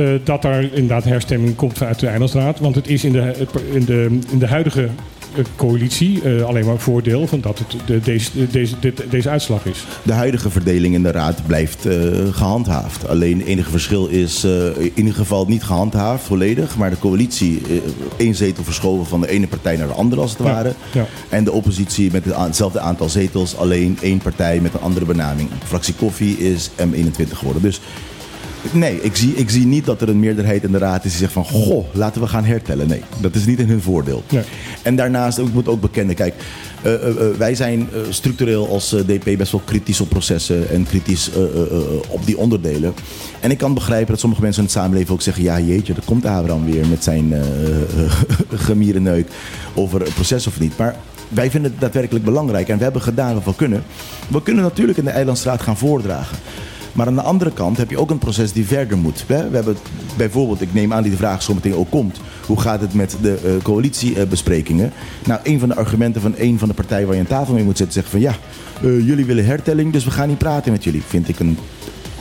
Uh, 0.00 0.08
dat 0.24 0.42
daar 0.42 0.62
inderdaad 0.62 1.04
herstemming 1.04 1.56
komt 1.56 1.78
vanuit 1.78 1.98
de 1.98 2.06
Eilandsraad. 2.06 2.58
Want 2.58 2.74
het 2.74 2.88
is 2.88 3.04
in 3.04 3.12
de, 3.12 3.46
in 3.72 3.84
de, 3.84 4.18
in 4.30 4.38
de 4.38 4.46
huidige 4.46 4.88
coalitie 5.56 6.22
uh, 6.22 6.42
alleen 6.42 6.66
maar 6.66 6.78
voordeel 6.78 7.26
van 7.26 7.40
dat 7.40 7.58
het 7.58 7.74
de, 7.86 8.00
deze, 8.00 8.30
deze, 8.50 8.74
dit, 8.80 9.02
deze 9.10 9.28
uitslag 9.28 9.64
is. 9.66 9.84
De 10.02 10.12
huidige 10.12 10.50
verdeling 10.50 10.94
in 10.94 11.02
de 11.02 11.10
raad 11.10 11.46
blijft 11.46 11.86
uh, 11.86 11.92
gehandhaafd. 12.30 13.08
Alleen 13.08 13.38
het 13.38 13.46
enige 13.46 13.70
verschil 13.70 14.06
is 14.06 14.44
uh, 14.44 14.66
in 14.76 14.92
ieder 14.94 15.14
geval 15.14 15.46
niet 15.46 15.62
gehandhaafd 15.62 16.24
volledig, 16.24 16.76
maar 16.76 16.90
de 16.90 16.98
coalitie 16.98 17.62
één 18.16 18.34
zetel 18.34 18.64
verschoven 18.64 19.06
van 19.06 19.20
de 19.20 19.28
ene 19.28 19.46
partij 19.46 19.76
naar 19.76 19.86
de 19.86 19.92
andere 19.94 20.20
als 20.20 20.30
het 20.30 20.40
Ja, 20.40 20.44
ware. 20.44 20.74
ja. 20.92 21.06
En 21.28 21.44
de 21.44 21.52
oppositie 21.52 22.10
met 22.12 22.24
hetzelfde 22.24 22.80
aantal 22.80 23.08
zetels, 23.08 23.56
alleen 23.56 23.98
één 24.00 24.18
partij 24.18 24.60
met 24.60 24.74
een 24.74 24.80
andere 24.80 25.04
benaming. 25.04 25.48
Fractie 25.64 25.94
Koffie 25.94 26.38
is 26.38 26.70
M21 26.70 27.32
geworden. 27.32 27.62
Dus 27.62 27.80
Nee, 28.72 29.02
ik 29.02 29.16
zie, 29.16 29.34
ik 29.34 29.50
zie 29.50 29.66
niet 29.66 29.84
dat 29.84 30.00
er 30.00 30.08
een 30.08 30.20
meerderheid 30.20 30.64
in 30.64 30.72
de 30.72 30.78
raad 30.78 31.04
is 31.04 31.10
die 31.10 31.20
zegt 31.20 31.32
van... 31.32 31.44
Goh, 31.44 31.84
laten 31.92 32.20
we 32.20 32.26
gaan 32.26 32.44
hertellen. 32.44 32.88
Nee, 32.88 33.02
dat 33.20 33.34
is 33.34 33.46
niet 33.46 33.58
in 33.58 33.68
hun 33.68 33.80
voordeel. 33.80 34.22
Nee. 34.28 34.42
En 34.82 34.96
daarnaast, 34.96 35.38
ik 35.38 35.52
moet 35.52 35.68
ook 35.68 35.80
bekennen... 35.80 36.14
Kijk, 36.14 36.34
uh, 36.86 36.92
uh, 36.92 37.08
uh, 37.08 37.36
wij 37.38 37.54
zijn 37.54 37.88
structureel 38.10 38.68
als 38.68 38.92
eh, 38.92 39.00
DP 39.00 39.36
best 39.38 39.52
wel 39.52 39.62
kritisch 39.64 40.00
op 40.00 40.08
processen... 40.08 40.70
en 40.70 40.84
kritisch 40.84 41.30
eh, 41.32 41.42
op 42.08 42.26
die 42.26 42.38
onderdelen. 42.38 42.94
En 43.40 43.50
ik 43.50 43.58
kan 43.58 43.74
begrijpen 43.74 44.10
dat 44.10 44.20
sommige 44.20 44.42
mensen 44.42 44.62
in 44.62 44.68
het 44.68 44.78
samenleven 44.78 45.14
ook 45.14 45.22
zeggen... 45.22 45.42
ja, 45.42 45.60
jeetje, 45.60 45.94
er 45.94 46.02
komt 46.04 46.26
Abraham 46.26 46.64
weer 46.64 46.86
met 46.86 47.04
zijn 47.04 47.32
eh, 47.32 47.42
gemierenneuk... 48.68 49.28
over 49.74 50.06
een 50.06 50.12
proces 50.12 50.46
of 50.46 50.60
niet. 50.60 50.76
Maar 50.76 50.96
wij 51.28 51.50
vinden 51.50 51.70
het 51.70 51.80
daadwerkelijk 51.80 52.24
belangrijk. 52.24 52.68
En 52.68 52.76
we 52.76 52.82
hebben 52.82 53.02
gedaan 53.02 53.34
wat 53.34 53.44
we 53.44 53.54
kunnen. 53.54 53.82
We 54.28 54.42
kunnen 54.42 54.62
natuurlijk 54.62 54.98
in 54.98 55.04
de 55.04 55.10
Eilandstraat 55.10 55.62
gaan 55.62 55.76
voordragen. 55.76 56.38
Maar 56.92 57.06
aan 57.06 57.14
de 57.14 57.22
andere 57.22 57.52
kant 57.52 57.76
heb 57.76 57.90
je 57.90 57.98
ook 57.98 58.10
een 58.10 58.18
proces 58.18 58.52
die 58.52 58.66
verder 58.66 58.98
moet. 58.98 59.24
We 59.26 59.34
hebben 59.34 59.76
bijvoorbeeld, 60.16 60.60
ik 60.60 60.74
neem 60.74 60.92
aan 60.92 61.02
die 61.02 61.10
de 61.10 61.16
vraag 61.16 61.42
zo 61.42 61.54
meteen 61.54 61.74
ook 61.74 61.90
komt. 61.90 62.20
Hoe 62.46 62.60
gaat 62.60 62.80
het 62.80 62.94
met 62.94 63.16
de 63.22 63.38
uh, 63.44 63.62
coalitiebesprekingen? 63.62 64.92
Nou, 65.26 65.40
een 65.42 65.58
van 65.58 65.68
de 65.68 65.74
argumenten 65.74 66.20
van 66.20 66.34
een 66.36 66.58
van 66.58 66.68
de 66.68 66.74
partijen 66.74 67.06
waar 67.06 67.16
je 67.16 67.20
aan 67.20 67.26
tafel 67.26 67.54
mee 67.54 67.64
moet 67.64 67.76
zitten... 67.76 67.94
zegt 67.94 68.08
van 68.08 68.20
ja, 68.20 68.34
uh, 68.82 69.06
jullie 69.06 69.24
willen 69.24 69.44
hertelling, 69.44 69.92
dus 69.92 70.04
we 70.04 70.10
gaan 70.10 70.28
niet 70.28 70.38
praten 70.38 70.72
met 70.72 70.84
jullie. 70.84 71.02
Vind 71.06 71.28
ik 71.28 71.38
een 71.38 71.58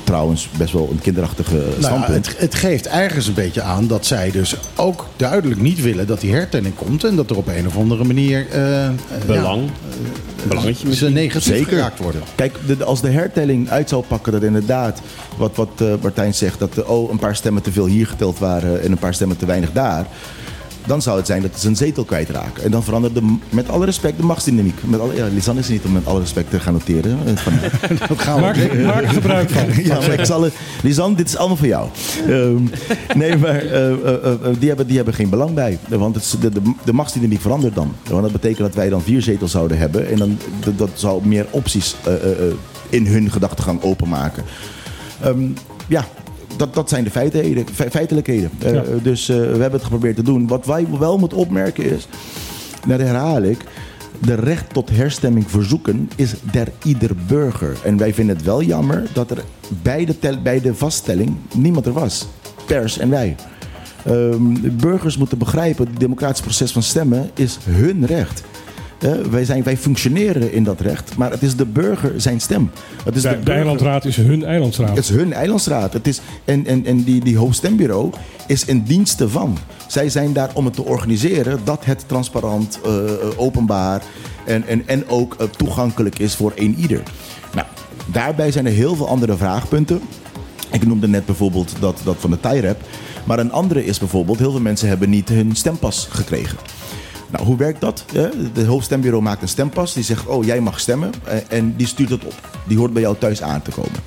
trouwens 0.09 0.49
best 0.57 0.73
wel 0.73 0.89
een 0.91 0.99
kinderachtige 0.99 1.63
standpunt. 1.79 2.07
Nou, 2.07 2.13
het, 2.13 2.39
het, 2.39 2.55
geeft 2.55 2.87
ergens 2.87 3.27
een 3.27 3.33
beetje 3.33 3.61
aan 3.61 3.87
dat 3.87 4.05
zij 4.05 4.31
dus 4.31 4.55
ook 4.75 5.05
duidelijk 5.15 5.61
niet 5.61 5.81
willen 5.81 6.07
dat 6.07 6.21
die 6.21 6.33
hertelling 6.33 6.75
komt. 6.75 7.03
En 7.03 7.15
dat 7.15 7.29
er 7.29 7.37
op 7.37 7.47
een 7.47 7.67
of 7.67 7.77
andere 7.77 8.03
manier... 8.03 8.47
Uh, 8.55 8.89
Belang. 9.25 9.63
Ja, 9.63 10.47
Belangetje 10.47 10.95
ze 10.95 11.09
negatief 11.09 11.55
Zeker. 11.55 11.67
geraakt 11.67 11.99
worden. 11.99 12.21
Kijk, 12.35 12.55
de, 12.65 12.83
als 12.83 13.01
de 13.01 13.09
hertelling 13.09 13.69
uit 13.69 13.89
zou 13.89 14.03
pakken 14.07 14.31
dat 14.31 14.43
inderdaad, 14.43 15.01
wat, 15.37 15.55
wat 15.55 15.69
uh, 15.81 15.93
Martijn 16.01 16.33
zegt, 16.33 16.59
dat 16.59 16.85
oh, 16.85 17.11
een 17.11 17.19
paar 17.19 17.35
stemmen 17.35 17.61
te 17.61 17.71
veel 17.71 17.85
hier 17.85 18.07
geteld 18.07 18.39
waren 18.39 18.81
en 18.81 18.91
een 18.91 18.97
paar 18.97 19.13
stemmen 19.13 19.37
te 19.37 19.45
weinig 19.45 19.71
daar. 19.71 20.05
Dan 20.89 21.01
zou 21.01 21.17
het 21.17 21.27
zijn 21.27 21.41
dat 21.41 21.59
ze 21.59 21.67
een 21.67 21.75
zetel 21.75 22.03
kwijtraken. 22.03 22.63
En 22.63 22.71
dan 22.71 22.83
verandert 22.83 23.13
de, 23.13 23.37
met 23.49 23.69
alle 23.69 23.85
respect 23.85 24.17
de 24.17 24.23
machtsdynamiek. 24.23 24.83
Met 24.83 24.99
alle, 24.99 25.15
ja, 25.15 25.27
Lisanne 25.27 25.61
is 25.61 25.67
niet 25.67 25.85
om 25.85 25.91
met 25.91 26.05
alle 26.05 26.19
respect 26.19 26.49
te 26.49 26.59
gaan 26.59 26.73
noteren. 26.73 27.37
Van, 27.37 27.53
dat 28.07 28.21
gaan 28.21 28.35
we 28.35 28.41
Maak, 28.41 28.73
maak 28.83 29.01
er 29.01 29.09
gebruik 29.09 29.49
van. 29.49 29.65
ja, 29.83 29.99
maar 29.99 30.19
ik 30.19 30.25
zal 30.25 30.41
het, 30.41 30.53
Lisanne, 30.83 31.15
dit 31.15 31.27
is 31.27 31.37
allemaal 31.37 31.57
voor 31.57 31.67
jou. 31.67 31.87
Um, 32.27 32.69
nee, 33.15 33.37
maar 33.37 33.65
uh, 33.65 33.71
die, 34.59 34.67
hebben, 34.67 34.87
die 34.87 34.95
hebben 34.95 35.13
geen 35.13 35.29
belang 35.29 35.53
bij. 35.53 35.79
Want 35.87 36.15
het, 36.15 36.35
de, 36.41 36.49
de, 36.49 36.73
de 36.83 36.93
machtsdynamiek 36.93 37.41
verandert 37.41 37.75
dan. 37.75 37.95
Want 38.09 38.21
dat 38.21 38.31
betekent 38.31 38.59
dat 38.59 38.75
wij 38.75 38.89
dan 38.89 39.01
vier 39.01 39.21
zetels 39.21 39.51
zouden 39.51 39.77
hebben. 39.77 40.09
En 40.09 40.17
dan, 40.17 40.37
dat, 40.63 40.77
dat 40.77 40.89
zou 40.93 41.27
meer 41.27 41.45
opties 41.49 41.95
uh, 42.07 42.13
in 42.89 43.07
hun 43.07 43.31
gedachtegang 43.31 43.81
openmaken. 43.81 44.43
Um, 45.25 45.53
ja, 45.87 46.05
dat, 46.59 46.73
dat 46.73 46.89
zijn 46.89 47.03
de 47.03 47.09
feitelijkheden. 47.09 47.65
feitelijkheden. 47.91 48.49
Ja. 48.59 48.71
Uh, 48.71 48.81
dus 49.01 49.29
uh, 49.29 49.35
we 49.35 49.43
hebben 49.43 49.71
het 49.71 49.83
geprobeerd 49.83 50.15
te 50.15 50.23
doen. 50.23 50.47
Wat 50.47 50.65
wij 50.65 50.87
wel 50.99 51.17
moeten 51.17 51.37
opmerken 51.37 51.83
is, 51.83 52.07
dat 52.87 52.99
herhaal 52.99 53.41
ik, 53.41 53.57
de 54.19 54.33
recht 54.33 54.73
tot 54.73 54.89
herstemming 54.89 55.51
verzoeken 55.51 56.09
is 56.15 56.33
der 56.51 56.67
ieder 56.83 57.11
burger. 57.27 57.77
En 57.83 57.97
wij 57.97 58.13
vinden 58.13 58.35
het 58.35 58.45
wel 58.45 58.61
jammer 58.63 59.07
dat 59.13 59.31
er 59.31 59.43
bij 59.81 60.05
de, 60.05 60.37
bij 60.43 60.61
de 60.61 60.75
vaststelling 60.75 61.35
niemand 61.53 61.85
er 61.85 61.93
was. 61.93 62.27
Pers 62.65 62.97
en 62.97 63.09
wij. 63.09 63.35
Um, 64.07 64.61
de 64.61 64.71
burgers 64.71 65.17
moeten 65.17 65.37
begrijpen, 65.37 65.87
het 65.87 65.99
democratisch 65.99 66.41
proces 66.41 66.71
van 66.71 66.83
stemmen 66.83 67.29
is 67.33 67.57
hun 67.63 68.05
recht. 68.05 68.43
Wij, 69.29 69.45
zijn, 69.45 69.63
wij 69.63 69.77
functioneren 69.77 70.51
in 70.51 70.63
dat 70.63 70.81
recht, 70.81 71.17
maar 71.17 71.31
het 71.31 71.41
is 71.41 71.55
de 71.55 71.65
burger 71.65 72.21
zijn 72.21 72.41
stem. 72.41 72.71
Het 73.03 73.15
is 73.15 73.21
De, 73.21 73.39
de 73.43 73.51
is 74.03 74.15
hun 74.15 74.43
eilandsraad. 74.43 74.89
het 74.89 74.97
is 74.97 75.09
hun 75.09 75.33
eilandsraad. 75.33 75.93
Het 75.93 76.07
is, 76.07 76.21
en 76.45 76.65
en, 76.65 76.85
en 76.85 77.03
die, 77.03 77.23
die 77.23 77.37
hoofdstembureau 77.37 78.11
is 78.47 78.65
in 78.65 78.83
dienste 78.83 79.29
van. 79.29 79.57
Zij 79.87 80.09
zijn 80.09 80.33
daar 80.33 80.49
om 80.53 80.65
het 80.65 80.73
te 80.73 80.85
organiseren 80.85 81.59
dat 81.63 81.85
het 81.85 82.03
transparant, 82.07 82.79
eh, 82.85 83.03
eh, 83.03 83.13
openbaar 83.35 84.01
en, 84.45 84.67
en, 84.67 84.83
en 84.85 85.09
ook 85.09 85.35
eh, 85.35 85.47
toegankelijk 85.47 86.19
is 86.19 86.35
voor 86.35 86.53
een 86.55 86.75
ieder. 86.75 87.03
Nou, 87.53 87.67
daarbij 88.05 88.51
zijn 88.51 88.65
er 88.65 88.71
heel 88.71 88.95
veel 88.95 89.07
andere 89.07 89.37
vraagpunten. 89.37 90.01
Ik 90.71 90.85
noemde 90.85 91.07
net 91.07 91.25
bijvoorbeeld 91.25 91.75
dat, 91.79 92.01
dat 92.03 92.15
van 92.19 92.29
de 92.29 92.39
TIRAP. 92.39 92.81
Maar 93.23 93.39
een 93.39 93.51
andere 93.51 93.85
is 93.85 93.99
bijvoorbeeld, 93.99 94.39
heel 94.39 94.51
veel 94.51 94.61
mensen 94.61 94.87
hebben 94.87 95.09
niet 95.09 95.29
hun 95.29 95.55
stempas 95.55 96.07
gekregen. 96.11 96.57
Nou, 97.31 97.45
hoe 97.45 97.57
werkt 97.57 97.81
dat? 97.81 98.05
De 98.53 98.65
hoofdstembureau 98.65 99.23
maakt 99.23 99.41
een 99.41 99.47
stempas. 99.47 99.93
Die 99.93 100.03
zegt, 100.03 100.25
oh, 100.25 100.45
jij 100.45 100.61
mag 100.61 100.79
stemmen. 100.79 101.11
eh, 101.23 101.37
En 101.49 101.75
die 101.75 101.87
stuurt 101.87 102.09
het 102.09 102.25
op. 102.25 102.33
Die 102.67 102.77
hoort 102.77 102.93
bij 102.93 103.01
jou 103.01 103.15
thuis 103.19 103.41
aan 103.41 103.61
te 103.61 103.71
komen. 103.71 103.99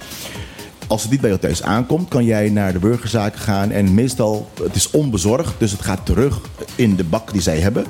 Als 0.87 1.03
het 1.03 1.11
niet 1.11 1.21
bij 1.21 1.29
jou 1.31 1.43
thuis 1.43 1.63
aankomt, 1.63 2.09
kan 2.09 2.25
jij 2.25 2.49
naar 2.49 2.73
de 2.73 2.79
burgerzaken 2.79 3.41
gaan. 3.41 3.71
En 3.71 3.95
meestal, 3.95 4.51
het 4.63 4.75
is 4.75 4.91
onbezorgd, 4.91 5.55
dus 5.59 5.73
het 5.73 5.83
gaat 5.83 6.07
terug 6.07 6.41
in 6.77 6.97
de 6.97 7.05
bak 7.05 7.33
die 7.33 7.43
zij 7.43 7.59
hebben. 7.61 7.85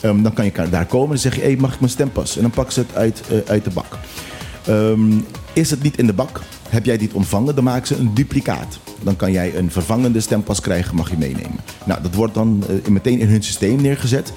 Ehm, 0.00 0.22
dan 0.22 0.32
kan 0.32 0.44
je 0.44 0.52
daar 0.70 0.86
komen 0.86 1.12
en 1.14 1.18
zeg 1.20 1.34
je, 1.34 1.40
hey, 1.40 1.56
mag 1.56 1.72
ik 1.74 1.80
mijn 1.80 1.92
stempas? 1.92 2.36
En 2.36 2.42
dan 2.42 2.50
pakken 2.50 2.72
ze 2.74 2.80
het 2.80 2.94
uit, 2.96 3.22
eh, 3.28 3.36
uit 3.50 3.64
de 3.64 3.70
bak. 3.70 3.98
Ehm, 4.66 5.18
is 5.52 5.70
het 5.70 5.82
niet 5.82 5.98
in 5.98 6.06
de 6.06 6.12
bak, 6.12 6.40
heb 6.72 6.84
jij 6.84 6.96
dit 6.96 7.12
ontvangen, 7.12 7.54
dan 7.54 7.64
maken 7.64 7.86
ze 7.86 7.96
een 7.96 8.14
duplicaat. 8.14 8.78
Dan 9.02 9.16
kan 9.16 9.32
jij 9.32 9.56
een 9.56 9.70
vervangende 9.70 10.20
stempas 10.20 10.60
krijgen, 10.60 10.96
mag 10.96 11.10
je 11.10 11.16
meenemen. 11.16 11.58
Nou, 11.84 12.02
dat 12.02 12.14
wordt 12.14 12.34
dan 12.34 12.64
eh, 12.68 12.90
meteen 12.90 13.18
in 13.20 13.28
hun 13.28 13.42
systeem 13.42 13.80
neergezet. 13.80 14.32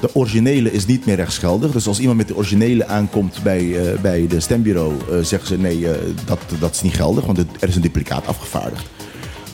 De 0.00 0.14
originele 0.14 0.72
is 0.72 0.86
niet 0.86 1.06
meer 1.06 1.16
rechtsgeldig. 1.16 1.70
Dus 1.72 1.86
als 1.86 1.98
iemand 1.98 2.18
met 2.18 2.28
de 2.28 2.36
originele 2.36 2.86
aankomt 2.86 3.42
bij, 3.42 3.92
eh, 3.92 4.00
bij 4.00 4.26
de 4.26 4.40
stembureau, 4.40 4.92
eh, 5.10 5.18
zeggen 5.20 5.48
ze 5.48 5.58
nee, 5.58 5.86
dat, 6.24 6.38
dat 6.58 6.74
is 6.74 6.82
niet 6.82 6.94
geldig, 6.94 7.24
want 7.24 7.38
er 7.38 7.68
is 7.68 7.76
een 7.76 7.82
duplicaat 7.82 8.26
afgevaardigd. 8.26 8.84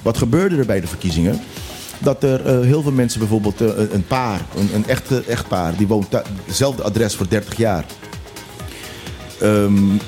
Wat 0.02 0.18
gebeurde 0.18 0.56
er 0.56 0.66
bij 0.66 0.80
de 0.80 0.86
verkiezingen? 0.86 1.40
Dat 1.98 2.22
er 2.22 2.64
heel 2.64 2.82
veel 2.82 2.92
mensen, 2.92 3.18
bijvoorbeeld 3.18 3.60
een- 3.60 4.06
paar, 4.06 4.40
een, 4.56 4.68
een 4.74 4.86
echte 4.86 5.22
echtpaar, 5.28 5.76
die 5.76 5.86
woont 5.86 6.06
hetzelfde 6.46 6.82
adres 6.82 7.14
voor 7.14 7.28
30 7.28 7.56
jaar. 7.56 7.84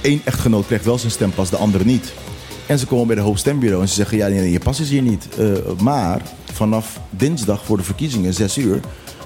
Eén 0.02 0.20
echtgenoot 0.24 0.66
krijgt 0.66 0.84
wel 0.84 0.98
zijn 0.98 1.12
stempas, 1.12 1.50
de 1.50 1.56
andere 1.56 1.84
niet. 1.84 2.12
En 2.66 2.78
ze 2.78 2.86
komen 2.86 3.06
bij 3.06 3.16
de 3.16 3.22
hoofdstembureau 3.22 3.82
en 3.82 3.88
ze 3.88 3.94
zeggen: 3.94 4.16
Ja, 4.16 4.28
nee, 4.28 4.50
je 4.50 4.58
pas 4.58 4.80
is 4.80 4.90
hier 4.90 5.02
niet. 5.02 5.28
Eh, 5.38 5.46
maar 5.80 6.22
vanaf 6.52 7.00
dinsdag 7.10 7.64
voor 7.64 7.76
de 7.76 7.82
verkiezingen, 7.82 8.34
6 8.34 8.56
uur, 8.58 8.80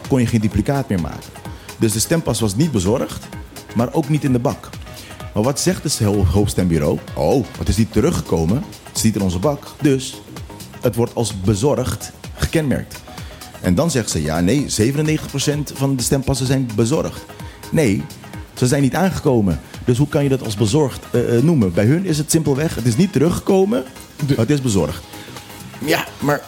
kon 0.09 0.21
je 0.21 0.27
geen 0.27 0.41
duplicaat 0.41 0.89
meer 0.89 1.01
maken. 1.01 1.31
Dus 1.79 1.93
de 1.93 1.99
stempas 2.01 2.41
was 2.41 2.57
niet 2.57 2.73
bezorgd, 2.73 3.27
maar 3.75 3.93
ook 3.93 4.09
niet 4.09 4.25
in 4.25 4.33
de 4.33 4.39
bak. 4.39 4.69
Maar 5.35 5.43
wat 5.43 5.61
zegt 5.61 5.83
het 5.83 5.99
ho- 5.99 6.25
hoofdstembureau? 6.25 6.99
Oh, 7.15 7.45
het 7.59 7.69
is 7.69 7.77
niet 7.77 7.93
teruggekomen. 7.93 8.57
Het 8.87 8.97
is 8.97 9.03
niet 9.03 9.15
in 9.15 9.23
onze 9.23 9.39
bak. 9.39 9.67
Dus 9.81 10.21
het 10.81 10.95
wordt 10.95 11.15
als 11.15 11.41
bezorgd 11.41 12.13
gekenmerkt. 12.35 12.97
En 13.61 13.75
dan 13.75 13.91
zegt 13.91 14.11
ze, 14.11 14.23
ja 14.23 14.41
nee, 14.41 14.67
97% 14.69 15.73
van 15.75 15.97
de 15.97 16.03
stempassen 16.03 16.47
zijn 16.47 16.69
bezorgd. 16.75 17.25
Nee, 17.71 18.03
ze 18.59 18.67
zijn 18.67 18.83
niet 18.83 18.95
aangekomen. 18.95 19.61
Dus 19.85 19.99
hoe 19.99 20.09
kan 20.09 20.23
je 20.23 20.29
dat 20.29 20.45
als 20.45 20.55
bezorgd 20.55 21.01
eh, 21.11 21.37
eh, 21.37 21.43
noemen? 21.43 21.73
Bij 21.73 21.85
hun 21.85 22.05
is 22.05 22.19
het 22.19 22.31
simpelweg, 22.31 22.75
het 22.75 22.87
is 22.87 22.97
niet 22.97 23.13
teruggekomen, 23.13 23.85
het 24.37 24.51
is 24.51 24.61
bezorgd. 24.61 25.03
Ja, 25.85 26.05
maar 26.19 26.41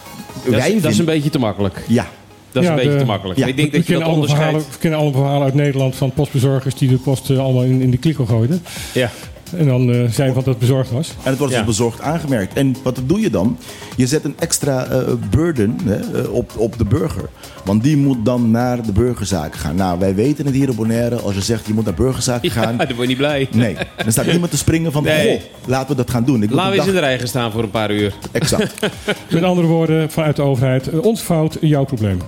Dat 0.44 0.54
wij 0.54 0.58
is, 0.58 0.64
dat 0.64 0.76
is 0.76 0.82
een 0.84 0.92
vinden- 0.94 1.14
beetje 1.14 1.30
te 1.30 1.38
makkelijk. 1.38 1.84
Ja, 1.88 2.06
Dat 2.52 2.62
is 2.62 2.68
Ja, 2.68 2.74
een 2.74 2.80
beetje 2.82 2.92
de- 2.92 2.98
te 2.98 3.10
makkelijk. 3.10 3.38
ja, 3.38 3.46
ik 3.46 3.56
denk 3.56 3.70
we 3.72 3.76
dat 3.78 3.86
je 3.86 3.94
verhalen, 4.26 4.60
we 4.60 4.66
kennen 4.78 4.98
alle 5.00 5.12
verhalen 5.12 5.42
uit 5.42 5.54
Nederland 5.54 5.96
van 5.96 6.12
postbezorgers 6.12 6.74
die 6.74 6.88
de 6.88 6.96
post 6.96 7.30
eh, 7.30 7.38
allemaal 7.38 7.62
in, 7.62 7.80
in 7.80 7.90
de 7.90 7.96
kliko 7.96 8.26
gooiden. 8.26 8.62
Ja. 8.94 9.10
En 9.56 9.66
dan 9.66 9.92
eh 9.92 10.10
zei 10.10 10.32
van 10.32 10.42
dat 10.44 10.58
bezorgd 10.58 10.90
was. 10.90 11.08
En 11.22 11.30
het 11.30 11.38
wordt 11.38 11.52
Ja. 11.52 11.58
dus 11.58 11.68
bezorgd 11.68 12.00
aangemerkt. 12.00 12.54
En 12.54 12.76
wat 12.82 13.00
doe 13.06 13.20
je 13.20 13.30
dan? 13.30 13.58
Je 13.96 14.06
zet 14.06 14.24
een 14.24 14.34
extra 14.38 14.84
eh, 14.84 15.00
burden 15.30 15.76
hè, 15.84 16.22
eh, 16.22 16.32
op, 16.32 16.52
op 16.56 16.78
de 16.78 16.84
burger. 16.84 17.28
Want 17.64 17.82
die 17.82 17.96
moet 17.96 18.24
dan 18.24 18.50
naar 18.50 18.82
de 18.82 18.92
burgerzaken 18.92 19.60
gaan. 19.60 19.76
Nou, 19.76 19.98
wij 19.98 20.14
weten 20.14 20.46
het 20.46 20.54
hier 20.54 20.68
op 20.70 20.76
Bonaire. 20.76 21.16
Als 21.16 21.34
je 21.34 21.40
zegt 21.40 21.66
je 21.66 21.74
moet 21.74 21.84
naar 21.84 21.94
burgerzaken 21.94 22.50
gaan. 22.50 22.76
Ja, 22.76 22.84
dan 22.86 22.86
word 22.88 23.00
je 23.00 23.06
niet 23.06 23.16
blij. 23.16 23.48
Nee, 23.50 23.76
dan 24.02 24.12
staat 24.12 24.26
niemand 24.26 24.50
te 24.50 24.56
springen 24.56 24.92
van... 24.92 25.02
Nee. 25.02 25.38
Goh, 25.38 25.42
laten 25.66 25.88
we 25.88 25.94
dat 25.94 26.10
gaan 26.10 26.24
doen. 26.24 26.42
Ik 26.42 26.50
Laten 26.50 26.70
we 26.70 26.72
een 26.72 26.78
eens 26.78 26.88
in 26.88 26.94
de 26.94 27.00
rij 27.00 27.18
gaan 27.18 27.28
staan 27.28 27.52
voor 27.52 27.62
een 27.62 27.70
paar 27.70 27.90
uur. 27.90 28.14
Exact. 28.32 28.74
Met 29.30 29.42
andere 29.42 29.66
woorden, 29.66 30.10
vanuit 30.10 30.36
de 30.36 30.42
overheid, 30.42 31.00
ons 31.00 31.20
fout, 31.20 31.56
jouw 31.60 31.84
probleem. 31.84 32.18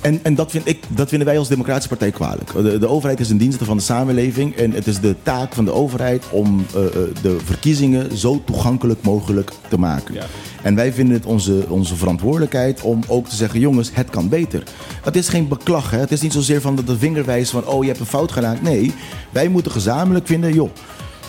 En, 0.00 0.20
en 0.22 0.34
dat, 0.34 0.50
vind 0.50 0.68
ik, 0.68 0.78
dat 0.88 1.08
vinden 1.08 1.26
wij 1.26 1.38
als 1.38 1.48
Democratische 1.48 1.88
Partij 1.88 2.10
kwalijk. 2.10 2.52
De, 2.52 2.78
de 2.78 2.88
overheid 2.88 3.20
is 3.20 3.30
in 3.30 3.36
dienste 3.36 3.64
van 3.64 3.76
de 3.76 3.82
samenleving. 3.82 4.56
En 4.56 4.72
het 4.72 4.86
is 4.86 5.00
de 5.00 5.14
taak 5.22 5.54
van 5.54 5.64
de 5.64 5.72
overheid 5.72 6.24
om 6.30 6.66
eh, 6.74 6.86
eh, 6.86 6.92
de 7.22 7.36
verkiezingen 7.44 8.16
zo 8.16 8.42
toegankelijk 8.44 9.02
mogelijk 9.02 9.50
te 9.68 9.78
maken. 9.78 10.14
Ja. 10.14 10.26
En 10.62 10.74
wij 10.74 10.92
vinden 10.92 11.14
het 11.14 11.26
onze, 11.26 11.64
onze 11.68 11.96
verantwoordelijkheid 11.96 12.80
om 12.80 13.00
ook 13.06 13.28
te 13.28 13.36
zeggen: 13.36 13.60
jongens, 13.60 13.90
het 13.92 14.10
kan 14.10 14.28
beter. 14.28 14.62
Het 15.02 15.16
is 15.16 15.28
geen 15.28 15.48
beklag. 15.48 15.90
Hè? 15.90 15.98
Het 15.98 16.12
is 16.12 16.20
niet 16.20 16.32
zozeer 16.32 16.60
van 16.60 16.76
de, 16.76 16.84
de 16.84 16.98
vingerwijs 16.98 17.50
van: 17.50 17.66
oh, 17.66 17.82
je 17.82 17.88
hebt 17.88 18.00
een 18.00 18.06
fout 18.06 18.32
gedaan. 18.32 18.58
Nee, 18.62 18.94
wij 19.30 19.48
moeten 19.48 19.72
gezamenlijk 19.72 20.26
vinden: 20.26 20.54
joh. 20.54 20.70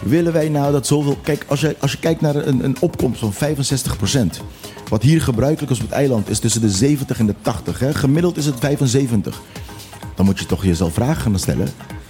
Willen 0.04 0.34
wij 0.34 0.50
nou 0.50 0.72
dat 0.72 0.88
zoveel. 0.88 1.18
Kijk, 1.22 1.46
als 1.48 1.62
je, 1.62 1.76
als 1.80 1.92
je 1.92 2.00
kijkt 2.00 2.22
naar 2.22 2.36
een, 2.36 2.64
een 2.64 2.76
opkomst 2.80 3.20
van 3.20 3.34
65%. 3.34 4.42
Wat 4.92 5.02
hier 5.02 5.22
gebruikelijk 5.22 5.72
is 5.72 5.80
op 5.80 5.86
het 5.86 5.94
eiland 5.94 6.30
is 6.30 6.40
tussen 6.40 6.62
de 6.62 6.70
70 6.70 7.20
en 7.20 7.26
de 7.26 7.36
80. 7.42 7.80
Hè? 7.80 7.94
Gemiddeld 7.94 8.38
is 8.38 8.46
het 8.46 8.60
75. 8.60 9.42
Dan 10.16 10.26
moet 10.26 10.40
je 10.40 10.46
toch 10.46 10.66
jezelf 10.66 10.94
vragen 10.94 11.22
gaan 11.22 11.40
stellen. 11.40 11.68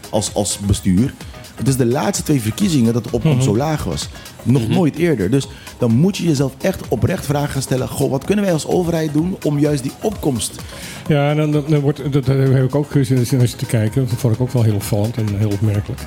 Als, 0.09 0.33
als 0.33 0.59
bestuur. 0.59 1.13
Het 1.55 1.67
is 1.67 1.77
de 1.77 1.85
laatste 1.85 2.23
twee 2.23 2.41
verkiezingen 2.41 2.93
dat 2.93 3.03
de 3.03 3.11
opkomst 3.11 3.43
zo 3.43 3.57
laag 3.57 3.83
was. 3.83 4.09
Nog 4.43 4.67
nooit 4.67 4.95
eerder. 4.95 5.31
Dus 5.31 5.47
dan 5.77 5.91
moet 5.91 6.17
je 6.17 6.23
jezelf 6.23 6.53
echt 6.61 6.87
oprecht 6.87 7.25
vragen 7.25 7.49
gaan 7.49 7.61
stellen. 7.61 7.87
Goh, 7.87 8.11
wat 8.11 8.25
kunnen 8.25 8.45
wij 8.45 8.53
als 8.53 8.67
overheid 8.67 9.13
doen 9.13 9.37
om 9.43 9.59
juist 9.59 9.83
die 9.83 9.93
opkomst. 10.01 10.61
Ja, 11.07 11.33
dan, 11.33 11.51
dan, 11.51 11.63
dan 11.67 11.79
wordt, 11.79 11.97
dat, 11.97 12.13
dat 12.13 12.25
heb 12.25 12.63
ik 12.63 12.75
ook 12.75 12.91
gezien 12.91 13.17
als 13.17 13.51
je 13.51 13.55
te 13.55 13.65
kijken. 13.65 14.07
Dat 14.07 14.19
vond 14.19 14.33
ik 14.33 14.41
ook 14.41 14.51
wel 14.51 14.63
heel 14.63 14.75
opvallend 14.75 15.17
en 15.17 15.37
heel 15.37 15.51
opmerkelijk. 15.51 16.01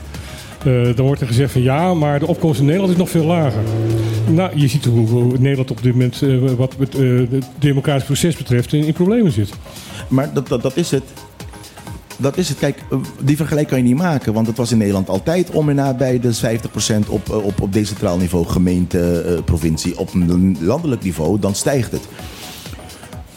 Eh, 0.64 0.96
dan 0.96 1.06
wordt 1.06 1.20
er 1.20 1.26
gezegd 1.26 1.52
van 1.52 1.62
ja, 1.62 1.94
maar 1.94 2.18
de 2.18 2.26
opkomst 2.26 2.60
in 2.60 2.64
Nederland 2.64 2.92
is 2.92 2.98
nog 2.98 3.10
veel 3.10 3.24
lager. 3.24 3.62
Nou, 4.30 4.58
je 4.58 4.68
ziet 4.68 4.84
hoe, 4.84 5.38
Nederland 5.38 5.70
op 5.70 5.82
dit 5.82 5.92
moment, 5.92 6.22
eh, 6.22 6.50
wat 6.56 6.74
het, 6.78 6.94
eh, 6.94 7.40
democratisch 7.58 8.04
proces 8.04 8.36
betreft, 8.36 8.72
in, 8.72 8.92
problemen 8.92 9.32
zit. 9.32 9.52
Maar 10.08 10.32
dat, 10.32 10.48
dat, 10.48 10.62
dat 10.62 10.76
is 10.76 10.90
het. 10.90 11.02
Dat 12.16 12.36
is 12.36 12.48
het. 12.48 12.58
Kijk, 12.58 12.78
eh, 12.90 12.98
die 13.22 13.36
vergelijking 13.36 13.68
kan 13.68 13.78
je 13.78 13.94
niet 13.94 14.02
maken. 14.02 14.32
Want 14.32 14.46
het 14.46 14.56
was 14.56 14.72
in 14.72 14.78
Nederland 14.78 15.08
altijd 15.08 15.50
om 15.50 15.68
en 15.68 15.74
nabij 15.74 16.20
de 16.20 16.34
50% 16.34 17.08
op, 17.08 17.28
eh, 17.28 17.44
op, 17.44 17.60
op 17.60 17.72
decentraal 17.72 18.16
niveau, 18.16 18.46
gemeente, 18.46 19.20
eh, 19.20 19.44
provincie. 19.44 19.98
Op 19.98 20.10
landelijk 20.60 21.02
niveau, 21.02 21.38
dan 21.38 21.54
stijgt 21.54 21.92
het. 21.92 22.02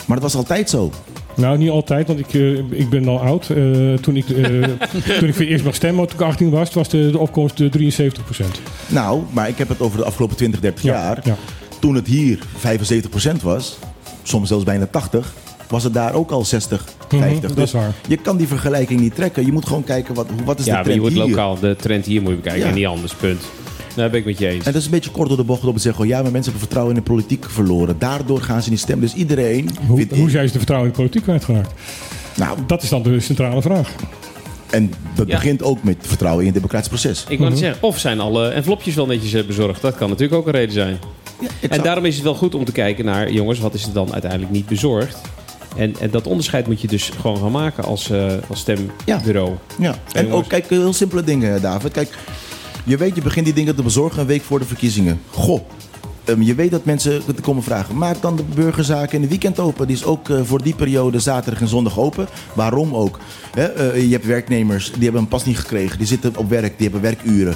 Maar 0.05 0.19
dat 0.19 0.31
was 0.31 0.35
altijd 0.35 0.69
zo. 0.69 0.91
Nou, 1.43 1.57
niet 1.57 1.69
altijd, 1.69 2.07
want 2.07 2.19
ik, 2.19 2.33
eh, 2.33 2.57
ik 2.57 2.89
ben 2.89 3.07
al 3.07 3.19
oud. 3.19 3.49
Eh, 3.49 3.57
toen, 3.93 4.15
ik, 4.15 4.29
eh, 4.29 4.43
toen 5.19 5.27
ik 5.27 5.33
voor 5.33 5.43
het 5.43 5.49
eerst 5.49 5.63
mag 5.63 5.75
stemmen, 5.75 6.07
toen 6.07 6.19
ik 6.19 6.25
18 6.25 6.49
was, 6.49 6.73
was 6.73 6.89
de, 6.89 7.11
de 7.11 7.17
opkomst 7.17 7.59
eh, 7.59 7.67
73% 7.71 8.45
Nou, 8.87 9.21
maar 9.31 9.47
ik 9.49 9.57
heb 9.57 9.69
het 9.69 9.81
over 9.81 9.97
de 9.97 10.05
afgelopen 10.05 10.35
20, 10.37 10.59
30 10.59 10.83
Ja, 10.83 10.91
jaar. 10.93 11.19
ja. 11.23 11.35
Toen 11.79 11.95
het 11.95 12.07
hier 12.07 12.39
75% 13.37 13.41
was, 13.41 13.77
soms 14.23 14.47
zelfs 14.47 14.63
bijna 14.63 14.85
80, 14.85 15.33
was 15.67 15.83
het 15.83 15.93
daar 15.93 16.13
ook 16.13 16.31
al 16.31 16.45
60, 16.45 16.85
50. 17.07 17.41
dat 17.41 17.55
dus 17.55 17.63
is 17.65 17.71
waar. 17.71 17.91
je 18.07 18.17
kan 18.17 18.37
die 18.37 18.47
vergelijking 18.47 18.99
niet 18.99 19.15
trekken. 19.15 19.45
Je 19.45 19.51
moet 19.51 19.65
gewoon 19.65 19.83
kijken 19.83 20.13
wat, 20.15 20.27
wat 20.45 20.59
is 20.59 20.65
Ja, 20.65 20.71
de 20.71 20.77
maar 20.77 20.93
je 20.93 20.99
trend 20.99 21.01
wordt 21.01 21.15
hier. 21.15 21.35
lokaal. 21.35 21.59
De 21.59 21.75
trend 21.75 22.05
hier 22.05 22.21
moet 22.21 22.29
je 22.29 22.35
bekijken 22.35 22.61
Ja. 22.61 22.67
en 22.69 22.73
niet 22.75 22.85
anders. 22.85 23.13
Punt. 23.13 23.41
Daar 23.97 24.09
ben 24.09 24.19
ik 24.19 24.25
met 24.25 24.37
je 24.37 24.47
eens. 24.47 24.65
En 24.65 24.71
dat 24.71 24.81
is 24.81 24.85
een 24.85 24.91
beetje 24.91 25.11
kort 25.11 25.27
door 25.27 25.37
de 25.37 25.43
bocht 25.43 25.63
om 25.63 25.75
te 25.75 25.79
zeggen, 25.81 26.01
oh 26.03 26.07
ja, 26.09 26.15
maar 26.21 26.31
mensen 26.31 26.43
hebben 26.43 26.59
vertrouwen 26.59 26.95
in 26.95 27.01
de 27.03 27.09
politiek 27.09 27.45
verloren. 27.49 27.95
Daardoor 27.99 28.41
gaan 28.41 28.61
ze 28.63 28.69
niet 28.69 28.79
stemmen. 28.79 29.05
Dus 29.07 29.15
iedereen 29.15 29.69
Hoe, 29.87 29.97
vindt- 29.97 30.15
hoe 30.15 30.29
zijn 30.29 30.45
ze 30.47 30.51
de 30.51 30.57
vertrouwen 30.57 30.89
in 30.89 30.95
de 30.95 31.01
politiek 31.01 31.23
kwijtgeraakt? 31.23 31.71
Nou, 32.37 32.57
Dat 32.67 32.83
is 32.83 32.89
dan 32.89 33.03
de 33.03 33.19
centrale 33.19 33.61
vraag. 33.61 33.95
en 34.69 34.93
dat 35.15 35.27
Ja. 35.27 35.35
begint 35.35 35.63
ook 35.63 35.83
met 35.83 35.97
vertrouwen 35.99 36.39
in 36.41 36.45
het 36.45 36.55
democratisch 36.55 36.87
proces. 36.89 37.25
Ik 37.29 37.37
wou 37.37 37.49
net 37.49 37.59
zeggen, 37.59 37.83
of 37.83 37.99
zijn 37.99 38.19
alle 38.19 38.47
envelopjes 38.47 38.95
wel 38.95 39.05
netjes 39.05 39.33
eh, 39.33 39.45
bezorgd? 39.45 39.81
Dat 39.81 39.95
kan 39.95 40.09
natuurlijk 40.09 40.39
ook 40.39 40.45
een 40.45 40.51
reden 40.51 40.73
zijn. 40.73 40.97
Ja, 41.41 41.69
En 41.69 41.81
daarom 41.81 42.05
is 42.05 42.15
het 42.15 42.23
wel 42.23 42.35
goed 42.35 42.55
om 42.55 42.65
te 42.65 42.71
kijken 42.71 43.05
naar, 43.05 43.31
jongens, 43.31 43.59
wat 43.59 43.73
is 43.73 43.85
er 43.85 43.93
dan 43.93 44.11
uiteindelijk 44.13 44.51
niet 44.51 44.65
bezorgd? 44.65 45.17
En, 45.77 45.95
en 45.99 46.09
dat 46.09 46.27
onderscheid 46.27 46.67
moet 46.67 46.81
je 46.81 46.87
dus 46.87 47.11
gewoon 47.19 47.37
gaan 47.37 47.51
maken 47.51 47.83
als, 47.83 48.09
eh, 48.09 48.25
als 48.49 48.59
stembureau. 48.59 49.51
Ja, 49.79 49.95
en 50.11 50.23
jongens. 50.25 50.33
ook 50.43 50.47
kijk, 50.49 50.69
heel 50.69 50.93
simpele 50.93 51.23
dingen, 51.23 51.61
David. 51.61 51.91
Kijk, 51.91 52.09
je 52.87 52.97
weet, 52.97 53.15
je 53.15 53.21
begint 53.21 53.45
die 53.45 53.53
dingen 53.53 53.75
te 53.75 53.83
bezorgen 53.83 54.21
een 54.21 54.27
week 54.27 54.43
voor 54.43 54.59
de 54.59 54.65
verkiezingen. 54.65 55.19
Goh, 55.29 55.61
ehm, 56.23 56.41
je 56.41 56.55
weet 56.55 56.71
dat 56.71 56.85
mensen 56.85 57.21
te 57.35 57.41
komen 57.41 57.63
vragen. 57.63 57.97
Maak 57.97 58.21
dan 58.21 58.35
de 58.35 58.43
burgerzaken 58.43 59.15
in 59.15 59.21
de 59.21 59.27
weekend 59.27 59.59
open. 59.59 59.87
Die 59.87 59.95
is 59.95 60.05
ook 60.05 60.29
eh, 60.29 60.41
voor 60.43 60.63
die 60.63 60.75
periode 60.75 61.19
zaterdag 61.19 61.61
en 61.61 61.67
zondag 61.67 61.99
open. 61.99 62.27
Waarom 62.53 62.95
ook? 62.95 63.19
Eh, 63.53 64.01
je 64.01 64.11
hebt 64.11 64.25
werknemers, 64.25 64.91
die 64.91 65.03
hebben 65.03 65.21
een 65.21 65.27
pas 65.27 65.45
niet 65.45 65.57
gekregen. 65.57 65.97
Die 65.97 66.07
zitten 66.07 66.35
op 66.37 66.49
werk, 66.49 66.77
die 66.77 66.89
hebben 66.89 67.01
werkuren. 67.01 67.55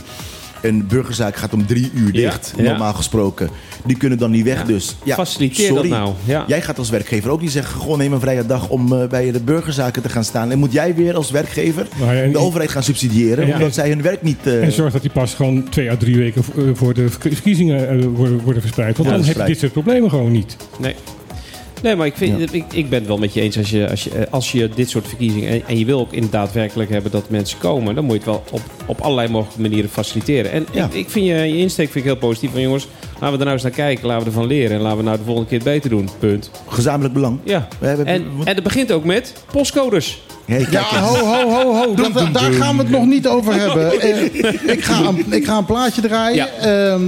Een 0.61 0.87
burgerzaak 0.87 1.35
gaat 1.35 1.53
om 1.53 1.65
drie 1.65 1.91
uur 1.93 2.11
dicht, 2.11 2.53
ja. 2.57 2.63
normaal 2.63 2.93
gesproken. 2.93 3.49
Die 3.85 3.97
kunnen 3.97 4.17
dan 4.17 4.31
niet 4.31 4.43
weg, 4.43 4.65
dus 4.65 4.95
ja, 5.03 5.15
Faciliteer 5.15 5.65
sorry. 5.67 5.89
dat 5.89 5.99
nou, 5.99 6.13
ja. 6.25 6.43
Jij 6.47 6.61
gaat 6.61 6.77
als 6.77 6.89
werkgever 6.89 7.29
ook 7.31 7.41
niet 7.41 7.51
zeggen, 7.51 7.81
gewoon 7.81 7.97
neem 7.97 8.13
een 8.13 8.19
vrije 8.19 8.45
dag 8.45 8.69
om 8.69 8.93
eh, 8.93 9.07
bij 9.07 9.31
de 9.31 9.39
burgerzaken 9.41 10.01
te 10.01 10.09
gaan 10.09 10.23
staan. 10.23 10.51
En 10.51 10.59
moet 10.59 10.71
jij 10.73 10.95
weer 10.95 11.15
als 11.15 11.31
werkgever 11.31 11.87
Nou 11.99 12.31
de 12.31 12.37
overheid 12.37 12.69
gaan 12.71 12.83
subsidiëren, 12.83 13.47
Ja. 13.47 13.53
omdat 13.53 13.73
zij 13.73 13.89
hun 13.89 14.01
werk 14.01 14.21
niet... 14.21 14.37
eh, 14.47 14.63
En 14.63 14.71
zorg 14.71 14.93
dat 14.93 15.01
die 15.01 15.11
pas 15.11 15.33
gewoon 15.33 15.69
twee 15.69 15.91
à 15.91 15.97
drie 15.97 16.17
weken 16.17 16.43
eh, 16.57 16.63
voor 16.73 16.93
de 16.93 17.09
verk- 17.09 17.33
verkiezingen 17.33 17.89
eh, 17.89 18.05
worden, 18.15 18.39
worden 18.39 18.61
verspreid. 18.61 18.97
Want 18.97 19.09
Ja, 19.09 19.15
dan 19.15 19.25
heb 19.25 19.35
je 19.37 19.43
dit 19.43 19.59
soort 19.59 19.71
problemen 19.71 20.09
gewoon 20.09 20.31
niet. 20.31 20.55
Nee. 20.79 20.95
Nee, 21.81 21.95
maar 21.95 22.05
ik, 22.07 22.15
vind, 22.15 22.53
ik, 22.53 22.73
ik 22.73 22.89
ben 22.89 22.99
het 22.99 23.07
wel 23.07 23.17
met 23.17 23.33
je 23.33 23.41
eens. 23.41 23.57
Als 23.57 23.69
je, 23.69 23.89
als 23.89 24.03
je, 24.03 24.27
als 24.29 24.51
je 24.51 24.69
dit 24.75 24.89
soort 24.89 25.07
verkiezingen... 25.07 25.49
En, 25.49 25.61
en 25.67 25.77
je 25.79 25.85
wil 25.85 25.99
ook 25.99 26.11
inderdaad 26.13 26.53
werkelijk 26.53 26.89
hebben 26.89 27.11
dat 27.11 27.29
mensen 27.29 27.57
komen... 27.59 27.95
dan 27.95 28.03
moet 28.03 28.13
je 28.13 28.17
het 28.19 28.27
wel 28.29 28.43
op, 28.51 28.61
op 28.85 29.01
allerlei 29.01 29.27
mogelijke 29.27 29.61
manieren 29.61 29.89
faciliteren. 29.89 30.51
En 30.51 30.65
Ja. 30.73 30.85
ik, 30.85 30.93
ik 30.93 31.09
vind 31.09 31.25
je, 31.25 31.33
je 31.33 31.57
insteek 31.57 31.85
vind 31.91 32.05
ik 32.05 32.11
heel 32.11 32.19
positief. 32.19 32.51
Van 32.51 32.61
jongens, 32.61 32.87
laten 33.13 33.27
we 33.27 33.33
er 33.33 33.37
nou 33.39 33.51
eens 33.51 33.63
naar 33.63 33.71
kijken. 33.71 34.05
Laten 34.07 34.23
we 34.23 34.29
ervan 34.29 34.47
leren. 34.47 34.75
En 34.75 34.81
laten 34.81 34.97
we 34.97 35.03
nou 35.03 35.17
de 35.17 35.23
volgende 35.23 35.49
keer 35.49 35.63
beter 35.63 35.89
doen. 35.89 36.09
Punt. 36.19 36.51
Gezamenlijk 36.67 37.13
belang. 37.13 37.39
Ja. 37.43 37.67
We 37.79 37.87
hebben- 37.87 38.05
En, 38.05 38.25
en 38.43 38.55
het 38.55 38.63
begint 38.63 38.91
ook 38.91 39.03
met 39.05 39.33
postcodes. 39.51 40.21
Hey, 40.45 40.57
kijk 40.57 40.71
Ja, 40.71 40.79
eens. 40.79 41.07
ho, 41.07 41.15
ho, 41.25 41.49
ho, 41.49 41.73
ho. 41.75 41.93
Dat- 41.95 42.33
daar 42.33 42.51
gaan 42.51 42.75
we 42.77 42.81
het 42.81 42.91
nog 42.91 43.05
niet 43.05 43.27
over 43.27 43.53
hebben. 43.53 43.89
Eh, 44.01 44.23
ik, 44.71 44.83
ga 44.83 44.99
een, 45.07 45.25
ik 45.29 45.45
ga 45.45 45.57
een 45.57 45.65
plaatje 45.65 46.01
draaien. 46.01 46.35
Ja. 46.35 46.47
Eh, 46.57 46.63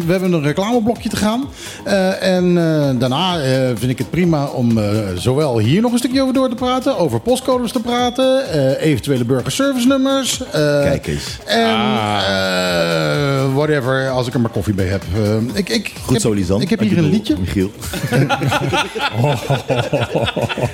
we 0.06 0.12
hebben 0.12 0.34
een 0.34 0.44
reclameblokje 0.44 1.10
te 1.10 1.16
gaan. 1.16 1.44
Eh, 1.84 2.24
en 2.36 2.58
eh, 2.58 2.90
daarna 3.00 3.40
eh, 3.42 3.52
vind 3.76 3.92
ik 3.92 3.98
het 3.98 4.10
prima 4.10 4.46
om 4.46 4.78
eh, 4.78 4.86
zowel 5.16 5.60
hier 5.60 5.82
nog 5.82 5.92
een 5.92 5.98
stukje 5.98 6.22
over 6.22 6.34
door 6.34 6.50
te 6.50 6.56
praten. 6.56 6.98
Over 6.98 7.20
postcodes 7.20 7.72
te 7.72 7.80
praten. 7.80 8.50
eh, 8.52 8.86
eventuele 8.92 9.26
burgerservice 9.26 9.88
nummers. 9.88 10.42
eh, 10.46 10.52
Kijk 10.82 11.08
eens. 11.08 11.38
En 11.46 11.66
eh, 11.66 13.56
whatever, 13.56 14.10
als 14.10 14.28
ik 14.28 14.34
er 14.34 14.40
maar 14.40 14.52
koffie 14.52 14.74
bij 14.74 14.86
heb. 14.88 15.04
Eh, 15.16 15.58
ik, 15.58 15.70
ik, 15.70 15.92
Goed 16.04 16.14
heb, 16.14 16.22
zo, 16.22 16.32
Lisan. 16.32 16.62
Ik 16.62 16.70
heb 16.70 16.80
hier 16.80 16.98
een 16.98 17.10
liedje. 17.10 17.36
Michiel. 17.40 17.72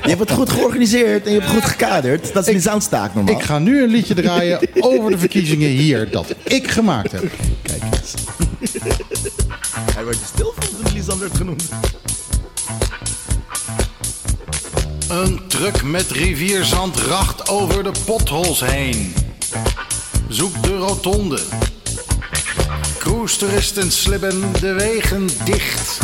je 0.04 0.10
hebt 0.10 0.20
het 0.20 0.32
goed 0.32 0.50
georganiseerd 0.50 1.26
en 1.26 1.32
je 1.34 1.40
hebt 1.40 1.52
het 1.52 1.62
goed 1.62 1.70
gekaderd. 1.72 2.34
Dat 2.34 2.48
is 2.48 2.54
Lisan's 2.60 2.88
taak 2.88 3.14
normaal. 3.14 3.36
Ik 3.36 3.44
ga 3.44 3.60
nu 3.60 3.84
een 3.84 3.90
liedje 3.90 4.14
draaien 4.14 4.60
over 4.80 5.12
de 5.12 5.18
verkiezingen 5.18 5.70
hier. 5.70 6.12
Dat 6.12 6.36
ik 6.44 6.68
gemaakt 6.68 7.12
heb. 7.12 7.32
Kijk 7.62 7.84
eens. 7.84 8.14
Hij 9.94 10.06
werd 10.06 10.20
je 10.20 10.26
stil 10.26 10.54
van 10.60 10.84
toen 10.84 10.94
Lisan 10.94 11.20
werd 11.20 11.38
genoemd. 11.38 11.64
Een 15.08 15.42
truck 15.48 15.84
met 15.84 16.12
rivierzand 16.12 16.98
racht 16.98 17.50
over 17.50 17.84
de 17.84 17.92
potholes 18.06 18.60
heen. 18.60 19.14
Zoek 20.28 20.64
de 20.64 20.78
rotonde. 20.78 21.40
Cruise-toeristen 22.98 23.92
slibben 23.92 24.52
de 24.60 24.74
wegen 24.74 25.30
dicht. 25.46 25.98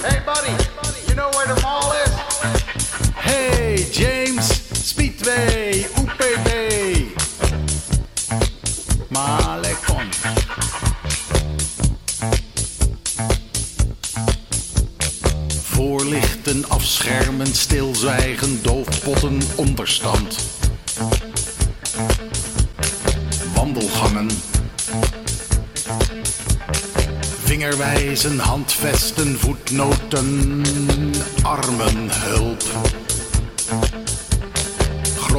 Hey 0.00 0.22
buddy, 0.24 0.64
you 1.06 1.14
know 1.14 1.32
where 1.32 1.54
the 1.54 1.60
mall 1.60 1.92
is? 2.04 2.10
Hey 3.14 3.86
James, 3.90 4.59
Speedway, 4.90 5.86
UPB. 5.96 6.48
Malekon. 9.08 10.08
Voorlichten 15.62 16.68
afschermen, 16.68 17.46
stilzwijgen, 17.46 18.62
doofpotten, 18.62 19.40
onderstand. 19.56 20.36
Wandelgangen. 23.54 24.30
Vingerwijzen, 27.44 28.38
handvesten, 28.38 29.38
voetnoten, 29.38 30.62
armenhulp. 31.42 32.62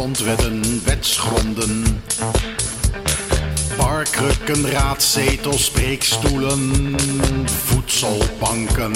Grondwetten, 0.02 0.82
wetsgronden. 0.84 2.02
Parkrukken, 3.78 4.70
raadzetels, 4.70 5.66
spreekstoelen, 5.66 6.96
voedselbanken. 7.46 8.94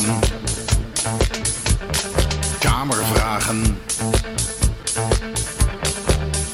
Kamervragen. 2.59 3.77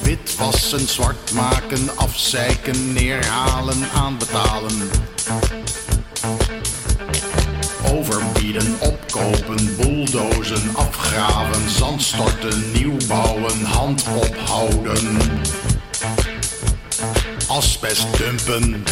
Witwassen, 0.02 0.88
zwart 0.88 1.32
maken, 1.32 1.96
afzeiken, 1.96 2.92
neerhalen, 2.92 3.90
aanbetalen. 3.94 4.90
Overbieden, 7.92 8.76
opkopen, 8.80 9.76
bulldozen, 9.76 10.76
afgraven, 10.76 11.70
zandstorten, 11.70 12.72
nieuwbouwen, 12.72 13.64
hand 13.64 14.04
ophouden. 14.14 15.18
Asbest 17.48 18.06
dumpen. 18.18 18.84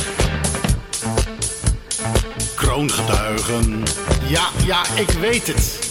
Kroongetuigen. 2.55 3.82
Ja, 4.28 4.48
ja, 4.66 4.82
ik 4.96 5.11
weet 5.11 5.46
het. 5.46 5.88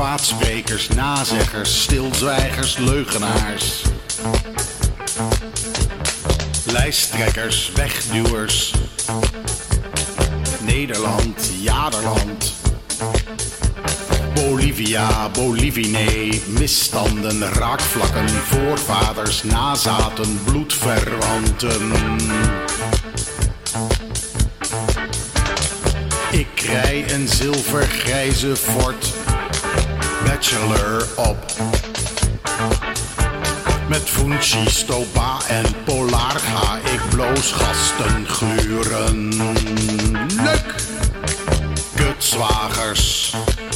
Kwaadsprekers, 0.00 0.88
nazeggers, 0.88 1.82
stilzwijgers, 1.82 2.76
leugenaars. 2.76 3.82
Lijsttrekkers, 6.64 7.72
wegduwers. 7.74 8.74
Nederland, 10.60 11.50
jaderland. 11.60 12.52
Bolivia, 14.34 15.28
Bolivine, 15.28 16.32
misstanden, 16.46 17.52
raakvlakken, 17.52 18.28
voorvaders, 18.28 19.42
nazaten, 19.42 20.40
bloedverwanten. 20.44 21.92
Ik 26.30 26.60
rij 26.60 27.12
een 27.12 27.28
zilvergrijze 27.28 28.56
Ford 28.56 29.19
Bachelor 30.24 31.06
op. 31.16 31.36
Met 33.88 34.02
Funchi, 34.04 34.70
Stopa 34.70 35.38
en 35.48 35.64
Polar 35.84 36.38
ga 36.38 36.76
ik 36.76 37.00
bloosgasten 37.10 38.26
gluren. 38.26 39.28
Leuk! 40.36 40.74
Kutzwagers, 41.94 43.34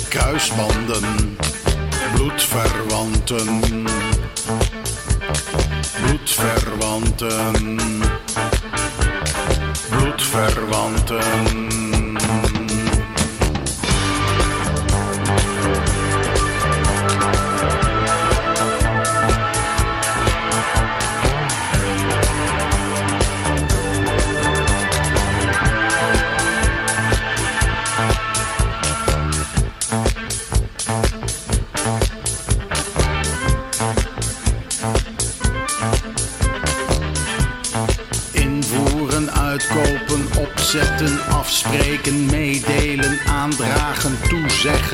kruisbanden, 0.08 1.36
bloedverwanten. 2.14 3.60
Bloedverwanten. 6.02 7.78
Bloedverwanten. 9.88 11.83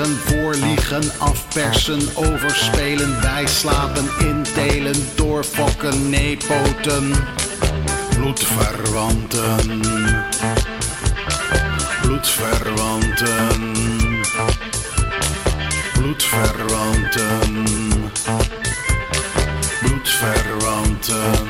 Voorliegen, 0.07 1.03
afpersen, 1.19 2.01
overspelen, 2.15 3.21
bijslapen, 3.21 4.09
indelen, 4.19 4.95
doorfokken, 5.15 6.11
neepoten, 6.11 7.13
bloedverwanten, 8.17 9.81
bloedverwanten, 12.03 13.73
bloedverwanten, 15.93 17.65
bloedverwanten. 19.81 21.50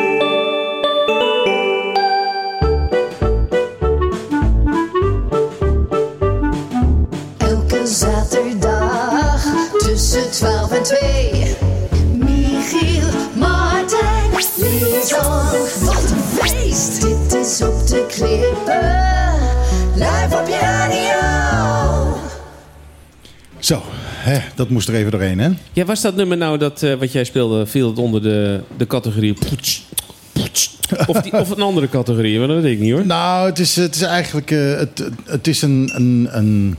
Dat 24.55 24.69
moest 24.69 24.87
er 24.87 24.95
even 24.95 25.11
doorheen, 25.11 25.39
hè? 25.39 25.49
Ja, 25.73 25.85
was 25.85 26.01
dat 26.01 26.15
nummer 26.15 26.37
nou 26.37 26.57
dat 26.57 26.83
eh, 26.83 26.93
wat 26.93 27.11
jij 27.11 27.23
speelde, 27.23 27.65
viel 27.65 27.87
het 27.89 27.97
onder 27.97 28.21
de, 28.21 28.59
de 28.77 28.87
categorie 28.87 29.33
poets, 29.33 29.85
poets, 30.31 30.77
of, 31.07 31.21
die, 31.21 31.33
of 31.33 31.49
een 31.49 31.61
andere 31.61 31.89
categorie? 31.89 32.39
Maar 32.39 32.47
dat 32.47 32.61
weet 32.61 32.73
ik 32.73 32.79
niet 32.79 32.91
hoor. 32.91 33.05
Nou, 33.05 33.49
het 33.49 33.59
is, 33.59 33.75
het 33.75 33.95
is 33.95 34.01
eigenlijk 34.01 34.51
eh, 34.51 34.77
het, 34.77 35.09
het 35.25 35.47
is 35.47 35.61
een, 35.61 35.91
een, 35.95 36.27
een 36.31 36.77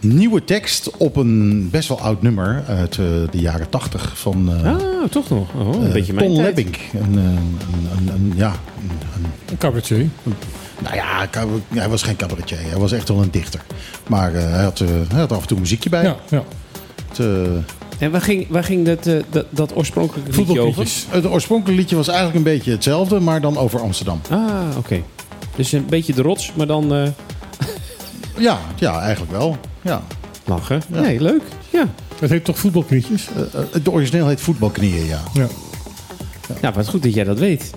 nieuwe 0.00 0.44
tekst 0.44 0.90
op 0.96 1.16
een 1.16 1.68
best 1.70 1.88
wel 1.88 2.00
oud 2.00 2.22
nummer 2.22 2.62
uit 2.68 2.98
eh, 2.98 3.04
de 3.30 3.38
jaren 3.40 3.68
tachtig 3.68 4.18
van 4.18 4.52
eh, 4.64 4.72
Ah, 4.72 5.04
toch 5.10 5.28
nog. 5.30 5.48
Oh, 5.54 5.82
een 5.84 5.92
beetje 5.92 6.12
mijn 6.12 6.26
Ton 6.26 6.36
tijd. 6.36 6.46
Lebbink. 6.56 6.76
Een, 6.92 7.18
eh, 7.18 7.24
een, 7.24 7.58
een, 7.96 8.14
een- 8.14 8.32
ja, 8.36 8.48
een, 8.82 8.90
een- 9.24 9.30
Een 9.50 9.58
cabaretier. 9.58 10.08
Nou 10.82 10.94
ja, 10.94 11.28
hij 11.74 11.88
was 11.88 12.02
geen 12.02 12.16
cabaretier. 12.16 12.58
Hij 12.60 12.78
was 12.78 12.92
echt 12.92 13.08
wel 13.08 13.22
een 13.22 13.30
dichter. 13.30 13.60
Maar 14.06 14.34
eh, 14.34 14.50
hij, 14.50 14.62
had, 14.62 14.80
eh, 14.80 14.88
hij 15.08 15.20
had 15.20 15.32
af 15.32 15.40
en 15.40 15.46
toe 15.46 15.58
muziekje 15.58 15.90
bij. 15.90 16.02
Ja, 16.02 16.16
ja. 16.28 16.44
Het, 17.08 17.18
eh, 17.18 18.02
En 18.02 18.10
waar 18.10 18.20
ging, 18.20 18.46
waar 18.48 18.64
ging 18.64 18.86
dat, 18.86 19.06
eh, 19.06 19.22
dat, 19.30 19.46
dat 19.50 19.76
oorspronkelijke 19.76 20.30
liedje 20.36 20.60
over? 20.60 20.86
Het 21.08 21.26
oorspronkelijke 21.26 21.80
liedje 21.80 21.96
was 21.96 22.08
eigenlijk 22.08 22.36
een 22.38 22.52
beetje 22.52 22.70
hetzelfde, 22.70 23.20
maar 23.20 23.40
dan 23.40 23.56
over 23.58 23.80
Amsterdam. 23.80 24.20
Ah, 24.30 24.76
oké. 24.76 25.02
Dus 25.56 25.72
een 25.72 25.86
beetje 25.86 26.12
de 26.12 26.22
rots, 26.22 26.52
maar 26.54 26.66
dan 26.66 26.94
eh, 26.94 27.08
Ja, 28.46 28.58
ja 28.76 29.00
eigenlijk 29.00 29.32
wel. 29.32 29.56
Ja. 29.82 30.02
lachen. 30.44 30.82
Ja. 30.92 31.00
Nee, 31.00 31.20
leuk. 31.20 31.42
Ja. 31.70 31.88
Het 32.18 32.30
heet 32.30 32.44
toch 32.44 32.58
voetbalknietjes? 32.58 33.28
De 33.82 33.90
origineel 33.90 34.28
heet 34.28 34.40
Voetbalknieën, 34.40 35.06
ja. 35.06 35.20
Ja. 35.32 35.46
Nou, 36.60 36.74
wat 36.74 36.88
goed 36.88 37.02
dat 37.02 37.14
jij 37.14 37.24
dat 37.24 37.38
weet. 37.38 37.70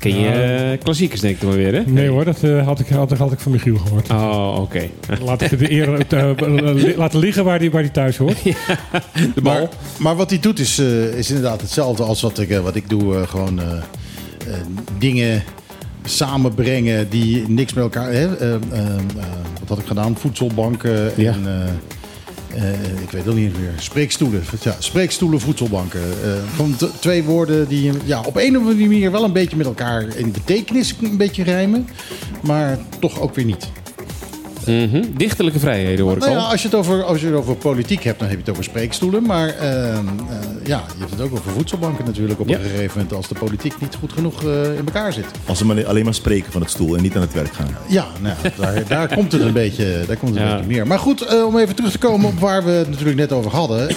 Ken 0.00 0.20
je 0.20 0.28
eh, 0.28 0.78
klassiekers 0.82 1.20
denk 1.20 1.36
ik 1.36 1.42
maar 1.42 1.56
weer, 1.56 1.74
hè? 1.74 1.82
Nee 1.86 2.08
hoor, 2.08 2.24
dat 2.24 2.42
eh, 2.42 2.64
had, 2.66 2.80
ik, 2.80 2.88
had, 2.88 3.10
had 3.18 3.32
ik 3.32 3.38
van 3.40 3.52
Michiel 3.52 3.76
gehoord. 3.76 4.10
Oh, 4.10 4.58
oké. 4.60 4.88
Laat 5.24 5.42
ik 5.42 5.58
de 5.58 5.72
eer 5.72 6.06
eh, 6.08 6.74
li- 6.74 6.94
laten 6.96 7.18
liggen 7.18 7.44
waar 7.44 7.58
die, 7.58 7.70
waar 7.70 7.82
die 7.82 7.90
thuis 7.90 8.16
hoort. 8.16 8.42
De 9.34 9.42
Maar, 9.42 9.68
maar 9.98 10.16
wat 10.16 10.30
hij 10.30 10.38
doet 10.40 10.58
is, 10.58 10.78
eh, 10.78 11.04
is 11.04 11.28
inderdaad 11.28 11.60
hetzelfde 11.60 12.02
als 12.02 12.20
wat 12.20 12.38
ik, 12.38 12.50
eh, 12.50 12.60
wat 12.60 12.74
ik 12.76 12.88
doe. 12.88 13.14
eh, 13.16 13.22
gewoon 13.28 13.60
eh, 13.60 13.66
eh, 13.72 14.54
dingen 14.98 15.42
samenbrengen 16.04 17.08
die 17.10 17.48
niks 17.48 17.72
met 17.72 17.84
elkaar... 17.84 18.12
Hè? 18.12 18.36
Eh, 18.36 18.54
eh, 18.54 18.54
eh, 18.54 18.94
wat 19.60 19.68
had 19.68 19.78
ik 19.78 19.86
gedaan? 19.86 20.16
Voedselbanken 20.16 21.10
Ja. 21.16 21.32
en... 21.32 21.46
eh, 22.54 23.02
ik 23.02 23.10
weet 23.10 23.24
het 23.24 23.34
niet 23.34 23.58
meer. 23.58 23.70
Spreekstoelen. 23.76 24.42
Ja, 24.62 24.76
spreekstoelen, 24.78 25.40
voedselbanken. 25.40 26.00
T- 26.76 27.00
twee 27.00 27.22
woorden 27.22 27.68
die 27.68 27.92
ja, 28.04 28.20
op 28.20 28.36
een 28.36 28.56
of 28.56 28.62
andere 28.62 28.86
manier 28.86 29.10
wel 29.10 29.24
een 29.24 29.32
beetje 29.32 29.56
met 29.56 29.66
elkaar 29.66 30.16
in 30.16 30.30
betekenis 30.32 30.94
een 31.02 31.16
beetje 31.16 31.42
rijmen. 31.42 31.88
Maar 32.42 32.78
toch 32.98 33.20
ook 33.20 33.34
weer 33.34 33.44
niet. 33.44 33.70
Mhm. 34.66 35.02
Dichterlijke 35.16 35.58
vrijheden 35.58 36.04
hoor 36.04 36.16
ik 36.16 36.18
Nou 36.18 36.32
ja, 36.32 36.38
als 36.38 36.62
je, 36.62 36.68
het 36.68 36.76
over, 36.76 37.02
als 37.04 37.20
je 37.20 37.26
het 37.26 37.34
over 37.34 37.56
politiek 37.56 38.02
hebt, 38.04 38.18
dan 38.18 38.28
heb 38.28 38.36
je 38.36 38.42
het 38.42 38.52
over 38.52 38.64
spreekstoelen. 38.64 39.22
Maar 39.22 39.48
ehm, 39.48 40.06
eh, 40.06 40.66
ja, 40.66 40.82
je 40.94 40.98
hebt 40.98 41.10
het 41.10 41.20
ook 41.20 41.32
over 41.32 41.50
voedselbanken 41.52 42.04
natuurlijk 42.04 42.40
op 42.40 42.48
Ja. 42.48 42.56
een 42.56 42.62
gegeven 42.62 42.90
moment. 42.94 43.12
Als 43.12 43.28
de 43.28 43.34
politiek 43.34 43.80
niet 43.80 43.94
goed 43.98 44.12
genoeg 44.12 44.44
eh, 44.44 44.62
in 44.64 44.84
elkaar 44.86 45.12
zit. 45.12 45.24
Als 45.46 45.58
ze 45.58 45.64
maar 45.66 45.86
alleen 45.86 46.04
maar 46.04 46.14
spreken 46.14 46.52
van 46.52 46.60
het 46.60 46.70
stoel 46.70 46.96
en 46.96 47.02
niet 47.02 47.14
aan 47.14 47.20
het 47.20 47.32
werk 47.32 47.52
gaan. 47.52 47.76
Ja, 47.88 48.06
nou, 48.20 48.34
ja, 48.42 48.50
daar, 48.56 48.82
daar 48.88 49.14
komt 49.14 49.32
het 49.32 49.40
een 49.40 49.52
beetje, 49.52 50.04
daar 50.06 50.16
komt 50.16 50.34
het 50.34 50.42
een 50.44 50.50
beetje 50.56 50.66
meer. 50.66 50.86
Maar 50.86 50.98
goed, 50.98 51.22
eh, 51.22 51.44
om 51.46 51.58
even 51.58 51.74
terug 51.74 51.90
te 51.90 51.98
komen 51.98 52.28
op 52.28 52.38
waar 52.38 52.64
we 52.64 52.70
het 52.70 52.88
natuurlijk 52.88 53.18
net 53.18 53.32
over 53.32 53.50
hadden. 53.50 53.88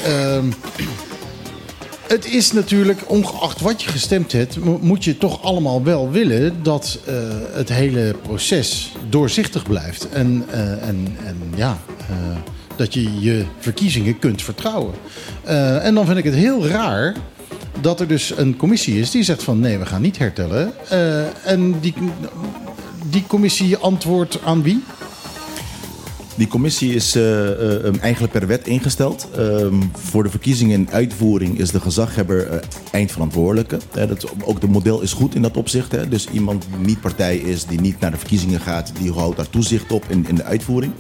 Het 2.13 2.25
is 2.25 2.51
natuurlijk, 2.51 3.01
ongeacht 3.07 3.61
wat 3.61 3.81
je 3.83 3.89
gestemd 3.89 4.31
hebt, 4.31 4.57
mo- 4.63 4.79
moet 4.81 5.03
je 5.03 5.17
toch 5.17 5.43
allemaal 5.43 5.83
wel 5.83 6.11
willen 6.11 6.63
dat 6.63 6.99
eh, 7.05 7.13
het 7.51 7.69
hele 7.69 8.15
proces 8.21 8.91
doorzichtig 9.09 9.63
blijft. 9.63 10.09
En, 10.09 10.45
eh, 10.51 10.87
en, 10.87 11.17
en 11.25 11.37
ja, 11.55 11.77
eh, 12.09 12.15
dat 12.75 12.93
je 12.93 13.19
je 13.19 13.45
verkiezingen 13.59 14.19
kunt 14.19 14.41
vertrouwen. 14.41 14.93
En 15.81 15.95
dan 15.95 16.05
vind 16.05 16.17
ik 16.17 16.23
het 16.23 16.33
heel 16.33 16.67
raar 16.67 17.15
dat 17.81 17.99
er 17.99 18.07
dus 18.07 18.33
een 18.37 18.57
commissie 18.57 18.99
is 18.99 19.11
die 19.11 19.23
zegt 19.23 19.43
van 19.43 19.59
nee, 19.59 19.77
we 19.77 19.85
gaan 19.85 20.01
niet 20.01 20.17
hertellen. 20.17 20.73
En 21.43 21.79
die, 21.79 21.93
die 23.09 23.23
commissie 23.27 23.77
antwoordt 23.77 24.39
aan 24.43 24.63
wie? 24.63 24.83
Die 26.35 26.47
commissie 26.47 26.93
is 26.93 27.15
eh, 27.15 27.51
eh, 27.51 27.85
um, 27.85 27.99
eigenlijk 27.99 28.33
per 28.33 28.47
wet 28.47 28.67
ingesteld. 28.67 29.27
Ehm, 29.35 29.81
voor 29.93 30.23
de 30.23 30.29
verkiezingen 30.29 30.87
en 30.87 30.93
uitvoering 30.93 31.59
is 31.59 31.71
de 31.71 31.79
gezaghebber 31.79 32.47
eh, 32.47 32.59
eindverantwoordelijke. 32.91 33.77
Eh, 33.93 34.07
dat, 34.07 34.25
ook 34.43 34.61
de 34.61 34.67
model 34.67 35.01
is 35.01 35.13
goed 35.13 35.35
in 35.35 35.41
dat 35.41 35.57
opzicht. 35.57 35.91
Hè. 35.91 36.07
Dus 36.07 36.27
iemand 36.29 36.65
die 36.69 36.85
niet 36.85 37.01
partij 37.01 37.37
is, 37.37 37.65
die 37.65 37.81
niet 37.81 37.99
naar 37.99 38.11
de 38.11 38.17
verkiezingen 38.17 38.59
gaat, 38.59 38.91
die 38.99 39.11
houdt 39.11 39.37
daar 39.37 39.49
toezicht 39.49 39.91
op 39.91 40.05
in, 40.09 40.25
in 40.27 40.35
de 40.35 40.43
uitvoering. 40.43 40.93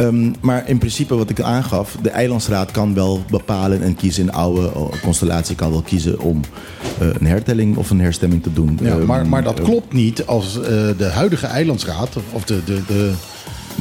Ehm, 0.00 0.32
maar 0.40 0.68
in 0.68 0.78
principe 0.78 1.14
wat 1.14 1.30
ik 1.30 1.40
aangaf, 1.40 1.96
de 2.02 2.10
eilandsraad 2.10 2.70
kan 2.70 2.94
wel 2.94 3.24
bepalen 3.30 3.82
en 3.82 3.96
kiezen. 3.96 4.22
Een 4.22 4.32
oude 4.32 4.70
constellatie 5.02 5.56
kan 5.56 5.70
wel 5.70 5.82
kiezen 5.82 6.20
om 6.20 6.40
eh, 6.98 7.08
een 7.18 7.26
hertelling 7.26 7.76
of 7.76 7.90
een 7.90 8.00
herstemming 8.00 8.42
te 8.42 8.52
doen. 8.52 8.78
Ja, 8.82 8.88
Ehm, 8.88 9.06
maar, 9.06 9.26
maar 9.26 9.42
dat 9.42 9.58
eh, 9.58 9.64
klopt 9.64 9.92
niet 9.92 10.26
als 10.26 10.56
eh, 10.56 10.62
de 10.96 11.10
huidige 11.12 11.46
eilandsraad, 11.46 12.16
of 12.32 12.44
de, 12.44 12.64
de, 12.64 12.80
de, 12.86 13.12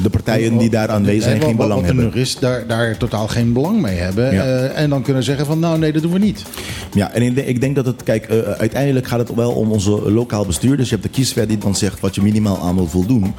De 0.04 0.10
partijen 0.10 0.58
die 0.58 0.70
daar 0.70 0.90
aanwezig 0.90 1.24
zijn 1.24 1.42
geen 1.42 1.56
belang 1.56 1.82
wat 1.82 1.90
er 1.90 1.96
hebben. 1.96 2.22
is, 2.22 2.36
daar, 2.40 2.68
daar 2.68 2.98
totaal 2.98 3.28
geen 3.28 3.54
belang 3.54 3.82
mee 3.82 3.98
hebben. 3.98 4.34
Ja. 4.34 4.44
Eh, 4.44 4.82
en 4.82 4.90
dan 4.90 5.02
kunnen 5.02 5.24
zeggen 5.24 5.46
van, 5.46 5.60
nou 5.60 5.80
nee, 5.80 5.92
dat 5.92 6.02
doen 6.02 6.12
we 6.12 6.20
niet. 6.20 6.44
Ja, 6.94 7.12
en 7.12 7.22
ik 7.22 7.36
denk, 7.36 7.48
ik 7.48 7.62
denk 7.62 7.76
dat 7.76 7.86
het, 7.86 8.04
kijk, 8.04 8.26
eh, 8.26 8.38
uiteindelijk 8.38 9.08
gaat 9.08 9.20
het 9.20 9.36
wel 9.36 9.52
om 9.52 9.72
onze 9.72 10.12
lokaal 10.12 10.46
bestuur. 10.46 10.78
Dus 10.78 10.90
je 10.90 10.96
hebt 10.96 11.08
de 11.08 11.14
kieswet 11.14 11.48
die 11.48 11.58
dan 11.58 11.76
zegt 11.76 12.00
wat 12.00 12.16
je 12.16 12.22
minimaal 12.22 12.60
aan 12.60 12.76
wil 12.76 12.88
voldoen. 12.88 13.34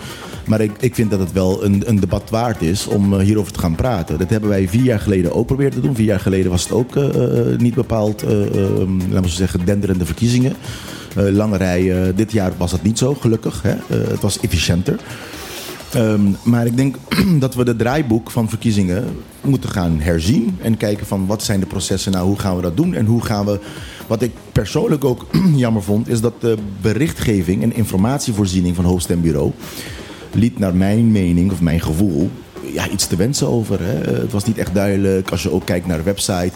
Maar 0.46 0.60
ik, 0.60 0.72
ik 0.80 0.94
vind 0.94 1.10
dat 1.10 1.20
het 1.20 1.32
wel 1.32 1.64
een, 1.64 1.82
een 1.86 2.00
debat 2.00 2.30
waard 2.30 2.62
is 2.62 2.86
om 2.86 3.14
eh, 3.14 3.20
hierover 3.20 3.52
te 3.52 3.58
gaan 3.58 3.74
praten. 3.74 4.18
Dat 4.18 4.30
hebben 4.30 4.48
wij 4.48 4.68
vier 4.68 4.82
jaar 4.82 5.00
geleden 5.00 5.34
ook 5.34 5.46
proberen 5.46 5.72
te 5.72 5.80
doen. 5.80 5.94
Vier 5.94 6.06
jaar 6.06 6.20
geleden 6.20 6.50
was 6.50 6.62
het 6.62 6.72
ook 6.72 6.96
eh, 6.96 7.04
eh, 7.04 7.58
niet 7.58 7.74
bepaald, 7.74 8.22
eh, 8.22 8.42
eh, 8.42 8.48
laten 9.10 9.22
we 9.22 9.28
zeggen, 9.28 9.60
denderende 9.64 10.04
verkiezingen. 10.04 10.56
Eh, 11.16 11.28
lange 11.28 11.56
rij, 11.56 12.02
eh, 12.02 12.08
dit 12.14 12.32
jaar 12.32 12.52
was 12.56 12.70
dat 12.70 12.82
niet 12.82 12.98
zo, 12.98 13.14
gelukkig. 13.14 13.62
Hè? 13.62 13.70
Eh, 13.70 14.08
het 14.08 14.20
was 14.20 14.40
efficiënter. 14.40 14.96
Ehm, 15.92 16.20
maar 16.42 16.66
ik 16.66 16.76
denk 16.76 16.96
dat 17.44 17.54
we 17.54 17.64
de 17.64 17.76
draaiboek 17.76 18.30
van 18.30 18.48
verkiezingen 18.48 19.04
moeten 19.40 19.70
gaan 19.70 20.00
herzien. 20.00 20.58
En 20.62 20.76
kijken 20.76 21.06
van 21.06 21.26
wat 21.26 21.42
zijn 21.42 21.60
de 21.60 21.66
processen 21.66 22.12
nou, 22.12 22.26
hoe 22.26 22.38
gaan 22.38 22.56
we 22.56 22.62
dat 22.62 22.76
doen? 22.76 22.94
En 22.94 23.06
hoe 23.06 23.24
gaan 23.24 23.46
we... 23.46 23.60
Wat 24.06 24.22
ik 24.22 24.30
persoonlijk 24.52 25.04
ook 25.04 25.26
jammer 25.54 25.82
vond, 25.82 26.08
is 26.08 26.20
dat 26.20 26.40
de 26.40 26.56
berichtgeving 26.80 27.62
en 27.62 27.74
informatievoorziening 27.74 28.76
van 28.76 28.84
Hoofdstembureau... 28.84 29.52
liet 30.32 30.58
naar 30.58 30.74
mijn 30.74 31.12
mening 31.12 31.52
of 31.52 31.60
mijn 31.60 31.80
gevoel 31.80 32.30
ja, 32.72 32.88
iets 32.88 33.06
te 33.06 33.16
wensen 33.16 33.48
over. 33.48 33.80
Hè? 33.80 34.20
Het 34.20 34.32
was 34.32 34.44
niet 34.44 34.58
echt 34.58 34.74
duidelijk. 34.74 35.30
Als 35.30 35.42
je 35.42 35.52
ook 35.52 35.64
kijkt 35.64 35.86
naar 35.86 35.98
de 35.98 36.02
website, 36.02 36.52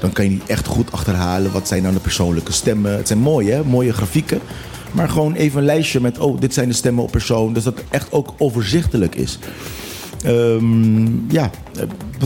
dan 0.00 0.12
kan 0.12 0.24
je 0.24 0.30
niet 0.30 0.46
echt 0.46 0.66
goed 0.66 0.92
achterhalen... 0.92 1.52
wat 1.52 1.68
zijn 1.68 1.82
nou 1.82 1.94
de 1.94 2.00
persoonlijke 2.00 2.52
stemmen. 2.52 2.96
Het 2.96 3.06
zijn 3.06 3.18
mooie, 3.18 3.52
hè? 3.52 3.64
mooie 3.64 3.92
grafieken. 3.92 4.40
Maar 4.92 5.08
gewoon 5.08 5.34
even 5.34 5.58
een 5.58 5.64
lijstje 5.64 6.00
met, 6.00 6.18
oh, 6.18 6.40
dit 6.40 6.54
zijn 6.54 6.68
de 6.68 6.74
stemmen 6.74 7.04
op 7.04 7.10
persoon. 7.10 7.52
Dus 7.52 7.64
dat 7.64 7.76
het 7.76 7.84
echt 7.90 8.12
ook 8.12 8.34
overzichtelijk 8.38 9.14
is. 9.14 9.38
Ehm, 10.24 11.30
ja, 11.30 11.50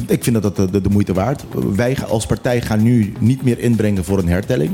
ik 0.06 0.24
vind 0.24 0.42
dat 0.42 0.56
dat 0.56 0.72
de, 0.72 0.80
de 0.80 0.88
moeite 0.88 1.12
waard. 1.12 1.44
Wij 1.74 1.96
als 2.08 2.26
partij 2.26 2.60
gaan 2.60 2.82
nu 2.82 3.12
niet 3.18 3.42
meer 3.42 3.58
inbrengen 3.58 4.04
voor 4.04 4.18
een 4.18 4.28
hertelling. 4.28 4.70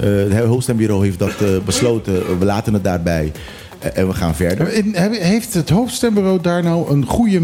Eh, 0.00 0.08
het 0.08 0.44
hoofdstembureau 0.44 1.04
heeft 1.04 1.18
dat 1.18 1.40
eh, 1.40 1.48
besloten. 1.64 2.38
We 2.38 2.44
laten 2.44 2.74
het 2.74 2.84
daarbij. 2.84 3.32
Eh, 3.78 3.98
en 3.98 4.08
we 4.08 4.14
gaan 4.14 4.34
verder. 4.34 4.68
Heeft 5.10 5.54
het 5.54 5.70
hoofdstembureau 5.70 6.40
daar 6.40 6.62
nou 6.62 6.90
een 6.90 7.06
goede 7.06 7.40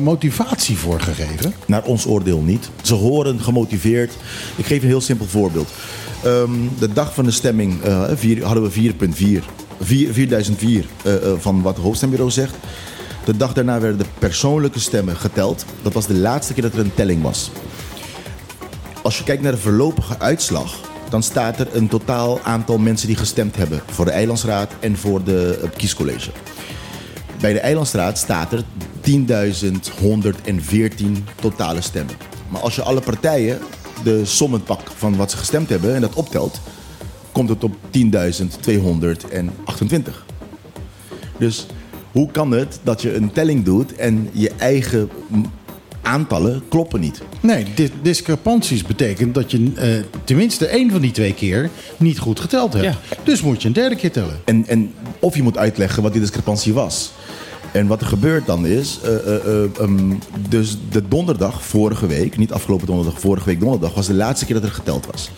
motivatie 0.00 0.76
voor 0.76 1.00
gegeven? 1.00 1.52
Naar 1.66 1.82
ons 1.84 2.06
oordeel 2.06 2.40
niet. 2.40 2.70
Ze 2.82 2.94
horen 2.94 3.40
gemotiveerd. 3.40 4.16
Ik 4.56 4.66
geef 4.66 4.82
een 4.82 4.88
heel 4.88 5.00
simpel 5.00 5.26
voorbeeld. 5.26 5.72
Ehm, 6.22 6.50
de 6.78 6.92
dag 6.92 7.14
van 7.14 7.24
de 7.24 7.30
stemming 7.30 7.82
eh, 7.82 8.04
vier, 8.14 8.44
hadden 8.44 8.62
we 8.62 8.70
4.4. 8.70 9.44
Vier- 9.80 10.12
4004 10.12 10.86
eh, 11.04 11.14
eh, 11.14 11.22
van 11.38 11.62
wat 11.62 11.74
het 11.74 11.84
hoofdstembureau 11.84 12.30
zegt. 12.30 12.54
De 13.24 13.36
dag 13.36 13.52
daarna 13.52 13.80
werden 13.80 13.98
de 13.98 14.04
persoonlijke 14.18 14.80
stemmen 14.80 15.16
geteld. 15.16 15.64
Dat 15.82 15.92
was 15.92 16.06
de 16.06 16.16
laatste 16.16 16.52
keer 16.52 16.62
dat 16.62 16.72
er 16.72 16.78
een 16.78 16.94
telling 16.94 17.22
was. 17.22 17.50
Als 19.02 19.18
je 19.18 19.24
kijkt 19.24 19.42
naar 19.42 19.52
de 19.52 19.58
voorlopige 19.58 20.18
uitslag, 20.18 20.74
dan 21.10 21.22
staat 21.22 21.60
er 21.60 21.68
een 21.72 21.88
totaal 21.88 22.40
aantal 22.40 22.78
mensen 22.78 23.06
die 23.06 23.16
gestemd 23.16 23.56
hebben 23.56 23.82
voor 23.90 24.04
de 24.04 24.10
Eilandsraad 24.10 24.72
en 24.80 24.96
voor 24.96 25.24
de 25.24 25.58
het 25.60 25.76
kiescollege. 25.76 26.30
Bij 27.40 27.52
de 27.52 27.60
Eilandstraat 27.60 28.18
staat 28.18 28.52
er 28.52 28.64
10.114 29.00 31.24
totale 31.40 31.80
stemmen. 31.80 32.14
Maar 32.48 32.60
als 32.60 32.74
je 32.74 32.82
alle 32.82 33.00
partijen 33.00 33.58
de 34.04 34.24
sommen 34.24 34.62
pakt 34.62 34.90
van 34.96 35.16
wat 35.16 35.30
ze 35.30 35.36
gestemd 35.36 35.68
hebben 35.68 35.94
en 35.94 36.00
dat 36.00 36.14
optelt, 36.14 36.60
komt 37.32 37.48
het 37.48 37.64
op 37.64 37.74
10.228. 37.74 37.78
Dus 41.38 41.66
hoe 42.12 42.30
kan 42.30 42.50
het 42.50 42.80
dat 42.82 43.02
je 43.02 43.14
een 43.14 43.32
telling 43.32 43.64
doet 43.64 43.96
en 43.96 44.28
je 44.32 44.50
eigen 44.56 45.10
aantallen 46.02 46.62
kloppen 46.68 47.00
niet? 47.00 47.22
Nee, 47.40 47.66
dis- 47.74 47.90
discrepanties 48.02 48.84
betekent 48.84 49.34
dat 49.34 49.50
je 49.50 49.72
eh, 49.76 49.88
tenminste 50.24 50.66
één 50.66 50.90
van 50.90 51.00
die 51.00 51.10
twee 51.10 51.34
keer 51.34 51.70
niet 51.96 52.18
goed 52.18 52.40
geteld 52.40 52.72
hebt. 52.72 52.84
Ja. 52.84 52.96
Dus 53.24 53.42
moet 53.42 53.62
je 53.62 53.68
een 53.68 53.74
derde 53.74 53.96
keer 53.96 54.12
tellen. 54.12 54.40
En, 54.44 54.66
en 54.66 54.92
of 55.18 55.36
je 55.36 55.42
moet 55.42 55.58
uitleggen 55.58 56.02
wat 56.02 56.12
die 56.12 56.20
discrepantie 56.20 56.72
was. 56.72 57.12
En 57.72 57.86
wat 57.86 58.00
er 58.00 58.06
gebeurt 58.06 58.46
dan 58.46 58.66
is, 58.66 59.00
eh, 59.02 59.14
eh, 59.14 59.64
eh, 59.64 59.70
ehm, 59.78 60.14
dus 60.48 60.78
de 60.90 61.08
donderdag 61.08 61.62
vorige 61.62 62.06
week, 62.06 62.36
niet 62.36 62.52
afgelopen 62.52 62.86
donderdag, 62.86 63.20
vorige 63.20 63.46
week 63.46 63.60
donderdag, 63.60 63.94
was 63.94 64.06
de 64.06 64.14
laatste 64.14 64.44
keer 64.44 64.54
dat 64.54 64.64
er 64.64 64.70
geteld 64.70 65.06
was. 65.06 65.30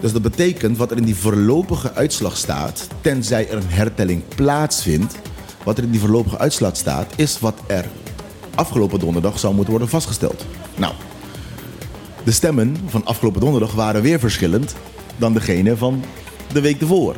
Dus 0.00 0.12
dat 0.12 0.22
betekent 0.22 0.76
wat 0.76 0.90
er 0.90 0.96
in 0.96 1.04
die 1.04 1.16
voorlopige 1.16 1.92
uitslag 1.94 2.36
staat, 2.36 2.88
tenzij 3.00 3.48
er 3.48 3.56
een 3.56 3.68
hertelling 3.68 4.22
plaatsvindt, 4.36 5.14
wat 5.64 5.78
er 5.78 5.84
in 5.84 5.90
die 5.90 6.00
voorlopige 6.00 6.38
uitslag 6.38 6.76
staat, 6.76 7.12
is 7.16 7.38
wat 7.38 7.54
er 7.66 7.84
afgelopen 8.54 8.98
donderdag 8.98 9.38
zou 9.38 9.54
moeten 9.54 9.70
worden 9.70 9.88
vastgesteld. 9.88 10.46
Nou, 10.76 10.94
de 12.24 12.32
stemmen 12.32 12.76
van 12.86 13.04
afgelopen 13.04 13.40
donderdag 13.40 13.72
waren 13.72 14.02
weer 14.02 14.18
verschillend 14.18 14.74
dan 15.16 15.32
degene 15.32 15.76
van 15.76 16.04
de 16.52 16.60
week 16.60 16.80
ervoor. 16.80 17.16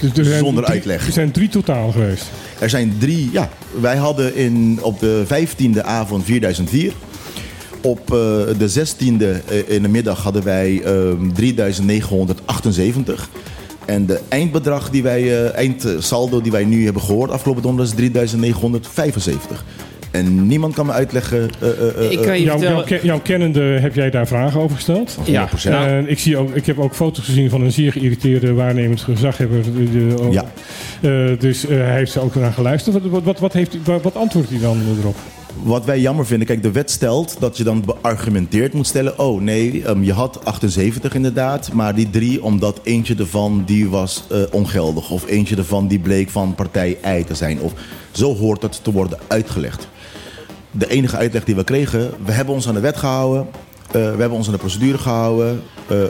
Dus 0.00 0.10
er 0.18 0.24
zijn 0.24 0.38
Zonder 0.38 0.64
drie- 0.64 0.74
uitleg. 0.76 1.06
Er 1.06 1.12
zijn 1.12 1.30
drie 1.30 1.48
totaal 1.48 1.90
geweest. 1.92 2.24
Er 2.58 2.70
zijn 2.70 2.94
drie, 2.98 3.30
ja. 3.32 3.50
Wij 3.80 3.96
hadden 3.96 4.34
in, 4.36 4.78
op 4.82 5.00
de 5.00 5.24
15e 5.26 5.80
avond 5.82 6.24
4004. 6.24 6.92
Op 7.82 7.98
eh, 8.00 8.08
de 8.58 8.70
16e 8.70 9.48
eh, 9.48 9.68
in 9.68 9.82
de 9.82 9.88
middag 9.88 10.22
hadden 10.22 10.44
wij 10.44 10.82
ehm 10.84 11.32
3978. 11.32 13.28
En 13.84 14.06
de 14.06 14.20
eindbedrag 14.28 14.90
die 14.90 15.02
wij, 15.02 15.22
eh, 15.22 15.54
eindsaldo 15.54 16.40
die 16.40 16.52
wij 16.52 16.64
nu 16.64 16.84
hebben 16.84 17.02
gehoord 17.02 17.30
afgelopen 17.30 17.62
donderdag 17.62 17.92
is 17.92 17.98
3975. 17.98 19.64
En 20.10 20.46
niemand 20.46 20.74
kan 20.74 20.86
me 20.86 20.92
uitleggen. 20.92 21.50
eh, 21.60 21.68
eh, 21.70 22.04
eh, 22.04 22.10
Ik 22.10 22.18
kan 22.22 22.38
je 22.40 22.44
Jouw, 23.02 23.20
kennende 23.20 23.60
heb 23.60 23.94
jij 23.94 24.10
daar 24.10 24.26
vragen 24.26 24.60
over 24.60 24.76
gesteld? 24.76 25.18
Ja, 25.24 25.48
100%. 25.48 25.74
nou, 25.74 25.88
En 25.88 26.10
ik, 26.10 26.18
zie 26.18 26.36
ook, 26.36 26.54
ik 26.54 26.66
heb 26.66 26.78
ook 26.78 26.94
foto's 26.94 27.24
gezien 27.24 27.50
van 27.50 27.60
een 27.60 27.72
zeer 27.72 27.92
geïrriteerde 27.92 28.52
waarnemend 28.52 29.00
gezaghebber. 29.00 29.62
de- 29.62 29.90
de- 29.90 30.28
Ja. 30.30 30.44
Eh, 31.00 31.38
dus 31.38 31.66
eh, 31.66 31.76
hij 31.78 31.96
heeft 31.96 32.14
er 32.14 32.22
ook 32.22 32.34
naar 32.34 32.52
geluisterd. 32.52 33.02
Wat, 33.02 33.10
wat, 33.10 33.22
wat, 33.22 33.38
wat, 33.38 33.52
heeft, 33.52 33.76
wat, 33.84 34.02
wat 34.02 34.16
antwoordt 34.16 34.50
hij 34.50 34.58
dan 34.60 34.80
erop? 35.00 35.16
Wat 35.62 35.84
wij 35.84 36.00
jammer 36.00 36.26
vinden, 36.26 36.46
kijk, 36.46 36.62
de 36.62 36.70
wet 36.70 36.90
stelt 36.90 37.36
dat 37.40 37.56
je 37.56 37.64
dan 37.64 37.84
beargumenteerd 37.86 38.72
moet 38.72 38.86
stellen. 38.86 39.18
Oh 39.18 39.40
nee, 39.40 39.82
ehm, 39.84 40.02
je 40.02 40.12
had 40.12 40.44
78 40.44 41.14
inderdaad, 41.14 41.72
maar 41.72 41.94
die 41.94 42.10
drie, 42.10 42.42
omdat 42.42 42.80
eentje 42.82 43.14
ervan 43.18 43.62
die 43.66 43.88
was 43.88 44.24
eh, 44.30 44.38
ongeldig. 44.50 45.10
Of 45.10 45.26
eentje 45.28 45.56
ervan 45.56 45.88
die 45.88 45.98
bleek 45.98 46.28
van 46.30 46.54
partij 46.54 46.96
I 47.18 47.24
te 47.24 47.34
zijn. 47.34 47.60
Of 47.60 47.72
zo 48.10 48.34
hoort 48.36 48.62
het 48.62 48.80
te 48.84 48.92
worden 48.92 49.18
uitgelegd. 49.26 49.88
De 50.70 50.88
enige 50.88 51.16
uitleg 51.16 51.44
die 51.44 51.54
we 51.54 51.64
kregen, 51.64 52.10
we 52.24 52.32
hebben 52.32 52.54
ons 52.54 52.68
aan 52.68 52.74
de 52.74 52.80
wet 52.80 52.96
gehouden. 52.96 53.46
eh, 53.86 53.92
we 53.92 53.98
hebben 54.00 54.30
ons 54.30 54.46
aan 54.46 54.52
de 54.52 54.58
procedure 54.58 54.98
gehouden. 54.98 55.62
eh, 55.88 56.02
eh, 56.04 56.08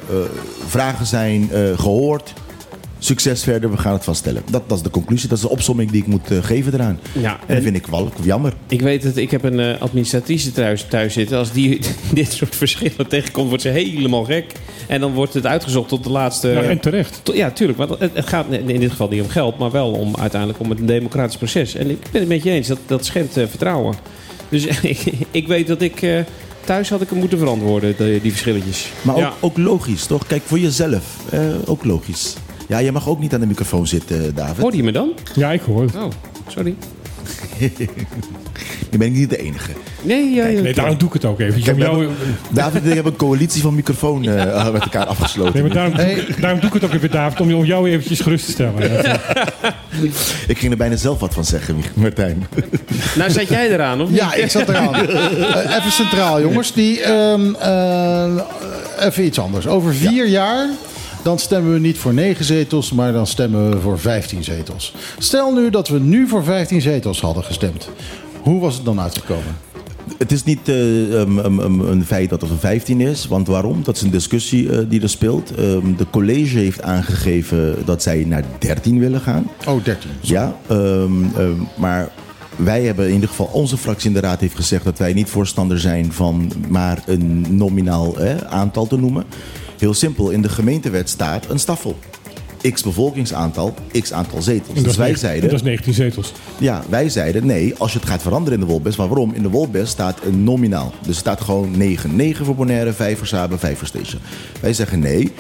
vragen 0.67 1.07
zijn 1.07 1.51
eh, 1.53 1.79
gehoord. 1.79 2.33
Succes 3.01 3.43
verder, 3.43 3.71
we 3.71 3.77
gaan 3.77 3.93
het 3.93 4.05
vaststellen. 4.05 4.43
Dat, 4.51 4.63
dat 4.69 4.77
is 4.77 4.83
de 4.83 4.91
conclusie, 4.91 5.29
dat 5.29 5.37
is 5.39 5.45
de 5.45 5.51
opsomming 5.51 5.91
die 5.91 6.01
ik 6.01 6.07
moet 6.07 6.29
geven 6.43 6.75
eraan. 6.75 6.99
Ja, 7.13 7.39
En 7.47 7.55
dat 7.55 7.63
vind 7.65 7.77
ik 7.77 7.87
wel 7.87 8.11
jammer. 8.23 8.53
Ik 8.67 8.81
weet 8.81 9.03
het, 9.03 9.17
ik 9.17 9.31
heb 9.31 9.43
een 9.45 9.79
administratrice 9.81 10.53
thuis, 10.53 10.87
thuis 10.89 11.13
zitten. 11.13 11.39
Als 11.39 11.53
die 11.53 11.81
dit 12.13 12.33
soort 12.33 12.57
verschillen 12.57 13.09
tegenkomt, 13.09 13.49
wordt 13.49 13.63
ze 13.63 13.69
helemaal 13.69 14.25
gek. 14.25 14.53
En 14.87 15.01
dan 15.01 15.13
wordt 15.13 15.35
het 15.35 15.47
uitgezocht 15.47 15.89
tot 15.89 16.05
de 16.05 16.11
laatste... 16.11 16.49
Nou, 16.49 16.67
en 16.67 16.81
terecht. 16.81 17.21
To- 17.23 17.35
Ja, 17.35 17.51
tuurlijk. 17.51 17.79
Want 17.79 17.91
het, 17.99 18.11
het 18.15 18.27
gaat 18.29 18.47
in 18.51 18.81
dit 18.81 18.91
geval 18.91 19.09
niet 19.09 19.23
om 19.23 19.29
geld, 19.29 19.59
maar 19.59 19.71
wel 19.71 19.91
om 19.91 20.17
uiteindelijk 20.17 20.61
om 20.61 20.71
een 20.71 20.87
democratisch 20.87 21.37
proces. 21.37 21.75
En 21.75 21.91
ik 21.91 21.99
ben 22.11 22.21
het 22.21 22.29
met 22.31 22.43
je 22.43 22.51
eens, 22.51 22.69
dat, 22.69 22.79
dat 22.87 23.05
schendt 23.05 23.33
vertrouwen. 23.33 23.95
Dus 24.49 24.67
ik, 25.31 25.47
weet 25.47 25.67
dat 25.67 25.81
ik 25.83 26.03
eh, 26.03 26.19
thuis 26.65 26.89
had 26.91 27.01
ik 27.01 27.09
hem 27.11 27.19
moeten 27.19 27.39
verantwoorden, 27.39 27.95
de- 27.97 28.19
die 28.23 28.31
verschilletjes. 28.31 28.91
Maar 29.03 29.15
ook, 29.15 29.21
Ja. 29.21 29.33
ook 29.41 29.57
logisch, 29.59 30.07
toch? 30.07 30.27
Kijk, 30.27 30.43
voor 30.47 30.59
jezelf. 30.59 31.17
eh, 31.31 31.41
ook 31.65 31.85
logisch. 31.85 32.37
Ja, 32.69 32.79
je 32.79 32.93
mag 32.93 33.09
ook 33.09 33.21
niet 33.21 33.35
aan 33.35 33.41
de 33.41 33.47
microfoon 33.47 33.87
zitten, 33.87 34.35
David. 34.35 34.57
Hoorde 34.63 34.77
je 34.77 34.83
me 34.83 34.93
dan? 34.93 35.13
Ja, 35.35 35.53
ik 35.53 35.61
hoor 35.61 35.83
het. 35.83 35.95
Oh, 35.97 36.05
sorry. 36.49 36.75
Je 38.91 38.99
bent 38.99 39.15
niet 39.15 39.31
de 39.31 39.39
enige. 39.39 39.71
Nee, 40.03 40.31
ja, 40.35 40.47
ja, 40.47 40.61
Nee, 40.61 40.75
daarom 40.75 40.99
doe 40.99 41.09
ik 41.09 41.15
het 41.15 41.25
ook 41.25 41.41
even. 41.41 41.63
Kijk, 41.63 41.79
jou- 41.79 41.99
hebben- 41.99 42.17
David 42.51 42.83
en 42.83 42.89
ik 42.89 42.95
hebben 42.95 43.13
een 43.13 43.19
coalitie 43.19 43.63
van 43.63 43.75
microfoon 43.75 44.25
eh, 44.29 44.71
met 44.73 44.83
elkaar 44.83 45.05
afgesloten. 45.07 45.53
Nee, 45.53 45.63
maar 45.63 45.73
daarom, 45.73 45.95
doe 45.97 46.05
ik- 46.07 46.41
daarom 46.41 46.61
doe 46.61 46.69
ik 46.69 46.75
het 46.75 46.85
ook 46.85 46.93
even, 46.93 47.11
David, 47.11 47.41
om, 47.41 47.55
om 47.55 47.65
jou 47.65 47.91
eventjes 47.91 48.21
gerust 48.21 48.45
te 48.45 48.51
stellen. 48.51 48.83
Ik 50.49 50.59
ging 50.59 50.73
er 50.73 50.79
bijna 50.79 50.97
zelf 50.97 51.21
wat 51.21 51.35
van 51.35 51.45
zeggen, 51.45 51.83
Martijn. 51.95 52.47
Nou, 53.17 53.31
zat 53.31 53.49
jij 53.49 53.71
eraan, 53.71 54.01
of 54.01 54.09
niet? 54.09 54.19
Ja, 54.19 54.35
ik 54.35 54.51
zat 54.51 54.69
eraan. 54.69 54.95
Eh, 55.09 55.77
even 55.77 55.93
centraal, 55.93 56.41
jongens. 56.41 56.73
Die, 56.73 57.01
ehm, 57.03 57.55
eh, 57.55 58.43
even 59.01 59.25
iets 59.25 59.39
anders. 59.39 59.67
Over 59.67 59.95
vier 59.95 60.27
jaar... 60.29 60.67
Dan 61.29 61.39
stemmen 61.39 61.73
we 61.73 61.79
niet 61.79 61.99
voor 61.99 62.15
negen 62.15 62.45
zetels, 62.45 62.93
maar 62.93 63.13
dan 63.13 63.27
stemmen 63.27 63.71
we 63.71 63.81
voor 63.81 63.99
15 63.99 64.45
zetels. 64.45 64.95
Stel 65.19 65.53
nu 65.53 65.71
dat 65.71 65.89
we 65.89 65.99
nu 65.99 66.29
voor 66.29 66.45
15 66.45 66.81
zetels 66.81 67.21
hadden 67.21 67.45
gestemd. 67.45 67.89
Hoe 68.43 68.61
was 68.61 68.75
het 68.75 68.85
dan 68.85 69.01
uitgekomen? 69.01 69.57
Het 70.19 70.33
is 70.33 70.45
niet 70.45 70.69
eh, 70.69 70.75
um, 71.11 71.39
um, 71.39 71.61
um, 71.61 71.81
een 71.81 72.05
feit 72.05 72.31
dat 72.31 72.41
het 72.41 72.51
een 72.51 72.59
15 72.59 73.01
is. 73.01 73.27
Want 73.27 73.47
waarom? 73.47 73.83
Dat 73.83 73.97
is 73.97 74.03
een 74.03 74.11
discussie 74.11 74.71
eh, 74.71 74.79
die 74.89 75.03
er 75.03 75.09
speelt. 75.09 75.59
Um, 75.59 75.97
de 75.97 76.07
college 76.11 76.59
heeft 76.59 76.83
aangegeven 76.83 77.77
dat 77.85 78.03
zij 78.03 78.25
naar 78.25 78.45
13 78.59 78.99
willen 78.99 79.21
gaan. 79.21 79.51
Oh, 79.67 79.85
13. 79.85 80.11
Ja, 80.21 80.57
ehm, 80.67 81.25
ehm, 81.37 81.53
maar 81.77 82.11
wij 82.57 82.83
hebben 82.83 83.07
in 83.07 83.15
ieder 83.15 83.29
geval, 83.29 83.47
onze 83.53 83.77
fractie 83.77 84.09
in 84.09 84.15
de 84.15 84.21
raad 84.21 84.41
heeft 84.41 84.57
gezegd 84.57 84.85
dat 84.85 84.99
wij 84.99 85.13
niet 85.13 85.31
voorstander 85.31 85.81
zijn 85.81 86.13
van 86.13 86.53
maar 86.69 87.03
een 87.07 87.47
nominaal 87.57 88.17
hè, 88.17 88.47
aantal 88.47 88.87
te 88.87 88.99
noemen. 88.99 89.25
Heel 89.79 89.95
simpel, 89.95 90.31
in 90.31 90.43
de 90.43 90.49
gemeentewet 90.49 91.09
staat 91.09 91.51
een 91.51 91.59
staffel. 91.59 91.99
X 92.73 92.83
bevolkingsaantal, 92.83 93.75
x 94.01 94.13
aantal 94.13 94.43
zetels. 94.43 94.79
Dus 94.79 94.87
is 94.87 94.97
wij 94.97 95.17
zeiden, 95.17 95.49
dat 95.51 95.59
is 95.59 95.65
19 95.65 95.95
zetels. 95.95 96.33
ja, 96.59 96.83
wij 96.89 97.09
zeiden 97.09 97.47
nee, 97.47 97.75
als 97.79 97.93
je 97.93 97.99
het 97.99 98.09
gaat 98.09 98.23
veranderen 98.23 98.61
in 98.61 98.67
de 98.67 98.71
Wolbest. 98.71 98.99
Maar 98.99 99.09
waarom? 99.09 99.35
In 99.35 99.43
de 99.43 99.51
Wolbest 99.51 99.93
staat 99.93 100.19
een 100.25 100.45
nominaal. 100.45 100.93
Dus 101.01 101.09
er 101.09 101.15
staat 101.15 101.41
gewoon 101.41 101.77
9. 101.77 102.17
9 102.17 102.45
voor 102.45 102.55
Bonaire, 102.55 102.93
5 102.93 103.19
voor 103.19 103.27
Saba, 103.27 103.59
5 103.59 103.79
voor 103.79 103.87
Station. 103.87 104.21
Wij 104.61 104.73
zeggen 104.73 104.99
nee. 104.99 105.33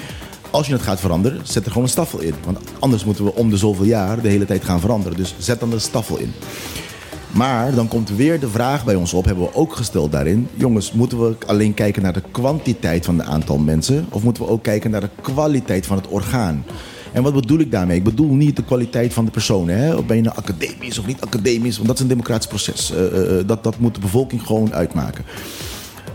Als 0.51 0.66
je 0.66 0.73
het 0.73 0.82
gaat 0.82 1.01
veranderen, 1.01 1.40
zet 1.43 1.65
er 1.65 1.70
gewoon 1.70 1.82
een 1.82 1.93
staffel 1.93 2.20
in. 2.20 2.35
Want 2.44 2.59
anders 2.78 3.05
moeten 3.05 3.24
we 3.24 3.35
om 3.35 3.51
de 3.51 3.56
zoveel 3.56 3.85
jaar 3.85 4.20
de 4.20 4.28
hele 4.28 4.44
tijd 4.44 4.65
gaan 4.65 4.81
veranderen. 4.81 5.16
Dus 5.16 5.35
zet 5.39 5.60
dan 5.60 5.70
de 5.70 5.78
staffel 5.78 6.19
in. 6.19 6.32
Maar 7.33 7.75
dan 7.75 7.89
komt 7.89 8.11
weer 8.11 8.41
de 8.41 8.49
vraag 8.49 8.85
bij 8.85 8.95
ons 8.95 9.13
op, 9.15 9.25
hebben 9.25 9.45
we 9.45 9.55
ook 9.55 9.77
gesteld 9.77 10.13
daarin. 10.13 10.49
Jongens, 10.55 10.93
moeten 10.93 11.29
we 11.29 11.37
alleen 11.47 11.75
kijken 11.75 12.03
naar 12.03 12.13
de 12.13 12.23
kwantiteit 12.31 13.05
van 13.05 13.19
het 13.19 13.29
aantal 13.29 13.59
mensen? 13.59 14.07
Of 14.11 14.23
moeten 14.23 14.43
we 14.43 14.49
ook 14.49 14.63
kijken 14.63 14.91
naar 14.91 15.01
de 15.01 15.11
kwaliteit 15.21 15.87
van 15.87 15.97
het 15.97 16.09
orgaan? 16.09 16.65
En 17.13 17.23
wat 17.23 17.35
bedoel 17.35 17.59
ik 17.59 17.71
daarmee? 17.71 17.97
Ik 17.97 18.05
bedoel 18.05 18.35
niet 18.35 18.57
de 18.57 18.65
kwaliteit 18.65 19.13
van 19.13 19.25
de 19.25 19.31
personen. 19.31 19.79
Hè? 19.79 19.95
Of 19.95 20.07
ben 20.07 20.17
je 20.17 20.23
nou 20.23 20.37
academisch 20.37 20.99
of 20.99 21.07
niet 21.07 21.21
academisch? 21.21 21.77
Want 21.77 21.89
dat 21.89 21.97
is 21.97 22.03
een 22.03 22.09
democratisch 22.09 22.47
proces. 22.47 22.93
Eh, 22.93 23.07
eh, 23.07 23.39
eh, 23.39 23.47
dat, 23.47 23.65
dat 23.65 23.79
moet 23.79 23.95
de 23.95 24.01
bevolking 24.01 24.43
gewoon 24.43 24.75
uitmaken. 24.75 25.25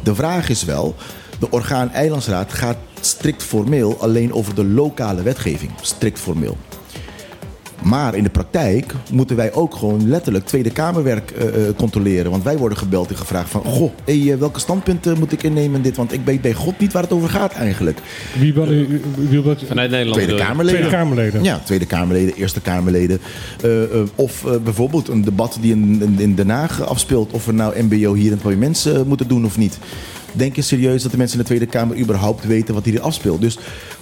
De 0.04 0.16
vraag 0.16 0.50
is 0.50 0.64
wel, 0.64 0.96
de 1.40 1.52
orgaan 1.52 1.92
Eilandsraad 1.92 2.54
gaat 2.54 2.78
strikt 3.00 3.44
formeel 3.44 3.98
alleen 4.00 4.34
over 4.34 4.56
de 4.56 4.66
lokale 4.66 5.22
wetgeving. 5.22 5.72
Strikt 5.82 6.20
formeel. 6.20 6.58
Maar 7.82 8.16
in 8.16 8.24
de 8.24 8.30
praktijk 8.30 8.94
moeten 9.12 9.36
wij 9.36 9.54
ook 9.54 9.76
gewoon 9.76 10.10
letterlijk 10.10 10.46
Tweede 10.46 10.70
Kamerwerk 10.72 11.32
eh, 11.32 11.48
eh, 11.68 11.76
controleren. 11.76 12.32
Want 12.32 12.44
wij 12.44 12.58
worden 12.58 12.78
gebeld 12.78 13.10
en 13.10 13.18
gevraagd 13.18 13.50
van... 13.50 13.62
Goh, 13.64 13.92
hey, 14.06 14.32
eh, 14.32 14.38
welke 14.38 14.60
standpunten 14.60 15.20
moet 15.20 15.32
ik 15.32 15.44
innemen 15.44 15.76
in 15.76 15.82
dit? 15.82 15.96
Want 15.98 16.14
ik 16.14 16.20
weet 16.26 16.42
bij 16.42 16.54
God 16.54 16.80
niet 16.80 16.94
waar 16.94 17.04
het 17.04 17.12
over 17.12 17.30
gaat 17.30 17.54
eigenlijk. 17.54 18.00
Wie 18.40 18.54
wil, 18.54 18.72
u- 18.72 19.02
wie? 19.16 19.42
Vanuit 19.68 19.90
Nederland. 19.90 20.22
Tweede? 20.22 20.36
Kamerleden. 20.44 20.80
Tweede 20.80 20.96
Kamerleden. 20.98 21.44
Ja, 21.44 21.60
Tweede 21.66 21.86
Kamerleden, 21.86 22.36
Eerste 22.36 22.62
Kamerleden. 22.62 23.20
Of 24.16 24.46
bijvoorbeeld 24.64 25.08
een 25.08 25.24
debat 25.24 25.58
die 25.62 25.72
in, 25.72 26.02
in, 26.02 26.20
in 26.20 26.36
Den 26.36 26.50
Haag 26.50 26.82
afspeelt. 26.88 27.32
Of 27.32 27.46
we 27.46 27.52
nou 27.52 27.82
MBO 27.84 28.14
hier 28.14 28.26
in 28.26 28.32
het 28.32 28.42
parlement 28.42 28.86
eh, 28.86 29.02
moeten 29.02 29.28
doen 29.28 29.46
of 29.46 29.58
niet. 29.58 29.78
Denk 30.34 30.56
je 30.56 30.62
serieus 30.62 31.02
dat 31.04 31.12
de 31.12 31.18
mensen 31.18 31.38
in 31.38 31.44
de 31.44 31.50
Tweede 31.50 31.66
Kamer 31.66 31.98
überhaupt 31.98 32.46
weten 32.46 32.74
wat 32.74 32.86
hier 32.86 33.02
afspeelt? 33.02 33.42
Dus 33.42 33.58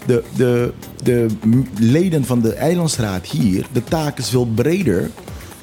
de, 0.06 0.24
de, 0.36 0.72
de 1.04 1.26
leden 1.80 2.26
van 2.26 2.42
de 2.42 2.54
Eilandsraad 2.54 3.26
hier, 3.28 3.66
de 3.72 3.84
taak 3.84 4.18
is 4.18 4.30
veel 4.30 4.46
breder 4.46 5.10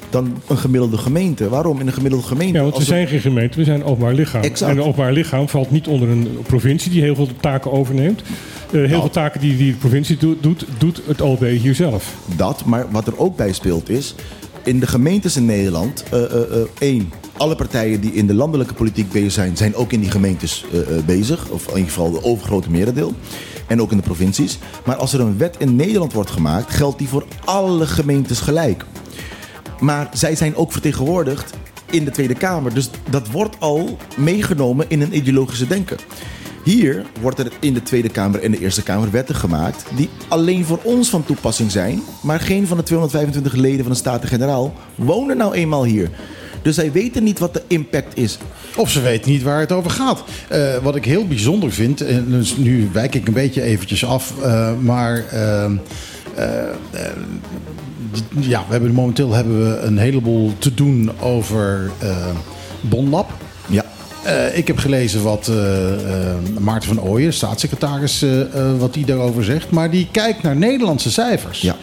dan 0.09 0.37
een 0.47 0.57
gemiddelde 0.57 0.97
gemeente. 0.97 1.49
Waarom? 1.49 1.79
In 1.79 1.87
een 1.87 1.93
gemiddelde 1.93 2.25
gemeente. 2.25 2.57
Ja, 2.57 2.63
want 2.63 2.77
we 2.77 2.83
zijn 2.83 3.07
geen 3.07 3.19
gemeente, 3.19 3.57
we 3.57 3.63
zijn 3.63 3.79
een 3.79 3.85
openbaar 3.85 4.13
lichaam. 4.13 4.41
Exact. 4.41 4.71
En 4.71 4.77
een 4.77 4.83
openbaar 4.83 5.11
lichaam 5.13 5.49
valt 5.49 5.71
niet 5.71 5.87
onder 5.87 6.09
een 6.09 6.27
provincie 6.47 6.91
die 6.91 7.01
heel 7.01 7.15
veel 7.15 7.27
taken 7.39 7.71
overneemt. 7.71 8.21
Eh, 8.21 8.71
heel 8.71 8.87
Nou. 8.87 8.99
veel 9.01 9.09
taken 9.09 9.39
die, 9.41 9.57
die 9.57 9.71
de 9.71 9.77
provincie 9.77 10.17
doet, 10.17 10.43
doet, 10.43 10.65
doet 10.77 11.01
het 11.05 11.21
OB 11.21 11.43
hier 11.45 11.75
zelf. 11.75 12.13
Dat, 12.35 12.65
maar 12.65 12.85
wat 12.91 13.07
er 13.07 13.19
ook 13.19 13.35
bij 13.37 13.53
speelt 13.53 13.89
is... 13.89 14.15
in 14.63 14.79
de 14.79 14.87
gemeentes 14.87 15.35
in 15.35 15.45
Nederland... 15.45 16.03
eh, 16.11 16.19
één, 16.79 17.11
alle 17.39 17.55
partijen 17.55 18.01
die 18.01 18.13
in 18.13 18.27
de 18.27 18.33
landelijke 18.33 18.73
politiek 18.73 19.11
bezig 19.11 19.31
zijn... 19.31 19.57
zijn 19.57 19.75
ook 19.75 19.91
in 19.91 19.99
die 19.99 20.11
gemeentes 20.11 20.65
eh, 20.71 20.79
eh, 20.79 21.05
bezig. 21.05 21.49
Of 21.49 21.67
in 21.67 21.75
ieder 21.75 21.91
geval 21.91 22.11
de 22.11 22.23
overgrote 22.23 22.69
merendeel. 22.69 23.13
En 23.67 23.81
ook 23.81 23.91
in 23.91 23.97
de 23.97 24.03
provincies. 24.03 24.59
Maar 24.85 24.95
als 24.95 25.13
er 25.13 25.19
een 25.19 25.37
wet 25.37 25.55
in 25.59 25.75
Nederland 25.75 26.13
wordt 26.13 26.29
gemaakt... 26.29 26.73
geldt 26.73 26.97
die 26.97 27.07
voor 27.07 27.25
alle 27.45 27.87
gemeentes 27.87 28.39
gelijk. 28.39 28.85
Maar 29.79 30.09
zij 30.13 30.35
zijn 30.35 30.55
ook 30.55 30.71
vertegenwoordigd 30.71 31.53
in 31.89 32.05
de 32.05 32.11
Tweede 32.11 32.35
Kamer. 32.35 32.73
Dus 32.73 32.89
dat 33.09 33.31
wordt 33.31 33.55
al 33.59 33.97
meegenomen 34.17 34.85
in 34.89 35.01
een 35.01 35.15
ideologische 35.15 35.67
denken. 35.67 35.97
Hier 36.63 37.05
wordt 37.21 37.39
er 37.39 37.51
in 37.59 37.73
de 37.73 37.83
Tweede 37.83 38.09
Kamer 38.09 38.43
en 38.43 38.51
de 38.51 38.59
Eerste 38.59 38.83
Kamer 38.83 39.11
wetten 39.11 39.35
gemaakt 39.35 39.85
die 39.95 40.09
alleen 40.27 40.65
voor 40.65 40.79
ons 40.83 41.09
van 41.09 41.25
toepassing 41.25 41.71
zijn, 41.71 42.01
maar 42.21 42.39
geen 42.39 42.67
van 42.67 42.77
de 42.77 42.83
225 42.83 43.53
leden 43.53 43.83
van 43.83 43.91
de 43.91 43.97
Staten-Generaal 43.97 44.73
wonen 44.95 45.37
nou 45.37 45.53
eenmaal 45.53 45.83
hier. 45.83 46.09
Dus 46.61 46.75
zij 46.75 46.91
weten 46.91 47.23
niet 47.23 47.39
wat 47.39 47.53
de 47.53 47.61
impact 47.67 48.17
is. 48.17 48.37
Of 48.75 48.89
ze 48.89 49.01
weten 49.01 49.31
niet 49.31 49.43
waar 49.43 49.59
het 49.59 49.71
over 49.71 49.91
gaat. 49.91 50.23
Eh, 50.49 50.77
wat 50.77 50.95
ik 50.95 51.05
heel 51.05 51.27
bijzonder 51.27 51.71
vind, 51.71 52.01
en 52.01 52.25
dus 52.29 52.57
nu 52.57 52.89
wijk 52.93 53.15
ik 53.15 53.27
een 53.27 53.33
beetje 53.33 53.61
eventjes 53.61 54.05
af, 54.05 54.33
eh, 54.41 54.71
maar 54.79 55.25
ehm, 55.27 55.75
eh, 56.35 56.45
ja, 58.39 58.63
we 58.65 58.71
hebben 58.71 58.91
momenteel 58.91 59.33
hebben 59.33 59.69
we 59.69 59.77
een 59.77 59.97
heleboel 59.97 60.53
te 60.57 60.73
doen 60.73 61.11
over 61.19 61.91
Bonlab. 62.81 63.31
Eh, 64.23 64.57
ik 64.57 64.67
heb 64.67 64.77
gelezen 64.77 65.23
wat 65.23 65.47
eh, 65.47 65.93
eh, 65.93 66.35
Maarten 66.59 66.87
van 66.95 67.01
Ooyen, 67.01 67.33
staatssecretaris, 67.33 68.25
wat 68.77 68.95
hij 68.95 69.03
daarover 69.03 69.43
zegt. 69.43 69.69
Maar 69.69 69.91
die 69.91 70.07
kijkt 70.11 70.43
naar 70.43 70.55
Nederlandse 70.55 71.11
cijfers 71.11 71.61
Ja. 71.61 71.75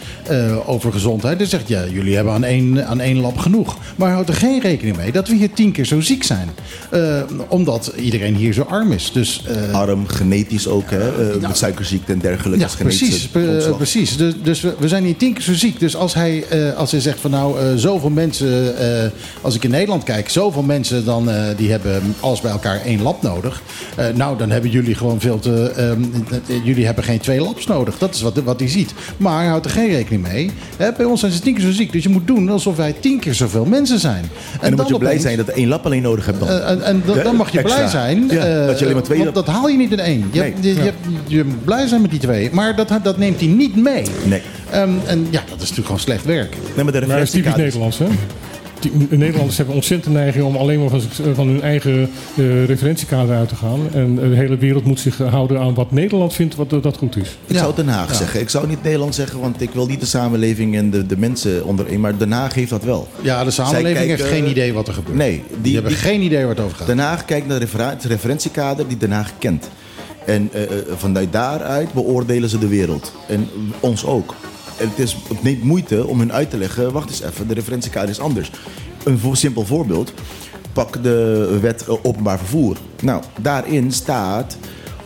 over 0.66 0.92
gezondheid. 0.92 1.40
En 1.40 1.46
zegt, 1.46 1.68
ja, 1.68 1.84
jullie 1.92 2.14
hebben 2.14 2.32
aan 2.32 2.44
één, 2.44 2.86
aan 2.86 3.00
één 3.00 3.20
lab 3.20 3.38
genoeg. 3.38 3.76
Maar 3.96 4.10
houdt 4.12 4.28
er 4.28 4.34
geen 4.34 4.60
rekening 4.60 4.96
mee 4.96 5.12
dat 5.12 5.28
we 5.28 5.34
hier 5.34 5.52
tien 5.52 5.72
keer 5.72 5.84
zo 5.84 6.00
ziek 6.00 6.22
zijn. 6.24 6.50
Omdat 7.48 7.92
iedereen 7.96 8.34
hier 8.34 8.52
zo 8.52 8.62
arm 8.62 8.92
is. 8.92 9.10
Dus, 9.12 9.44
arm, 9.72 10.06
genetisch 10.06 10.68
ook, 10.68 10.90
hè, 10.90 11.32
eh, 11.32 11.40
met 11.40 11.56
suikerziekte 11.56 12.12
en 12.12 12.18
dergelijke. 12.18 12.64
ja, 12.64 12.70
precies. 12.78 13.28
precies. 13.76 14.16
Dus, 14.16 14.34
dus 14.42 14.60
we, 14.60 14.74
we 14.78 14.88
zijn 14.88 15.04
hier 15.04 15.16
tien 15.16 15.32
keer 15.32 15.42
zo 15.42 15.54
ziek. 15.54 15.80
Dus 15.80 15.96
als 15.96 16.14
hij, 16.14 16.44
als 16.76 16.90
hij 16.90 17.00
zegt 17.00 17.20
van 17.20 17.30
nou, 17.30 17.78
zoveel 17.78 18.10
mensen, 18.10 18.74
als 19.40 19.54
ik 19.54 19.64
in 19.64 19.70
Nederland 19.70 20.02
kijk, 20.02 20.28
zoveel 20.28 20.62
mensen 20.62 21.04
dan 21.04 21.28
die 21.56 21.70
hebben 21.70 22.02
alles 22.26 22.40
bij 22.40 22.50
elkaar 22.50 22.80
één 22.84 23.02
lab 23.02 23.22
nodig. 23.22 23.62
Eh, 23.96 24.06
nou, 24.14 24.38
dan 24.38 24.50
hebben 24.50 24.70
jullie 24.70 24.94
gewoon 24.94 25.20
veel 25.20 25.38
te. 25.38 25.70
ehm, 25.76 26.00
eh, 26.46 26.64
jullie 26.64 26.86
hebben 26.86 27.04
geen 27.04 27.18
twee 27.20 27.40
labs 27.40 27.66
nodig. 27.66 27.98
Dat 27.98 28.14
is 28.14 28.20
wat, 28.22 28.36
wat 28.44 28.60
hij 28.60 28.68
ziet. 28.68 28.94
Maar 29.16 29.38
hij 29.38 29.46
houdt 29.46 29.64
er 29.64 29.70
geen 29.70 29.88
rekening 29.90 30.22
mee. 30.22 30.50
Hè, 30.76 30.92
bij 30.92 31.06
ons 31.06 31.20
zijn 31.20 31.32
ze 31.32 31.40
tien 31.40 31.54
keer 31.54 31.64
zo 31.64 31.70
ziek. 31.72 31.92
Dus 31.92 32.02
je 32.02 32.08
moet 32.08 32.26
doen 32.26 32.48
alsof 32.48 32.76
wij 32.76 32.94
tien 33.00 33.18
keer 33.20 33.34
zoveel 33.34 33.64
mensen 33.64 33.98
zijn. 34.00 34.24
En 34.60 34.70
dan 34.70 34.70
moet 34.80 34.88
je 34.88 34.98
blij 34.98 35.08
opeens- 35.08 35.22
zijn 35.22 35.36
dat 35.36 35.48
één 35.48 35.68
lab 35.68 35.84
alleen 35.86 36.02
nodig 36.02 36.26
hebt 36.26 36.38
dan. 36.38 36.48
eh, 36.48 36.70
en 36.70 36.82
en 36.82 37.02
dan, 37.06 37.18
dan 37.22 37.36
mag 37.36 37.50
je 37.52 37.58
Extra. 37.58 37.76
blij 37.78 37.90
zijn. 37.90 38.28
Ja, 38.30 38.44
eh, 38.60 38.66
dat 38.66 38.78
je 38.78 38.84
alleen 38.84 38.96
maar 38.96 39.04
twee 39.04 39.18
Want 39.22 39.34
dat 39.34 39.46
haal 39.46 39.68
je 39.68 39.76
niet 39.76 39.92
in 39.92 40.00
één. 40.00 40.28
Je, 40.32 40.40
Nee. 40.40 40.54
je, 40.60 40.74
je, 40.74 40.80
hebt- 40.80 40.96
je 41.26 41.44
moet 41.44 41.64
blij 41.64 41.86
zijn 41.86 42.00
met 42.00 42.10
die 42.10 42.20
twee. 42.20 42.48
Maar 42.52 42.76
dat, 42.76 42.88
dat 43.02 43.18
neemt 43.18 43.40
hij 43.40 43.48
niet 43.48 43.76
mee. 43.76 44.04
Nee. 44.24 44.42
Ehm, 44.70 44.90
en 45.06 45.26
ja, 45.30 45.40
dat 45.40 45.54
is 45.54 45.58
natuurlijk 45.58 45.86
gewoon 45.86 46.00
slecht 46.00 46.24
werk. 46.24 46.56
Nee, 46.74 46.84
maar 46.84 46.92
de 46.92 47.00
Maar 47.06 47.16
dat 47.16 47.26
is 47.26 47.30
typisch 47.30 47.54
Nederlands, 47.54 47.98
hè? 47.98 48.06
Die- 48.92 49.18
Nederlanders 49.18 49.56
hebben 49.56 49.74
ontzettend 49.74 50.14
neiging 50.14 50.44
om 50.44 50.56
alleen 50.56 50.80
maar 50.80 50.88
van, 50.88 51.00
van 51.34 51.46
hun 51.46 51.62
eigen 51.62 52.10
eh, 52.36 52.64
referentiekader 52.64 53.36
uit 53.36 53.48
te 53.48 53.54
gaan. 53.56 53.80
En 53.92 54.14
de 54.14 54.22
hele 54.36 54.56
wereld 54.56 54.84
moet 54.84 55.00
zich 55.00 55.18
houden 55.18 55.58
aan 55.60 55.74
wat 55.74 55.90
Nederland 55.90 56.34
vindt 56.34 56.54
wat 56.54 56.72
eh, 56.72 56.82
dat 56.82 56.96
goed 56.96 57.16
is. 57.16 57.28
Ik 57.46 57.54
Ja. 57.54 57.58
zou 57.58 57.74
Den 57.74 57.88
Haag 57.88 58.14
zeggen. 58.14 58.40
Ik 58.40 58.48
zou 58.50 58.66
niet 58.66 58.82
Nederland 58.82 59.14
zeggen, 59.14 59.40
want 59.40 59.60
ik 59.60 59.70
wil 59.72 59.86
niet 59.86 60.00
de 60.00 60.06
samenleving 60.06 60.76
en 60.76 60.90
de, 60.90 61.06
de 61.06 61.16
mensen 61.18 61.64
onderin. 61.64 62.00
Maar 62.00 62.18
Den 62.18 62.32
Haag 62.32 62.54
heeft 62.54 62.70
dat 62.70 62.84
wel. 62.84 63.08
Ja, 63.22 63.44
de 63.44 63.50
samenleving 63.50 64.06
heeft 64.08 64.22
geen 64.22 64.48
idee 64.48 64.72
wat 64.72 64.88
er 64.88 64.94
gebeurt. 64.94 65.16
Nee, 65.16 65.42
die, 65.48 65.56
die, 65.62 65.74
hebben 65.74 65.92
die- 65.92 66.00
geen 66.00 66.20
idee 66.22 66.40
waar 66.40 66.54
het 66.54 66.64
over 66.64 66.76
gaat. 66.76 66.86
Den 66.86 66.98
Haag 66.98 67.24
kijkt 67.24 67.46
naar 67.46 67.60
het 67.60 68.04
referentiekader 68.04 68.88
die 68.88 68.96
Den 68.96 69.10
Haag 69.12 69.32
kent. 69.38 69.68
En 70.26 70.48
eh, 70.52 70.62
eh, 70.62 70.68
vanuit 70.96 71.32
daaruit 71.32 71.92
beoordelen 71.92 72.48
ze 72.48 72.58
de 72.58 72.68
wereld. 72.68 73.12
En 73.28 73.48
ons 73.80 74.04
ook. 74.04 74.34
Het, 74.76 74.98
is, 74.98 75.16
neemt 75.40 75.62
moeite 75.62 76.06
om 76.06 76.18
hun 76.18 76.32
uit 76.32 76.50
te 76.50 76.56
leggen, 76.58 76.92
wacht 76.92 77.08
eens 77.10 77.22
even, 77.22 77.48
de 77.48 77.54
referentiekader 77.54 78.10
is 78.10 78.20
anders. 78.20 78.50
Een 79.04 79.18
vo- 79.18 79.34
simpel 79.34 79.64
voorbeeld. 79.66 80.12
Pak 80.72 81.02
de 81.02 81.58
wet 81.60 81.84
eh, 81.86 81.94
openbaar 82.02 82.38
vervoer. 82.38 82.76
Nou, 83.02 83.22
daarin 83.40 83.92
staat 83.92 84.56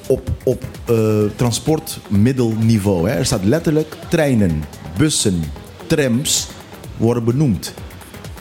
op, 0.06 0.30
op 0.44 0.64
eh, 0.86 0.96
transportmiddelniveau. 1.36 3.08
Hè. 3.08 3.14
Er 3.16 3.26
staat 3.26 3.44
letterlijk 3.44 3.96
treinen, 4.08 4.64
bussen, 4.96 5.42
trams 5.86 6.46
worden 6.96 7.24
benoemd. 7.24 7.72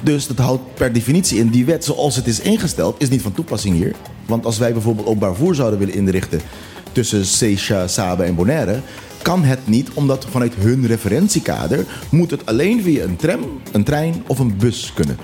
Dus 0.02 0.28
dat 0.28 0.38
houdt 0.38 0.74
per 0.74 0.94
definitie 0.94 1.40
in 1.40 1.50
die 1.50 1.66
wet 1.66 1.86
zoals 1.86 2.16
het 2.16 2.28
is 2.28 2.40
ingesteld, 2.40 3.02
is 3.02 3.10
niet 3.10 3.22
van 3.22 3.32
toepassing 3.32 3.76
hier. 3.76 3.96
Want 4.26 4.46
als 4.46 4.58
wij 4.58 4.74
bijvoorbeeld 4.74 5.08
openbaar 5.08 5.36
vervoer 5.36 5.56
zouden 5.56 5.80
willen 5.80 5.94
inrichten 5.94 6.42
tussen 6.92 7.26
Seisha, 7.26 7.88
Saba 7.88 8.24
en 8.24 8.36
Bonaire, 8.36 8.82
kan 9.22 9.44
het 9.44 9.60
niet, 9.68 9.90
omdat 9.94 10.28
vanuit 10.30 10.54
hun 10.60 10.88
referentiekader 10.88 11.86
moet 12.10 12.32
het 12.32 12.46
alleen 12.46 12.82
via 12.82 13.04
een 13.04 13.16
tram, 13.16 13.40
een 13.72 13.84
trein 13.84 14.24
of 14.28 14.40
een 14.40 14.54
bus 14.58 14.92
kunnen. 14.96 15.18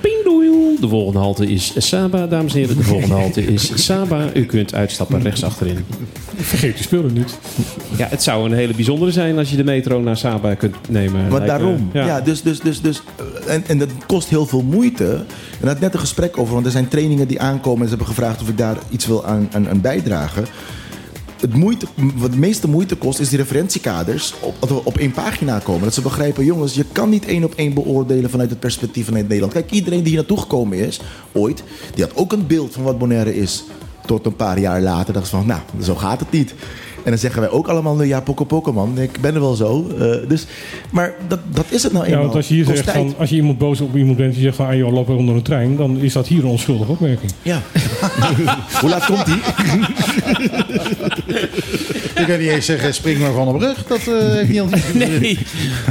De 0.80 0.88
volgende 0.88 1.20
halte 1.20 1.48
is 1.48 1.74
Saba, 1.78 2.28
dames 2.28 2.54
en 2.54 2.60
heren. 2.60 2.78
De 2.78 2.84
volgende 2.84 3.16
halte 3.22 3.46
is 3.46 3.86
Saba. 3.86 4.30
U 4.34 4.46
kunt 4.46 4.74
uitstappen 4.74 5.22
rechts 5.22 5.44
achterin. 5.44 5.78
Vergeet 6.36 6.78
je 6.78 6.84
spullen 6.84 7.14
niet. 7.14 7.38
Ja, 7.98 8.08
het 8.10 8.24
zou 8.24 8.46
een 8.46 8.54
hele 8.56 8.74
bijzondere 8.74 9.12
zijn 9.12 9.38
als 9.38 9.50
je 9.50 9.56
de 9.56 9.64
metro 9.64 10.02
naar 10.02 10.18
Saba 10.18 10.54
kunt 10.54 10.76
nemen. 10.90 11.22
Maar 11.28 11.40
Lijkt 11.40 11.42
me- 11.42 11.48
daarom. 11.48 11.90
Ja. 11.94 12.06
Ja. 12.06 12.22
dus, 12.22 12.42
dus, 12.42 12.60
dus, 12.60 12.82
dus, 12.82 13.02
en, 13.48 13.64
en 13.68 13.78
dat 13.78 13.90
kost 14.06 14.30
heel 14.30 14.46
veel 14.46 14.62
moeite. 14.64 15.06
En 15.06 15.26
daar 15.60 15.68
had 15.68 15.76
ik 15.76 15.82
net 15.82 15.94
een 15.94 16.00
gesprek 16.00 16.38
over, 16.38 16.54
want 16.54 16.66
er 16.66 16.72
zijn 16.72 16.88
trainingen 16.88 17.28
die 17.28 17.42
aankomen 17.42 17.82
en 17.82 17.90
ze 17.90 17.96
hebben 17.96 18.08
gevraagd 18.16 18.42
of 18.42 18.50
ik 18.50 18.58
daar 18.58 18.78
iets 18.90 19.06
wil 19.06 19.26
aan, 19.26 19.50
aan, 19.52 19.70
aan 19.70 19.82
bijdragen. 19.82 20.46
Het, 21.40 21.54
moeite, 21.54 21.86
wat 21.96 22.30
het 22.30 22.40
meeste 22.40 22.68
moeite 22.68 22.96
kost, 22.96 23.20
is 23.20 23.30
die 23.30 23.38
referentiekaders 23.38 24.34
op, 24.40 24.82
op 24.84 24.98
één 24.98 25.12
pagina 25.12 25.60
komen. 25.60 25.84
Dat 25.84 25.94
ze 25.94 26.02
begrijpen, 26.02 26.46
jongens, 26.46 26.74
je 26.74 26.86
kan 26.92 27.10
niet 27.10 27.26
één 27.26 27.44
op 27.44 27.54
één 27.56 27.74
beoordelen 27.74 28.30
vanuit 28.30 28.50
het 28.50 28.60
perspectief 28.60 29.06
vanuit 29.06 29.24
Nederland. 29.28 29.54
Kijk, 29.54 29.72
iedereen 29.72 30.00
die 30.00 30.08
hier 30.08 30.18
naartoe 30.18 30.40
gekomen 30.40 30.78
is, 30.78 31.00
ooit, 31.32 31.64
die 31.94 32.04
had 32.04 32.16
ook 32.16 32.32
een 32.32 32.48
beeld 32.48 32.74
van 32.74 32.84
wat 32.84 32.98
Bonaire 32.98 33.36
is. 33.36 33.64
Tot 34.06 34.26
een 34.26 34.36
paar 34.36 34.60
jaar 34.60 34.82
later 34.82 35.14
dacht 35.14 35.28
ze 35.28 35.36
van, 35.36 35.46
nou, 35.46 35.62
zo 35.82 35.96
gaat 35.96 36.20
het 36.20 36.32
niet. 36.32 36.54
En 37.06 37.12
dan 37.12 37.20
zeggen 37.20 37.42
wij 37.42 37.50
ook 37.50 37.68
allemaal, 37.68 37.96
nou 37.96 38.08
ja, 38.08 38.22
poko 38.22 38.44
poko 38.44 38.74
man, 38.74 38.98
ik 39.00 39.22
ben 39.22 39.34
er 39.34 39.40
wel 39.40 39.54
zo. 39.54 39.88
Eh, 40.00 40.28
dus, 40.28 40.46
maar 40.92 41.14
dat, 41.28 41.40
dat 41.52 41.66
is 41.70 41.84
het 41.84 41.92
nou 41.92 42.04
Ja, 42.06 42.10
eenmaal. 42.10 42.24
want 42.24 42.36
als 42.36 42.48
je 42.48 42.54
hier 42.54 42.64
Kost 42.66 42.78
zegt 42.78 42.90
tijd. 42.92 43.06
van, 43.06 43.16
als 43.20 43.30
je 43.30 43.36
iemand 43.36 43.58
boos 43.58 43.82
op 43.82 43.96
iemand 43.96 44.18
bent 44.18 44.34
die 44.34 44.44
zegt 44.44 44.56
van, 44.56 44.66
ah 44.66 44.76
joh, 44.76 44.94
loop 44.94 45.08
weer 45.08 45.16
onder 45.18 45.36
een 45.36 45.42
trein, 45.42 45.76
dan 45.76 45.98
is 45.98 46.14
dat 46.14 46.28
hier 46.28 46.40
een 46.44 46.50
onschuldige 46.50 46.92
opmerking. 46.92 47.32
Ja. 47.42 47.62
Hoe 48.82 48.90
laat 48.90 49.06
komt 49.06 49.26
die? 49.26 49.36
Ik 52.16 52.26
kan 52.28 52.40
niet 52.40 52.50
eens 52.50 52.66
zeggen, 52.66 52.94
spring 52.94 53.20
maar 53.20 53.32
van 53.32 53.48
op 53.48 53.60
rug. 53.60 53.86
Dat 53.88 54.00
eh, 54.08 54.32
heeft 54.32 54.50
niet 54.50 54.60
altijd 54.60 54.94
Nee. 55.00 55.38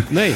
Nee. 0.08 0.34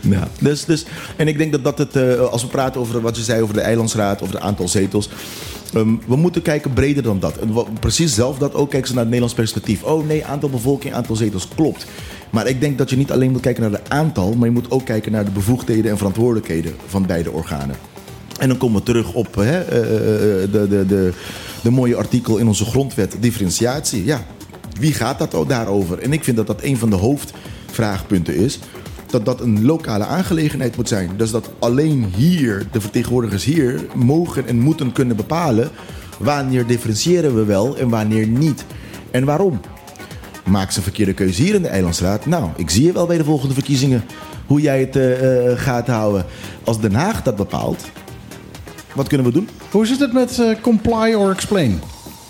Ja, 0.00 0.28
dus, 0.40 0.64
dus, 0.64 0.84
en 1.16 1.28
ik 1.28 1.38
denk 1.38 1.52
dat 1.52 1.64
dat 1.64 1.78
het, 1.78 1.96
eh, 1.96 2.20
als 2.20 2.42
we 2.42 2.48
praten 2.48 2.80
over 2.80 3.00
wat 3.00 3.16
je 3.16 3.22
zei 3.22 3.42
over 3.42 3.54
de 3.54 3.60
eilandsraad, 3.60 4.22
over 4.22 4.34
het 4.34 4.44
aantal 4.44 4.68
zetels. 4.68 5.08
Ehm, 5.74 5.94
we 6.06 6.16
moeten 6.16 6.42
kijken 6.42 6.72
breder 6.72 7.02
dan 7.02 7.20
dat. 7.20 7.38
Precies 7.80 8.14
zelf 8.14 8.38
dat 8.38 8.54
ook 8.54 8.70
kijken 8.70 8.88
ze 8.88 8.94
naar 8.94 9.04
het 9.04 9.12
Nederlands 9.12 9.40
perspectief. 9.40 9.82
Oh 9.82 10.06
nee, 10.06 10.24
aantal 10.24 10.50
bevolking, 10.50 10.94
aantal 10.94 11.16
zetels, 11.16 11.48
klopt. 11.54 11.86
Maar 12.30 12.46
ik 12.46 12.60
denk 12.60 12.78
dat 12.78 12.90
je 12.90 12.96
niet 12.96 13.12
alleen 13.12 13.30
moet 13.30 13.40
kijken 13.40 13.62
naar 13.62 13.70
de 13.70 13.90
aantal, 13.90 14.34
maar 14.34 14.48
je 14.48 14.54
moet 14.54 14.70
ook 14.70 14.84
kijken 14.84 15.12
naar 15.12 15.24
de 15.24 15.30
bevoegdheden 15.30 15.90
en 15.90 15.96
verantwoordelijkheden 15.96 16.74
van 16.86 17.06
beide 17.06 17.30
organen. 17.30 17.76
En 18.38 18.48
dan 18.48 18.56
komen 18.56 18.78
we 18.78 18.86
terug 18.86 19.12
op 19.12 19.34
hè, 19.34 19.60
eh, 19.60 19.78
eh, 19.80 20.52
de, 20.52 20.66
de, 20.68 20.86
de, 20.86 21.12
de 21.62 21.70
mooie 21.70 21.96
artikel 21.96 22.36
in 22.36 22.46
onze 22.46 22.64
grondwet, 22.64 23.16
differentiatie. 23.20 24.04
Ja, 24.04 24.24
wie 24.78 24.92
gaat 24.92 25.18
dat 25.18 25.48
daarover? 25.48 25.98
En 25.98 26.12
ik 26.12 26.24
vind 26.24 26.36
dat 26.36 26.46
dat 26.46 26.62
een 26.62 26.76
van 26.76 26.90
de 26.90 26.96
hoofdvraagpunten 26.96 28.36
is. 28.36 28.58
Dat 29.10 29.24
dat 29.24 29.40
een 29.40 29.64
lokale 29.64 30.04
aangelegenheid 30.04 30.76
moet 30.76 30.88
zijn. 30.88 31.10
Dus 31.16 31.30
dat 31.30 31.50
alleen 31.58 32.04
hier, 32.16 32.66
de 32.72 32.80
vertegenwoordigers 32.80 33.44
hier, 33.44 33.86
mogen 33.94 34.46
en 34.46 34.58
moeten 34.58 34.92
kunnen 34.92 35.16
bepalen... 35.16 35.70
wanneer 36.18 36.66
differentiëren 36.66 37.34
we 37.34 37.44
wel 37.44 37.76
en 37.76 37.88
wanneer 37.88 38.26
niet. 38.26 38.64
En 39.10 39.24
waarom? 39.24 39.60
Maak 40.44 40.70
ze 40.70 40.76
een 40.76 40.82
verkeerde 40.82 41.14
keuze 41.14 41.42
hier 41.42 41.54
in 41.54 41.62
de 41.62 41.68
Eilandsraad. 41.68 42.26
Nou, 42.26 42.50
ik 42.56 42.70
zie 42.70 42.84
je 42.84 42.92
wel 42.92 43.06
bij 43.06 43.16
de 43.16 43.24
volgende 43.24 43.54
verkiezingen 43.54 44.04
hoe 44.46 44.60
jij 44.60 44.80
het 44.80 44.96
eh, 44.96 45.50
eh, 45.50 45.58
gaat 45.58 45.86
houden. 45.86 46.24
Als 46.64 46.80
Den 46.80 46.94
Haag 46.94 47.22
dat 47.22 47.36
bepaalt, 47.36 47.84
wat 48.94 49.08
kunnen 49.08 49.26
we 49.26 49.32
doen? 49.32 49.48
Hoe 49.70 49.86
zit 49.86 50.00
het 50.00 50.12
met 50.12 50.38
eh, 50.38 50.60
comply 50.60 51.14
or 51.14 51.30
explain? 51.30 51.80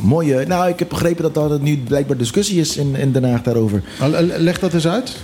Mooie. 0.03 0.47
Nou, 0.47 0.69
ik 0.69 0.79
heb 0.79 0.89
begrepen 0.89 1.33
dat 1.33 1.51
er 1.51 1.61
nu 1.61 1.79
blijkbaar 1.79 2.17
discussie 2.17 2.61
is 2.61 2.77
in, 2.77 2.95
in 2.95 3.13
Den 3.13 3.31
Haag 3.31 3.43
daarover. 3.43 3.83
Uh, 4.01 4.19
Leg 4.37 4.59
dat 4.59 4.75
eens 4.75 4.87
uit. 4.87 5.17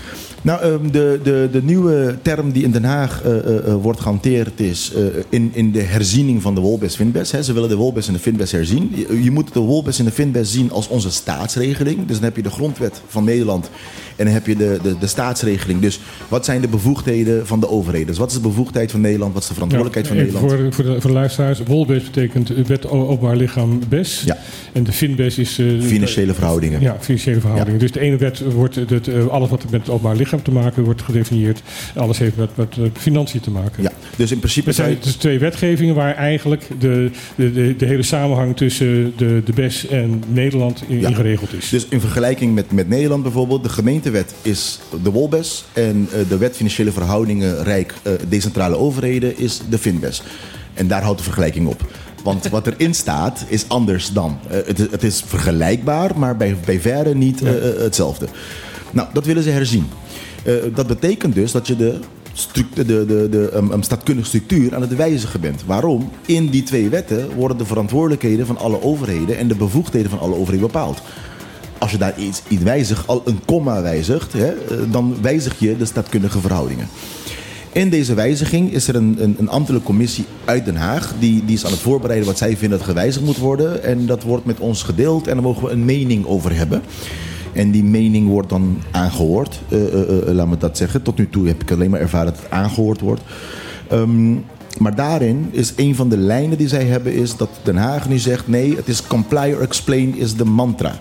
Nou, 0.42 0.60
ehm, 0.62 0.90
de, 0.90 1.20
de, 1.22 1.48
de 1.52 1.62
nieuwe 1.62 2.16
term 2.22 2.52
die 2.52 2.62
in 2.62 2.70
Den 2.70 2.84
Haag 2.84 3.22
eh, 3.22 3.38
eh, 3.38 3.66
eh, 3.66 3.74
wordt 3.74 4.00
gehanteerd 4.00 4.60
is 4.60 4.92
in, 5.28 5.50
in 5.54 5.72
de 5.72 5.82
herziening 5.82 6.42
van 6.42 6.54
de 6.54 6.60
Wolbes-Finbes. 6.60 7.30
Ze 7.30 7.52
willen 7.52 7.68
de 7.68 7.76
Wolbes 7.76 8.06
en 8.06 8.12
de 8.12 8.18
Finbes 8.18 8.52
herzien. 8.52 8.92
Je, 8.94 9.22
je 9.22 9.30
moet 9.30 9.52
de 9.52 9.60
Wolbes 9.60 9.98
en 9.98 10.04
de 10.04 10.10
Finbes 10.10 10.52
zien 10.52 10.70
als 10.70 10.88
onze 10.88 11.10
staatsregeling. 11.10 12.06
Dus 12.06 12.16
dan 12.16 12.24
heb 12.24 12.36
je 12.36 12.42
de 12.42 12.50
grondwet 12.50 13.02
van 13.06 13.24
Nederland 13.24 13.70
en 14.16 14.24
dan 14.24 14.34
heb 14.34 14.46
je 14.46 14.56
de, 14.56 14.78
de, 14.82 14.98
de 14.98 15.06
staatsregeling. 15.06 15.80
Dus 15.80 16.00
wat 16.28 16.44
zijn 16.44 16.60
de 16.60 16.68
bevoegdheden 16.68 17.46
van 17.46 17.60
de 17.60 17.68
overheden? 17.68 18.06
Dus 18.06 18.18
wat 18.18 18.28
is 18.30 18.34
de 18.34 18.40
bevoegdheid 18.40 18.90
van 18.90 19.00
Nederland? 19.00 19.32
Wat 19.32 19.42
is 19.42 19.48
de 19.48 19.54
verantwoordelijkheid 19.54 20.06
Ja, 20.06 20.12
van 20.14 20.22
Nederland? 20.22 20.50
Voor, 20.50 20.72
voor, 20.72 20.94
de, 20.94 21.00
voor 21.00 21.10
de 21.10 21.16
luisteraars, 21.16 21.62
WOLBES 21.66 22.04
betekent 22.04 22.48
Wet 22.66 22.88
Openbaar 22.88 23.36
Lichaam 23.36 23.80
BES. 23.88 24.22
Ja. 24.26 24.38
En 24.72 24.84
de 24.84 24.92
FINBES 24.92 25.38
is... 25.38 25.60
Financiële 25.80 26.34
verhoudingen. 26.34 26.80
Ja, 26.80 26.96
financiële 27.00 27.40
verhoudingen. 27.40 27.80
Dus 27.80 27.92
de 27.92 28.00
ene 28.00 28.16
wet 28.16 28.52
wordt, 28.52 28.74
het, 28.74 29.28
alles 29.28 29.48
wat 29.48 29.70
met 29.70 29.80
het 29.80 29.90
openbaar 29.90 30.16
lichaam 30.16 30.31
te 30.40 30.50
maken 30.52 30.84
wordt 30.84 31.02
gedefinieerd. 31.02 31.62
Alles 31.96 32.18
heeft 32.18 32.36
met, 32.36 32.56
met 32.56 32.76
financiën 32.98 33.40
te 33.40 33.50
maken. 33.50 33.82
Ja, 33.82 33.92
dus 34.16 34.32
in 34.32 34.38
principe 34.38 34.68
Er 34.68 34.74
zijn 34.74 34.96
dus 35.02 35.14
twee 35.14 35.38
wetgevingen 35.38 35.94
waar 35.94 36.14
eigenlijk 36.14 36.66
de, 36.78 37.10
de, 37.34 37.52
de, 37.52 37.76
de 37.76 37.86
hele 37.86 38.02
samenhang 38.02 38.56
tussen 38.56 39.12
de, 39.16 39.42
de 39.44 39.52
BES 39.52 39.86
en 39.86 40.22
Nederland 40.28 40.82
in, 40.88 41.00
Ja. 41.00 41.08
in 41.08 41.14
geregeld 41.14 41.52
is. 41.52 41.68
Dus 41.68 41.86
in 41.88 42.00
vergelijking 42.00 42.54
met, 42.54 42.72
met 42.72 42.88
Nederland 42.88 43.22
bijvoorbeeld, 43.22 43.62
de 43.62 43.68
gemeentewet 43.68 44.34
is 44.42 44.78
de 45.02 45.10
WOLBES 45.10 45.64
en 45.72 46.08
eh, 46.12 46.18
de 46.28 46.36
wet 46.38 46.56
financiële 46.56 46.92
verhoudingen 46.92 47.62
Rijk 47.62 47.94
eh, 48.02 48.12
decentrale 48.28 48.76
overheden 48.76 49.38
is 49.38 49.60
de 49.68 49.78
FINBES. 49.78 50.22
En 50.74 50.86
daar 50.86 51.02
houdt 51.02 51.18
de 51.18 51.24
vergelijking 51.24 51.66
op. 51.66 51.86
Want 52.24 52.48
wat 52.48 52.66
erin 52.66 52.94
staat 52.94 53.44
is 53.48 53.64
anders 53.68 54.10
dan. 54.12 54.38
Eh, 54.48 54.56
het, 54.66 54.78
is- 54.78 54.90
het 54.90 55.02
is 55.02 55.22
vergelijkbaar, 55.26 56.18
maar 56.18 56.36
bij, 56.36 56.56
bij 56.64 56.80
verre 56.80 57.14
niet 57.14 57.40
hetzelfde. 57.78 58.26
Nou, 58.90 59.08
dat 59.12 59.26
willen 59.26 59.42
ze 59.42 59.50
herzien. 59.50 59.86
Eh, 60.44 60.54
dat 60.74 60.86
betekent 60.86 61.34
dus 61.34 61.52
dat 61.52 61.66
je 61.66 61.76
de, 61.76 61.98
de, 62.74 62.84
de, 62.84 63.28
de, 63.30 63.76
staatkundige 63.80 64.28
structuur 64.28 64.74
aan 64.74 64.80
het 64.80 64.96
wijzigen 64.96 65.40
bent. 65.40 65.62
Waarom? 65.66 66.10
In 66.26 66.48
die 66.48 66.62
twee 66.62 66.88
wetten 66.88 67.34
worden 67.34 67.58
de 67.58 67.66
verantwoordelijkheden 67.66 68.46
van 68.46 68.58
alle 68.58 68.82
overheden 68.82 69.38
en 69.38 69.48
de 69.48 69.54
bevoegdheden 69.54 70.10
van 70.10 70.18
alle 70.18 70.34
overheden 70.34 70.66
bepaald. 70.66 71.02
Als 71.78 71.90
je 71.90 71.98
daar 71.98 72.18
iets, 72.18 72.42
wijzigt, 72.62 73.06
al 73.06 73.22
een 73.24 73.40
komma 73.44 73.82
wijzigt, 73.82 74.32
hè, 74.32 74.48
eh, 74.48 74.76
dan 74.90 75.16
wijzig 75.22 75.58
je 75.58 75.76
de 75.76 75.84
staatkundige 75.84 76.40
verhoudingen. 76.40 76.88
In 77.72 77.90
deze 77.90 78.14
wijziging 78.14 78.72
is 78.72 78.88
er 78.88 78.94
een, 78.94 79.16
een, 79.18 79.36
een 79.38 79.48
ambtelijke 79.48 79.86
commissie 79.86 80.24
uit 80.44 80.64
Den 80.64 80.76
Haag. 80.76 81.14
Die, 81.18 81.44
die 81.44 81.56
is 81.56 81.64
aan 81.64 81.70
het 81.70 81.80
voorbereiden 81.80 82.26
wat 82.26 82.38
zij 82.38 82.56
vinden 82.56 82.78
dat 82.78 82.86
gewijzigd 82.86 83.24
moet 83.24 83.36
worden. 83.36 83.82
En 83.82 84.06
dat 84.06 84.22
wordt 84.22 84.44
met 84.44 84.58
ons 84.58 84.82
gedeeld 84.82 85.26
en 85.26 85.34
daar 85.34 85.42
mogen 85.42 85.64
we 85.64 85.70
een 85.70 85.84
mening 85.84 86.26
over 86.26 86.56
hebben. 86.56 86.82
En 87.52 87.70
die 87.70 87.84
mening 87.84 88.28
wordt 88.28 88.48
dan 88.48 88.82
aangehoord. 88.90 89.60
Eh, 89.68 89.86
eh, 89.86 90.28
eh, 90.28 90.34
laat 90.34 90.48
me 90.48 90.56
dat 90.56 90.76
zeggen. 90.76 91.02
Tot 91.02 91.18
nu 91.18 91.28
toe 91.28 91.46
heb 91.46 91.62
ik 91.62 91.70
alleen 91.70 91.90
maar 91.90 92.00
ervaren 92.00 92.32
dat 92.32 92.42
het 92.42 92.50
aangehoord 92.50 93.00
wordt. 93.00 93.22
Ehm, 93.88 94.32
maar 94.78 94.94
daarin 94.94 95.48
is 95.50 95.72
een 95.76 95.94
van 95.94 96.08
de 96.08 96.16
lijnen 96.16 96.58
die 96.58 96.68
zij 96.68 96.84
hebben 96.84 97.12
is 97.12 97.36
dat 97.36 97.48
Den 97.62 97.76
Haag 97.76 98.08
nu 98.08 98.18
zegt... 98.18 98.48
nee, 98.48 98.76
het 98.76 98.88
is 98.88 99.06
comply 99.06 99.52
or 99.52 99.60
explain 99.60 100.16
is 100.16 100.36
de 100.36 100.44
mantra. 100.44 101.00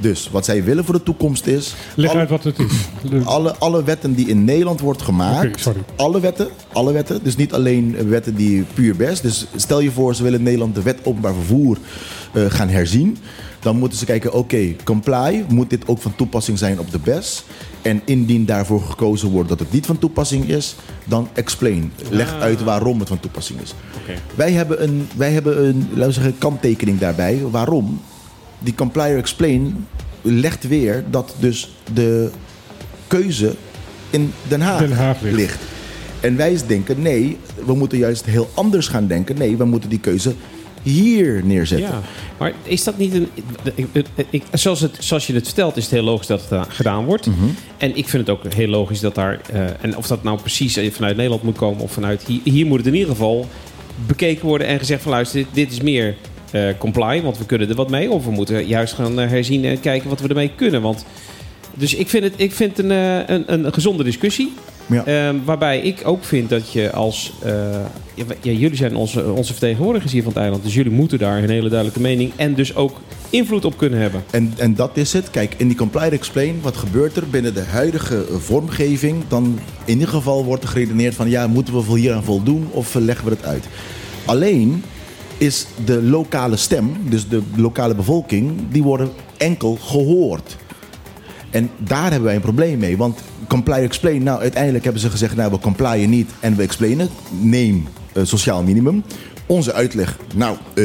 Dus 0.00 0.28
wat 0.32 0.44
zij 0.44 0.64
willen 0.64 0.84
voor 0.84 0.94
de 0.94 1.02
toekomst 1.02 1.46
is... 1.46 1.74
Leg 1.94 2.10
alle- 2.10 2.18
uit 2.18 2.30
wat 2.30 2.44
het 2.44 2.58
is. 2.58 2.72
Alle, 3.24 3.56
alle 3.56 3.84
wetten 3.84 4.14
die 4.14 4.28
in 4.28 4.44
Nederland 4.44 4.80
wordt 4.80 5.02
gemaakt. 5.02 5.68
Alle 5.96 6.20
wetten, 6.20 6.48
alle 6.72 6.92
wetten. 6.92 7.20
Dus 7.22 7.36
niet 7.36 7.52
alleen 7.52 8.08
wetten 8.08 8.34
die 8.34 8.64
puur 8.74 8.96
best. 8.96 9.22
Dus 9.22 9.46
stel 9.56 9.80
je 9.80 9.90
voor, 9.90 10.14
ze 10.14 10.22
willen 10.22 10.38
in 10.38 10.44
Nederland 10.44 10.74
de 10.74 10.82
wet 10.82 10.98
openbaar 11.02 11.34
vervoer 11.34 11.78
gaan 12.32 12.68
herzien. 12.68 13.16
Dan 13.60 13.76
moeten 13.78 13.98
ze 13.98 14.04
kijken, 14.04 14.32
oké, 14.32 14.76
comply. 14.84 15.44
Moet 15.48 15.70
dit 15.70 15.88
ook 15.88 15.98
van 15.98 16.14
toepassing 16.16 16.58
zijn 16.58 16.78
op 16.78 16.90
de 16.90 16.98
BES? 16.98 17.44
En 17.82 18.02
indien 18.04 18.44
daarvoor 18.44 18.80
gekozen 18.80 19.28
wordt 19.28 19.48
dat 19.48 19.58
het 19.58 19.72
niet 19.72 19.86
van 19.86 19.98
toepassing 19.98 20.48
is, 20.48 20.76
dan 21.04 21.28
explain. 21.32 21.92
Leg 22.10 22.34
uit 22.40 22.62
waarom 22.62 22.98
het 22.98 23.08
van 23.08 23.20
toepassing 23.20 23.60
is. 23.60 23.74
Wij 24.34 24.52
hebben 24.52 24.82
een, 24.82 25.08
wij 25.16 25.32
hebben 25.32 25.66
een 25.66 25.86
laten 25.90 26.06
we 26.06 26.12
zeggen, 26.12 26.38
kanttekening 26.38 26.98
daarbij. 26.98 27.42
Waarom? 27.50 28.00
Die 28.58 28.74
comply 28.74 29.10
or 29.10 29.16
explain 29.16 29.86
legt 30.22 30.68
weer 30.68 31.04
dat 31.10 31.34
dus 31.38 31.74
de 31.92 32.30
keuze 33.06 33.54
in 34.10 34.32
Den 34.48 34.60
Haag, 34.60 34.78
Den 34.78 34.92
Haag 34.92 35.20
ligt. 35.20 35.36
ligt. 35.36 35.58
En 36.20 36.36
wij 36.36 36.58
denken, 36.66 37.02
nee, 37.02 37.38
we 37.66 37.74
moeten 37.74 37.98
juist 37.98 38.24
heel 38.24 38.50
anders 38.54 38.88
gaan 38.88 39.06
denken. 39.06 39.38
Nee, 39.38 39.56
we 39.56 39.64
moeten 39.64 39.90
die 39.90 40.00
keuze 40.00 40.34
hier 40.82 41.40
neerzetten. 41.44 41.88
Ja, 41.88 42.00
maar 42.38 42.52
is 42.62 42.84
dat 42.84 42.98
niet 42.98 43.14
een. 43.14 43.28
Ik, 44.30 44.42
zoals, 44.52 44.80
het, 44.80 44.96
zoals 45.00 45.26
je 45.26 45.34
het 45.34 45.44
vertelt, 45.44 45.76
is 45.76 45.82
het 45.82 45.92
heel 45.92 46.02
logisch 46.02 46.26
dat 46.26 46.48
het 46.48 46.66
gedaan 46.68 47.04
wordt. 47.04 47.26
Mhm. 47.26 47.46
En 47.76 47.96
ik 47.96 48.08
vind 48.08 48.26
het 48.26 48.36
ook 48.36 48.52
heel 48.52 48.68
logisch 48.68 49.00
dat 49.00 49.14
daar. 49.14 49.40
eh, 49.52 49.64
en 49.80 49.96
of 49.96 50.06
dat 50.06 50.22
nou 50.22 50.40
precies 50.40 50.76
eh, 50.76 50.90
vanuit 50.90 51.16
Nederland 51.16 51.42
moet 51.42 51.56
komen 51.56 51.82
of 51.82 51.92
vanuit 51.92 52.24
hier. 52.26 52.40
Hier 52.44 52.66
moet 52.66 52.78
het 52.78 52.86
in 52.86 52.94
ieder 52.94 53.08
geval 53.08 53.46
bekeken 54.06 54.46
worden 54.46 54.66
en 54.66 54.78
gezegd 54.78 55.02
van 55.02 55.10
luister, 55.10 55.38
dit, 55.38 55.46
dit 55.52 55.72
is 55.72 55.80
meer 55.80 56.16
eh, 56.50 56.68
comply, 56.78 57.22
want 57.22 57.38
we 57.38 57.46
kunnen 57.46 57.68
er 57.68 57.74
wat 57.74 57.90
mee. 57.90 58.10
Of 58.10 58.24
we 58.24 58.30
moeten 58.30 58.66
juist 58.66 58.94
gaan 58.94 59.18
herzien 59.18 59.64
en 59.64 59.80
kijken 59.80 60.08
wat 60.08 60.20
we 60.20 60.28
ermee 60.28 60.50
kunnen. 60.54 60.82
Want, 60.82 61.04
dus 61.78 61.94
ik 61.94 62.08
vind 62.08 62.24
het, 62.24 62.32
ik 62.36 62.52
vind 62.52 62.78
een, 62.78 62.90
eh, 62.90 63.18
een, 63.26 63.64
een 63.64 63.72
gezonde 63.72 64.04
discussie. 64.04 64.52
Ja. 64.86 65.04
Ehm, 65.04 65.36
waarbij 65.44 65.80
ik 65.80 66.00
ook 66.04 66.24
vind 66.24 66.48
dat 66.48 66.72
je 66.72 66.92
als. 66.92 67.32
eh, 67.44 67.52
ja, 68.14 68.24
w- 68.26 68.32
ja, 68.40 68.52
jullie 68.52 68.76
zijn 68.76 68.96
onze, 68.96 69.32
onze 69.32 69.52
vertegenwoordigers 69.52 70.12
hier 70.12 70.22
van 70.22 70.32
het 70.32 70.40
eiland. 70.42 70.62
Dus 70.64 70.74
jullie 70.74 70.92
moeten 70.92 71.18
daar 71.18 71.42
een 71.42 71.50
hele 71.50 71.68
duidelijke 71.68 72.00
mening. 72.00 72.32
en 72.36 72.54
dus 72.54 72.74
ook 72.74 73.00
invloed 73.30 73.64
op 73.64 73.76
kunnen 73.76 73.98
hebben. 74.00 74.22
En, 74.30 74.52
en 74.56 74.74
dat 74.74 74.90
is 74.96 75.12
het. 75.12 75.30
Kijk, 75.30 75.54
in 75.56 75.68
die 75.68 75.76
comply 75.76 76.00
or 76.02 76.12
explain, 76.12 76.58
wat 76.62 76.76
gebeurt 76.76 77.16
er 77.16 77.28
binnen 77.30 77.54
de 77.54 77.62
huidige 77.62 78.24
vormgeving? 78.38 79.22
Dan 79.28 79.58
in 79.84 79.92
ieder 79.94 80.08
geval 80.08 80.44
wordt 80.44 80.62
er 80.62 80.68
geredeneerd 80.68 81.14
van, 81.14 81.28
ja, 81.30 81.46
moeten 81.46 81.74
we 81.90 81.98
hier 81.98 82.12
aan 82.14 82.24
voldoen 82.24 82.68
of 82.70 82.94
leggen 82.94 83.24
we 83.24 83.30
het 83.30 83.44
uit? 83.44 83.64
Alleen 84.24 84.82
is 85.38 85.66
de 85.84 86.02
lokale 86.02 86.56
stem, 86.56 86.92
dus 87.08 87.28
de 87.28 87.42
lokale 87.56 87.94
bevolking, 87.94 88.52
die 88.70 88.82
worden 88.82 89.10
enkel 89.36 89.78
gehoord. 89.80 90.56
En 91.50 91.70
daar 91.78 92.02
hebben 92.02 92.22
wij 92.22 92.34
een 92.34 92.40
probleem 92.40 92.78
mee. 92.78 92.96
Want 92.96 93.20
comply 93.48 93.74
explain, 93.74 94.22
nou 94.22 94.40
uiteindelijk 94.40 94.84
hebben 94.84 95.02
ze 95.02 95.10
gezegd, 95.10 95.36
nou 95.36 95.50
we 95.50 95.58
complyen 95.58 96.10
niet 96.10 96.30
en 96.40 96.56
we 96.56 96.62
explainen. 96.62 97.08
Neem 97.40 97.86
eh, 98.12 98.22
sociaal 98.24 98.62
minimum. 98.62 99.02
Onze 99.46 99.72
uitleg, 99.72 100.18
nou, 100.34 100.56
eh, 100.56 100.84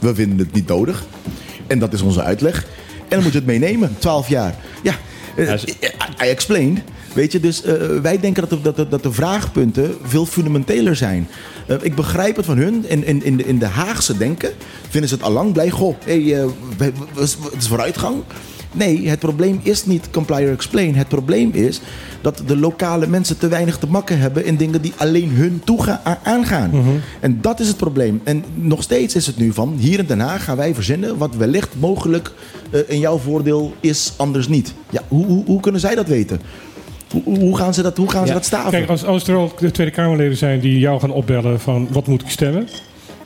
we 0.00 0.14
vinden 0.14 0.38
het 0.38 0.52
niet 0.52 0.68
nodig. 0.68 1.04
En 1.66 1.78
dat 1.78 1.92
is 1.92 2.00
onze 2.00 2.22
uitleg. 2.22 2.66
En 2.98 3.04
dan 3.08 3.22
moet 3.22 3.32
je 3.32 3.38
het 3.38 3.46
meenemen, 3.46 3.96
12 3.98 4.28
jaar. 4.28 4.54
Ja, 4.82 4.94
eh, 5.36 5.52
I 5.52 6.24
I 6.24 6.28
explained. 6.28 6.78
Weet 7.12 7.32
je, 7.32 7.40
dus 7.40 7.62
wij 8.02 8.20
denken 8.20 8.48
dat 8.48 8.64
de, 8.64 8.72
dat, 8.74 8.90
dat 8.90 9.02
de 9.02 9.12
vraagpunten 9.12 9.94
veel 10.02 10.26
fundamenteler 10.26 10.96
zijn. 10.96 11.28
Ik 11.82 11.94
begrijp 11.94 12.36
het 12.36 12.44
van 12.44 12.56
hun. 12.58 12.84
In, 12.88 13.04
in, 13.04 13.24
in, 13.24 13.36
de, 13.36 13.44
in 13.44 13.58
de 13.58 13.66
Haagse 13.66 14.16
denken 14.16 14.50
vinden 14.88 15.08
ze 15.08 15.14
het 15.14 15.24
allang 15.24 15.52
blij. 15.52 15.70
Goh, 15.70 15.94
hey, 16.04 16.22
we- 16.76 16.92
het 17.14 17.36
is 17.58 17.66
vooruitgang. 17.68 18.22
Nee, 18.72 19.08
het 19.08 19.18
probleem 19.18 19.60
is 19.62 19.86
niet 19.86 20.08
comply 20.10 20.42
or 20.44 20.50
explain. 20.52 20.94
Het 20.94 21.08
probleem 21.08 21.50
is 21.52 21.80
dat 22.20 22.42
de 22.46 22.56
lokale 22.56 23.06
mensen 23.06 23.38
te 23.38 23.48
weinig 23.48 23.78
te 23.78 23.86
makken 23.86 24.18
hebben 24.18 24.44
in 24.44 24.56
dingen 24.56 24.82
die 24.82 24.92
alleen 24.96 25.30
hun 25.30 25.60
toega- 25.64 26.00
a- 26.06 26.18
aangaan. 26.22 26.70
En 27.20 27.38
dat 27.40 27.60
is 27.60 27.68
het 27.68 27.76
probleem. 27.76 28.20
En 28.24 28.44
nog 28.54 28.82
steeds 28.82 29.14
is 29.14 29.26
het 29.26 29.36
nu 29.36 29.52
van, 29.52 29.74
hier 29.78 29.98
in 29.98 30.06
Den 30.06 30.20
Haag 30.20 30.44
gaan 30.44 30.56
wij 30.56 30.74
verzinnen 30.74 31.18
wat 31.18 31.36
wellicht 31.36 31.68
mogelijk 31.78 32.32
eh, 32.70 32.80
in 32.86 32.98
jouw 32.98 33.18
voordeel 33.18 33.72
is, 33.80 34.12
anders 34.16 34.48
niet. 34.48 34.74
Ja, 34.90 35.00
hoe, 35.08 35.26
hoe, 35.26 35.44
hoe 35.44 35.60
kunnen 35.60 35.80
zij 35.80 35.94
dat 35.94 36.06
weten? 36.08 36.40
Hoe, 37.24 37.56
gaan 37.56 37.74
ze 37.74 37.82
dat, 37.82 37.96
hoe 37.96 38.10
gaan 38.10 38.26
ze 38.26 38.32
dat 38.32 38.44
staven? 38.44 38.70
Kijk, 38.70 38.88
als, 38.88 39.04
als 39.04 39.28
er 39.28 39.36
ook 39.36 39.58
de 39.58 39.70
Tweede 39.70 39.92
Kamerleden 39.92 40.36
zijn 40.36 40.60
die 40.60 40.78
jou 40.78 41.00
gaan 41.00 41.10
opbellen 41.12 41.60
van 41.60 41.88
wat 41.90 42.06
moet 42.06 42.22
ik 42.22 42.28
stemmen, 42.30 42.68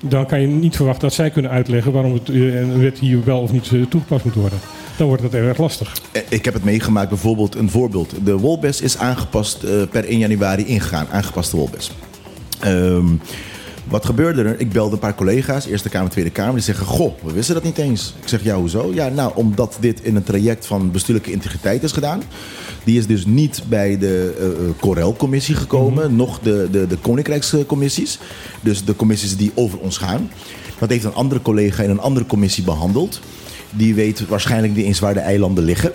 dan 0.00 0.26
kan 0.26 0.40
je 0.40 0.46
niet 0.46 0.76
verwachten 0.76 1.02
dat 1.02 1.12
zij 1.16 1.30
kunnen 1.30 1.50
uitleggen 1.50 1.92
waarom 1.92 2.12
het, 2.12 2.28
eh, 2.28 2.60
een 2.60 2.78
wet 2.78 2.98
hier 2.98 3.24
wel 3.24 3.40
of 3.40 3.52
niet 3.52 3.70
eh, 3.72 3.80
toegepast 3.88 4.24
moet 4.24 4.34
worden. 4.34 4.58
Dan 4.96 5.06
wordt 5.06 5.22
het 5.22 5.34
erg 5.34 5.58
lastig. 5.58 5.92
Eh, 6.12 6.22
Ik 6.28 6.44
heb 6.44 6.54
het 6.54 6.64
meegemaakt, 6.64 7.08
bijvoorbeeld 7.08 7.54
een 7.54 7.70
voorbeeld. 7.70 8.14
De 8.24 8.38
Wolbes 8.38 8.80
is 8.80 8.98
aangepast 8.98 9.62
eh, 9.62 9.70
per 9.90 10.04
1 10.04 10.18
januari 10.18 10.66
ingegaan. 10.66 11.06
Aangepaste 11.10 11.56
Wolbes. 11.56 11.90
Ehm, 12.60 13.06
wat 13.88 14.04
gebeurde 14.06 14.42
er? 14.42 14.60
Ik 14.60 14.72
belde 14.72 14.92
een 14.92 14.98
paar 14.98 15.14
collega's, 15.14 15.66
Eerste 15.66 15.88
Kamer, 15.88 16.10
Tweede 16.10 16.30
Kamer. 16.30 16.54
Die 16.54 16.62
zeggen, 16.62 16.86
goh, 16.86 17.12
we 17.22 17.32
wisten 17.32 17.54
dat 17.54 17.64
niet 17.64 17.78
eens. 17.78 18.14
Ik 18.22 18.28
zeg, 18.28 18.42
ja, 18.42 18.56
hoezo? 18.56 18.90
Ja, 18.94 19.08
nou, 19.08 19.32
omdat 19.34 19.76
dit 19.80 20.00
in 20.02 20.16
een 20.16 20.22
traject 20.22 20.66
van 20.66 20.90
bestuurlijke 20.90 21.32
integriteit 21.32 21.82
is 21.82 21.92
gedaan. 21.92 22.22
Die 22.84 22.98
is 22.98 23.06
dus 23.06 23.26
niet 23.26 23.62
bij 23.68 23.98
de 23.98 24.34
eh, 24.38 24.80
Corel-commissie 24.80 25.54
gekomen, 25.54 26.16
nog 26.16 26.38
de, 26.38 26.68
de, 26.70 26.86
de 26.86 26.96
Koninkrijkscommissies. 26.96 28.18
Dus 28.60 28.84
de 28.84 28.96
commissies 28.96 29.36
die 29.36 29.52
over 29.54 29.78
ons 29.78 29.96
gaan. 29.98 30.30
Dat 30.78 30.88
heeft 30.90 31.04
een 31.04 31.14
andere 31.14 31.42
collega 31.42 31.82
in 31.82 31.90
een 31.90 32.00
andere 32.00 32.26
commissie 32.26 32.64
behandeld. 32.64 33.20
Die 33.76 33.94
weet 33.94 34.26
waarschijnlijk 34.26 34.74
niet 34.74 34.84
eens 34.84 34.98
waar 34.98 35.14
de 35.14 35.20
eilanden 35.20 35.64
liggen. 35.64 35.92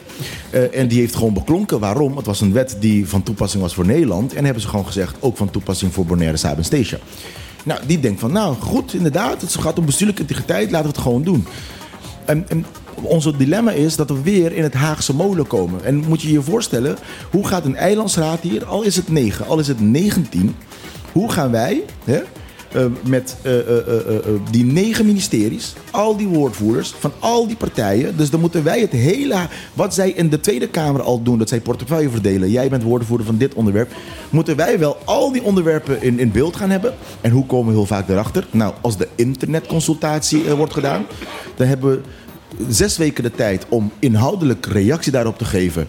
Eh, 0.49 0.80
en 0.80 0.88
die 0.88 0.99
heeft 0.99 1.16
gewoon 1.16 1.34
beklonken. 1.34 1.80
Waarom? 1.80 2.18
Het 2.18 2.26
was 2.26 2.41
een 2.41 2.54
wet 2.54 2.78
die 2.80 3.08
van 3.08 3.24
toepassing 3.24 3.64
was 3.64 3.74
voor 3.74 3.86
Nederland. 3.86 4.34
En 4.34 4.44
hebben 4.44 4.62
ze 4.62 4.70
gewoon 4.70 4.86
gezegd, 4.86 5.16
ook 5.20 5.38
van 5.38 5.49
toepassing 5.49 5.94
voor 5.94 6.06
Bonaire, 6.06 6.38
Saba 6.38 6.58
en 6.58 6.66
Station. 6.66 6.99
Nou, 7.64 7.80
die 7.86 7.99
denkt 7.99 8.20
van, 8.20 8.32
nou 8.32 8.56
goed, 8.56 8.94
inderdaad. 8.94 9.41
Het 9.41 9.56
gaat 9.56 9.80
om 9.80 9.86
bestuurlijke 9.86 10.22
integriteit, 10.22 10.72
laten 10.72 10.88
we 10.88 10.94
het 10.94 11.04
gewoon 11.04 11.24
doen. 11.24 11.45
En, 12.26 12.45
en 12.49 12.66
onze 13.02 13.38
dilemma 13.38 13.72
is 13.72 13.95
dat 13.95 14.10
we 14.10 14.22
weer 14.22 14.52
in 14.54 14.64
het 14.64 14.74
Haagse 14.74 15.16
molen 15.16 15.48
komen. 15.48 15.84
En 15.84 15.95
moet 15.95 16.22
je 16.22 16.32
je 16.32 16.41
voorstellen, 16.41 16.98
hoe 17.32 17.48
gaat 17.48 17.66
een 17.66 17.76
eilandsraad 17.76 18.40
hier, 18.41 18.66
al 18.66 18.82
is 18.82 18.95
het 18.95 19.10
9, 19.10 19.48
al 19.48 19.60
is 19.60 19.68
het 19.68 19.80
19, 19.80 20.56
hoe 21.12 21.32
gaan 21.32 21.52
wij 21.52 21.84
hè, 22.04 22.22
eh, 22.72 22.85
met 23.03 23.38
eh, 23.41 23.60
eh, 23.60 24.23
die 24.52 24.65
negen 24.65 25.06
ministeries, 25.06 25.73
al 25.91 26.18
die 26.18 26.27
woordvoerders 26.27 26.94
van 26.99 27.11
al 27.19 27.48
die 27.48 27.56
partijen. 27.56 28.18
Dus 28.18 28.30
dan 28.30 28.39
moeten 28.39 28.64
wij 28.64 28.80
het 28.80 28.91
hele, 28.91 29.35
wat 29.73 29.94
zij 29.94 30.10
in 30.10 30.30
de 30.30 30.39
Tweede 30.39 30.68
Kamer 30.68 31.02
al 31.02 31.22
doen, 31.22 31.38
dat 31.38 31.49
zij 31.49 31.61
portefeuille 31.61 32.10
verdelen. 32.10 32.52
Jij 32.52 32.69
bent 32.69 32.84
woordvoerder 32.84 33.26
van 33.26 33.38
dit 33.38 33.53
onderwerp. 33.53 33.91
Moeten 34.30 34.56
wij 34.56 34.80
wel 34.80 34.98
al 35.06 35.31
die 35.31 35.44
onderwerpen 35.44 36.02
in, 36.02 36.19
in 36.19 36.31
beeld 36.31 36.56
gaan 36.56 36.69
hebben? 36.69 36.94
En 37.22 37.31
hoe 37.31 37.45
komen 37.45 37.68
we 37.68 37.77
heel 37.77 37.85
vaak 37.85 38.10
erachter? 38.10 38.48
Nou, 38.52 38.73
als 38.81 38.98
de 38.98 39.07
internetconsultatie 39.15 40.44
wordt 40.44 40.73
gedaan, 40.73 41.06
dan 41.56 41.68
hebben 41.68 41.89
we 41.91 42.02
zes 42.69 42.98
weken 42.98 43.23
de 43.23 43.31
tijd 43.31 43.65
om 43.69 43.91
inhoudelijk 43.99 44.65
reactie 44.65 45.11
daarop 45.11 45.38
te 45.38 45.45
geven. 45.45 45.88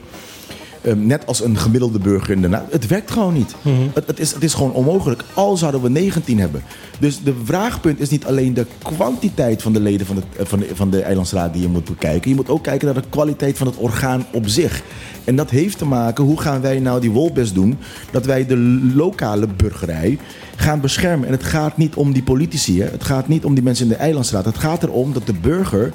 Ehm, 0.82 1.06
net 1.06 1.26
als 1.26 1.44
een 1.44 1.59
gemiddelde 1.59 1.98
burger 1.98 2.34
in 2.34 2.42
de 2.42 2.60
Het 2.70 2.86
werkt 2.86 3.10
gewoon 3.10 3.34
niet. 3.34 3.55
het, 3.92 4.06
het, 4.06 4.18
is, 4.18 4.32
het 4.32 4.42
is 4.42 4.55
gewoon 4.55 4.72
onmogelijk. 4.72 5.22
Al 5.34 5.56
zouden 5.56 5.82
we 5.82 5.88
19 5.88 6.38
hebben. 6.38 6.62
Dus 6.98 7.22
de 7.22 7.34
vraagpunt 7.44 8.00
is 8.00 8.10
niet 8.10 8.24
alleen 8.24 8.55
de 8.55 8.66
kwantiteit 8.82 9.62
van 9.62 9.72
de 9.72 9.80
leden 9.80 10.06
van, 10.06 10.16
het, 10.16 10.24
eh, 10.36 10.46
van, 10.46 10.59
de, 10.59 10.68
van 10.74 10.90
de 10.90 11.02
Eilandsraad 11.02 11.52
die 11.52 11.62
je 11.62 11.68
moet 11.68 11.84
bekijken. 11.84 12.30
Je 12.30 12.36
moet 12.36 12.48
ook 12.48 12.62
kijken 12.62 12.86
naar 12.86 13.02
de 13.02 13.09
kwaliteit 13.09 13.59
van 13.59 13.66
het 13.66 13.76
orgaan 13.76 14.26
op 14.32 14.48
zich. 14.48 14.82
En 15.24 15.36
dat 15.36 15.50
heeft 15.50 15.78
te 15.78 15.84
maken, 15.84 16.24
hoe 16.24 16.40
gaan 16.40 16.60
wij 16.60 16.78
nou 16.78 17.00
die 17.00 17.10
wolbest 17.10 17.55
doen? 17.55 17.78
Dat 18.10 18.26
wij 18.26 18.46
de 18.46 18.56
lokale 18.94 19.46
burgerij 19.56 20.18
gaan 20.56 20.80
beschermen. 20.80 21.26
En 21.26 21.32
het 21.32 21.44
gaat 21.44 21.76
niet 21.76 21.94
om 21.94 22.12
die 22.12 22.22
politici. 22.22 22.80
Hè? 22.80 22.88
Het 22.88 23.05
gaat 23.05 23.28
niet 23.28 23.44
om 23.44 23.55
die 23.55 23.62
mensen 23.62 23.84
in 23.84 23.90
de 23.90 23.98
Eilandsraad. 23.98 24.44
Het 24.44 24.59
gaat 24.59 24.82
erom 24.82 25.12
dat 25.12 25.26
de 25.26 25.32
burger 25.32 25.92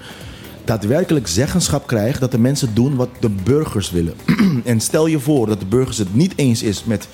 daadwerkelijk 0.66 1.28
zeggenschap 1.28 1.88
krijgt 1.88 2.20
dat 2.20 2.32
de 2.32 2.40
mensen 2.40 2.74
doen 2.74 2.96
wat 2.96 3.10
de 3.20 3.30
burgers 3.30 3.92
willen. 3.92 4.14
en 4.64 4.80
stel 4.80 5.08
je 5.08 5.20
voor 5.20 5.48
dat 5.48 5.60
de 5.60 5.66
burgers 5.66 5.98
het 5.98 6.16
niet 6.16 6.34
eens 6.36 6.64
is 6.64 6.84
met 6.84 7.08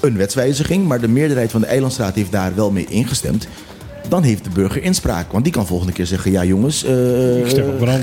een 0.00 0.16
wetswijziging, 0.16 0.86
maar 0.86 1.00
de 1.00 1.08
meerderheid 1.08 1.50
van 1.50 1.60
de 1.60 1.66
Eilandsraad 1.66 2.14
heeft 2.14 2.32
daar 2.32 2.54
wel 2.54 2.70
mee 2.70 2.86
ingestemd. 2.88 3.48
Dan 4.08 4.22
heeft 4.22 4.44
de 4.44 4.50
burger 4.50 4.82
inspraak. 4.82 5.32
Want 5.32 5.44
die 5.44 5.52
kan 5.52 5.66
volgende 5.66 5.92
keer 5.92 6.06
zeggen: 6.06 6.30
Ja, 6.30 6.44
jongens, 6.44 6.84
eh, 6.84 7.36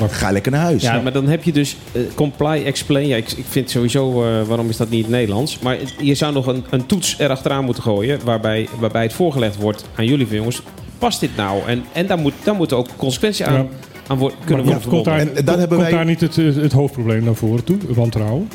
Ik 0.03 0.11
ga 0.11 0.31
lekker 0.31 0.51
naar 0.51 0.61
huis. 0.61 0.81
Ja, 0.81 1.01
maar 1.01 1.11
dan 1.11 1.27
heb 1.27 1.43
je 1.43 1.51
dus 1.51 1.77
eh, 1.91 2.01
comply, 2.15 2.63
explain. 2.65 3.07
Ja, 3.07 3.15
ik, 3.15 3.31
ik 3.31 3.45
vind 3.49 3.69
sowieso, 3.69 4.23
eh, 4.23 4.47
waarom 4.47 4.69
is 4.69 4.77
dat 4.77 4.89
niet 4.89 4.97
in 4.97 5.05
het 5.05 5.13
Nederlands? 5.13 5.59
Maar 5.59 5.77
je 5.99 6.15
zou 6.15 6.33
nog 6.33 6.47
een, 6.47 6.63
een 6.69 6.85
toets 6.85 7.15
erachteraan 7.17 7.65
moeten 7.65 7.83
gooien... 7.83 8.19
Waarbij, 8.23 8.67
waarbij 8.79 9.03
het 9.03 9.13
voorgelegd 9.13 9.55
wordt 9.55 9.85
aan 9.95 10.05
jullie 10.05 10.27
van 10.27 10.35
jongens... 10.35 10.61
past 10.97 11.19
dit 11.19 11.35
nou? 11.35 11.61
En, 11.67 11.83
en 11.93 12.07
daar, 12.07 12.17
moet, 12.17 12.33
daar 12.43 12.55
moeten 12.55 12.77
ook 12.77 12.87
consequenties 12.97 13.45
aan, 13.45 13.53
Ja. 13.53 13.65
Aan 14.07 14.17
wo- 14.17 14.31
kunnen 14.45 14.65
Maar 14.65 14.73
worden 14.73 14.89
komt 14.89 15.05
daar, 15.05 15.15
verbonden. 15.17 15.37
En 15.37 15.45
daar 15.45 15.57
hebben 15.59 15.77
komt 15.77 15.89
wij- 15.89 15.97
daar 15.97 16.05
niet 16.05 16.21
het, 16.21 16.35
het 16.35 16.71
hoofdprobleem 16.71 17.23
naar 17.23 17.35
voren 17.35 17.63
toe? 17.63 17.77
Wantrouwen? 17.87 18.47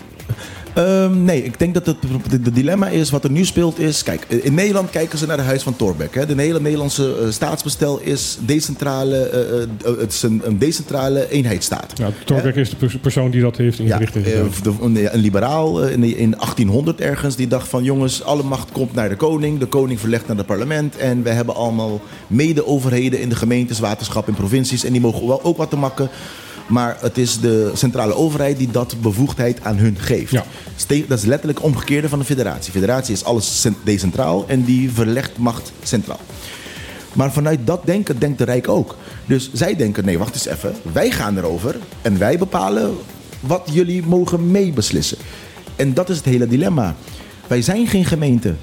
Ehm, 0.74 1.24
nee, 1.24 1.44
ik 1.44 1.58
denk 1.58 1.74
dat 1.74 1.86
het 1.86 1.96
de, 2.44 2.52
dilemma 2.52 2.88
is, 2.88 3.10
wat 3.10 3.24
er 3.24 3.30
nu 3.30 3.44
speelt 3.44 3.78
is... 3.78 4.02
Kijk, 4.02 4.24
in 4.28 4.54
Nederland 4.54 4.90
kijken 4.90 5.18
ze 5.18 5.26
naar 5.26 5.36
de 5.36 5.42
huis 5.42 5.62
van 5.62 5.76
Thorbecke. 5.76 6.18
Hè. 6.18 6.26
De 6.26 6.42
hele 6.42 6.60
Nederlandse 6.60 7.16
eh, 7.20 7.30
staatsbestel 7.30 8.00
is, 8.00 8.38
decentrale, 8.40 9.16
eh, 9.16 9.62
eh, 9.62 9.98
het 9.98 10.12
is 10.12 10.22
een, 10.22 10.40
een 10.44 10.58
decentrale 10.58 11.30
eenheidsstaat. 11.30 11.92
Ja, 11.94 12.10
Torbeck 12.24 12.54
is 12.56 12.70
de 12.70 12.76
pers- 12.76 12.96
persoon 13.00 13.30
die 13.30 13.40
dat 13.40 13.56
heeft 13.56 13.76
Ja, 13.78 13.84
ingericht. 13.84 14.16
eh, 14.16 14.26
inderdaad. 14.34 14.64
de- 14.64 14.72
een, 14.80 15.14
een 15.14 15.20
liberaal 15.20 15.82
in, 15.82 16.02
in 16.04 16.34
1800 16.38 17.00
ergens, 17.00 17.36
die 17.36 17.46
dacht 17.48 17.68
van 17.68 17.84
jongens, 17.84 18.22
alle 18.22 18.42
macht 18.42 18.72
komt 18.72 18.94
naar 18.94 19.08
de 19.08 19.16
koning. 19.16 19.58
De 19.58 19.66
koning 19.66 20.00
verlegt 20.00 20.26
naar 20.26 20.36
het 20.36 20.46
parlement. 20.46 20.96
En 20.96 21.22
we 21.22 21.30
hebben 21.30 21.54
allemaal 21.54 22.00
mede-overheden 22.26 23.20
in 23.20 23.28
de 23.28 23.36
gemeentes, 23.36 23.78
waterschap 23.80 24.28
en 24.28 24.34
provincies. 24.34 24.84
En 24.84 24.92
die 24.92 25.00
mogen 25.00 25.26
wel 25.26 25.42
ook 25.44 25.56
wat 25.56 25.70
te 25.70 25.76
makken. 25.76 26.08
Maar 26.70 26.96
het 27.00 27.18
is 27.18 27.40
de 27.40 27.70
centrale 27.74 28.14
overheid 28.14 28.56
die 28.58 28.70
dat 28.70 28.94
bevoegdheid 29.00 29.64
aan 29.64 29.76
hun 29.76 29.96
geeft. 29.98 30.30
Ja. 30.32 30.44
Dat 31.08 31.18
is 31.18 31.24
letterlijk 31.24 31.62
omgekeerde 31.62 32.08
van 32.08 32.18
de 32.18 32.24
federatie. 32.24 32.72
Federatie 32.72 33.14
is 33.14 33.24
alles 33.24 33.60
cent- 33.60 33.76
decentraal 33.84 34.44
en 34.48 34.64
die 34.64 34.90
verlegt 34.90 35.38
macht 35.38 35.72
centraal. 35.82 36.20
Maar 37.12 37.32
vanuit 37.32 37.58
dat 37.64 37.86
denken 37.86 38.18
denkt 38.18 38.38
de 38.38 38.44
Rijk 38.44 38.68
ook. 38.68 38.96
Dus 39.26 39.50
zij 39.52 39.76
denken, 39.76 40.04
nee, 40.04 40.18
wacht 40.18 40.34
eens 40.34 40.46
even. 40.46 40.74
Wij 40.92 41.10
gaan 41.10 41.38
erover 41.38 41.76
en 42.02 42.18
wij 42.18 42.38
bepalen 42.38 42.96
wat 43.40 43.68
jullie 43.72 44.02
mogen 44.06 44.50
meebeslissen. 44.50 45.18
En 45.76 45.94
dat 45.94 46.08
is 46.08 46.16
het 46.16 46.24
hele 46.24 46.46
dilemma. 46.46 46.94
Wij 47.46 47.62
zijn 47.62 47.86
geen 47.86 48.04
gemeente. 48.04 48.54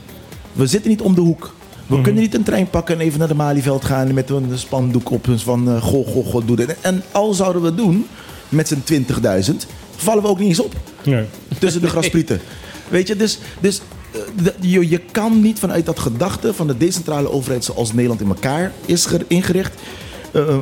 We 0.54 0.68
zitten 0.68 0.90
niet 0.90 1.02
om 1.02 1.16
de 1.16 1.22
hoek. 1.22 1.54
We 1.88 2.02
kunnen 2.02 2.22
niet 2.22 2.34
een 2.36 2.44
trein 2.44 2.70
pakken 2.70 2.96
en 2.96 3.02
even 3.02 3.20
naar 3.20 3.28
de 3.28 3.34
Malieveld 3.36 3.86
gaan 3.86 4.14
met 4.14 4.30
een 4.30 4.46
spandoek 4.54 5.12
op 5.12 5.28
ons 5.28 5.44
van 5.44 5.70
uh, 5.70 5.82
goh, 5.82 6.08
goh, 6.08 6.26
goh, 6.28 6.48
doe 6.48 6.56
dit. 6.56 6.76
En 6.82 7.04
al 7.12 7.34
zouden 7.34 7.62
we 7.62 7.68
het 7.68 7.78
doen 7.78 8.06
met 8.50 8.68
z'n 8.68 9.04
20.000, 9.52 9.56
vallen 9.96 10.24
we 10.24 10.30
ook 10.30 10.40
niet 10.40 10.48
eens 10.48 10.60
op 10.60 10.74
Nee. 11.04 11.26
tussen 11.60 11.82
de 11.82 11.88
grasprieten. 11.90 12.40
Weet 12.90 13.08
je, 13.08 13.16
dus, 13.16 13.40
dus 13.60 13.82
eh, 14.12 14.20
de- 14.44 14.54
je, 14.60 14.90
je 14.90 14.98
kan 15.12 15.42
niet 15.42 15.60
vanuit 15.60 15.86
dat 15.86 16.00
gedachte 16.00 16.54
van 16.54 16.68
de 16.68 16.78
decentrale 16.78 17.32
overheid 17.32 17.64
zoals 17.64 17.94
Nederland 17.94 18.22
in 18.22 18.28
elkaar 18.28 18.72
is 18.86 19.06
ge- 19.06 19.26
ingericht. 19.28 19.74
eh, 20.32 20.58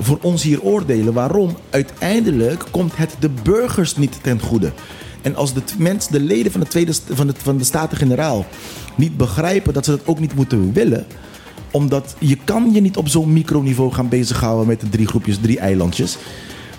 voor 0.00 0.18
ons 0.22 0.42
hier 0.42 0.62
oordelen. 0.62 1.12
Waarom? 1.12 1.56
Uiteindelijk 1.70 2.64
komt 2.70 2.96
het 2.96 3.10
de 3.20 3.30
burgers 3.42 3.96
niet 3.96 4.16
ten 4.22 4.40
goede. 4.40 4.72
En 5.22 5.36
als 5.36 5.54
de 5.54 5.62
mensen, 5.78 6.12
de 6.12 6.20
leden 6.20 6.52
van 6.52 6.60
de, 6.60 6.66
tweede, 6.66 6.92
van 7.12 7.26
de, 7.26 7.32
van 7.42 7.56
de 7.58 7.64
Staten-Generaal 7.64 8.46
niet 8.98 9.16
begrijpen 9.16 9.72
dat 9.74 9.84
ze 9.84 9.90
dat 9.90 10.06
ook 10.06 10.20
niet 10.20 10.34
moeten 10.34 10.72
willen, 10.72 11.06
omdat 11.70 12.14
je 12.18 12.36
kan 12.44 12.70
je 12.72 12.80
niet 12.80 12.96
op 12.96 13.08
zo'n 13.08 13.32
microniveau 13.32 13.92
gaan 13.92 14.08
bezighouden 14.08 14.66
met 14.66 14.80
de 14.80 14.88
drie 14.88 15.06
groepjes, 15.06 15.38
drie 15.40 15.58
eilandjes. 15.58 16.16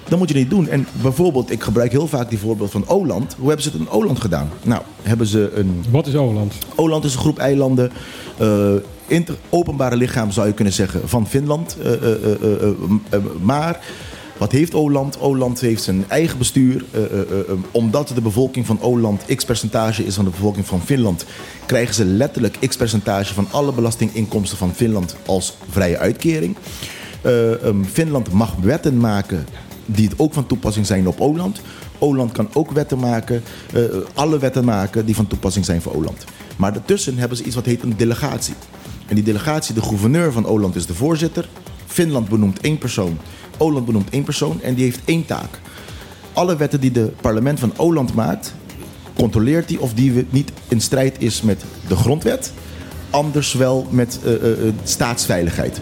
Dan 0.08 0.20
moet 0.20 0.30
je 0.30 0.36
niet 0.36 0.50
doen. 0.50 0.68
En 0.68 0.88
bijvoorbeeld, 1.02 1.52
ik 1.52 1.64
gebruik 1.64 1.91
heel 1.91 2.08
vaak 2.08 2.30
die 2.30 2.40
voorbeeld 2.40 2.72
van 2.72 2.88
Oland. 2.88 3.36
Hoe 3.38 3.48
hebben 3.48 3.64
ze 3.66 3.72
het 3.72 3.80
in 3.80 3.90
Oland 3.90 4.22
gedaan? 4.22 4.50
Nou, 4.64 4.82
hebben 5.02 5.28
ze 5.28 5.52
een 5.56 5.84
Wat 5.91 6.08
is 6.08 6.16
Oland? 6.16 6.54
Oland 6.76 7.04
is 7.04 7.14
een 7.14 7.20
groep 7.20 7.38
eilanden. 7.38 7.91
eh, 8.38 8.72
inter- 9.08 9.38
openbare 9.50 9.96
lichaam 9.96 10.32
zou 10.32 10.48
je 10.48 10.54
kunnen 10.54 10.74
zeggen 10.74 11.10
van 11.10 11.28
Finland. 11.28 11.78
Eh, 11.84 11.94
eh, 11.94 13.20
maar 13.41 13.80
wat 14.40 14.52
heeft 14.52 14.74
Oland? 14.74 15.20
Oland 15.20 15.60
heeft 15.60 15.84
zijn 15.84 16.06
eigen 16.07 16.38
bestuur. 16.38 16.86
Eh, 16.91 17.03
eh, 17.03 17.26
omdat 17.72 18.07
de 18.07 18.22
bevolking 18.22 18.66
van 18.66 18.82
Oland 18.82 19.26
x 19.36 19.45
percentage 19.45 20.06
is 20.06 20.16
van 20.16 20.26
de 20.26 20.32
bevolking 20.32 20.66
van 20.66 20.82
Finland, 20.82 21.26
krijgen 21.66 21.95
ze 21.95 22.06
letterlijk 22.06 22.57
x 22.68 22.76
percentage 22.76 23.34
van 23.34 23.48
alle 23.52 23.74
belastinginkomsten 23.74 24.57
van 24.57 24.74
Finland 24.74 25.16
als 25.26 25.57
vrije 25.70 25.98
uitkering. 25.98 26.56
Eh, 27.22 27.64
ehm, 27.64 27.84
Finland 27.84 28.32
mag 28.32 28.56
wetten 28.61 28.98
maken 28.98 29.45
die 29.86 30.07
het 30.07 30.20
ook 30.20 30.34
van 30.34 30.48
toepassing 30.48 30.86
zijn 30.86 31.07
op 31.07 31.20
Oland. 31.20 31.61
Oland 31.98 32.32
kan 32.32 32.49
ook 32.53 32.72
wetten 32.72 32.99
maken, 32.99 33.44
alle 34.14 34.40
wetten 34.40 34.66
maken 34.66 35.06
die 35.06 35.16
van 35.16 35.28
toepassing 35.28 35.66
zijn 35.66 35.82
voor 35.82 35.94
Oland. 35.95 36.26
Maar 36.57 36.74
daartussen 36.74 37.18
hebben 37.18 37.38
ze 37.38 37.44
iets 37.44 37.56
wat 37.56 37.66
heet 37.66 37.84
een 37.84 37.98
delegatie. 37.98 38.53
En 39.07 39.16
die 39.16 39.24
delegatie, 39.24 39.76
de 39.76 39.82
gouverneur 39.82 40.32
van 40.32 40.45
Oland 40.45 40.76
is 40.76 40.86
de 40.86 40.94
voorzitter. 40.94 41.49
Finland 41.86 42.30
benoemt 42.30 42.60
één 42.60 42.78
persoon. 42.78 43.18
Oland 43.60 43.86
benoemt 43.86 44.10
één 44.10 44.23
persoon 44.23 44.61
en 44.61 44.73
die 44.73 44.84
heeft 44.84 44.99
één 45.06 45.26
taak. 45.26 45.60
Alle 46.34 46.56
wetten 46.56 46.80
die 46.80 46.91
het 46.94 47.22
parlement 47.22 47.60
van 47.60 47.73
Oland 47.77 48.14
maakt, 48.14 48.53
controleert 49.15 49.69
hij 49.69 49.77
of 49.77 49.94
die 49.94 50.26
niet 50.30 50.52
in 50.68 50.81
strijd 50.81 51.15
is 51.22 51.41
met 51.41 51.64
de 51.88 51.95
grondwet, 51.95 52.53
anders 53.10 53.53
wel 53.53 53.88
met 53.90 54.19
eh, 54.23 54.34
eh, 54.34 54.52
eh, 54.52 54.73
staatsveiligheid. 54.84 55.81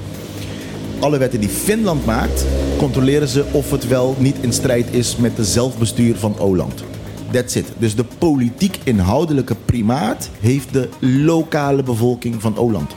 Alle 1.00 1.18
wetten 1.18 1.40
die 1.40 1.50
Finland 1.50 2.06
maakt, 2.06 2.46
controleren 2.78 3.28
ze 3.28 3.46
of 3.52 3.72
het 3.72 3.88
wel 3.88 4.16
niet 4.20 4.36
in 4.42 4.54
strijd 4.54 4.88
is 4.92 5.16
met 5.16 5.36
de 5.36 5.46
zelfbestuur 5.46 6.16
van 6.16 6.40
Oland. 6.40 6.84
That's 7.32 7.56
it. 7.56 7.66
Dus 7.78 7.96
de 7.96 8.06
politiek 8.18 8.80
inhoudelijke 8.84 9.56
primaat 9.66 10.30
heeft 10.40 10.74
de 10.74 10.90
lokale 11.00 11.84
bevolking 11.84 12.42
van 12.42 12.58
Oland. 12.58 12.96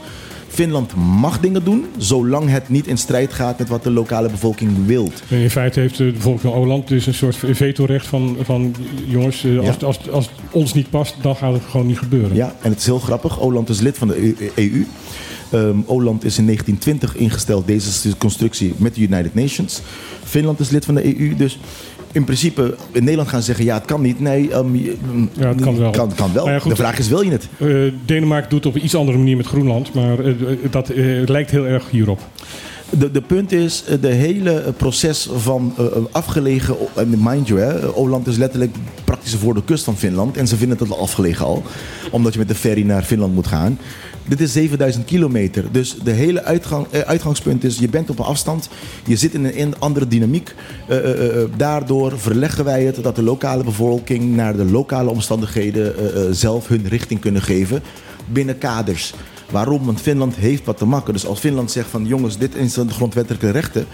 Finland 0.51 0.95
mag 0.95 1.39
dingen 1.39 1.63
doen, 1.63 1.85
zolang 1.97 2.49
het 2.49 2.69
niet 2.69 2.87
in 2.87 2.97
strijd 2.97 3.33
gaat 3.33 3.59
met 3.59 3.67
wat 3.69 3.83
de 3.83 3.91
lokale 3.91 4.29
bevolking 4.29 4.85
wilt. 4.85 5.23
En 5.29 5.37
in 5.37 5.49
feite 5.49 5.79
heeft 5.79 5.97
de 5.97 6.11
bevolking 6.11 6.41
van 6.41 6.53
Oland 6.61 6.87
dus 6.87 7.05
een 7.05 7.13
soort 7.13 7.35
vetorecht 7.51 8.07
van, 8.07 8.37
van 8.41 8.75
jongens, 9.07 9.43
eh, 9.43 9.57
als, 9.57 9.65
Ja. 9.79 9.85
als, 9.85 10.09
als 10.09 10.25
het 10.25 10.35
ons 10.51 10.73
niet 10.73 10.89
past, 10.89 11.15
dan 11.21 11.35
gaat 11.35 11.53
het 11.53 11.61
gewoon 11.69 11.87
niet 11.87 11.97
gebeuren. 11.99 12.35
Ja, 12.35 12.55
en 12.61 12.69
het 12.69 12.79
is 12.79 12.85
heel 12.85 12.99
grappig. 12.99 13.39
Oland 13.41 13.69
is 13.69 13.79
lid 13.79 13.97
van 13.97 14.07
de 14.07 14.51
EU. 14.55 14.85
Ehm, 15.51 15.77
Oland 15.85 16.23
is 16.23 16.37
in 16.37 16.45
1920 16.45 17.15
ingesteld, 17.15 17.67
deze 17.67 18.17
constructie, 18.17 18.73
met 18.77 18.95
de 18.95 19.01
United 19.01 19.33
Nations. 19.33 19.81
Finland 20.23 20.59
is 20.59 20.69
lid 20.69 20.85
van 20.85 20.95
de 20.95 21.19
EU. 21.19 21.35
Dus 21.35 21.59
in 22.11 22.23
principe, 22.23 22.75
in 22.91 23.03
Nederland 23.03 23.29
gaan 23.29 23.39
ze 23.39 23.45
zeggen, 23.45 23.65
ja, 23.65 23.73
het 23.73 23.85
kan 23.85 24.01
niet. 24.01 24.19
Nee, 24.19 24.51
ehm, 24.51 24.75
Ja, 25.33 25.47
het 25.47 25.61
kan 25.61 25.77
wel. 25.77 25.91
Kan, 25.91 26.15
kan 26.15 26.33
wel. 26.33 26.43
Maar 26.43 26.53
ja, 26.53 26.59
goed. 26.59 26.69
de 26.71 26.77
vraag 26.77 26.99
is, 26.99 27.07
wil 27.07 27.21
je 27.21 27.31
het? 27.31 27.47
Eh, 27.57 27.67
Denemarken 28.05 28.49
doet 28.49 28.63
het 28.63 28.73
op 28.73 28.75
een 28.79 28.85
iets 28.85 28.95
andere 28.95 29.17
manier 29.17 29.37
met 29.37 29.45
Groenland, 29.45 29.93
maar 29.93 30.19
eh, 30.19 30.33
dat 30.69 30.89
eh, 30.89 31.05
lijkt 31.25 31.51
heel 31.51 31.65
erg 31.65 31.89
hierop. 31.89 32.19
De, 32.89 33.11
de 33.11 33.21
punt 33.21 33.51
is, 33.51 33.83
de 34.01 34.07
hele 34.07 34.73
proces 34.77 35.29
van 35.35 35.73
afgelegen, 36.11 36.75
en 36.95 37.19
mind 37.23 37.47
you, 37.47 37.59
hè, 37.59 37.95
Oland 37.95 38.27
is 38.27 38.37
letterlijk 38.37 38.75
praktisch 39.03 39.35
voor 39.35 39.53
de 39.53 39.63
kust 39.63 39.83
van 39.83 39.97
Finland. 39.97 40.37
En 40.37 40.47
ze 40.47 40.57
vinden 40.57 40.77
het 40.77 40.91
al 40.91 40.99
afgelegen 40.99 41.45
al, 41.45 41.63
omdat 42.11 42.33
je 42.33 42.39
met 42.39 42.47
de 42.47 42.55
ferry 42.55 42.83
naar 42.83 43.03
Finland 43.03 43.33
moet 43.33 43.47
gaan. 43.47 43.79
Dit 44.27 44.39
is 44.39 44.51
7000 44.51 45.05
kilometer. 45.05 45.71
Dus 45.71 45.95
de 46.03 46.11
hele 46.11 46.43
uitgang, 46.43 46.87
eh, 46.89 46.99
uitgangspunt 47.01 47.63
is, 47.63 47.77
je 47.77 47.89
bent 47.89 48.09
op 48.09 48.19
een 48.19 48.25
afstand, 48.25 48.69
je 49.05 49.15
zit 49.15 49.33
in 49.33 49.45
een 49.45 49.79
andere 49.79 50.07
dynamiek. 50.07 50.55
Eh, 50.87 51.41
eh, 51.41 51.49
daardoor 51.57 52.19
verleggen 52.19 52.65
wij 52.65 52.83
het 52.83 53.03
dat 53.03 53.15
de 53.15 53.23
lokale 53.23 53.63
bevolking 53.63 54.35
naar 54.35 54.57
de 54.57 54.65
lokale 54.65 55.09
omstandigheden 55.09 55.93
zelf 56.35 56.67
hun 56.67 56.87
richting 56.87 57.19
kunnen 57.19 57.41
geven 57.41 57.83
binnen 58.31 58.57
kaders. 58.57 59.13
Waarom? 59.51 59.85
Want 59.85 60.01
Finland 60.01 60.35
heeft 60.35 60.65
wat 60.65 60.77
te 60.77 60.85
makken. 60.85 61.13
Dus 61.13 61.25
als 61.25 61.39
Finland 61.39 61.71
zegt 61.71 61.89
van 61.89 62.05
jongens, 62.05 62.37
dit 62.37 62.51
zijn 62.65 62.87
de 62.87 62.93
grondwettelijke 62.93 63.49
rechten, 63.49 63.85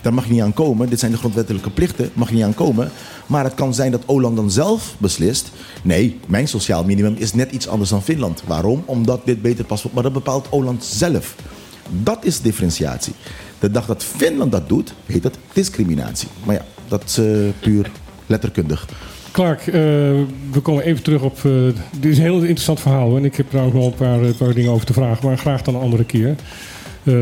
daar 0.00 0.14
mag 0.14 0.26
je 0.26 0.32
niet 0.32 0.42
aan 0.42 0.52
komen. 0.52 0.88
Dit 0.88 0.98
zijn 0.98 1.12
de 1.12 1.18
grondwettelijke 1.18 1.70
plichten, 1.70 2.10
mag 2.12 2.28
je 2.28 2.34
niet 2.34 2.44
aan 2.44 2.54
komen. 2.54 2.90
Maar 3.26 3.44
het 3.44 3.54
kan 3.54 3.74
zijn 3.74 3.90
dat 3.90 4.02
Oland 4.06 4.36
dan 4.36 4.50
zelf 4.50 4.94
beslist. 4.98 5.50
Nee, 5.82 6.18
mijn 6.26 6.48
sociaal 6.48 6.84
minimum 6.84 7.14
is 7.18 7.34
net 7.34 7.52
iets 7.52 7.68
anders 7.68 7.90
dan 7.90 8.02
Finland. 8.02 8.42
Waarom? 8.46 8.82
Omdat 8.84 9.20
dit 9.24 9.42
beter 9.42 9.64
past. 9.64 9.86
Maar 9.92 10.02
dat 10.02 10.12
bepaalt 10.12 10.46
Oland 10.50 10.84
zelf. 10.84 11.34
Dat 12.02 12.24
is 12.24 12.40
differentiatie. 12.40 13.12
De 13.58 13.70
dag 13.70 13.86
dat 13.86 14.04
Finland 14.04 14.52
dat 14.52 14.68
doet, 14.68 14.94
heet 15.06 15.22
dat 15.22 15.38
discriminatie. 15.52 16.28
Maar 16.44 16.54
ja, 16.54 16.64
dat 16.88 17.02
is 17.04 17.18
eh, 17.18 17.24
puur 17.60 17.90
letterkundig. 18.26 18.86
Clark, 19.32 19.66
eh, 19.66 19.72
we 20.52 20.60
komen 20.62 20.84
even 20.84 21.02
terug 21.02 21.22
op. 21.22 21.38
eh, 21.44 21.52
dit 22.00 22.12
is 22.12 22.16
een 22.18 22.24
heel 22.24 22.40
interessant 22.40 22.80
verhaal 22.80 23.16
en 23.16 23.24
ik 23.24 23.36
heb 23.36 23.52
er 23.52 23.60
ook 23.60 23.72
nog 23.72 23.84
een 23.86 23.94
paar, 23.94 24.18
paar 24.38 24.54
dingen 24.54 24.70
over 24.70 24.86
te 24.86 24.92
vragen, 24.92 25.26
maar 25.26 25.38
graag 25.38 25.62
dan 25.62 25.74
een 25.74 25.80
andere 25.80 26.04
keer. 26.04 26.34
Eh, 27.06 27.14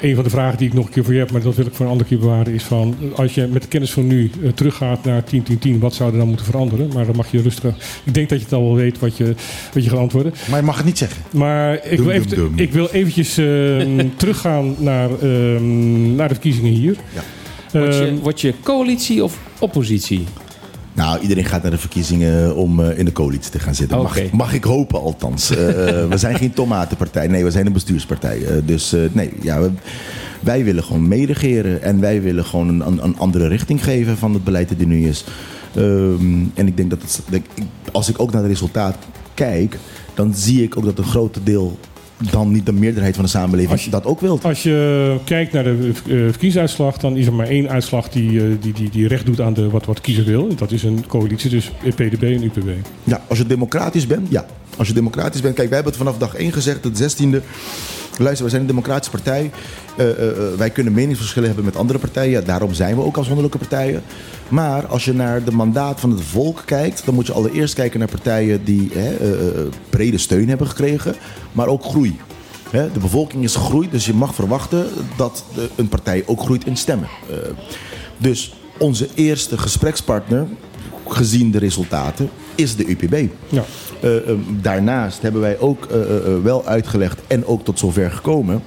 een 0.00 0.14
van 0.14 0.24
de 0.24 0.30
vragen 0.30 0.58
die 0.58 0.66
ik 0.68 0.74
nog 0.74 0.86
een 0.86 0.92
keer 0.92 1.04
voor 1.04 1.12
je 1.12 1.18
heb, 1.18 1.30
maar 1.30 1.42
dat 1.42 1.54
wil 1.54 1.66
ik 1.66 1.74
voor 1.74 1.84
een 1.86 1.90
andere 1.92 2.08
keer 2.08 2.18
bewaren, 2.18 2.54
is 2.54 2.62
van 2.62 2.94
als 3.14 3.34
je 3.34 3.46
met 3.46 3.62
de 3.62 3.68
kennis 3.68 3.90
van 3.92 4.06
nu 4.06 4.30
eh, 4.42 4.50
teruggaat 4.50 5.04
naar 5.04 5.24
10, 5.24 5.42
10, 5.42 5.58
10, 5.58 5.78
wat 5.78 5.94
zou 5.94 6.12
er 6.12 6.18
dan 6.18 6.26
moeten 6.28 6.46
veranderen? 6.46 6.90
Maar 6.94 7.06
dan 7.06 7.16
mag 7.16 7.30
je 7.30 7.42
rustig. 7.42 7.74
Ik 8.04 8.14
denk 8.14 8.28
dat 8.28 8.38
je 8.38 8.44
het 8.44 8.52
al 8.54 8.62
wel 8.64 8.74
weet 8.74 8.98
wat 8.98 9.16
je, 9.16 9.34
wat 9.74 9.84
je 9.84 9.90
gaat 9.90 9.98
antwoorden. 9.98 10.32
Maar 10.50 10.58
je 10.58 10.64
mag 10.64 10.76
het 10.76 10.86
niet 10.86 10.98
zeggen. 10.98 11.22
Maar 11.30 11.74
ik 11.74 11.96
Dum, 11.96 12.04
wil, 12.06 12.14
even, 12.14 12.28
dum, 12.28 12.38
dum. 12.38 12.52
ik 12.58 12.72
wil 12.72 12.88
eventjes 12.90 13.38
ehm, 13.38 14.06
teruggaan 14.16 14.74
naar, 14.78 15.10
ehm, 15.20 16.14
naar 16.14 16.28
de 16.28 16.34
verkiezingen 16.34 16.72
hier. 16.72 16.96
Ja. 17.14 17.22
Word 17.80 17.94
je, 17.94 18.06
Ehm, 18.06 18.16
word 18.16 18.40
je 18.40 18.54
coalitie 18.62 19.24
of 19.24 19.38
oppositie? 19.58 20.24
Nou, 20.98 21.20
iedereen 21.20 21.44
gaat 21.44 21.62
naar 21.62 21.70
de 21.70 21.78
verkiezingen 21.78 22.56
om 22.56 22.80
eh, 22.80 22.98
in 22.98 23.04
de 23.04 23.12
coalitie 23.12 23.50
te 23.50 23.58
gaan 23.58 23.74
zitten. 23.74 23.98
Mag, 23.98 24.30
mag 24.32 24.52
ik 24.52 24.64
hopen 24.64 25.00
althans. 25.00 25.50
Eh, 25.50 26.02
eh, 26.02 26.08
we 26.08 26.16
zijn 26.16 26.36
geen 26.36 26.52
tomatenpartij. 26.52 27.26
Nee, 27.26 27.44
we 27.44 27.50
zijn 27.50 27.66
een 27.66 27.72
bestuurspartij. 27.72 28.42
Dus 28.64 28.94
nee, 29.12 29.32
ja, 29.42 29.60
we- 29.60 29.70
wij 30.40 30.64
willen 30.64 30.84
gewoon 30.84 31.08
meeregeren. 31.08 31.82
En 31.82 32.00
wij 32.00 32.22
willen 32.22 32.44
gewoon 32.44 32.68
een, 32.68 33.02
een, 33.04 33.18
andere 33.18 33.46
richting 33.48 33.84
geven 33.84 34.16
van 34.18 34.34
het 34.34 34.44
beleid 34.44 34.68
dat 34.68 34.80
er 34.80 34.86
nu 34.86 35.08
is. 35.08 35.24
Ehm, 35.74 36.42
en 36.54 36.66
ik 36.66 36.76
denk 36.76 36.90
dat 36.90 37.02
het, 37.02 37.40
als 37.92 38.08
ik 38.08 38.20
ook 38.20 38.32
naar 38.32 38.42
het 38.42 38.50
resultaat 38.50 38.96
kijk, 39.34 39.78
dan 40.14 40.34
zie 40.34 40.62
ik 40.62 40.76
ook 40.76 40.84
dat 40.84 40.98
een 40.98 41.04
groot 41.04 41.38
deel, 41.44 41.78
dan 42.30 42.52
niet 42.52 42.66
de 42.66 42.72
meerderheid 42.72 43.14
van 43.14 43.24
de 43.24 43.30
samenleving, 43.30 43.70
Als 43.72 43.84
je- 43.84 43.90
dat 43.90 44.04
ook 44.04 44.20
wil. 44.20 44.38
Als 44.42 44.62
je 44.62 45.16
kijkt 45.24 45.52
naar 45.52 45.64
de 45.64 45.90
eh, 45.92 46.14
verkiezingsuitslag, 46.16 46.96
dan 46.96 47.16
is 47.16 47.26
er 47.26 47.32
maar 47.32 47.46
één 47.48 47.68
uitslag 47.68 48.08
die, 48.08 48.40
eh, 48.40 48.46
die, 48.60 48.72
die, 48.72 48.90
die 48.90 49.08
recht 49.08 49.26
doet 49.26 49.40
aan 49.40 49.54
de, 49.54 49.70
wat, 49.70 49.84
wat 49.86 50.00
kiezer 50.00 50.24
wil. 50.24 50.54
Dat 50.56 50.72
is 50.72 50.82
een 50.82 51.04
coalitie, 51.06 51.50
dus 51.50 51.70
PDB 51.94 52.22
en 52.22 52.42
UPB. 52.44 52.68
Ja, 53.04 53.22
als 53.28 53.38
je 53.38 53.46
democratisch 53.46 54.06
bent, 54.06 54.26
ja. 54.30 54.46
Als 54.78 54.88
je 54.88 54.94
democratisch 54.94 55.40
bent, 55.40 55.54
kijk, 55.54 55.68
wij 55.68 55.76
hebben 55.76 55.94
het 55.96 56.02
vanaf 56.02 56.18
dag 56.18 56.34
1 56.34 56.52
gezegd, 56.52 56.84
het 56.84 56.98
16e. 57.16 57.42
Luister, 58.18 58.44
we 58.44 58.50
zijn 58.50 58.60
een 58.62 58.68
democratische 58.68 59.10
partij. 59.10 59.50
Eh, 59.96 60.10
eh, 60.10 60.28
eh, 60.30 60.36
wij 60.56 60.70
kunnen 60.70 60.92
meningsverschillen 60.92 61.48
hebben 61.48 61.64
met 61.66 61.76
andere 61.76 61.98
partijen. 61.98 62.44
Daarom 62.44 62.74
zijn 62.74 62.96
we 62.96 63.02
ook 63.02 63.16
afzonderlijke 63.16 63.58
partijen. 63.58 64.02
Maar 64.48 64.86
als 64.86 65.04
je 65.04 65.12
naar 65.14 65.44
de 65.44 65.50
mandaat 65.50 66.00
van 66.00 66.10
het 66.10 66.20
volk 66.20 66.62
kijkt, 66.64 67.04
dan 67.04 67.14
moet 67.14 67.26
je 67.26 67.32
allereerst 67.32 67.74
kijken 67.74 67.98
naar 67.98 68.08
partijen 68.08 68.64
die 68.64 68.90
hè, 68.94 69.16
brede 69.90 70.18
steun 70.18 70.48
hebben 70.48 70.66
gekregen, 70.68 71.14
maar 71.52 71.66
ook 71.66 71.84
groei. 71.84 72.16
Hè, 72.70 72.92
de 72.92 72.98
bevolking 72.98 73.44
is 73.44 73.54
gegroeid, 73.54 73.90
dus 73.90 74.06
je 74.06 74.14
mag 74.14 74.34
verwachten 74.34 74.86
dat 75.16 75.44
de- 75.54 75.68
een 75.76 75.88
partij 75.88 76.22
ook 76.26 76.40
groeit 76.40 76.66
in 76.66 76.76
stemmen. 76.76 77.08
Dus 78.16 78.54
onze 78.78 79.08
eerste 79.14 79.58
gesprekspartner, 79.58 80.46
gezien 81.08 81.50
de 81.50 81.58
resultaten, 81.58 82.30
is 82.54 82.76
de 82.76 82.84
UPB. 82.90 83.28
Ja. 83.48 83.64
Eh, 84.00 84.16
eh, 84.16 84.36
daarnaast 84.60 85.22
hebben 85.22 85.40
wij 85.40 85.58
ook 85.58 85.84
eh, 85.84 86.00
eh, 86.00 86.42
wel 86.42 86.66
uitgelegd 86.66 87.20
en 87.26 87.46
ook 87.46 87.64
tot 87.64 87.78
zover 87.78 88.10
gekomen. 88.10 88.62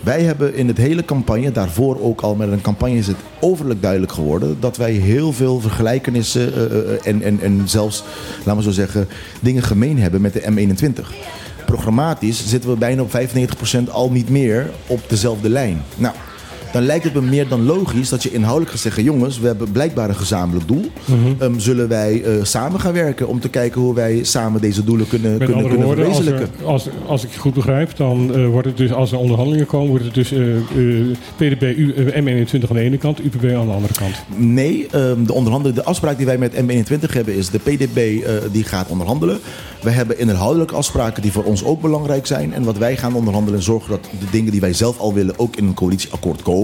Wij 0.00 0.22
hebben 0.22 0.54
in 0.54 0.68
het 0.68 0.76
hele 0.76 1.04
campagne, 1.04 1.52
daarvoor 1.52 2.00
ook 2.00 2.20
al 2.20 2.34
met 2.34 2.52
een 2.52 2.60
campagne 2.60 2.96
is 2.96 3.06
het 3.06 3.16
overlijk 3.40 3.82
duidelijk 3.82 4.12
geworden 4.12 4.56
dat 4.60 4.76
wij 4.76 4.92
heel 4.92 5.32
veel 5.32 5.60
vergelijkenissen 5.60 6.52
en, 7.04 7.22
en, 7.22 7.40
en 7.40 7.62
zelfs, 7.64 8.04
laten 8.38 8.56
we 8.56 8.62
zo 8.62 8.70
zeggen, 8.70 9.08
dingen 9.40 9.62
gemeen 9.62 9.98
hebben 9.98 10.20
met 10.20 10.32
de 10.32 10.40
M21. 10.40 11.06
Programmatisch 11.66 12.48
zitten 12.48 12.70
we 12.70 12.76
bijna 12.76 13.02
op 13.02 13.10
95% 13.86 13.90
al 13.90 14.10
niet 14.10 14.28
meer 14.28 14.70
op 14.86 15.00
dezelfde 15.08 15.48
lijn. 15.48 15.82
Nou, 15.96 16.14
dan 16.74 16.82
lijkt 16.82 17.04
het 17.04 17.14
me 17.14 17.20
meer 17.20 17.48
dan 17.48 17.64
logisch 17.64 18.08
dat 18.08 18.22
je 18.22 18.32
inhoudelijk 18.32 18.70
gaat 18.70 18.80
zeggen: 18.80 19.02
jongens, 19.02 19.38
we 19.38 19.46
hebben 19.46 19.72
blijkbaar 19.72 20.08
een 20.08 20.14
gezamenlijk 20.14 20.68
doel. 20.68 20.90
Ehm, 21.38 21.58
zullen 21.58 21.88
wij 21.88 22.22
eh, 22.22 22.32
samen 22.42 22.80
gaan 22.80 22.92
werken 22.92 23.28
om 23.28 23.40
te 23.40 23.48
kijken 23.48 23.80
hoe 23.80 23.94
wij 23.94 24.24
samen 24.24 24.60
deze 24.60 24.84
doelen 24.84 25.08
kunnen, 25.08 25.30
Met 25.38 25.44
kunnen, 25.44 25.68
kunnen 25.68 25.86
woorden, 25.86 26.06
als, 26.06 26.16
verwezenlijken? 26.16 26.58
er, 26.60 26.66
als, 26.66 26.88
als 27.06 27.24
ik 27.24 27.30
het 27.30 27.38
goed 27.38 27.54
begrijp, 27.54 27.96
dan 27.96 28.34
eh, 28.34 28.46
wordt 28.46 28.66
het 28.66 28.76
dus 28.76 28.92
als 28.92 29.12
er 29.12 29.18
onderhandelingen 29.18 29.66
komen, 29.66 29.88
wordt 29.88 30.04
het 30.04 30.14
dus 30.14 30.32
eh, 30.32 30.40
PDB, 31.36 31.62
U, 31.62 31.94
eh, 31.94 32.22
M21 32.22 32.68
aan 32.68 32.76
de 32.76 32.80
ene 32.80 32.98
kant, 32.98 33.24
UPB 33.24 33.44
aan 33.44 33.66
de 33.66 33.72
andere 33.72 33.94
kant. 33.94 34.14
Nee, 34.36 34.86
ehm, 34.90 35.24
de, 35.24 35.32
onderhandelen, 35.32 35.74
de 35.74 35.84
afspraak 35.84 36.16
die 36.16 36.26
wij 36.26 36.38
met 36.38 36.52
M21 36.52 37.12
hebben 37.12 37.34
is 37.34 37.50
de 37.50 37.58
PDB 37.58 38.24
die 38.52 38.64
gaat 38.64 38.88
onderhandelen. 38.88 39.38
We 39.82 39.90
hebben 39.90 40.18
inhoudelijke 40.18 40.74
afspraken 40.74 41.22
die 41.22 41.32
voor 41.32 41.44
ons 41.44 41.64
ook 41.64 41.80
belangrijk 41.80 42.26
zijn. 42.26 42.52
En 42.54 42.62
wat 42.62 42.78
wij 42.78 42.96
gaan 42.96 43.14
onderhandelen 43.14 43.58
en 43.58 43.64
zorgen 43.64 43.90
dat 43.90 44.08
de 44.20 44.26
dingen 44.30 44.50
die 44.50 44.60
wij 44.60 44.72
zelf 44.72 44.98
al 44.98 45.14
willen 45.14 45.38
ook 45.38 45.56
in 45.56 45.66
een 45.66 45.74
coalitieakkoord 45.74 46.42
komen. 46.42 46.63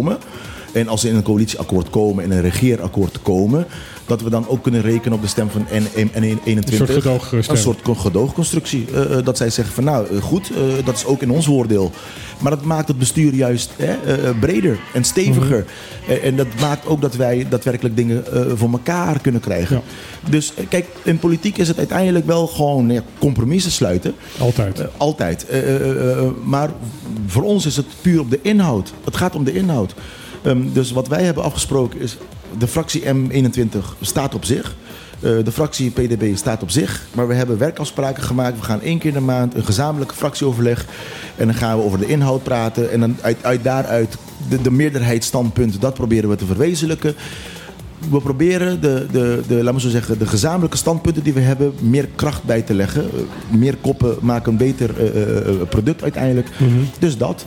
En 0.73 0.89
als 0.89 1.01
ze 1.01 1.09
in 1.09 1.17
een 1.17 1.23
coalitieakkoord 1.23 1.91
komen, 1.91 2.25
in 2.25 2.31
een 2.31 2.41
regeerakkoord 2.41 3.23
komen, 3.23 3.67
dat 4.11 4.23
we 4.23 4.31
dan 4.31 4.49
ook 4.49 4.63
kunnen 4.63 4.81
rekenen 4.81 5.13
op 5.13 5.23
de 5.23 5.29
stem 5.29 5.51
van 5.51 5.67
N21. 5.67 6.45
Een 6.45 7.57
soort. 7.57 7.89
Een 7.89 7.97
gedoogconstructie. 7.97 8.87
Eh, 8.95 9.19
eh, 9.19 9.25
dat 9.25 9.37
zij 9.37 9.51
zeggen 9.51 9.75
van 9.75 9.85
nou 9.85 10.07
eh, 10.07 10.23
goed, 10.23 10.51
dat 10.85 10.95
is 10.97 11.05
ook 11.05 11.23
in 11.23 11.31
ons 11.31 11.45
voordeel. 11.45 11.91
Maar 12.39 12.51
dat 12.51 12.65
maakt 12.65 12.89
het 12.89 12.99
bestuur 12.99 13.35
juist 13.35 13.71
hè, 13.77 13.95
breder 14.41 14.79
en 14.95 15.05
steviger. 15.05 15.65
Eh, 16.09 16.25
en 16.25 16.37
dat 16.37 16.47
maakt 16.61 16.87
ook 16.87 17.01
dat 17.01 17.15
wij 17.17 17.47
daadwerkelijk 17.49 17.97
dingen 17.97 18.25
voor 18.55 18.71
elkaar 18.71 19.21
kunnen 19.21 19.41
krijgen. 19.41 19.77
Ja. 19.77 20.31
Dus 20.31 20.53
kijk, 20.69 20.87
in 21.03 21.19
politiek 21.19 21.59
is 21.59 21.69
het 21.69 21.79
uiteindelijk 21.79 22.27
wel 22.27 22.47
gewoon 22.47 22.91
ja, 22.91 23.03
compromissen 23.19 23.73
sluiten. 23.73 24.15
Altijd. 24.39 24.83
Altijd. 24.97 25.47
Maar 26.45 26.71
voor 27.27 27.43
ons 27.43 27.67
is 27.67 27.77
het 27.77 27.87
puur 28.01 28.21
op 28.21 28.31
de 28.31 28.39
inhoud. 28.43 28.93
Het 29.05 29.17
gaat 29.17 29.35
om 29.35 29.45
de 29.45 29.55
inhoud. 29.55 29.95
Ehm, 30.43 30.73
dus 30.73 30.91
wat 30.91 31.09
wij 31.09 31.23
hebben 31.23 31.45
afgesproken 31.45 32.01
is 32.01 32.17
de 32.59 32.67
fractie 32.67 33.03
M21 33.03 33.79
staat 34.01 34.35
op 34.35 34.45
zich. 34.45 34.75
Eh, 35.21 35.31
de 35.45 35.53
fractie 35.53 35.91
PDB 35.91 36.37
staat 36.37 36.63
op 36.63 36.71
zich. 36.71 37.07
Maar 37.13 37.29
we 37.29 37.35
hebben 37.35 37.59
werkafspraken 37.59 38.23
gemaakt. 38.23 38.59
We 38.59 38.65
gaan 38.65 38.81
één 38.81 38.99
keer 38.99 39.09
in 39.09 39.15
de 39.15 39.21
maand 39.21 39.55
een 39.55 39.65
gezamenlijke 39.65 40.15
fractieoverleg. 40.15 40.87
En 41.37 41.47
dan 41.47 41.55
gaan 41.55 41.79
we 41.79 41.85
over 41.85 41.99
de 41.99 42.07
inhoud 42.07 42.43
praten. 42.43 42.91
En 42.91 43.01
dan 43.01 43.17
uit, 43.21 43.45
uit 43.45 43.65
daaruit 43.65 44.17
de, 44.49 44.63
de 44.63 44.71
meerderheidsstandpunten, 44.71 45.81
dat 45.81 45.95
proberen 45.95 46.31
we 46.31 46.37
te 46.37 46.47
verwezenlijken. 46.47 47.15
We 48.09 48.21
proberen 48.21 48.81
de, 48.81 49.07
de, 49.13 49.43
de, 49.49 49.55
laten 49.55 49.75
we 49.75 49.81
zo 49.81 49.89
zeggen, 49.89 50.19
de 50.19 50.27
gezamenlijke 50.27 50.77
standpunten 50.77 51.23
die 51.23 51.33
we 51.33 51.41
hebben 51.41 51.73
meer 51.81 52.09
kracht 52.15 52.45
bij 52.45 52.63
te 52.63 52.75
leggen. 52.75 53.03
Eh, 53.03 53.57
meer 53.59 53.77
koppen 53.77 54.17
maken 54.21 54.53
een 54.53 54.59
beter 54.59 55.01
eh, 55.01 55.37
eh, 55.37 55.69
product 55.69 56.03
uiteindelijk. 56.03 56.49
Dus 56.99 57.17
dat, 57.17 57.47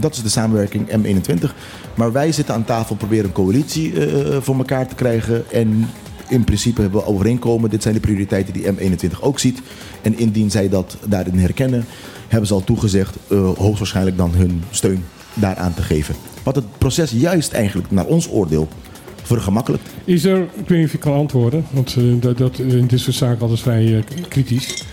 dat 0.00 0.14
is 0.14 0.22
de 0.22 0.28
samenwerking 0.28 0.88
M21. 0.88 1.50
Maar 1.94 2.12
wij 2.12 2.32
zitten 2.32 2.54
aan 2.54 2.64
tafel, 2.64 2.96
proberen 2.96 3.24
een 3.24 3.32
coalitie 3.32 3.92
voor 4.40 4.56
elkaar 4.56 4.88
te 4.88 4.94
krijgen. 4.94 5.50
En 5.50 5.88
in 6.28 6.44
principe 6.44 6.80
hebben 6.80 7.00
we 7.00 7.06
overeenkomen. 7.06 7.70
Dit 7.70 7.82
zijn 7.82 7.94
de 7.94 8.00
prioriteiten 8.00 8.52
die 8.52 8.72
M21 8.72 9.20
ook 9.20 9.38
ziet. 9.38 9.60
En 10.02 10.18
indien 10.18 10.50
zij 10.50 10.68
dat 10.68 10.96
daarin 11.08 11.38
herkennen, 11.38 11.84
hebben 12.28 12.48
ze 12.48 12.54
al 12.54 12.64
toegezegd 12.64 13.16
hoogstwaarschijnlijk 13.56 14.16
dan 14.16 14.34
hun 14.34 14.62
steun 14.70 15.04
daaraan 15.34 15.74
te 15.74 15.82
geven. 15.82 16.14
Wat 16.42 16.54
het 16.54 16.78
proces 16.78 17.10
juist 17.10 17.52
eigenlijk 17.52 17.90
naar 17.90 18.04
ons 18.04 18.30
oordeel 18.30 18.68
vergemakkelijkt. 19.26 19.88
Is 20.04 20.24
er, 20.24 20.38
ik 20.38 20.68
weet 20.68 20.78
niet 20.78 20.86
of 20.86 20.92
je 20.92 20.98
kan 20.98 21.12
antwoorden, 21.12 21.64
want 21.70 21.96
eh, 21.98 22.02
dat, 22.20 22.38
dat 22.38 22.58
in 22.58 22.86
dit 22.86 23.00
soort 23.00 23.16
zaken 23.16 23.40
altijd 23.40 23.60
vrij 23.60 23.96
eh, 23.96 24.02
kritisch. 24.28 24.84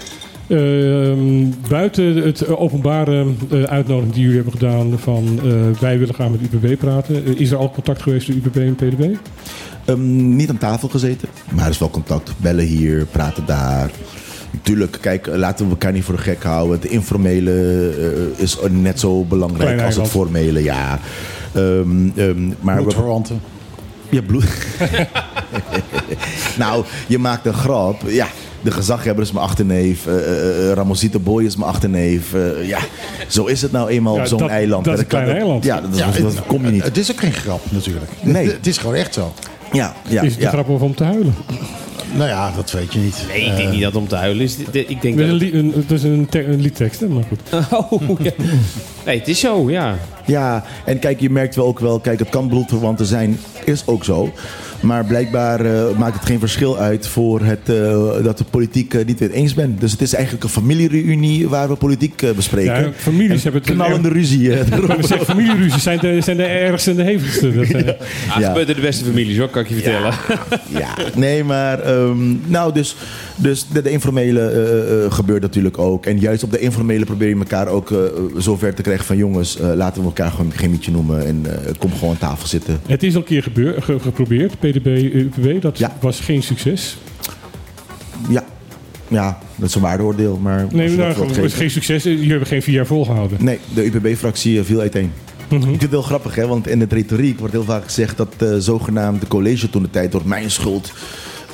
Ehm, 0.47 1.45
buiten 1.69 2.15
het 2.15 2.47
openbare 2.47 3.26
eh, 3.51 3.64
uitnodiging 3.64 4.14
die 4.14 4.22
jullie 4.22 4.35
hebben 4.35 4.53
gedaan 4.53 4.99
van 4.99 5.39
eh, 5.43 5.80
wij 5.80 5.99
willen 5.99 6.15
gaan 6.15 6.31
met 6.31 6.41
UPB 6.41 6.80
praten, 6.80 7.26
eh, 7.26 7.39
is 7.39 7.51
er 7.51 7.57
al 7.57 7.72
contact 7.72 8.01
geweest 8.01 8.26
tussen 8.26 8.43
UPB 8.45 8.55
en 8.57 8.76
PDB? 8.76 9.15
Ehm, 9.85 10.35
niet 10.35 10.49
aan 10.49 10.57
tafel 10.57 10.88
gezeten, 10.89 11.27
maar 11.53 11.64
er 11.65 11.69
is 11.69 11.77
wel 11.77 11.89
contact. 11.89 12.34
Bellen 12.38 12.65
hier, 12.65 13.05
praten 13.05 13.45
daar. 13.45 13.91
Natuurlijk, 14.51 14.97
kijk, 15.01 15.27
eh, 15.27 15.35
laten 15.35 15.65
we 15.65 15.72
elkaar 15.72 15.91
niet 15.91 16.03
voor 16.03 16.15
de 16.15 16.22
gek 16.22 16.43
houden. 16.43 16.80
Het 16.80 16.91
informele 16.91 17.51
eh, 18.38 18.43
is 18.43 18.57
net 18.69 18.99
zo 18.99 19.23
belangrijk 19.23 19.81
als 19.81 19.95
het 19.95 20.07
formele, 20.07 20.64
ja. 20.64 20.99
Ehm, 21.53 22.10
ehm, 22.15 22.51
maar 22.61 22.76
Bloedverwanten. 22.76 23.41
Ja, 24.14 24.22
bloed. 24.22 24.45
nou, 26.57 26.85
je 27.07 27.18
maakt 27.18 27.45
een 27.45 27.53
grap. 27.53 28.02
Ja, 28.07 28.27
de 28.61 28.72
gezaghebber 28.72 29.23
is 29.23 29.31
mijn 29.31 29.45
achterneef. 29.45 30.07
eh, 30.07 30.72
Ramosita 30.73 31.19
Boy 31.19 31.44
is 31.45 31.56
mijn 31.56 31.69
achterneef. 31.69 32.34
ja, 32.64 32.80
zo 33.27 33.45
is 33.45 33.61
het 33.61 33.72
nou 33.72 33.90
eenmaal 33.90 34.15
Ja, 34.15 34.22
op 34.22 34.27
zo'n 34.27 34.49
eiland. 34.49 34.85
dat 34.85 34.94
is 34.94 34.99
En 34.99 35.06
een 35.06 35.10
klein 35.23 35.38
eiland. 35.38 35.64
Ja, 35.64 35.81
dat, 35.81 35.98
Ja, 35.98 36.06
dat, 36.11 36.22
dat 36.35 36.45
kom 36.45 36.65
je 36.65 36.72
niet. 36.72 36.84
Het 36.84 36.98
is 36.98 37.11
ook 37.11 37.19
geen 37.19 37.34
grap 37.34 37.61
natuurlijk. 37.69 38.11
Nee. 38.22 38.48
Het 38.52 38.68
is 38.68 38.77
gewoon 38.77 38.95
echt 38.95 39.14
zo. 39.14 39.34
Ja, 39.72 39.94
ja, 40.07 40.22
is 40.22 40.31
het 40.31 40.40
ja. 40.41 40.45
een 40.45 40.52
grap 40.64 40.81
om 40.81 40.95
te 40.95 41.03
huilen? 41.03 41.35
Nou 42.15 42.30
ja, 42.30 42.52
dat 42.56 42.72
weet 42.72 42.94
je 42.94 42.99
niet. 42.99 43.26
Nee, 43.27 43.41
ik 43.45 43.56
denk 43.56 43.72
niet 43.72 43.81
dat 43.81 43.91
het 43.94 44.02
om 44.02 44.07
te 44.07 44.15
huilen 44.15 44.44
is. 44.44 44.57
Ik 44.72 45.02
denk 45.02 45.18
Dat 45.18 45.26
is 45.26 45.31
een, 45.31 45.40
dat... 45.40 45.40
li- 45.40 45.53
een, 45.53 45.73
dat 45.88 45.98
is 45.98 46.03
een, 46.03 46.27
te- 46.30 46.45
een 46.45 46.61
liedtekst, 46.61 47.02
maar 47.07 47.23
goed. 47.23 47.40
Oh, 47.90 48.19
ja. 48.19 48.31
Nee, 49.06 49.19
het 49.19 49.27
is 49.27 49.40
zo, 49.40 49.69
ja. 49.72 49.98
Ja, 50.26 50.64
en 50.86 51.00
kijk, 51.00 51.20
je 51.20 51.30
merkt 51.30 51.56
wel 51.56 51.66
ook 51.66 51.80
wel, 51.80 52.00
kijk, 52.00 52.20
het 52.20 52.30
kan 52.30 52.48
bloedverwanten 52.48 53.06
zijn, 53.06 53.40
is 53.66 53.88
ook 53.88 54.04
zo. 54.04 54.32
Maar 54.84 55.05
blijkbaar 55.05 55.65
eh, 55.65 55.97
maakt 55.97 56.15
het 56.15 56.26
geen 56.26 56.39
verschil 56.39 56.77
uit 56.77 57.07
voor 57.07 57.41
het, 57.41 57.60
eh, 57.69 58.23
dat 58.23 58.38
de 58.38 58.43
politiek 58.49 58.93
eh, 58.93 59.05
niet 59.05 59.19
weer 59.19 59.31
eens 59.31 59.53
bent. 59.53 59.80
Dus 59.81 59.91
het 59.91 60.01
is 60.01 60.14
eigenlijk 60.14 60.43
een 60.43 60.49
familiereunie 60.49 61.49
waar 61.49 61.68
we 61.69 61.76
politiek 61.76 62.23
bespreken. 62.35 62.81
Ja, 62.84 62.91
families 62.95 63.43
hebben 63.43 63.61
het... 63.61 63.72
Knallende 63.72 64.10
ruzie. 64.10 64.51
zeggen, 64.99 65.26
familieruzies 65.26 65.84
zijn 65.84 65.99
de, 65.99 66.22
zijn 66.22 66.38
de 66.38 66.43
ergste 66.45 66.89
en 66.89 66.95
de 66.95 67.03
hevigste. 67.03 67.51
Dat, 67.55 67.65
eh, 67.65 67.88
Ah, 68.30 68.39
Ja. 68.39 68.47
gebeurt 68.47 68.69
in 68.69 68.76
de 68.76 68.81
beste 68.81 69.03
families 69.05 69.38
hoor, 69.38 69.49
kan 69.49 69.61
ik 69.61 69.68
je 69.68 69.73
vertellen. 69.73 70.14
ja, 70.68 70.95
nee, 71.15 71.43
maar 71.43 71.80
ehm, 71.80 72.35
nou, 72.47 72.73
dus, 72.73 72.95
dus 73.35 73.68
de, 73.73 73.81
de 73.81 73.89
informele 73.89 75.07
gebeurt 75.10 75.41
natuurlijk 75.41 75.77
ook. 75.77 76.05
En 76.05 76.19
juist 76.19 76.43
op 76.43 76.51
de 76.51 76.60
informele 76.60 77.05
probeer 77.05 77.30
je 77.30 77.35
elkaar 77.35 77.68
ook 77.68 77.91
eh, 77.91 77.97
zover 78.38 78.73
te 78.73 78.81
krijgen 78.81 79.05
van 79.05 79.18
jongens, 79.18 79.60
eh, 79.60 79.73
laten 79.76 80.01
we 80.01 80.07
elkaar 80.07 80.31
gewoon 80.31 80.45
een 80.45 80.57
chemietje 80.57 80.91
noemen 80.91 81.26
en 81.26 81.41
eh, 81.45 81.72
kom 81.77 81.91
gewoon 81.93 82.10
aan 82.10 82.18
tafel 82.30 82.47
zitten. 82.47 82.80
Het 82.88 83.03
is 83.03 83.14
al 83.14 83.19
een 83.19 83.26
keer 83.27 83.43
gebeur, 83.43 83.81
ge- 83.81 83.99
geprobeerd, 83.99 84.60
PDB, 84.82 85.14
UPB. 85.14 85.62
Dat 85.62 85.78
Ja. 85.78 85.98
was 86.02 86.20
geen 86.20 86.44
succes. 86.44 86.98
Ja, 88.30 88.44
ja 89.08 89.40
dat 89.56 89.70
is 89.70 89.76
een 89.76 89.82
waardeoordeel, 89.82 90.38
maar 90.38 90.66
Nee, 90.72 90.90
nou, 90.90 91.26
het 91.28 91.38
was 91.38 91.54
geen 91.54 91.72
succes. 91.72 92.04
Jullie 92.04 92.30
hebben 92.30 92.48
geen 92.48 92.62
vier 92.62 92.76
jaar 92.76 92.86
volgehouden. 92.86 93.38
Nee, 93.44 93.60
de 93.74 93.86
UPB-fractie 93.86 94.60
eh, 94.60 94.66
viel 94.66 94.80
uiteen. 94.80 95.12
Mhm. 95.50 95.62
Ik 95.62 95.68
vind 95.68 95.82
het 95.82 95.91
heel 95.91 96.02
grappig, 96.02 96.36
hè, 96.36 96.48
want 96.48 96.68
in 96.68 96.80
het 96.80 96.94
retoriek 96.94 97.40
wordt 97.40 97.54
heel 97.54 97.64
vaak 97.64 97.84
gezegd 97.84 98.18
dat 98.18 98.34
de 98.38 98.62
zogenaamde 98.62 99.28
college 99.28 99.70
toen 99.70 99.82
de 99.82 99.90
tijd 99.90 100.12
door 100.12 100.22
mijn 100.26 100.52
schuld 100.52 100.94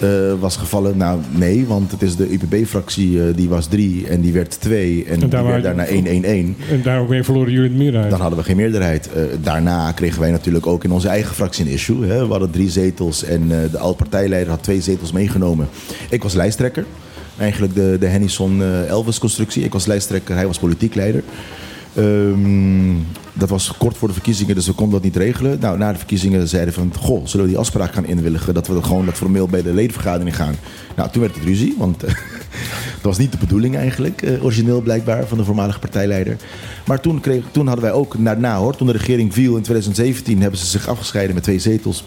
eh, 0.01 0.33
was 0.39 0.57
gevallen. 0.57 0.97
Nou, 0.97 1.19
nee, 1.31 1.65
want 1.65 1.91
het 1.91 2.01
is 2.01 2.15
de 2.15 2.33
UPB-fractie 2.33 3.23
eh, 3.23 3.35
die 3.35 3.49
was 3.49 3.67
drie 3.67 4.07
en 4.07 4.21
die 4.21 4.33
werd 4.33 4.61
twee 4.61 5.05
en, 5.05 5.19
die 5.19 5.27
daar 5.27 5.43
werd 5.43 5.63
daarna 5.63 5.85
1-1-1. 5.85 5.91
En 5.91 6.55
daarmee 6.83 7.23
verloren 7.23 7.51
jullie 7.51 7.69
de 7.69 7.77
meerderheid. 7.77 8.11
Dan 8.11 8.21
hadden 8.21 8.39
we 8.39 8.45
geen 8.45 8.55
meerderheid. 8.55 9.09
Eh, 9.13 9.23
daarna 9.41 9.91
kregen 9.91 10.19
wij 10.19 10.31
natuurlijk 10.31 10.67
ook 10.67 10.83
in 10.83 10.91
onze 10.91 11.07
eigen 11.07 11.35
fractie 11.35 11.65
een 11.65 11.71
issue. 11.71 12.05
Hè. 12.05 12.25
We 12.25 12.31
hadden 12.31 12.51
drie 12.51 12.69
zetels 12.69 13.23
en 13.23 13.47
de 13.47 13.77
oud-partijleider 13.77 14.49
had 14.49 14.63
twee 14.63 14.81
zetels 14.81 15.11
meegenomen. 15.11 15.67
Ik 16.09 16.23
was 16.23 16.33
lijsttrekker. 16.33 16.85
Eigenlijk 17.39 17.75
de, 17.75 17.97
de 17.99 18.05
Hennison 18.05 18.61
eh, 18.61 18.89
Elvis-constructie. 18.89 19.63
Ik 19.63 19.73
was 19.73 19.85
lijsttrekker, 19.85 20.35
hij 20.35 20.47
was 20.47 20.59
politiek 20.59 20.95
leider. 20.95 21.23
Ehm, 21.99 22.95
dat 23.33 23.49
was 23.49 23.77
kort 23.77 23.97
voor 23.97 24.07
de 24.07 24.13
verkiezingen, 24.13 24.55
dus 24.55 24.67
we 24.67 24.73
konden 24.73 24.93
dat 24.93 25.03
niet 25.03 25.15
regelen. 25.15 25.59
Nou, 25.59 25.77
na 25.77 25.91
de 25.91 25.97
verkiezingen 25.97 26.47
zeiden 26.47 26.73
van, 26.73 26.93
goh, 26.99 27.25
zullen 27.25 27.45
we 27.45 27.51
die 27.51 27.59
afspraak 27.59 27.93
gaan 27.93 28.05
inwilligen? 28.05 28.53
Dat 28.53 28.67
we 28.67 28.73
dan 28.73 28.85
gewoon 28.85 29.05
dat 29.05 29.15
formeel 29.15 29.47
bij 29.47 29.61
de 29.61 29.73
ledenvergadering 29.73 30.35
gaan. 30.35 30.55
Nou, 30.95 31.09
toen 31.09 31.21
werd 31.21 31.35
het 31.35 31.43
ruzie, 31.43 31.75
want 31.77 31.99
dat 33.01 33.01
was 33.01 33.17
niet 33.17 33.31
de 33.31 33.37
bedoeling 33.37 33.75
eigenlijk, 33.75 34.21
eh, 34.21 34.43
origineel 34.43 34.81
blijkbaar, 34.81 35.27
van 35.27 35.37
de 35.37 35.43
voormalige 35.43 35.79
partijleider. 35.79 36.37
Maar 36.85 36.99
toen, 36.99 37.19
kreeg, 37.19 37.43
toen 37.51 37.67
hadden 37.67 37.85
wij 37.85 37.93
ook, 37.93 38.15
daarna 38.23 38.57
hoor, 38.57 38.75
toen 38.75 38.87
de 38.87 38.93
regering 38.93 39.33
viel 39.33 39.55
in 39.55 39.63
2017, 39.63 40.41
hebben 40.41 40.59
ze 40.59 40.65
zich 40.65 40.87
afgescheiden 40.87 41.35
met 41.35 41.43
twee 41.43 41.59
zetels. 41.59 42.03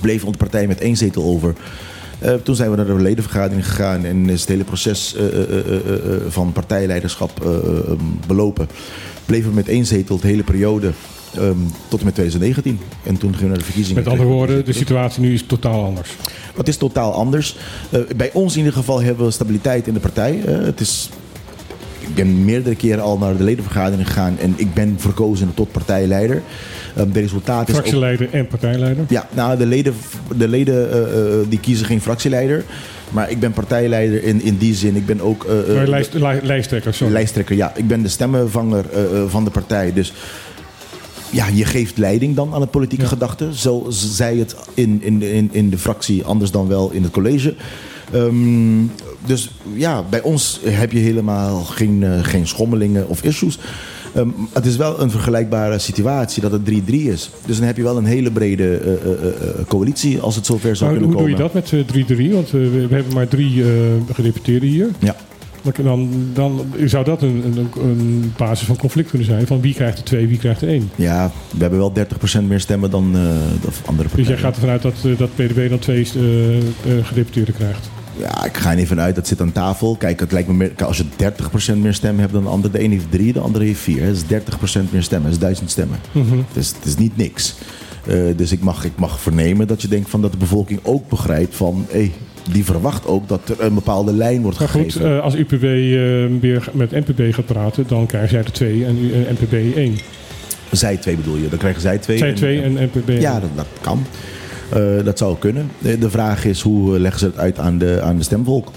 Bleef 0.00 0.24
onze 0.24 0.38
partij 0.38 0.66
met 0.66 0.80
één 0.80 0.96
zetel 0.96 1.22
over. 1.22 1.54
Eh, 2.26 2.34
toen 2.34 2.54
zijn 2.54 2.70
we 2.70 2.76
naar 2.76 2.86
de 2.86 2.94
ledenvergadering 2.94 3.66
gegaan 3.66 4.04
en 4.04 4.28
is 4.28 4.40
het 4.40 4.48
hele 4.48 4.64
proces 4.64 5.14
eh, 5.14 5.58
eh, 5.58 5.80
van 6.28 6.52
partijleiderschap 6.52 7.44
eh, 7.44 7.50
belopen. 8.26 8.68
Bleven 9.24 9.48
we 9.48 9.54
met 9.54 9.68
één 9.68 9.86
zetel 9.86 10.18
de 10.18 10.26
hele 10.26 10.42
periode 10.42 10.92
ehm, 11.34 11.56
tot 11.88 11.98
en 11.98 12.04
met 12.04 12.14
2019. 12.14 12.78
En 13.02 13.16
toen 13.16 13.30
gingen 13.30 13.42
we 13.42 13.48
naar 13.48 13.58
de 13.58 13.64
verkiezingen. 13.64 14.02
Met 14.02 14.12
andere 14.12 14.28
woorden, 14.28 14.64
de 14.64 14.72
situatie 14.72 15.22
nu 15.22 15.32
is 15.32 15.42
totaal 15.46 15.84
anders. 15.84 16.10
Het 16.56 16.68
is 16.68 16.76
totaal 16.76 17.12
anders. 17.12 17.56
Bij 18.16 18.30
ons 18.32 18.52
in 18.52 18.58
ieder 18.58 18.72
geval 18.72 19.02
hebben 19.02 19.26
we 19.26 19.30
stabiliteit 19.30 19.86
in 19.86 19.94
de 19.94 20.00
partij. 20.00 20.42
Het 20.46 20.80
is, 20.80 21.08
ik 22.00 22.14
ben 22.14 22.44
meerdere 22.44 22.74
keren 22.74 23.02
al 23.02 23.18
naar 23.18 23.36
de 23.36 23.44
ledenvergadering 23.44 24.06
gegaan 24.06 24.38
en 24.38 24.54
ik 24.56 24.74
ben 24.74 24.94
verkozen 24.98 25.54
tot 25.54 25.72
partijleider. 25.72 26.42
De 26.96 27.20
resultaten 27.20 27.74
ook 27.74 27.80
Fractieleider 27.80 28.28
en 28.32 28.46
partijleider. 28.46 29.04
ja, 29.08 29.28
nou, 29.34 29.58
de 29.58 29.66
leden, 29.66 29.94
de 30.36 30.48
leden 30.48 30.90
eh, 30.92 31.00
eh, 31.00 31.46
die 31.48 31.60
kiezen 31.60 31.86
geen 31.86 32.00
fractieleider. 32.00 32.64
Maar 33.10 33.30
ik 33.30 33.40
ben 33.40 33.52
partijleider 33.52 34.22
in, 34.24 34.42
in 34.42 34.56
die 34.56 34.74
zin. 34.74 34.96
Ik 34.96 35.06
ben 35.06 35.20
ook 35.20 35.44
eh, 35.44 35.82
eh, 35.82 35.88
lijst, 35.88 36.14
lijsttrekker, 36.42 36.94
sorry. 36.94 37.12
lijsttrekker. 37.12 37.56
Ja, 37.56 37.72
ik 37.76 37.86
ben 37.88 38.02
de 38.02 38.08
stemmenvanger 38.08 38.84
eh, 38.92 39.02
eh, 39.04 39.28
van 39.28 39.44
de 39.44 39.50
partij. 39.50 39.92
Dus 39.92 40.12
ja, 41.30 41.46
je 41.54 41.64
geeft 41.64 41.98
leiding 41.98 42.36
dan 42.36 42.54
aan 42.54 42.60
het 42.60 42.70
politieke 42.70 43.04
Ja. 43.04 43.08
gedachte. 43.10 43.48
Zo 43.54 43.86
zij 43.88 44.36
het 44.36 44.56
in, 44.74 45.00
in, 45.02 45.22
in, 45.22 45.48
in 45.52 45.70
de 45.70 45.78
fractie, 45.78 46.24
anders 46.24 46.50
dan 46.50 46.68
wel 46.68 46.90
in 46.90 47.02
het 47.02 47.12
college. 47.12 47.54
Ehm, 48.12 48.84
dus 49.26 49.50
ja, 49.74 50.02
bij 50.10 50.22
ons 50.22 50.60
heb 50.64 50.92
je 50.92 50.98
helemaal 50.98 51.60
geen, 51.64 52.02
eh, 52.02 52.24
geen 52.24 52.46
schommelingen 52.46 53.08
of 53.08 53.22
issues. 53.22 53.58
Ehm, 54.16 54.28
het 54.52 54.66
is 54.66 54.76
wel 54.76 55.00
een 55.00 55.10
vergelijkbare 55.10 55.78
situatie 55.78 56.42
dat 56.42 56.52
het 56.52 56.64
3-3 56.64 56.72
is. 56.86 57.30
Dus 57.46 57.56
dan 57.56 57.66
heb 57.66 57.76
je 57.76 57.82
wel 57.82 57.96
een 57.96 58.04
hele 58.04 58.30
brede 58.30 58.76
eh, 58.76 58.92
eh, 58.92 59.12
eh, 59.12 59.66
coalitie 59.68 60.20
als 60.20 60.36
het 60.36 60.46
zover 60.46 60.76
zou 60.76 60.90
Maar 60.90 60.98
kunnen 61.00 61.16
hoe 61.16 61.26
komen. 61.26 61.36
doe 61.38 61.46
je 61.46 61.52
dat 61.52 61.72
met 61.72 62.18
eh, 62.18 62.28
3-3? 62.28 62.32
Want 62.32 62.50
we, 62.50 62.86
we 62.88 62.94
hebben 62.94 63.14
maar 63.14 63.28
drie 63.28 63.64
gedeputeerden 64.12 64.68
hier. 64.68 64.88
Ja. 64.98 65.16
Dan, 65.82 66.10
dan 66.32 66.66
zou 66.84 67.04
dat 67.04 67.22
een, 67.22 67.42
een, 67.56 67.82
een 67.82 68.32
basis 68.36 68.66
van 68.66 68.76
conflict 68.76 69.08
kunnen 69.08 69.26
zijn. 69.28 69.46
Van 69.46 69.60
wie 69.60 69.74
krijgt 69.74 69.98
er 69.98 70.04
twee, 70.04 70.28
wie 70.28 70.38
krijgt 70.38 70.62
er 70.62 70.68
één. 70.68 70.90
Ja, 70.94 71.30
we 71.50 71.60
hebben 71.60 71.78
wel 71.78 71.92
30% 72.42 72.42
meer 72.46 72.60
stemmen 72.60 72.90
dan 72.90 73.12
de 73.12 73.18
andere 73.86 74.08
partijen. 74.08 74.16
Dus 74.16 74.26
jij 74.26 74.36
gaat 74.36 74.54
ervan 74.54 74.68
uit 74.68 74.82
dat, 74.82 74.94
dat 75.18 75.34
PDB 75.34 75.68
dan 75.68 75.78
twee 75.78 76.04
eh, 76.04 77.06
gedeputeerden 77.06 77.54
krijgt. 77.54 77.90
Ja, 78.18 78.44
ik 78.44 78.56
ga 78.56 78.70
er 78.70 78.76
niet 78.76 78.86
vanuit. 78.88 79.14
Dat 79.14 79.26
zit 79.26 79.40
aan 79.40 79.52
tafel. 79.52 79.96
Kijk, 79.96 80.20
het 80.20 80.32
lijkt 80.32 80.48
me 80.48 80.54
meer, 80.54 80.72
als 80.84 80.96
je 80.96 81.04
30% 81.74 81.76
meer 81.76 81.94
stemmen 81.94 82.20
hebt 82.20 82.32
dan 82.32 82.42
de 82.42 82.48
ander. 82.48 82.70
De 82.70 82.82
een 82.82 82.90
heeft 82.90 83.10
drie, 83.10 83.32
de 83.32 83.40
andere 83.40 83.64
heeft 83.64 83.80
vier. 83.80 84.00
hè. 84.00 84.06
Dat 84.06 84.16
is 84.16 84.22
30% 84.22 84.90
meer 84.90 85.02
stemmen. 85.02 85.24
Dat 85.30 85.36
is 85.38 85.44
duizend 85.44 85.70
stemmen. 85.70 85.98
Mhm. 86.12 86.36
Het, 86.36 86.56
is, 86.56 86.68
het 86.76 86.84
is 86.84 86.96
niet 86.96 87.16
niks. 87.16 87.54
Eh, 88.06 88.16
dus 88.36 88.52
ik 88.52 88.60
mag, 88.60 88.84
ik 88.84 88.92
mag 88.96 89.20
vernemen 89.20 89.66
dat 89.66 89.82
je 89.82 89.88
denkt 89.88 90.10
van 90.10 90.22
dat 90.22 90.32
de 90.32 90.38
bevolking 90.38 90.80
ook 90.82 91.08
begrijpt 91.08 91.54
van... 91.54 91.86
Hey, 91.90 92.12
die 92.52 92.64
verwacht 92.64 93.06
ook 93.06 93.28
dat 93.28 93.48
er 93.48 93.60
een 93.64 93.74
bepaalde 93.74 94.12
lijn 94.12 94.42
wordt 94.42 94.58
Maar 94.58 94.68
goed, 94.68 94.92
gegeven. 94.92 95.16
eh, 95.16 95.22
als 95.22 95.34
UPB 95.34 95.52
eh, 95.62 95.68
weer 96.40 96.68
met 96.72 96.90
NPB 96.90 97.34
gaat 97.34 97.46
praten, 97.46 97.84
dan 97.88 98.06
krijgen 98.06 98.28
zij 98.30 98.38
er 98.38 98.52
twee 98.52 98.84
en 98.84 98.98
U- 98.98 99.26
NPB 99.40 99.76
één. 99.76 99.98
zij 100.70 100.96
twee 100.96 101.16
bedoel 101.16 101.36
je. 101.36 101.48
Dan 101.48 101.58
krijgen 101.58 101.80
zij 101.80 101.98
twee. 101.98 102.18
Zij 102.18 102.28
en- 102.28 102.34
twee 102.34 102.62
en 102.62 102.72
NPB. 102.72 103.20
Ja, 103.20 103.40
dat, 103.40 103.50
dat 103.54 103.66
kan. 103.80 104.06
Eh, 104.72 105.04
dat 105.04 105.18
zou 105.18 105.36
kunnen. 105.38 105.70
De, 105.78 105.98
de 105.98 106.10
vraag 106.10 106.44
is 106.44 106.60
hoe 106.60 106.94
eh, 106.94 107.00
leggen 107.00 107.20
ze 107.20 107.26
het 107.26 107.38
uit 107.38 107.58
aan 107.58 107.78
de, 107.78 108.00
aan 108.02 108.16
de 108.16 108.22
stemvolk? 108.22 108.68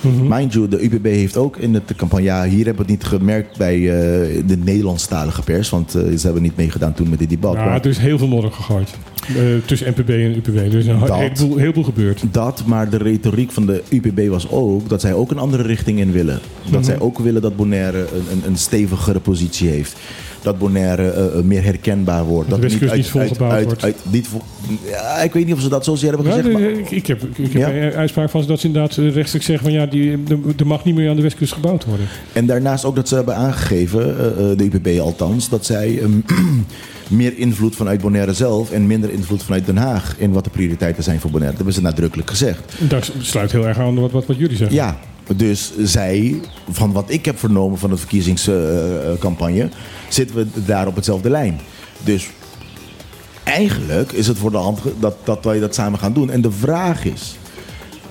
Mhm. 0.00 0.28
Mind 0.28 0.52
you, 0.52 0.68
de 0.68 0.84
UPB 0.84 1.04
heeft 1.04 1.36
ook 1.36 1.56
in 1.56 1.72
de 1.72 1.82
campagne... 1.96 2.24
Ja, 2.24 2.44
hier 2.44 2.64
hebben 2.64 2.86
we 2.86 2.92
het 2.92 3.00
niet 3.00 3.04
gemerkt 3.04 3.56
bij 3.58 3.74
eh, 3.76 4.42
de 4.46 4.56
Nederlandstalige 4.56 5.42
pers. 5.42 5.70
Want 5.70 5.94
eh, 5.94 6.02
ze 6.16 6.24
hebben 6.24 6.42
niet 6.42 6.56
meegedaan 6.56 6.92
toen 6.94 7.08
met 7.08 7.18
dit 7.18 7.30
debat. 7.30 7.54
Ja, 7.54 7.64
maar 7.64 7.80
er 7.80 7.86
is 7.86 7.98
heel 7.98 8.18
veel 8.18 8.28
modder 8.28 8.52
gegooid. 8.52 8.90
Eh, 9.28 9.34
tussen 9.64 9.88
NPB 9.96 10.08
en 10.08 10.36
UPB. 10.36 10.56
Er 10.56 10.74
is 10.74 10.86
een 10.86 11.02
heleboel, 11.14 11.56
heleboel 11.56 11.84
gebeurd. 11.84 12.22
dat, 12.30 12.62
maar 12.66 12.90
de 12.90 12.96
retoriek 12.96 13.52
van 13.52 13.66
de 13.66 13.82
UPB 13.88 14.28
was 14.28 14.50
ook... 14.50 14.88
dat 14.88 15.00
zij 15.00 15.12
ook 15.14 15.30
een 15.30 15.38
andere 15.38 15.62
richting 15.62 15.98
in 15.98 16.12
willen. 16.12 16.38
Dat 16.62 16.72
Mhm. 16.72 16.82
zij 16.82 17.00
ook 17.00 17.18
willen 17.18 17.42
dat 17.42 17.56
Bonaire 17.56 17.98
een, 17.98 18.06
een, 18.32 18.42
een 18.46 18.56
stevigere 18.56 19.20
positie 19.20 19.68
heeft. 19.68 19.96
Dat 20.42 20.58
Bonaire 20.58 21.10
eh, 21.10 21.38
eh, 21.38 21.44
meer 21.44 21.62
herkenbaar 21.64 22.24
wordt. 22.24 22.50
Dat 22.50 22.60
Dat 22.60 22.70
de 22.70 22.76
Westkust 22.78 22.94
niet 23.14 23.26
volgebouwd 23.28 23.64
wordt. 23.64 23.86
niet 24.10 24.28
ja, 24.90 25.16
ik 25.18 25.32
weet 25.32 25.44
niet 25.46 25.54
of 25.54 25.60
ze 25.60 25.68
dat 25.68 25.84
zozeer 25.84 26.08
hebben 26.12 26.32
gezegd. 26.32 26.52
maar- 26.52 26.62
ik, 26.62 26.90
ik 26.90 27.06
heb, 27.06 27.22
ik 27.36 27.52
heb 27.52 27.74
Ja? 27.74 27.90
uitspraak 27.96 28.30
van 28.30 28.42
ze 28.42 28.48
dat 28.48 28.60
ze 28.60 28.66
inderdaad 28.66 28.96
eh, 28.98 29.12
rechtstreeks 29.14 29.46
zeggen 29.46 29.64
van 29.64 29.72
ja, 29.74 29.86
die, 29.86 30.12
er- 30.58 30.66
mag 30.66 30.84
niet 30.84 30.94
meer 30.94 31.10
aan 31.10 31.16
de 31.16 31.22
westkust 31.22 31.52
gebouwd 31.52 31.84
worden. 31.84 32.06
En 32.32 32.46
daarnaast 32.46 32.84
ook 32.84 32.96
dat 32.96 33.08
ze 33.08 33.14
hebben 33.14 33.36
aangegeven, 33.36 34.16
de 34.58 34.64
UPB 34.72 35.00
althans, 35.00 35.48
dat 35.48 35.66
zij 35.66 35.98
ehm, 36.02 36.10
meer 37.08 37.38
invloed 37.38 37.76
vanuit 37.76 38.00
Bonaire 38.00 38.32
zelf 38.32 38.70
en 38.70 38.86
minder 38.86 39.10
invloed 39.12 39.42
vanuit 39.42 39.66
Den 39.66 39.76
Haag 39.76 40.14
in 40.18 40.32
wat 40.32 40.44
de 40.44 40.50
prioriteiten 40.50 41.02
zijn 41.02 41.20
voor 41.20 41.30
Bonaire. 41.30 41.56
Dat 41.56 41.64
hebben 41.66 41.82
ze 41.82 41.88
nadrukkelijk 41.88 42.30
gezegd. 42.30 42.72
Dat 42.88 43.12
sluit 43.18 43.52
heel 43.52 43.66
erg 43.66 43.78
aan 43.78 44.00
wat, 44.00 44.10
wat, 44.10 44.26
wat 44.26 44.36
jullie 44.36 44.56
zeggen. 44.56 44.76
Ja, 44.76 44.98
dus 45.36 45.72
zij, 45.78 46.40
van 46.70 46.92
wat 46.92 47.10
ik 47.10 47.24
heb 47.24 47.38
vernomen 47.38 47.78
van 47.78 47.90
de 47.90 47.96
verkiezingscampagne, 47.96 49.68
zitten 50.08 50.36
we 50.36 50.46
daar 50.64 50.86
op 50.86 50.96
hetzelfde 50.96 51.30
lijn. 51.30 51.60
Dus 52.04 52.30
eigenlijk 53.44 54.12
is 54.12 54.26
het 54.26 54.38
voor 54.38 54.50
de 54.50 54.56
hand 54.56 54.80
dat, 55.00 55.16
dat 55.24 55.44
wij 55.44 55.60
dat 55.60 55.74
samen 55.74 55.98
gaan 55.98 56.12
doen. 56.12 56.30
En 56.30 56.40
de 56.40 56.50
vraag 56.50 57.04
is, 57.04 57.36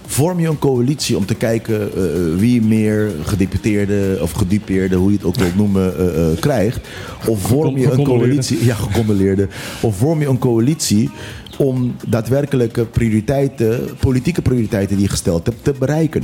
vorm 0.08 0.40
je 0.40 0.48
een 0.48 0.60
coalitie 0.60 1.18
om 1.18 1.26
te 1.26 1.36
kijken 1.36 1.82
eh, 1.82 2.04
wie 2.36 2.62
meer 2.62 3.12
gedeputeerde 3.24 4.18
of 4.22 4.32
gedupeerde, 4.32 4.96
hoe 4.96 5.12
je 5.12 5.18
het 5.18 5.26
ook 5.26 5.36
wilt 5.36 5.56
noemen, 5.56 5.98
eh, 5.98 6.32
eh, 6.32 6.40
krijgt? 6.40 6.88
Of 7.28 7.42
vorm 7.42 7.78
je 7.78 7.92
een 7.92 8.04
coalitie, 8.04 8.66
ja, 8.66 8.76
gecondoleerde, 8.76 9.48
of 9.82 9.96
vorm 9.96 10.20
je 10.20 10.28
een 10.28 10.40
coalitie 10.40 11.10
om 11.58 11.96
daadwerkelijke 12.08 12.86
prioriteiten, 12.86 13.80
politieke 14.00 14.42
prioriteiten 14.42 14.96
die 14.96 15.06
je 15.06 15.12
gesteld 15.12 15.46
hebt, 15.46 15.64
te 15.64 15.74
bereiken? 15.80 16.24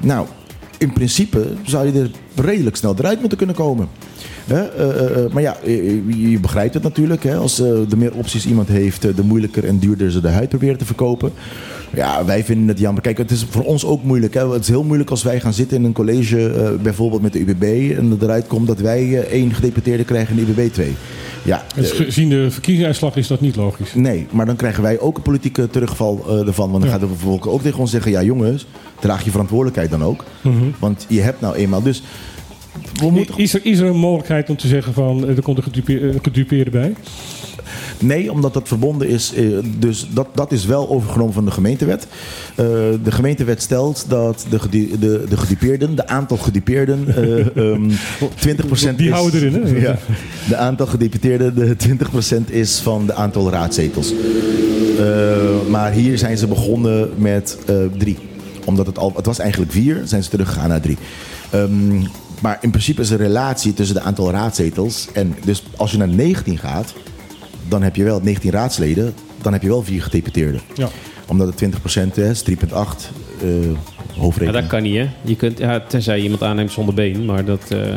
Nou, 0.00 0.26
in 0.78 0.92
principe 0.92 1.46
zou 1.64 1.86
je 1.92 2.00
er 2.00 2.10
redelijk 2.44 2.76
snel 2.76 2.94
eruit 2.98 3.20
moeten 3.20 3.38
kunnen 3.38 3.56
komen. 3.56 3.88
Hè? 4.46 4.62
eh, 4.68 4.88
eh, 4.88 5.24
eh, 5.24 5.32
maar 5.32 5.42
ja, 5.42 5.56
je, 5.64 6.30
je 6.30 6.40
begrijpt 6.40 6.74
het 6.74 6.82
natuurlijk. 6.82 7.22
Hè? 7.22 7.36
Als 7.36 7.56
de 7.56 7.96
meer 7.96 8.14
opties 8.14 8.46
iemand 8.46 8.68
heeft, 8.68 9.02
de 9.02 9.24
moeilijker 9.24 9.64
en 9.64 9.78
duurder 9.78 10.10
ze 10.10 10.20
de 10.20 10.28
huid 10.28 10.48
proberen 10.48 10.78
te 10.78 10.84
verkopen. 10.84 11.32
Ja, 11.94 12.24
wij 12.24 12.44
vinden 12.44 12.68
het 12.68 12.78
jammer. 12.78 13.02
Kijk, 13.02 13.18
het 13.18 13.30
is 13.30 13.46
voor 13.50 13.64
ons 13.64 13.84
ook 13.84 14.02
moeilijk. 14.02 14.34
Hè? 14.34 14.52
Het 14.52 14.62
is 14.62 14.68
heel 14.68 14.84
moeilijk 14.84 15.10
als 15.10 15.22
wij 15.22 15.40
gaan 15.40 15.52
zitten 15.52 15.76
in 15.76 15.84
een 15.84 15.92
college, 15.92 16.76
bijvoorbeeld 16.82 17.22
met 17.22 17.32
de 17.32 17.40
UBB, 17.40 17.96
en 17.98 18.10
het 18.10 18.22
eruit 18.22 18.46
komt 18.46 18.66
dat 18.66 18.80
wij 18.80 19.22
één 19.28 19.54
gedeputeerde 19.54 20.04
krijgen 20.04 20.38
en 20.38 20.44
de 20.44 20.50
UBB 20.50 20.72
twee. 20.72 20.94
Ja, 21.48 21.64
eh, 21.76 21.84
gezien 21.84 22.28
de 22.28 22.50
verkiezingsuitslag 22.50 23.16
is 23.16 23.26
dat 23.26 23.40
niet 23.40 23.56
logisch. 23.56 23.94
Nee, 23.94 24.26
maar 24.30 24.46
dan 24.46 24.56
krijgen 24.56 24.82
wij 24.82 25.00
ook 25.00 25.16
een 25.16 25.22
politieke 25.22 25.68
terugval 25.70 26.24
ervan. 26.46 26.70
Want 26.70 26.82
dan 26.82 26.82
Ja. 26.82 26.98
gaat 26.98 27.00
de 27.00 27.06
bevolking 27.06 27.54
ook 27.54 27.62
tegen 27.62 27.78
ons 27.78 27.90
zeggen... 27.90 28.10
ja 28.10 28.22
jongens, 28.22 28.66
draag 29.00 29.24
je 29.24 29.30
verantwoordelijkheid 29.30 29.90
dan 29.90 30.04
ook. 30.04 30.24
Mhm. 30.42 30.54
Want 30.78 31.06
je 31.08 31.20
hebt 31.20 31.40
nou 31.40 31.54
eenmaal... 31.54 31.82
Dus 31.82 32.02
we 33.00 33.10
moeten... 33.10 33.38
Is 33.38 33.54
er, 33.54 33.60
is 33.62 33.78
er 33.78 33.86
een 33.86 33.96
mogelijkheid 33.96 34.50
om 34.50 34.56
te 34.56 34.68
zeggen 34.68 34.92
van 34.92 35.26
eh, 35.28 35.36
er 35.36 35.42
komt 35.42 35.58
een 35.58 35.84
eh, 36.00 36.14
gedupeerde 36.22 36.70
bij? 36.70 36.94
Nee, 37.98 38.32
omdat 38.32 38.54
dat 38.54 38.68
verbonden 38.68 39.08
is. 39.08 39.32
eh, 39.34 39.44
Dus 39.78 40.06
dat, 40.10 40.26
dat 40.34 40.52
is 40.52 40.64
wel 40.66 40.88
overgenomen 40.88 41.34
van 41.34 41.44
de 41.44 41.50
gemeentewet. 41.50 42.06
De 43.02 43.10
gemeentewet 43.10 43.62
stelt 43.62 44.04
dat 44.08 44.46
de, 44.50 44.58
de, 44.98 45.24
de 45.28 45.36
gedupeerden, 45.36 45.94
de 45.94 46.06
aantal 46.06 46.36
gedupeerden, 46.36 47.04
eh, 47.16 47.56
ehm 47.72 47.90
20% 48.90 48.96
Die 48.96 49.06
is, 49.06 49.12
houden 49.12 49.40
erin, 49.40 49.62
hè? 49.62 49.78
Ja, 49.80 49.98
de 50.48 50.56
aantal 50.56 50.86
gedeputeerden, 50.86 51.54
de 51.54 51.76
20% 52.48 52.50
is 52.50 52.78
van 52.78 53.06
de 53.06 53.14
aantal 53.14 53.50
raadzetels. 53.50 54.12
Maar 55.68 55.92
hier 55.92 56.18
zijn 56.18 56.38
ze 56.38 56.46
begonnen 56.46 57.10
met 57.16 57.58
drie. 57.98 58.16
Omdat 58.68 58.86
het 58.86 58.98
al, 58.98 59.12
het 59.16 59.26
was 59.26 59.38
eigenlijk 59.38 59.72
vier, 59.72 60.00
zijn 60.04 60.22
ze 60.22 60.30
teruggegaan 60.30 60.68
naar 60.68 60.80
drie. 60.80 60.96
Ehm, 61.50 61.98
maar 62.40 62.58
in 62.60 62.70
principe 62.70 63.00
is 63.00 63.10
er 63.10 63.20
een 63.20 63.26
relatie 63.26 63.74
tussen 63.74 63.96
de 63.96 64.02
aantal 64.02 64.30
raadzetels. 64.30 65.08
En 65.12 65.34
dus 65.44 65.62
als 65.76 65.90
je 65.90 65.98
naar 65.98 66.08
19 66.08 66.58
gaat, 66.58 66.94
dan 67.68 67.82
heb 67.82 67.96
je 67.96 68.04
wel 68.04 68.20
19 68.20 68.50
raadsleden, 68.50 69.14
dan 69.42 69.52
heb 69.52 69.62
je 69.62 69.68
wel 69.68 69.82
vier 69.82 70.02
gedeputeerden. 70.02 70.60
Ja. 70.74 70.88
Omdat 71.26 71.46
het 71.46 71.56
20% 71.56 72.18
is, 72.18 72.42
3,8 72.42 73.10
eh 73.42 73.48
Ja, 74.18 74.24
hoofdrekening. 74.24 74.62
dat 74.62 74.66
kan 74.66 74.82
niet, 74.82 74.96
hè? 74.96 75.08
Je 75.22 75.36
kunt, 75.36 75.58
ja, 75.58 75.80
tenzij 75.80 76.16
je 76.16 76.22
iemand 76.22 76.42
aanneemt 76.42 76.72
zonder 76.72 76.94
been, 76.94 77.24
maar 77.24 77.44
dat, 77.44 77.60
eh 77.68 77.78
daar 77.78 77.88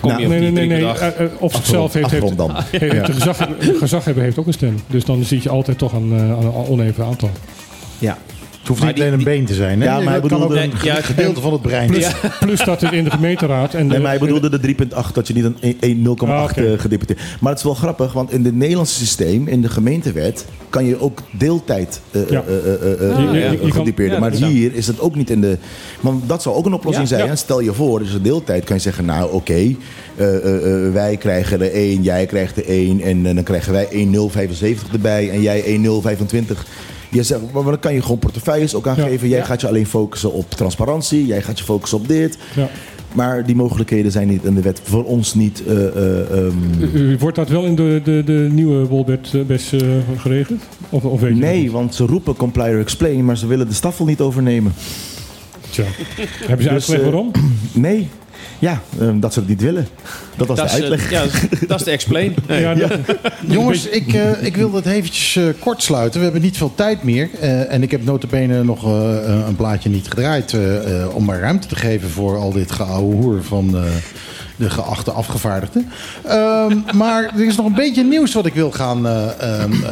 kom 0.00 0.10
Nou, 0.10 0.20
je 0.20 0.26
op 0.26 0.32
Nee, 0.32 0.40
nee, 0.40 0.68
die 0.68 0.76
nee. 0.76 0.92
Eh, 0.92 1.24
eh, 1.24 1.30
op 1.38 1.52
zichzelf 1.52 1.92
heeft, 1.92 2.10
heeft, 2.10 2.36
dan. 2.36 2.50
heeft 2.70 3.06
de 3.06 3.12
gezag, 3.12 3.36
de 3.36 3.74
gezaghebber 3.78 4.22
heeft 4.22 4.38
ook 4.38 4.46
een 4.46 4.52
stem. 4.52 4.76
Dus 4.86 5.04
dan 5.04 5.24
zit 5.24 5.42
je 5.42 5.48
altijd 5.48 5.78
toch 5.78 5.94
aan, 5.94 6.12
eh, 6.12 6.32
aan 6.32 6.44
een 6.44 6.52
oneven 6.54 7.04
aantal. 7.04 7.30
Ja. 7.98 8.18
Het 8.62 8.70
hoeft 8.70 8.84
niet 8.84 8.94
alleen 9.00 9.12
een 9.12 9.24
been 9.24 9.44
te 9.44 9.54
zijn. 9.54 9.80
Hè? 9.80 9.86
Ja, 9.86 9.94
maar 9.96 10.04
hij 10.04 10.12
het 10.14 10.26
kan 10.28 10.42
ook 10.42 10.48
bedoelde- 10.48 10.88
een 10.96 11.02
gedeelte 11.02 11.40
van 11.40 11.52
het 11.52 11.62
brein. 11.62 11.86
Plus, 11.90 12.06
plus 12.40 12.64
dat 12.64 12.80
het 12.80 12.92
in 12.92 13.04
de 13.04 13.10
gemeenteraad... 13.10 13.74
En 13.74 13.86
de, 13.86 13.92
Nee, 13.92 13.98
maar 14.02 14.10
hij 14.10 14.18
bedoelde 14.18 14.58
de 14.58 14.74
3,8, 14.74 15.12
dat 15.12 15.26
je 15.28 15.34
niet 15.34 15.44
een 15.44 15.76
1 15.80 16.02
0,8 16.02 16.28
Ah, 16.28 16.42
oké. 16.42 16.72
eh, 16.72 16.78
gedeputeerd. 16.78 17.20
Maar 17.40 17.50
het 17.50 17.58
is 17.58 17.64
wel 17.64 17.74
grappig, 17.74 18.12
want 18.12 18.32
in 18.32 18.44
het 18.44 18.54
Nederlandse 18.54 18.94
systeem, 18.94 19.48
in 19.48 19.62
de 19.62 19.68
gemeentewet, 19.68 20.44
kan 20.70 20.84
je 20.84 21.00
ook 21.00 21.18
deeltijd 21.30 22.00
eh 22.10 22.20
Ja. 22.28 22.42
eh, 22.46 22.56
eh, 22.56 22.64
eh, 22.64 22.74
eh, 22.82 23.00
eh, 23.00 24.08
ja, 24.08 24.18
maar 24.18 24.30
dat 24.30 24.40
hier 24.40 24.74
is 24.74 24.86
het 24.86 25.00
ook 25.00 25.14
niet 25.14 25.30
in 25.30 25.40
de. 25.40 25.58
Want 26.00 26.28
dat 26.28 26.42
zou 26.42 26.56
ook 26.56 26.66
een 26.66 26.72
oplossing 26.74 27.08
Ja, 27.08 27.16
zijn. 27.16 27.28
hè. 27.28 27.36
Stel 27.36 27.60
je 27.60 27.72
voor, 27.72 27.98
dus 27.98 28.12
een 28.12 28.22
deeltijd 28.22 28.64
kan 28.64 28.76
je 28.76 28.82
zeggen, 28.82 29.04
nou 29.04 29.32
oké, 29.32 29.74
eh, 30.16 30.36
eh, 30.36 30.92
wij 30.92 31.16
krijgen 31.16 31.60
er 31.60 31.70
1, 31.74 32.02
jij 32.02 32.26
krijgt 32.26 32.56
er 32.56 32.64
1 32.68 33.00
en 33.00 33.22
dan 33.34 33.42
krijgen 33.42 33.72
wij 33.72 33.86
1,075 33.90 34.92
erbij 34.92 35.30
en 35.30 35.40
jij 35.42 35.62
1,025. 35.66 36.66
Je 37.12 37.22
zegt, 37.22 37.40
maar 37.52 37.62
dan 37.64 37.78
kan 37.78 37.94
je 37.94 38.02
gewoon 38.02 38.18
portefeuilles 38.18 38.74
ook 38.74 38.86
aangeven. 38.86 39.28
Jij 39.28 39.44
gaat 39.44 39.60
je 39.60 39.68
alleen 39.68 39.86
focussen 39.86 40.32
op 40.32 40.50
transparantie. 40.50 41.26
Jij 41.26 41.42
gaat 41.42 41.58
je 41.58 41.64
focussen 41.64 41.98
op 41.98 42.08
dit. 42.08 42.38
Ja. 42.56 42.68
Maar 43.14 43.46
die 43.46 43.54
mogelijkheden 43.56 44.12
zijn 44.12 44.28
niet 44.28 44.44
in 44.44 44.54
de 44.54 44.60
wet 44.60 44.80
voor 44.82 45.04
ons 45.04 45.34
niet. 45.34 45.62
eh, 45.66 45.86
eh, 45.86 46.30
ehm, 46.30 46.52
U- 46.94 47.18
Wordt 47.18 47.36
dat 47.36 47.48
wel 47.48 47.64
in 47.64 47.74
de, 47.74 48.00
de, 48.04 48.22
de 48.24 48.48
nieuwe 48.52 48.86
Wolbert-bes 48.86 49.72
geregeld? 50.16 50.60
Of, 50.88 51.04
of 51.04 51.20
weet 51.20 51.36
nee, 51.36 51.70
want 51.70 51.94
ze 51.94 52.06
roepen 52.06 52.36
comply 52.36 52.62
or 52.72 52.78
explain, 52.80 53.24
maar 53.24 53.36
ze 53.36 53.46
willen 53.46 53.68
de 53.68 53.74
staffel 53.74 54.04
niet 54.04 54.20
overnemen. 54.20 54.72
Tja. 55.70 55.84
Hebben 55.86 56.48
ze 56.48 56.56
Dus, 56.56 56.68
uitgelegd 56.72 57.02
waarom? 57.02 57.30
Nee, 57.72 58.08
ja, 58.58 58.80
ehm, 59.00 59.20
dat 59.20 59.32
ze 59.32 59.38
het 59.38 59.48
niet 59.48 59.60
willen. 59.60 59.88
Dat 60.36 60.46
was 60.46 60.56
Dat 60.58 60.68
de 60.70 60.72
is, 60.76 60.82
eh, 60.82 60.90
uitleg. 60.90 61.10
ja, 61.10 61.24
dat 61.66 61.78
is 61.78 61.84
de 61.84 61.90
explain. 61.90 62.34
Nee. 62.48 62.60
Ja, 62.60 62.74
dat- 62.74 62.90
Jongens, 63.46 63.86
ik, 63.88 64.12
eh, 64.14 64.42
ik 64.44 64.56
wil 64.56 64.72
het 64.72 64.86
eventjes 64.86 65.36
eh, 65.36 65.44
kort 65.58 65.82
sluiten. 65.82 66.18
We 66.18 66.24
hebben 66.24 66.42
niet 66.42 66.56
veel 66.56 66.72
tijd 66.74 67.02
meer. 67.02 67.28
Eh, 67.40 67.72
en 67.72 67.82
ik 67.82 67.90
heb 67.90 68.04
notabene 68.04 68.64
nog 68.64 68.84
een 69.46 69.56
plaatje 69.56 69.88
niet 69.90 70.08
gedraaid... 70.08 70.52
eh, 70.52 71.00
eh, 71.02 71.14
om 71.14 71.24
maar 71.24 71.40
ruimte 71.40 71.66
te 71.68 71.76
geven 71.76 72.10
voor 72.10 72.36
al 72.36 72.52
dit 72.52 72.70
geouwe 72.72 73.14
hoer 73.14 73.42
van 73.44 73.76
eh, 73.76 73.82
de 74.62 74.70
geachte 74.70 75.10
afgevaardigden. 75.10 75.90
Ehm, 76.24 76.78
maar 76.94 77.24
er 77.34 77.46
is 77.46 77.56
nog 77.56 77.66
een 77.66 77.74
beetje 77.74 78.04
nieuws 78.04 78.32
wat 78.32 78.46
ik 78.46 78.54
wil 78.54 78.70
gaan 78.70 79.06
eh, 79.06 79.40
ehm, 79.40 79.72
eh, 79.72 79.90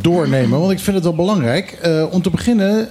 doornemen. 0.00 0.60
Want 0.60 0.72
ik 0.72 0.78
vind 0.78 0.96
het 0.96 1.04
wel 1.04 1.14
belangrijk. 1.14 1.78
Eh, 1.82 2.04
om 2.10 2.22
te 2.22 2.30
beginnen, 2.30 2.88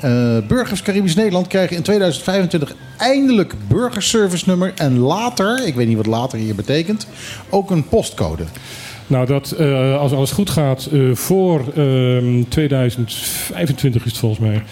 eh, 0.00 0.46
Burgers 0.48 0.82
Caribisch 0.82 1.14
Nederland 1.14 1.46
krijgen 1.46 1.76
in 1.76 1.82
2025 1.82 2.74
eindelijk 2.96 3.54
burgerservice 3.68 4.44
nummer. 4.46 4.72
En 4.74 4.98
later, 4.98 5.66
ik 5.66 5.74
weet 5.74 5.86
niet 5.86 5.96
wat 5.96 6.06
later 6.06 6.38
hier 6.38 6.54
betekent, 6.54 7.06
ook 7.50 7.70
een 7.70 7.88
postcode. 7.88 8.44
Nou, 9.06 9.26
dat 9.26 9.58
als 9.98 10.12
alles 10.12 10.30
goed 10.30 10.50
gaat, 10.50 10.88
voor 11.12 11.64
ehm, 11.76 12.42
2025 12.48 14.04
is 14.04 14.10
het 14.10 14.20
volgens 14.20 14.40
mij. 14.40 14.62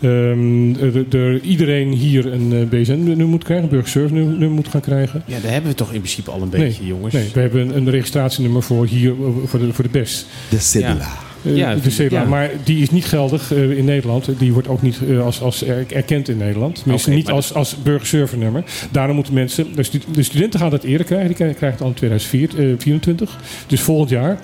Er- 0.00 1.16
er 1.20 1.40
iedereen 1.40 1.92
hier 1.92 2.32
een 2.32 2.52
eh, 2.52 2.80
BSN-nummer 2.80 3.26
moet 3.26 3.44
krijgen, 3.44 3.64
een 3.64 3.70
burgerservice-nummer 3.70 4.50
moet 4.50 4.68
gaan 4.68 4.80
krijgen. 4.80 5.22
Ja, 5.26 5.38
daar 5.42 5.52
hebben 5.52 5.70
we 5.70 5.76
toch 5.76 5.92
in 5.92 6.00
principe 6.00 6.30
al 6.30 6.42
een 6.42 6.48
beetje, 6.50 6.86
jongens. 6.86 7.14
Nee, 7.14 7.28
we 7.34 7.40
hebben 7.40 7.60
een, 7.68 7.76
een 7.76 7.90
registratienummer 7.90 8.62
voor 8.62 8.86
hier, 8.86 9.10
eh, 9.10 9.16
voor 9.44 9.58
de, 9.60 9.72
voor 9.72 9.84
de 9.84 9.90
BES. 9.90 10.26
De 10.50 10.58
cedula. 10.58 11.08
Eh, 11.44 11.56
Ja, 11.56 11.74
de 11.74 11.90
CEDA, 11.90 12.20
ja. 12.22 12.28
maar 12.28 12.50
die 12.64 12.82
is 12.82 12.90
niet 12.90 13.04
geldig 13.04 13.52
eh, 13.52 13.70
in 13.78 13.84
Nederland. 13.84 14.28
Die 14.38 14.52
wordt 14.52 14.68
ook 14.68 14.82
niet 14.82 14.98
als, 15.22 15.40
als 15.40 15.62
er- 15.66 15.86
erkend 15.92 16.28
in 16.28 16.36
Nederland. 16.36 16.82
Oké, 16.90 17.10
niet 17.10 17.28
als, 17.30 17.54
als 17.54 17.76
burgerserver-nummer. 17.82 18.64
Daarom 18.90 19.14
moeten 19.14 19.34
mensen... 19.34 19.66
De, 19.74 19.82
stu- 19.82 19.98
de 20.12 20.22
studenten 20.22 20.60
gaan 20.60 20.70
dat 20.70 20.82
eerder 20.84 21.06
krijgen. 21.06 21.26
Die 21.26 21.36
krijgen 21.36 21.56
krijgen 21.56 21.78
het 21.78 21.86
al 21.86 21.92
in 21.92 21.96
2024. 21.96 23.38
Dus 23.66 23.80
volgend 23.80 24.10
jaar. 24.10 24.38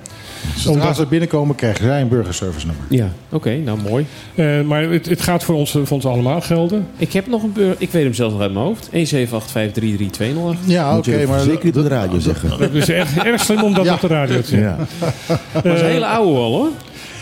Zodra 0.56 0.80
Omdat- 0.80 0.96
ze 0.96 1.06
binnenkomen, 1.06 1.54
krijgen 1.54 1.84
zij 1.84 2.00
een 2.00 2.08
burgerservice 2.08 2.66
nummer. 2.66 2.84
Ja, 2.88 3.08
oké, 3.28 3.56
nou 3.56 3.78
mooi. 3.88 4.06
Eh, 4.34 4.60
maar 4.60 4.82
het, 4.82 5.06
het 5.08 5.20
gaat 5.22 5.44
voor 5.44 5.54
ons, 5.54 5.70
voor 5.70 5.86
ons 5.88 6.04
allemaal 6.06 6.40
gelden. 6.40 6.86
Ik 6.96 7.12
heb 7.12 7.26
nog 7.26 7.42
een 7.42 7.52
beur, 7.52 7.74
ik 7.78 7.90
weet 7.90 8.04
hem 8.04 8.14
zelfs 8.14 8.32
nog 8.32 8.42
uit 8.42 8.52
mijn 8.52 8.64
hoofd. 8.64 8.88
178533208. 8.92 10.58
Ja, 10.66 10.96
oké, 10.96 11.26
maar 11.26 11.40
zeker 11.40 11.64
niet 11.64 11.76
op 11.76 11.82
de 11.82 11.88
radio 11.88 12.18
zeggen. 12.18 12.50
Het 12.58 12.74
is 12.74 12.88
erg, 12.88 13.16
erg 13.16 13.40
slim 13.42 13.62
om 13.62 13.74
dat 13.74 13.84
Ja. 13.84 13.94
op 13.94 14.00
de 14.00 14.06
radio 14.06 14.40
te 14.40 14.46
zeggen. 14.46 14.86
Ja. 14.98 15.06
Dat 15.62 15.74
is 15.74 15.80
een 15.80 15.86
hele 15.86 16.06
oude 16.06 16.38
al 16.38 16.52
hoor. 16.52 16.68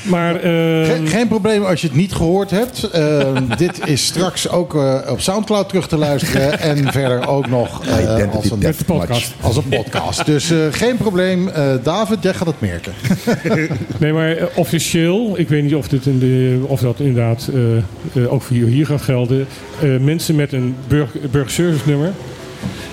Maar 0.03 0.37
ehm, 0.41 0.85
Geen, 0.85 1.07
geen 1.07 1.29
probleem 1.29 1.65
als 1.65 1.81
je 1.81 1.87
het 1.87 1.97
niet 1.97 2.13
gehoord 2.13 2.51
hebt. 2.51 2.83
Ehm, 2.91 3.43
dit 3.57 3.81
is 3.89 4.05
straks 4.07 4.49
ook 4.49 4.75
eh, 4.75 4.99
op 5.09 5.21
Soundcloud 5.21 5.69
terug 5.69 5.89
te 5.89 5.97
luisteren. 5.97 6.59
En 6.73 6.93
verder 6.93 7.29
ook 7.29 7.49
nog 7.49 7.85
eh, 7.87 8.35
als, 8.35 8.51
een, 8.51 8.59
met 8.59 8.79
de 8.79 8.85
podcast. 8.85 9.33
als 9.41 9.57
een 9.57 9.69
podcast. 9.69 10.27
Dus 10.27 10.51
eh, 10.51 10.59
geen 10.71 10.97
probleem. 10.97 11.49
Eh, 11.49 11.73
David, 11.83 12.19
jij 12.23 12.35
gaat 12.35 12.47
het 12.47 12.61
merken. 12.61 12.93
Nee, 13.99 14.13
maar 14.13 14.37
eh, 14.37 14.45
officieel, 14.55 15.39
ik 15.39 15.49
weet 15.49 15.63
niet 15.63 15.75
of, 15.75 15.89
dit 15.89 16.07
in 16.07 16.19
de, 16.19 16.61
of 16.67 16.81
dat 16.81 17.01
inderdaad 17.01 17.49
eh, 17.55 17.77
eh, 18.23 18.33
ook 18.33 18.43
voor 18.43 18.57
hier- 18.57 18.67
hier 18.67 18.87
gaat 18.87 19.03
gelden. 19.03 19.47
Eh, 19.83 19.89
mensen 20.01 20.35
met 20.35 20.53
een 20.53 20.75
burg, 20.89 21.11
burgerservice 21.31 21.89
nummer 21.89 22.13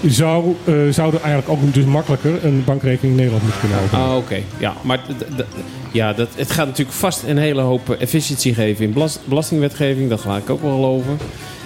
zou, 0.06 0.56
eh, 0.66 0.74
zouden 0.90 1.22
eigenlijk 1.22 1.52
ook 1.52 1.74
dus 1.74 1.86
makkelijker 1.86 2.46
een 2.46 2.64
bankrekening 2.66 3.12
in 3.12 3.16
Nederland 3.16 3.44
moeten 3.44 3.60
kunnen 3.62 3.80
openen. 3.84 4.06
Ah, 4.06 4.16
oké. 4.18 4.38
Ja, 4.58 4.74
maar 4.82 5.00
ja, 5.92 6.14
dat, 6.14 6.28
het 6.36 6.52
gaat 6.52 6.68
natuurlijk 6.68 6.98
vast 6.98 7.24
een 7.24 7.38
hele 7.38 7.62
hoop 7.62 7.90
efficiëntie 7.90 8.54
geven 8.54 8.86
in 8.86 8.94
belas- 8.94 9.20
belastingwetgeving. 9.26 10.10
Dat 10.10 10.22
ga 10.22 10.38
ik 10.38 10.50
ook 10.50 10.62
wel 10.62 10.74
geloven. 10.74 11.18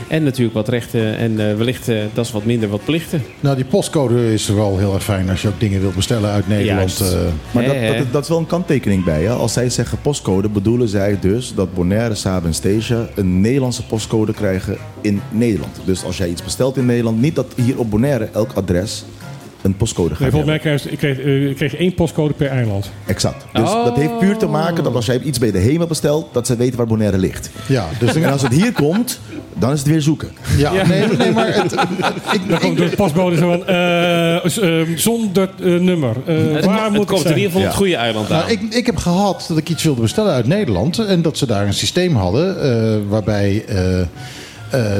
En 0.08 0.24
natuurlijk 0.24 0.56
wat 0.56 0.68
rechten 0.68 1.18
en 1.18 1.50
eh, 1.50 1.56
wellicht 1.56 1.88
eh, 1.88 1.98
dat 2.14 2.26
is 2.26 2.32
wat 2.32 2.46
minder 2.46 2.70
wat 2.70 2.86
plichten. 2.86 3.24
Nou, 3.40 3.56
die 3.56 3.66
postcode 3.66 4.34
is 4.34 4.48
wel 4.48 4.78
heel 4.78 4.94
erg 4.94 5.04
fijn 5.04 5.30
als 5.30 5.42
je 5.42 5.48
ook 5.48 5.60
dingen 5.60 5.82
wilt 5.82 5.96
bestellen 5.96 6.30
uit 6.30 6.48
Nederland. 6.48 7.00
Eh. 7.00 7.08
Maar 7.52 7.66
dat, 7.66 7.98
dat, 7.98 8.12
dat 8.12 8.24
is 8.24 8.30
wel 8.30 8.38
een 8.38 8.46
kanttekening 8.46 9.04
bij. 9.04 9.24
Hè? 9.24 9.30
Als 9.30 9.54
zij 9.54 9.70
zeggen 9.70 9.98
postcode, 10.02 10.50
bedoelen 10.50 10.88
zij 10.88 11.18
dus 11.20 11.54
dat 11.56 11.74
Bonaire, 11.74 12.16
Saba 12.16 12.48
en 12.48 12.54
Stasia 12.54 13.08
een 13.16 13.42
Nederlandse 13.42 13.86
postcode 13.86 14.34
krijgen 14.34 14.78
in 15.02 15.22
Nederland. 15.32 15.80
Dus 15.86 16.04
als 16.04 16.18
jij 16.18 16.30
iets 16.30 16.44
bestelt 16.44 16.78
in 16.78 16.86
Nederland, 16.86 17.22
niet 17.22 17.36
dat 17.36 17.48
hier 17.56 17.80
op 17.80 17.90
Bonaire 17.90 18.30
elk 18.34 18.52
adres 18.54 19.06
een 19.64 19.76
postcode 19.78 20.10
gaat 20.10 20.20
Nee, 20.20 20.30
volgens 20.30 20.52
mij 20.52 20.60
krijg 20.60 20.90
ik 20.90 20.98
kreeg, 20.98 21.20
eh, 21.20 21.50
ik 21.50 21.56
kreeg 21.56 21.76
één 21.76 21.94
postcode 21.94 22.34
per 22.34 22.48
eiland. 22.48 22.92
Exact. 23.06 23.46
Dus 23.54 23.70
Oh. 23.70 23.84
dat 23.86 23.96
heeft 23.98 24.18
puur 24.20 24.38
te 24.38 24.46
maken 24.48 24.84
dat 24.84 24.96
als 24.96 25.06
jij 25.06 25.20
iets 25.20 25.40
bij 25.40 25.52
de 25.52 25.60
HEMA 25.60 25.86
bestelt, 25.86 26.34
dat 26.34 26.48
ze 26.48 26.56
weten 26.56 26.78
waar 26.78 26.88
Bonaire 26.88 27.18
ligt. 27.18 27.50
ja, 27.68 27.86
dus 28.00 28.16
En 28.16 28.32
als 28.32 28.42
het 28.42 28.54
hier 28.54 28.72
komt, 28.74 29.20
dan 29.58 29.72
is 29.72 29.80
het 29.80 29.88
weer 29.88 30.02
zoeken. 30.02 30.30
ja, 30.58 30.72
nee, 30.88 31.08
nee, 31.18 31.32
maar 31.32 31.54
het, 31.56 31.72
ik, 32.36 32.42
Dan 32.50 32.60
komt 32.60 32.78
de 32.78 32.90
postbode 32.96 33.36
zo 33.38 33.50
van, 33.50 33.68
eh, 33.68 34.82
eh, 34.82 34.88
zonder 34.96 35.50
nummer. 35.58 36.16
Eh, 36.26 36.36
Het, 36.54 36.66
waar 36.66 36.84
het 36.84 36.92
moet 36.94 37.02
ik 37.02 37.08
komt 37.08 37.26
in 37.26 37.30
ieder 37.30 37.44
geval 37.44 37.62
Ja. 37.62 37.68
het 37.68 37.76
goede 37.76 37.96
eiland 37.96 38.32
aan. 38.32 38.38
Nou, 38.40 38.52
ik, 38.52 38.62
ik 38.74 38.86
heb 38.86 38.98
gehad 38.98 39.46
dat 39.48 39.58
ik 39.58 39.70
iets 39.70 39.84
wilde 39.84 40.02
bestellen 40.02 40.34
uit 40.34 40.48
Nederland. 40.48 41.00
En 41.00 41.22
dat 41.22 41.38
ze 41.38 41.46
daar 41.46 41.66
een 41.68 41.74
systeem 41.74 42.16
hadden 42.16 42.62
eh, 42.62 42.98
waarbij 43.10 43.66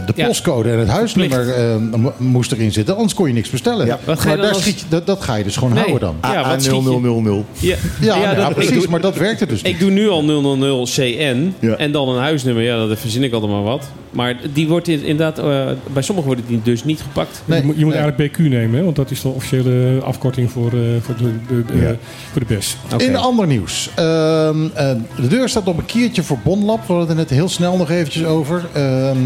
de 0.06 0.14
Ja. 0.16 0.28
postcode 0.28 0.72
en 0.72 0.80
het 0.80 0.88
huisnummer 0.88 1.50
eh, 1.54 1.76
mo- 1.78 2.14
moest 2.18 2.52
erin 2.52 2.72
zitten. 2.72 2.94
Anders 2.96 3.14
kon 3.14 3.28
je 3.28 3.34
niks 3.34 3.50
bestellen. 3.50 3.86
Ja. 3.86 4.00
Wat 4.04 4.20
ga 4.20 4.24
je 4.30 4.36
maar 4.36 4.46
daar 4.46 4.54
als- 4.54 4.62
schiet 4.64 4.80
je, 4.80 4.86
dat, 4.90 5.06
dat 5.06 5.22
ga 5.22 5.36
je 5.36 5.44
dus 5.44 5.56
gewoon 5.58 5.74
Nee. 5.74 5.84
houden 5.84 6.14
dan. 6.22 6.32
Ja, 6.32 6.50
wat 6.50 6.64
schiet 6.64 6.84
je? 6.84 6.90
A0000. 6.90 7.46
Ja, 7.60 7.76
Ja, 8.02 8.16
ja, 8.18 8.34
dat- 8.34 8.50
ik 8.50 8.56
precies. 8.56 8.74
doe- 8.82 8.90
maar 8.90 9.02
dat 9.02 9.18
werkte 9.18 9.46
dus 9.46 9.62
niet. 9.62 9.74
Ik 9.74 9.80
doe 9.80 9.90
nu 9.92 10.10
al 10.10 10.24
000 10.24 10.86
CN 10.86 11.54
Ja. 11.60 11.76
en 11.76 11.92
dan 11.92 12.10
een 12.10 12.22
huisnummer. 12.22 12.64
Ja, 12.64 12.86
dat 12.88 13.00
verzin 13.00 13.24
ik 13.24 13.34
altijd 13.34 13.52
maar 13.52 13.64
wat. 13.64 13.84
Maar 14.12 14.36
die 14.54 14.68
wordt 14.68 14.88
in- 14.88 15.04
inderdaad, 15.04 15.40
eh, 15.40 15.66
bij 15.94 16.02
sommigen 16.04 16.32
wordt 16.32 16.48
die 16.48 16.60
dus 16.64 16.84
niet 16.84 17.02
gepakt. 17.02 17.42
Nee, 17.46 17.60
je 17.60 17.66
moet, 17.66 17.76
je 17.78 17.86
moet 17.86 17.94
nee. 17.94 18.04
eigenlijk 18.04 18.34
BQ 18.34 18.38
nemen, 18.50 18.78
hè, 18.78 18.84
want 18.84 18.96
dat 18.96 19.12
is 19.12 19.22
de 19.22 19.28
officiële 19.30 20.00
afkorting 20.04 20.52
voor, 20.52 20.72
eh, 20.72 20.80
voor, 21.02 21.16
de, 21.18 21.24
de, 21.48 21.66
de- 21.66 21.82
Ja. 21.82 21.96
voor 22.32 22.42
de 22.48 22.54
BES. 22.56 22.78
In 22.98 23.16
ander 23.16 23.48
nieuws. 23.48 23.90
Ehm, 23.96 24.56
eh, 24.74 24.92
de 25.22 25.28
deur 25.28 25.50
staat 25.50 25.68
op 25.68 25.78
een 25.78 25.86
kiertje 25.86 26.24
voor 26.24 26.38
Bonlab. 26.44 26.88
We 26.88 26.94
hadden 26.94 27.18
het 27.18 27.30
net 27.30 27.38
heel 27.38 27.50
snel 27.50 27.78
nog 27.78 27.90
eventjes 27.90 28.26
over. 28.26 28.66
Ehm, 28.74 29.18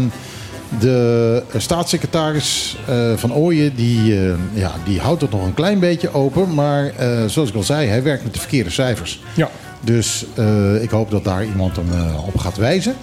de 0.80 1.42
staatssecretaris 1.56 2.76
eh, 2.88 3.12
van 3.16 3.32
Ooyen 3.34 3.74
die, 3.74 4.14
eh, 4.20 4.34
ja, 4.52 4.70
die 4.84 5.00
houdt 5.00 5.20
het 5.20 5.30
nog 5.30 5.44
een 5.44 5.54
klein 5.54 5.78
beetje 5.78 6.14
open. 6.14 6.54
Maar 6.54 6.86
eh, 6.96 7.24
zoals 7.26 7.48
ik 7.48 7.54
al 7.54 7.62
zei, 7.62 7.88
hij 7.88 8.02
werkt 8.02 8.24
met 8.24 8.34
de 8.34 8.40
verkeerde 8.40 8.70
cijfers. 8.70 9.20
Ja. 9.34 9.50
Dus 9.80 10.24
eh, 10.34 10.82
ik 10.82 10.90
hoop 10.90 11.10
dat 11.10 11.24
daar 11.24 11.44
iemand 11.44 11.76
hem 11.76 11.92
eh, 11.92 12.26
op 12.26 12.38
gaat 12.38 12.56
wijzen. 12.56 12.94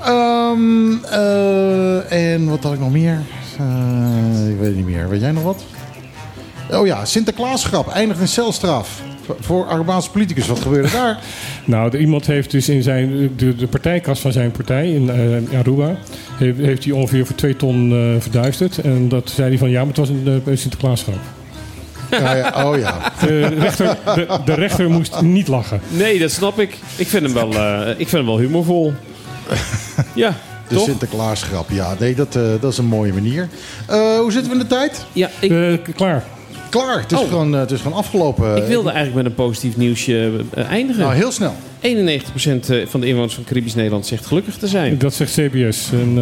Ehm, 0.00 1.04
eh, 1.04 2.32
en 2.32 2.48
wat 2.48 2.62
had 2.62 2.72
ik 2.72 2.78
nog 2.80 2.90
meer? 2.92 3.20
Eh, 3.58 4.48
ik 4.48 4.56
weet 4.58 4.66
het 4.66 4.76
niet 4.76 4.86
meer. 4.86 5.08
Weet 5.08 5.20
jij 5.20 5.32
nog 5.32 5.42
wat? 5.42 5.64
Oh 6.70 6.86
ja, 6.86 7.04
Sinterklaasgrap 7.04 7.88
eindigt 7.88 8.20
in 8.20 8.28
celstraf. 8.28 9.00
Voor 9.40 9.66
Arubaanse 9.66 10.10
politicus. 10.10 10.46
Wat 10.46 10.60
gebeurde 10.60 10.90
daar? 10.90 11.18
Nou, 11.64 11.90
de, 11.90 11.98
iemand 11.98 12.26
heeft 12.26 12.50
dus 12.50 12.68
in 12.68 12.82
zijn, 12.82 13.30
de, 13.36 13.54
de 13.54 13.66
partijkas 13.66 14.20
van 14.20 14.32
zijn 14.32 14.50
partij 14.50 14.92
in 14.92 15.10
eh 15.10 15.58
Aruba... 15.58 15.96
Heeft, 16.36 16.58
heeft 16.58 16.84
hij 16.84 16.92
ongeveer 16.92 17.26
voor 17.26 17.36
twee 17.36 17.56
ton 17.56 17.92
eh, 17.92 18.20
verduisterd. 18.22 18.78
En 18.78 19.08
dat 19.08 19.30
zei 19.30 19.48
hij 19.48 19.58
van, 19.58 19.70
ja, 19.70 19.78
maar 19.78 19.88
het 19.88 19.96
was 19.96 20.08
een 20.08 20.42
uh, 20.46 20.56
Sinterklaasgrap. 20.56 21.18
Ja, 22.10 22.34
ja, 22.34 22.64
oh 22.64 22.78
ja. 22.78 23.12
De 23.26 23.46
rechter, 23.46 23.96
de, 24.14 24.38
de 24.44 24.54
rechter 24.54 24.90
moest 24.90 25.20
niet 25.20 25.48
lachen. 25.48 25.80
Nee, 25.88 26.18
dat 26.18 26.30
snap 26.30 26.58
ik. 26.60 26.78
Ik 26.96 27.06
vind 27.06 27.24
hem 27.24 27.34
wel, 27.34 27.52
eh, 27.52 27.88
ik 27.88 27.96
vind 27.96 28.10
hem 28.10 28.26
wel 28.26 28.38
humorvol. 28.38 28.92
ja, 30.14 30.34
De 30.68 30.74
toch? 30.74 30.84
Sinterklaasgrap. 30.84 31.70
Ja, 31.70 31.94
nee, 31.98 32.14
dat, 32.14 32.36
eh, 32.36 32.42
dat 32.60 32.72
is 32.72 32.78
een 32.78 32.86
mooie 32.86 33.12
manier. 33.12 33.48
Eh, 33.86 34.18
hoe 34.18 34.32
zitten 34.32 34.52
we 34.52 34.58
in 34.58 34.62
de 34.62 34.68
tijd? 34.68 35.04
Ja, 35.12 35.30
ik, 35.40 35.82
klaar. 35.94 36.24
Klaar. 36.84 37.00
Het 37.00 37.12
is, 37.12 37.18
Oh. 37.18 37.28
gewoon, 37.28 37.54
eh, 37.54 37.60
het 37.60 37.70
is 37.70 37.80
gewoon 37.80 37.98
afgelopen. 37.98 38.56
ik 38.56 38.62
wilde 38.64 38.90
eigenlijk 38.90 39.16
met 39.16 39.24
een 39.26 39.44
positief 39.44 39.76
nieuwsje 39.76 40.30
eh, 40.54 40.64
eindigen. 40.64 41.02
Nou, 41.02 41.14
heel 41.14 41.32
snel. 41.32 41.54
91% 41.80 42.70
van 42.88 43.00
de 43.00 43.06
inwoners 43.06 43.34
van 43.34 43.44
Caribisch 43.44 43.74
Nederland 43.74 44.06
zegt 44.06 44.26
gelukkig 44.26 44.56
te 44.56 44.66
zijn. 44.66 44.98
Dat 44.98 45.14
zegt 45.14 45.32
CBS. 45.32 45.90
En, 45.92 46.18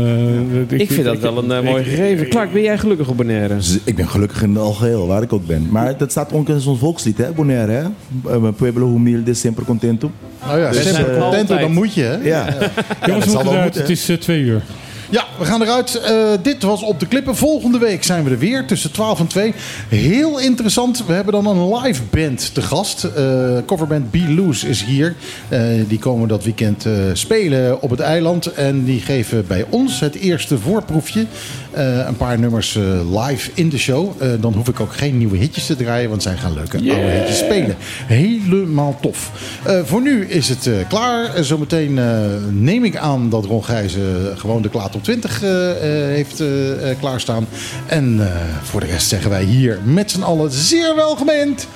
eh, 0.71 0.79
Ik 0.81 0.93
vind 0.93 1.05
dat 1.05 1.19
wel 1.19 1.39
een 1.39 1.53
eh, 1.53 1.61
mooi 1.63 1.85
gegeven. 1.85 2.29
Clark, 2.29 2.53
ben 2.53 2.63
jij 2.63 2.79
gelukkig 2.79 3.09
op 3.09 3.17
Bonaire? 3.17 3.57
Ik 3.85 3.97
ben 3.97 4.09
gelukkig 4.09 4.43
in 4.43 4.49
het 4.51 4.59
algeheel, 4.59 5.07
waar 5.07 5.23
ik 5.23 5.33
ook 5.33 5.47
ben. 5.47 5.67
Maar 5.71 5.97
dat 5.97 6.11
staat 6.11 6.33
ook 6.33 6.49
in 6.49 6.55
ons 6.67 6.79
volkslied, 6.79 7.19
hè, 7.19 7.33
Bonaire, 7.33 7.73
hè? 7.73 7.83
Eh, 8.33 8.49
Pueblo 8.57 8.87
humilde, 8.93 9.35
siempre 9.35 9.65
contento. 9.65 10.11
Nou 10.47 10.59
ja, 10.61 10.71
Dus, 10.71 10.83
sempre 10.95 11.05
eh, 11.15 11.21
contento, 11.23 11.59
dan 11.59 11.73
moet 11.73 11.95
je. 11.95 12.03
Hè? 12.03 12.17
Ja, 12.29 12.47
Jongens, 12.47 12.61
dat 13.07 13.25
we 13.25 13.31
zal 13.31 13.31
moeten 13.31 13.53
eruit. 13.53 13.63
moeten, 13.65 13.81
Het 13.81 13.91
is 13.91 14.09
eh, 14.09 14.17
twee 14.17 14.41
uur. 14.41 14.63
Ja, 15.15 15.25
we 15.39 15.45
gaan 15.45 15.63
eruit. 15.63 15.95
Eh, 15.95 16.31
dit 16.43 16.63
was 16.63 16.83
Op 16.83 17.01
de 17.01 17.07
Klippen. 17.07 17.37
Volgende 17.37 17.79
week 17.79 18.05
zijn 18.05 18.25
we 18.25 18.31
er 18.31 18.39
weer 18.39 18.67
tussen 18.67 18.93
12 18.93 19.21
en 19.21 19.27
2. 19.27 19.55
Heel 19.89 20.41
interessant. 20.41 21.07
We 21.07 21.13
hebben 21.13 21.33
dan 21.33 21.47
een 21.47 21.75
live 21.75 22.03
band 22.11 22.55
te 22.55 22.63
gast. 22.63 23.05
Eh, 23.05 23.59
coverband 23.67 24.11
Be 24.11 24.33
Loose 24.33 24.69
is 24.69 24.85
hier. 24.85 25.15
Eh, 25.49 25.61
die 25.89 25.99
komen 25.99 26.29
dat 26.29 26.45
weekend 26.45 26.87
spelen 27.13 27.83
op 27.83 27.91
het 27.91 28.01
eiland. 28.01 28.47
En 28.47 28.85
die 28.85 29.01
geven 29.01 29.47
bij 29.47 29.65
ons 29.71 30.01
het 30.01 30.15
eerste 30.15 30.59
voorproefje. 30.59 31.27
Eh, 31.75 32.07
een 32.07 32.17
paar 32.17 32.39
nummers 32.39 32.77
eh, 32.77 33.27
live 33.27 33.51
in 33.55 33.69
de 33.69 33.79
show. 33.79 34.23
Eh, 34.23 34.29
dan 34.41 34.53
hoef 34.53 34.69
ik 34.69 34.81
ook 34.81 34.93
geen 34.93 35.19
nieuwe 35.19 35.37
hitjes 35.37 35.67
te 35.67 35.77
draaien. 35.77 36.09
Want 36.09 36.23
zij 36.23 36.37
gaan 36.37 36.55
leuke 36.55 36.77
oude 36.77 37.11
hitjes 37.11 37.39
spelen. 37.39 37.77
Helemaal 38.07 38.99
tof. 39.01 39.31
Voor 39.85 40.03
nu 40.03 40.27
is 40.27 40.49
het 40.49 40.71
klaar. 40.89 41.45
Zometeen 41.45 42.01
neem 42.51 42.85
ik 42.85 42.97
aan 42.97 43.31
dat 43.31 43.45
Ron 43.45 43.65
Gijzen 43.65 44.39
gewoon 44.39 44.63
de 44.63 44.69
Klaat 44.69 44.95
op 44.95 45.03
20 45.03 45.43
eh, 45.43 45.71
eh, 45.71 46.15
heeft 46.15 46.43
klaarstaan. 47.01 47.47
En 47.87 48.29
voor 48.63 48.81
de 48.81 48.87
rest 48.87 49.09
zeggen 49.09 49.31
wij 49.31 49.45
hier 49.45 49.79
met 49.85 50.11
z'n 50.11 50.23
allen 50.23 50.51
zeer 50.51 50.97
welgemeend. 50.97 51.67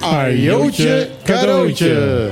Ajootje, 0.00 1.08
cadeautje. 1.24 2.28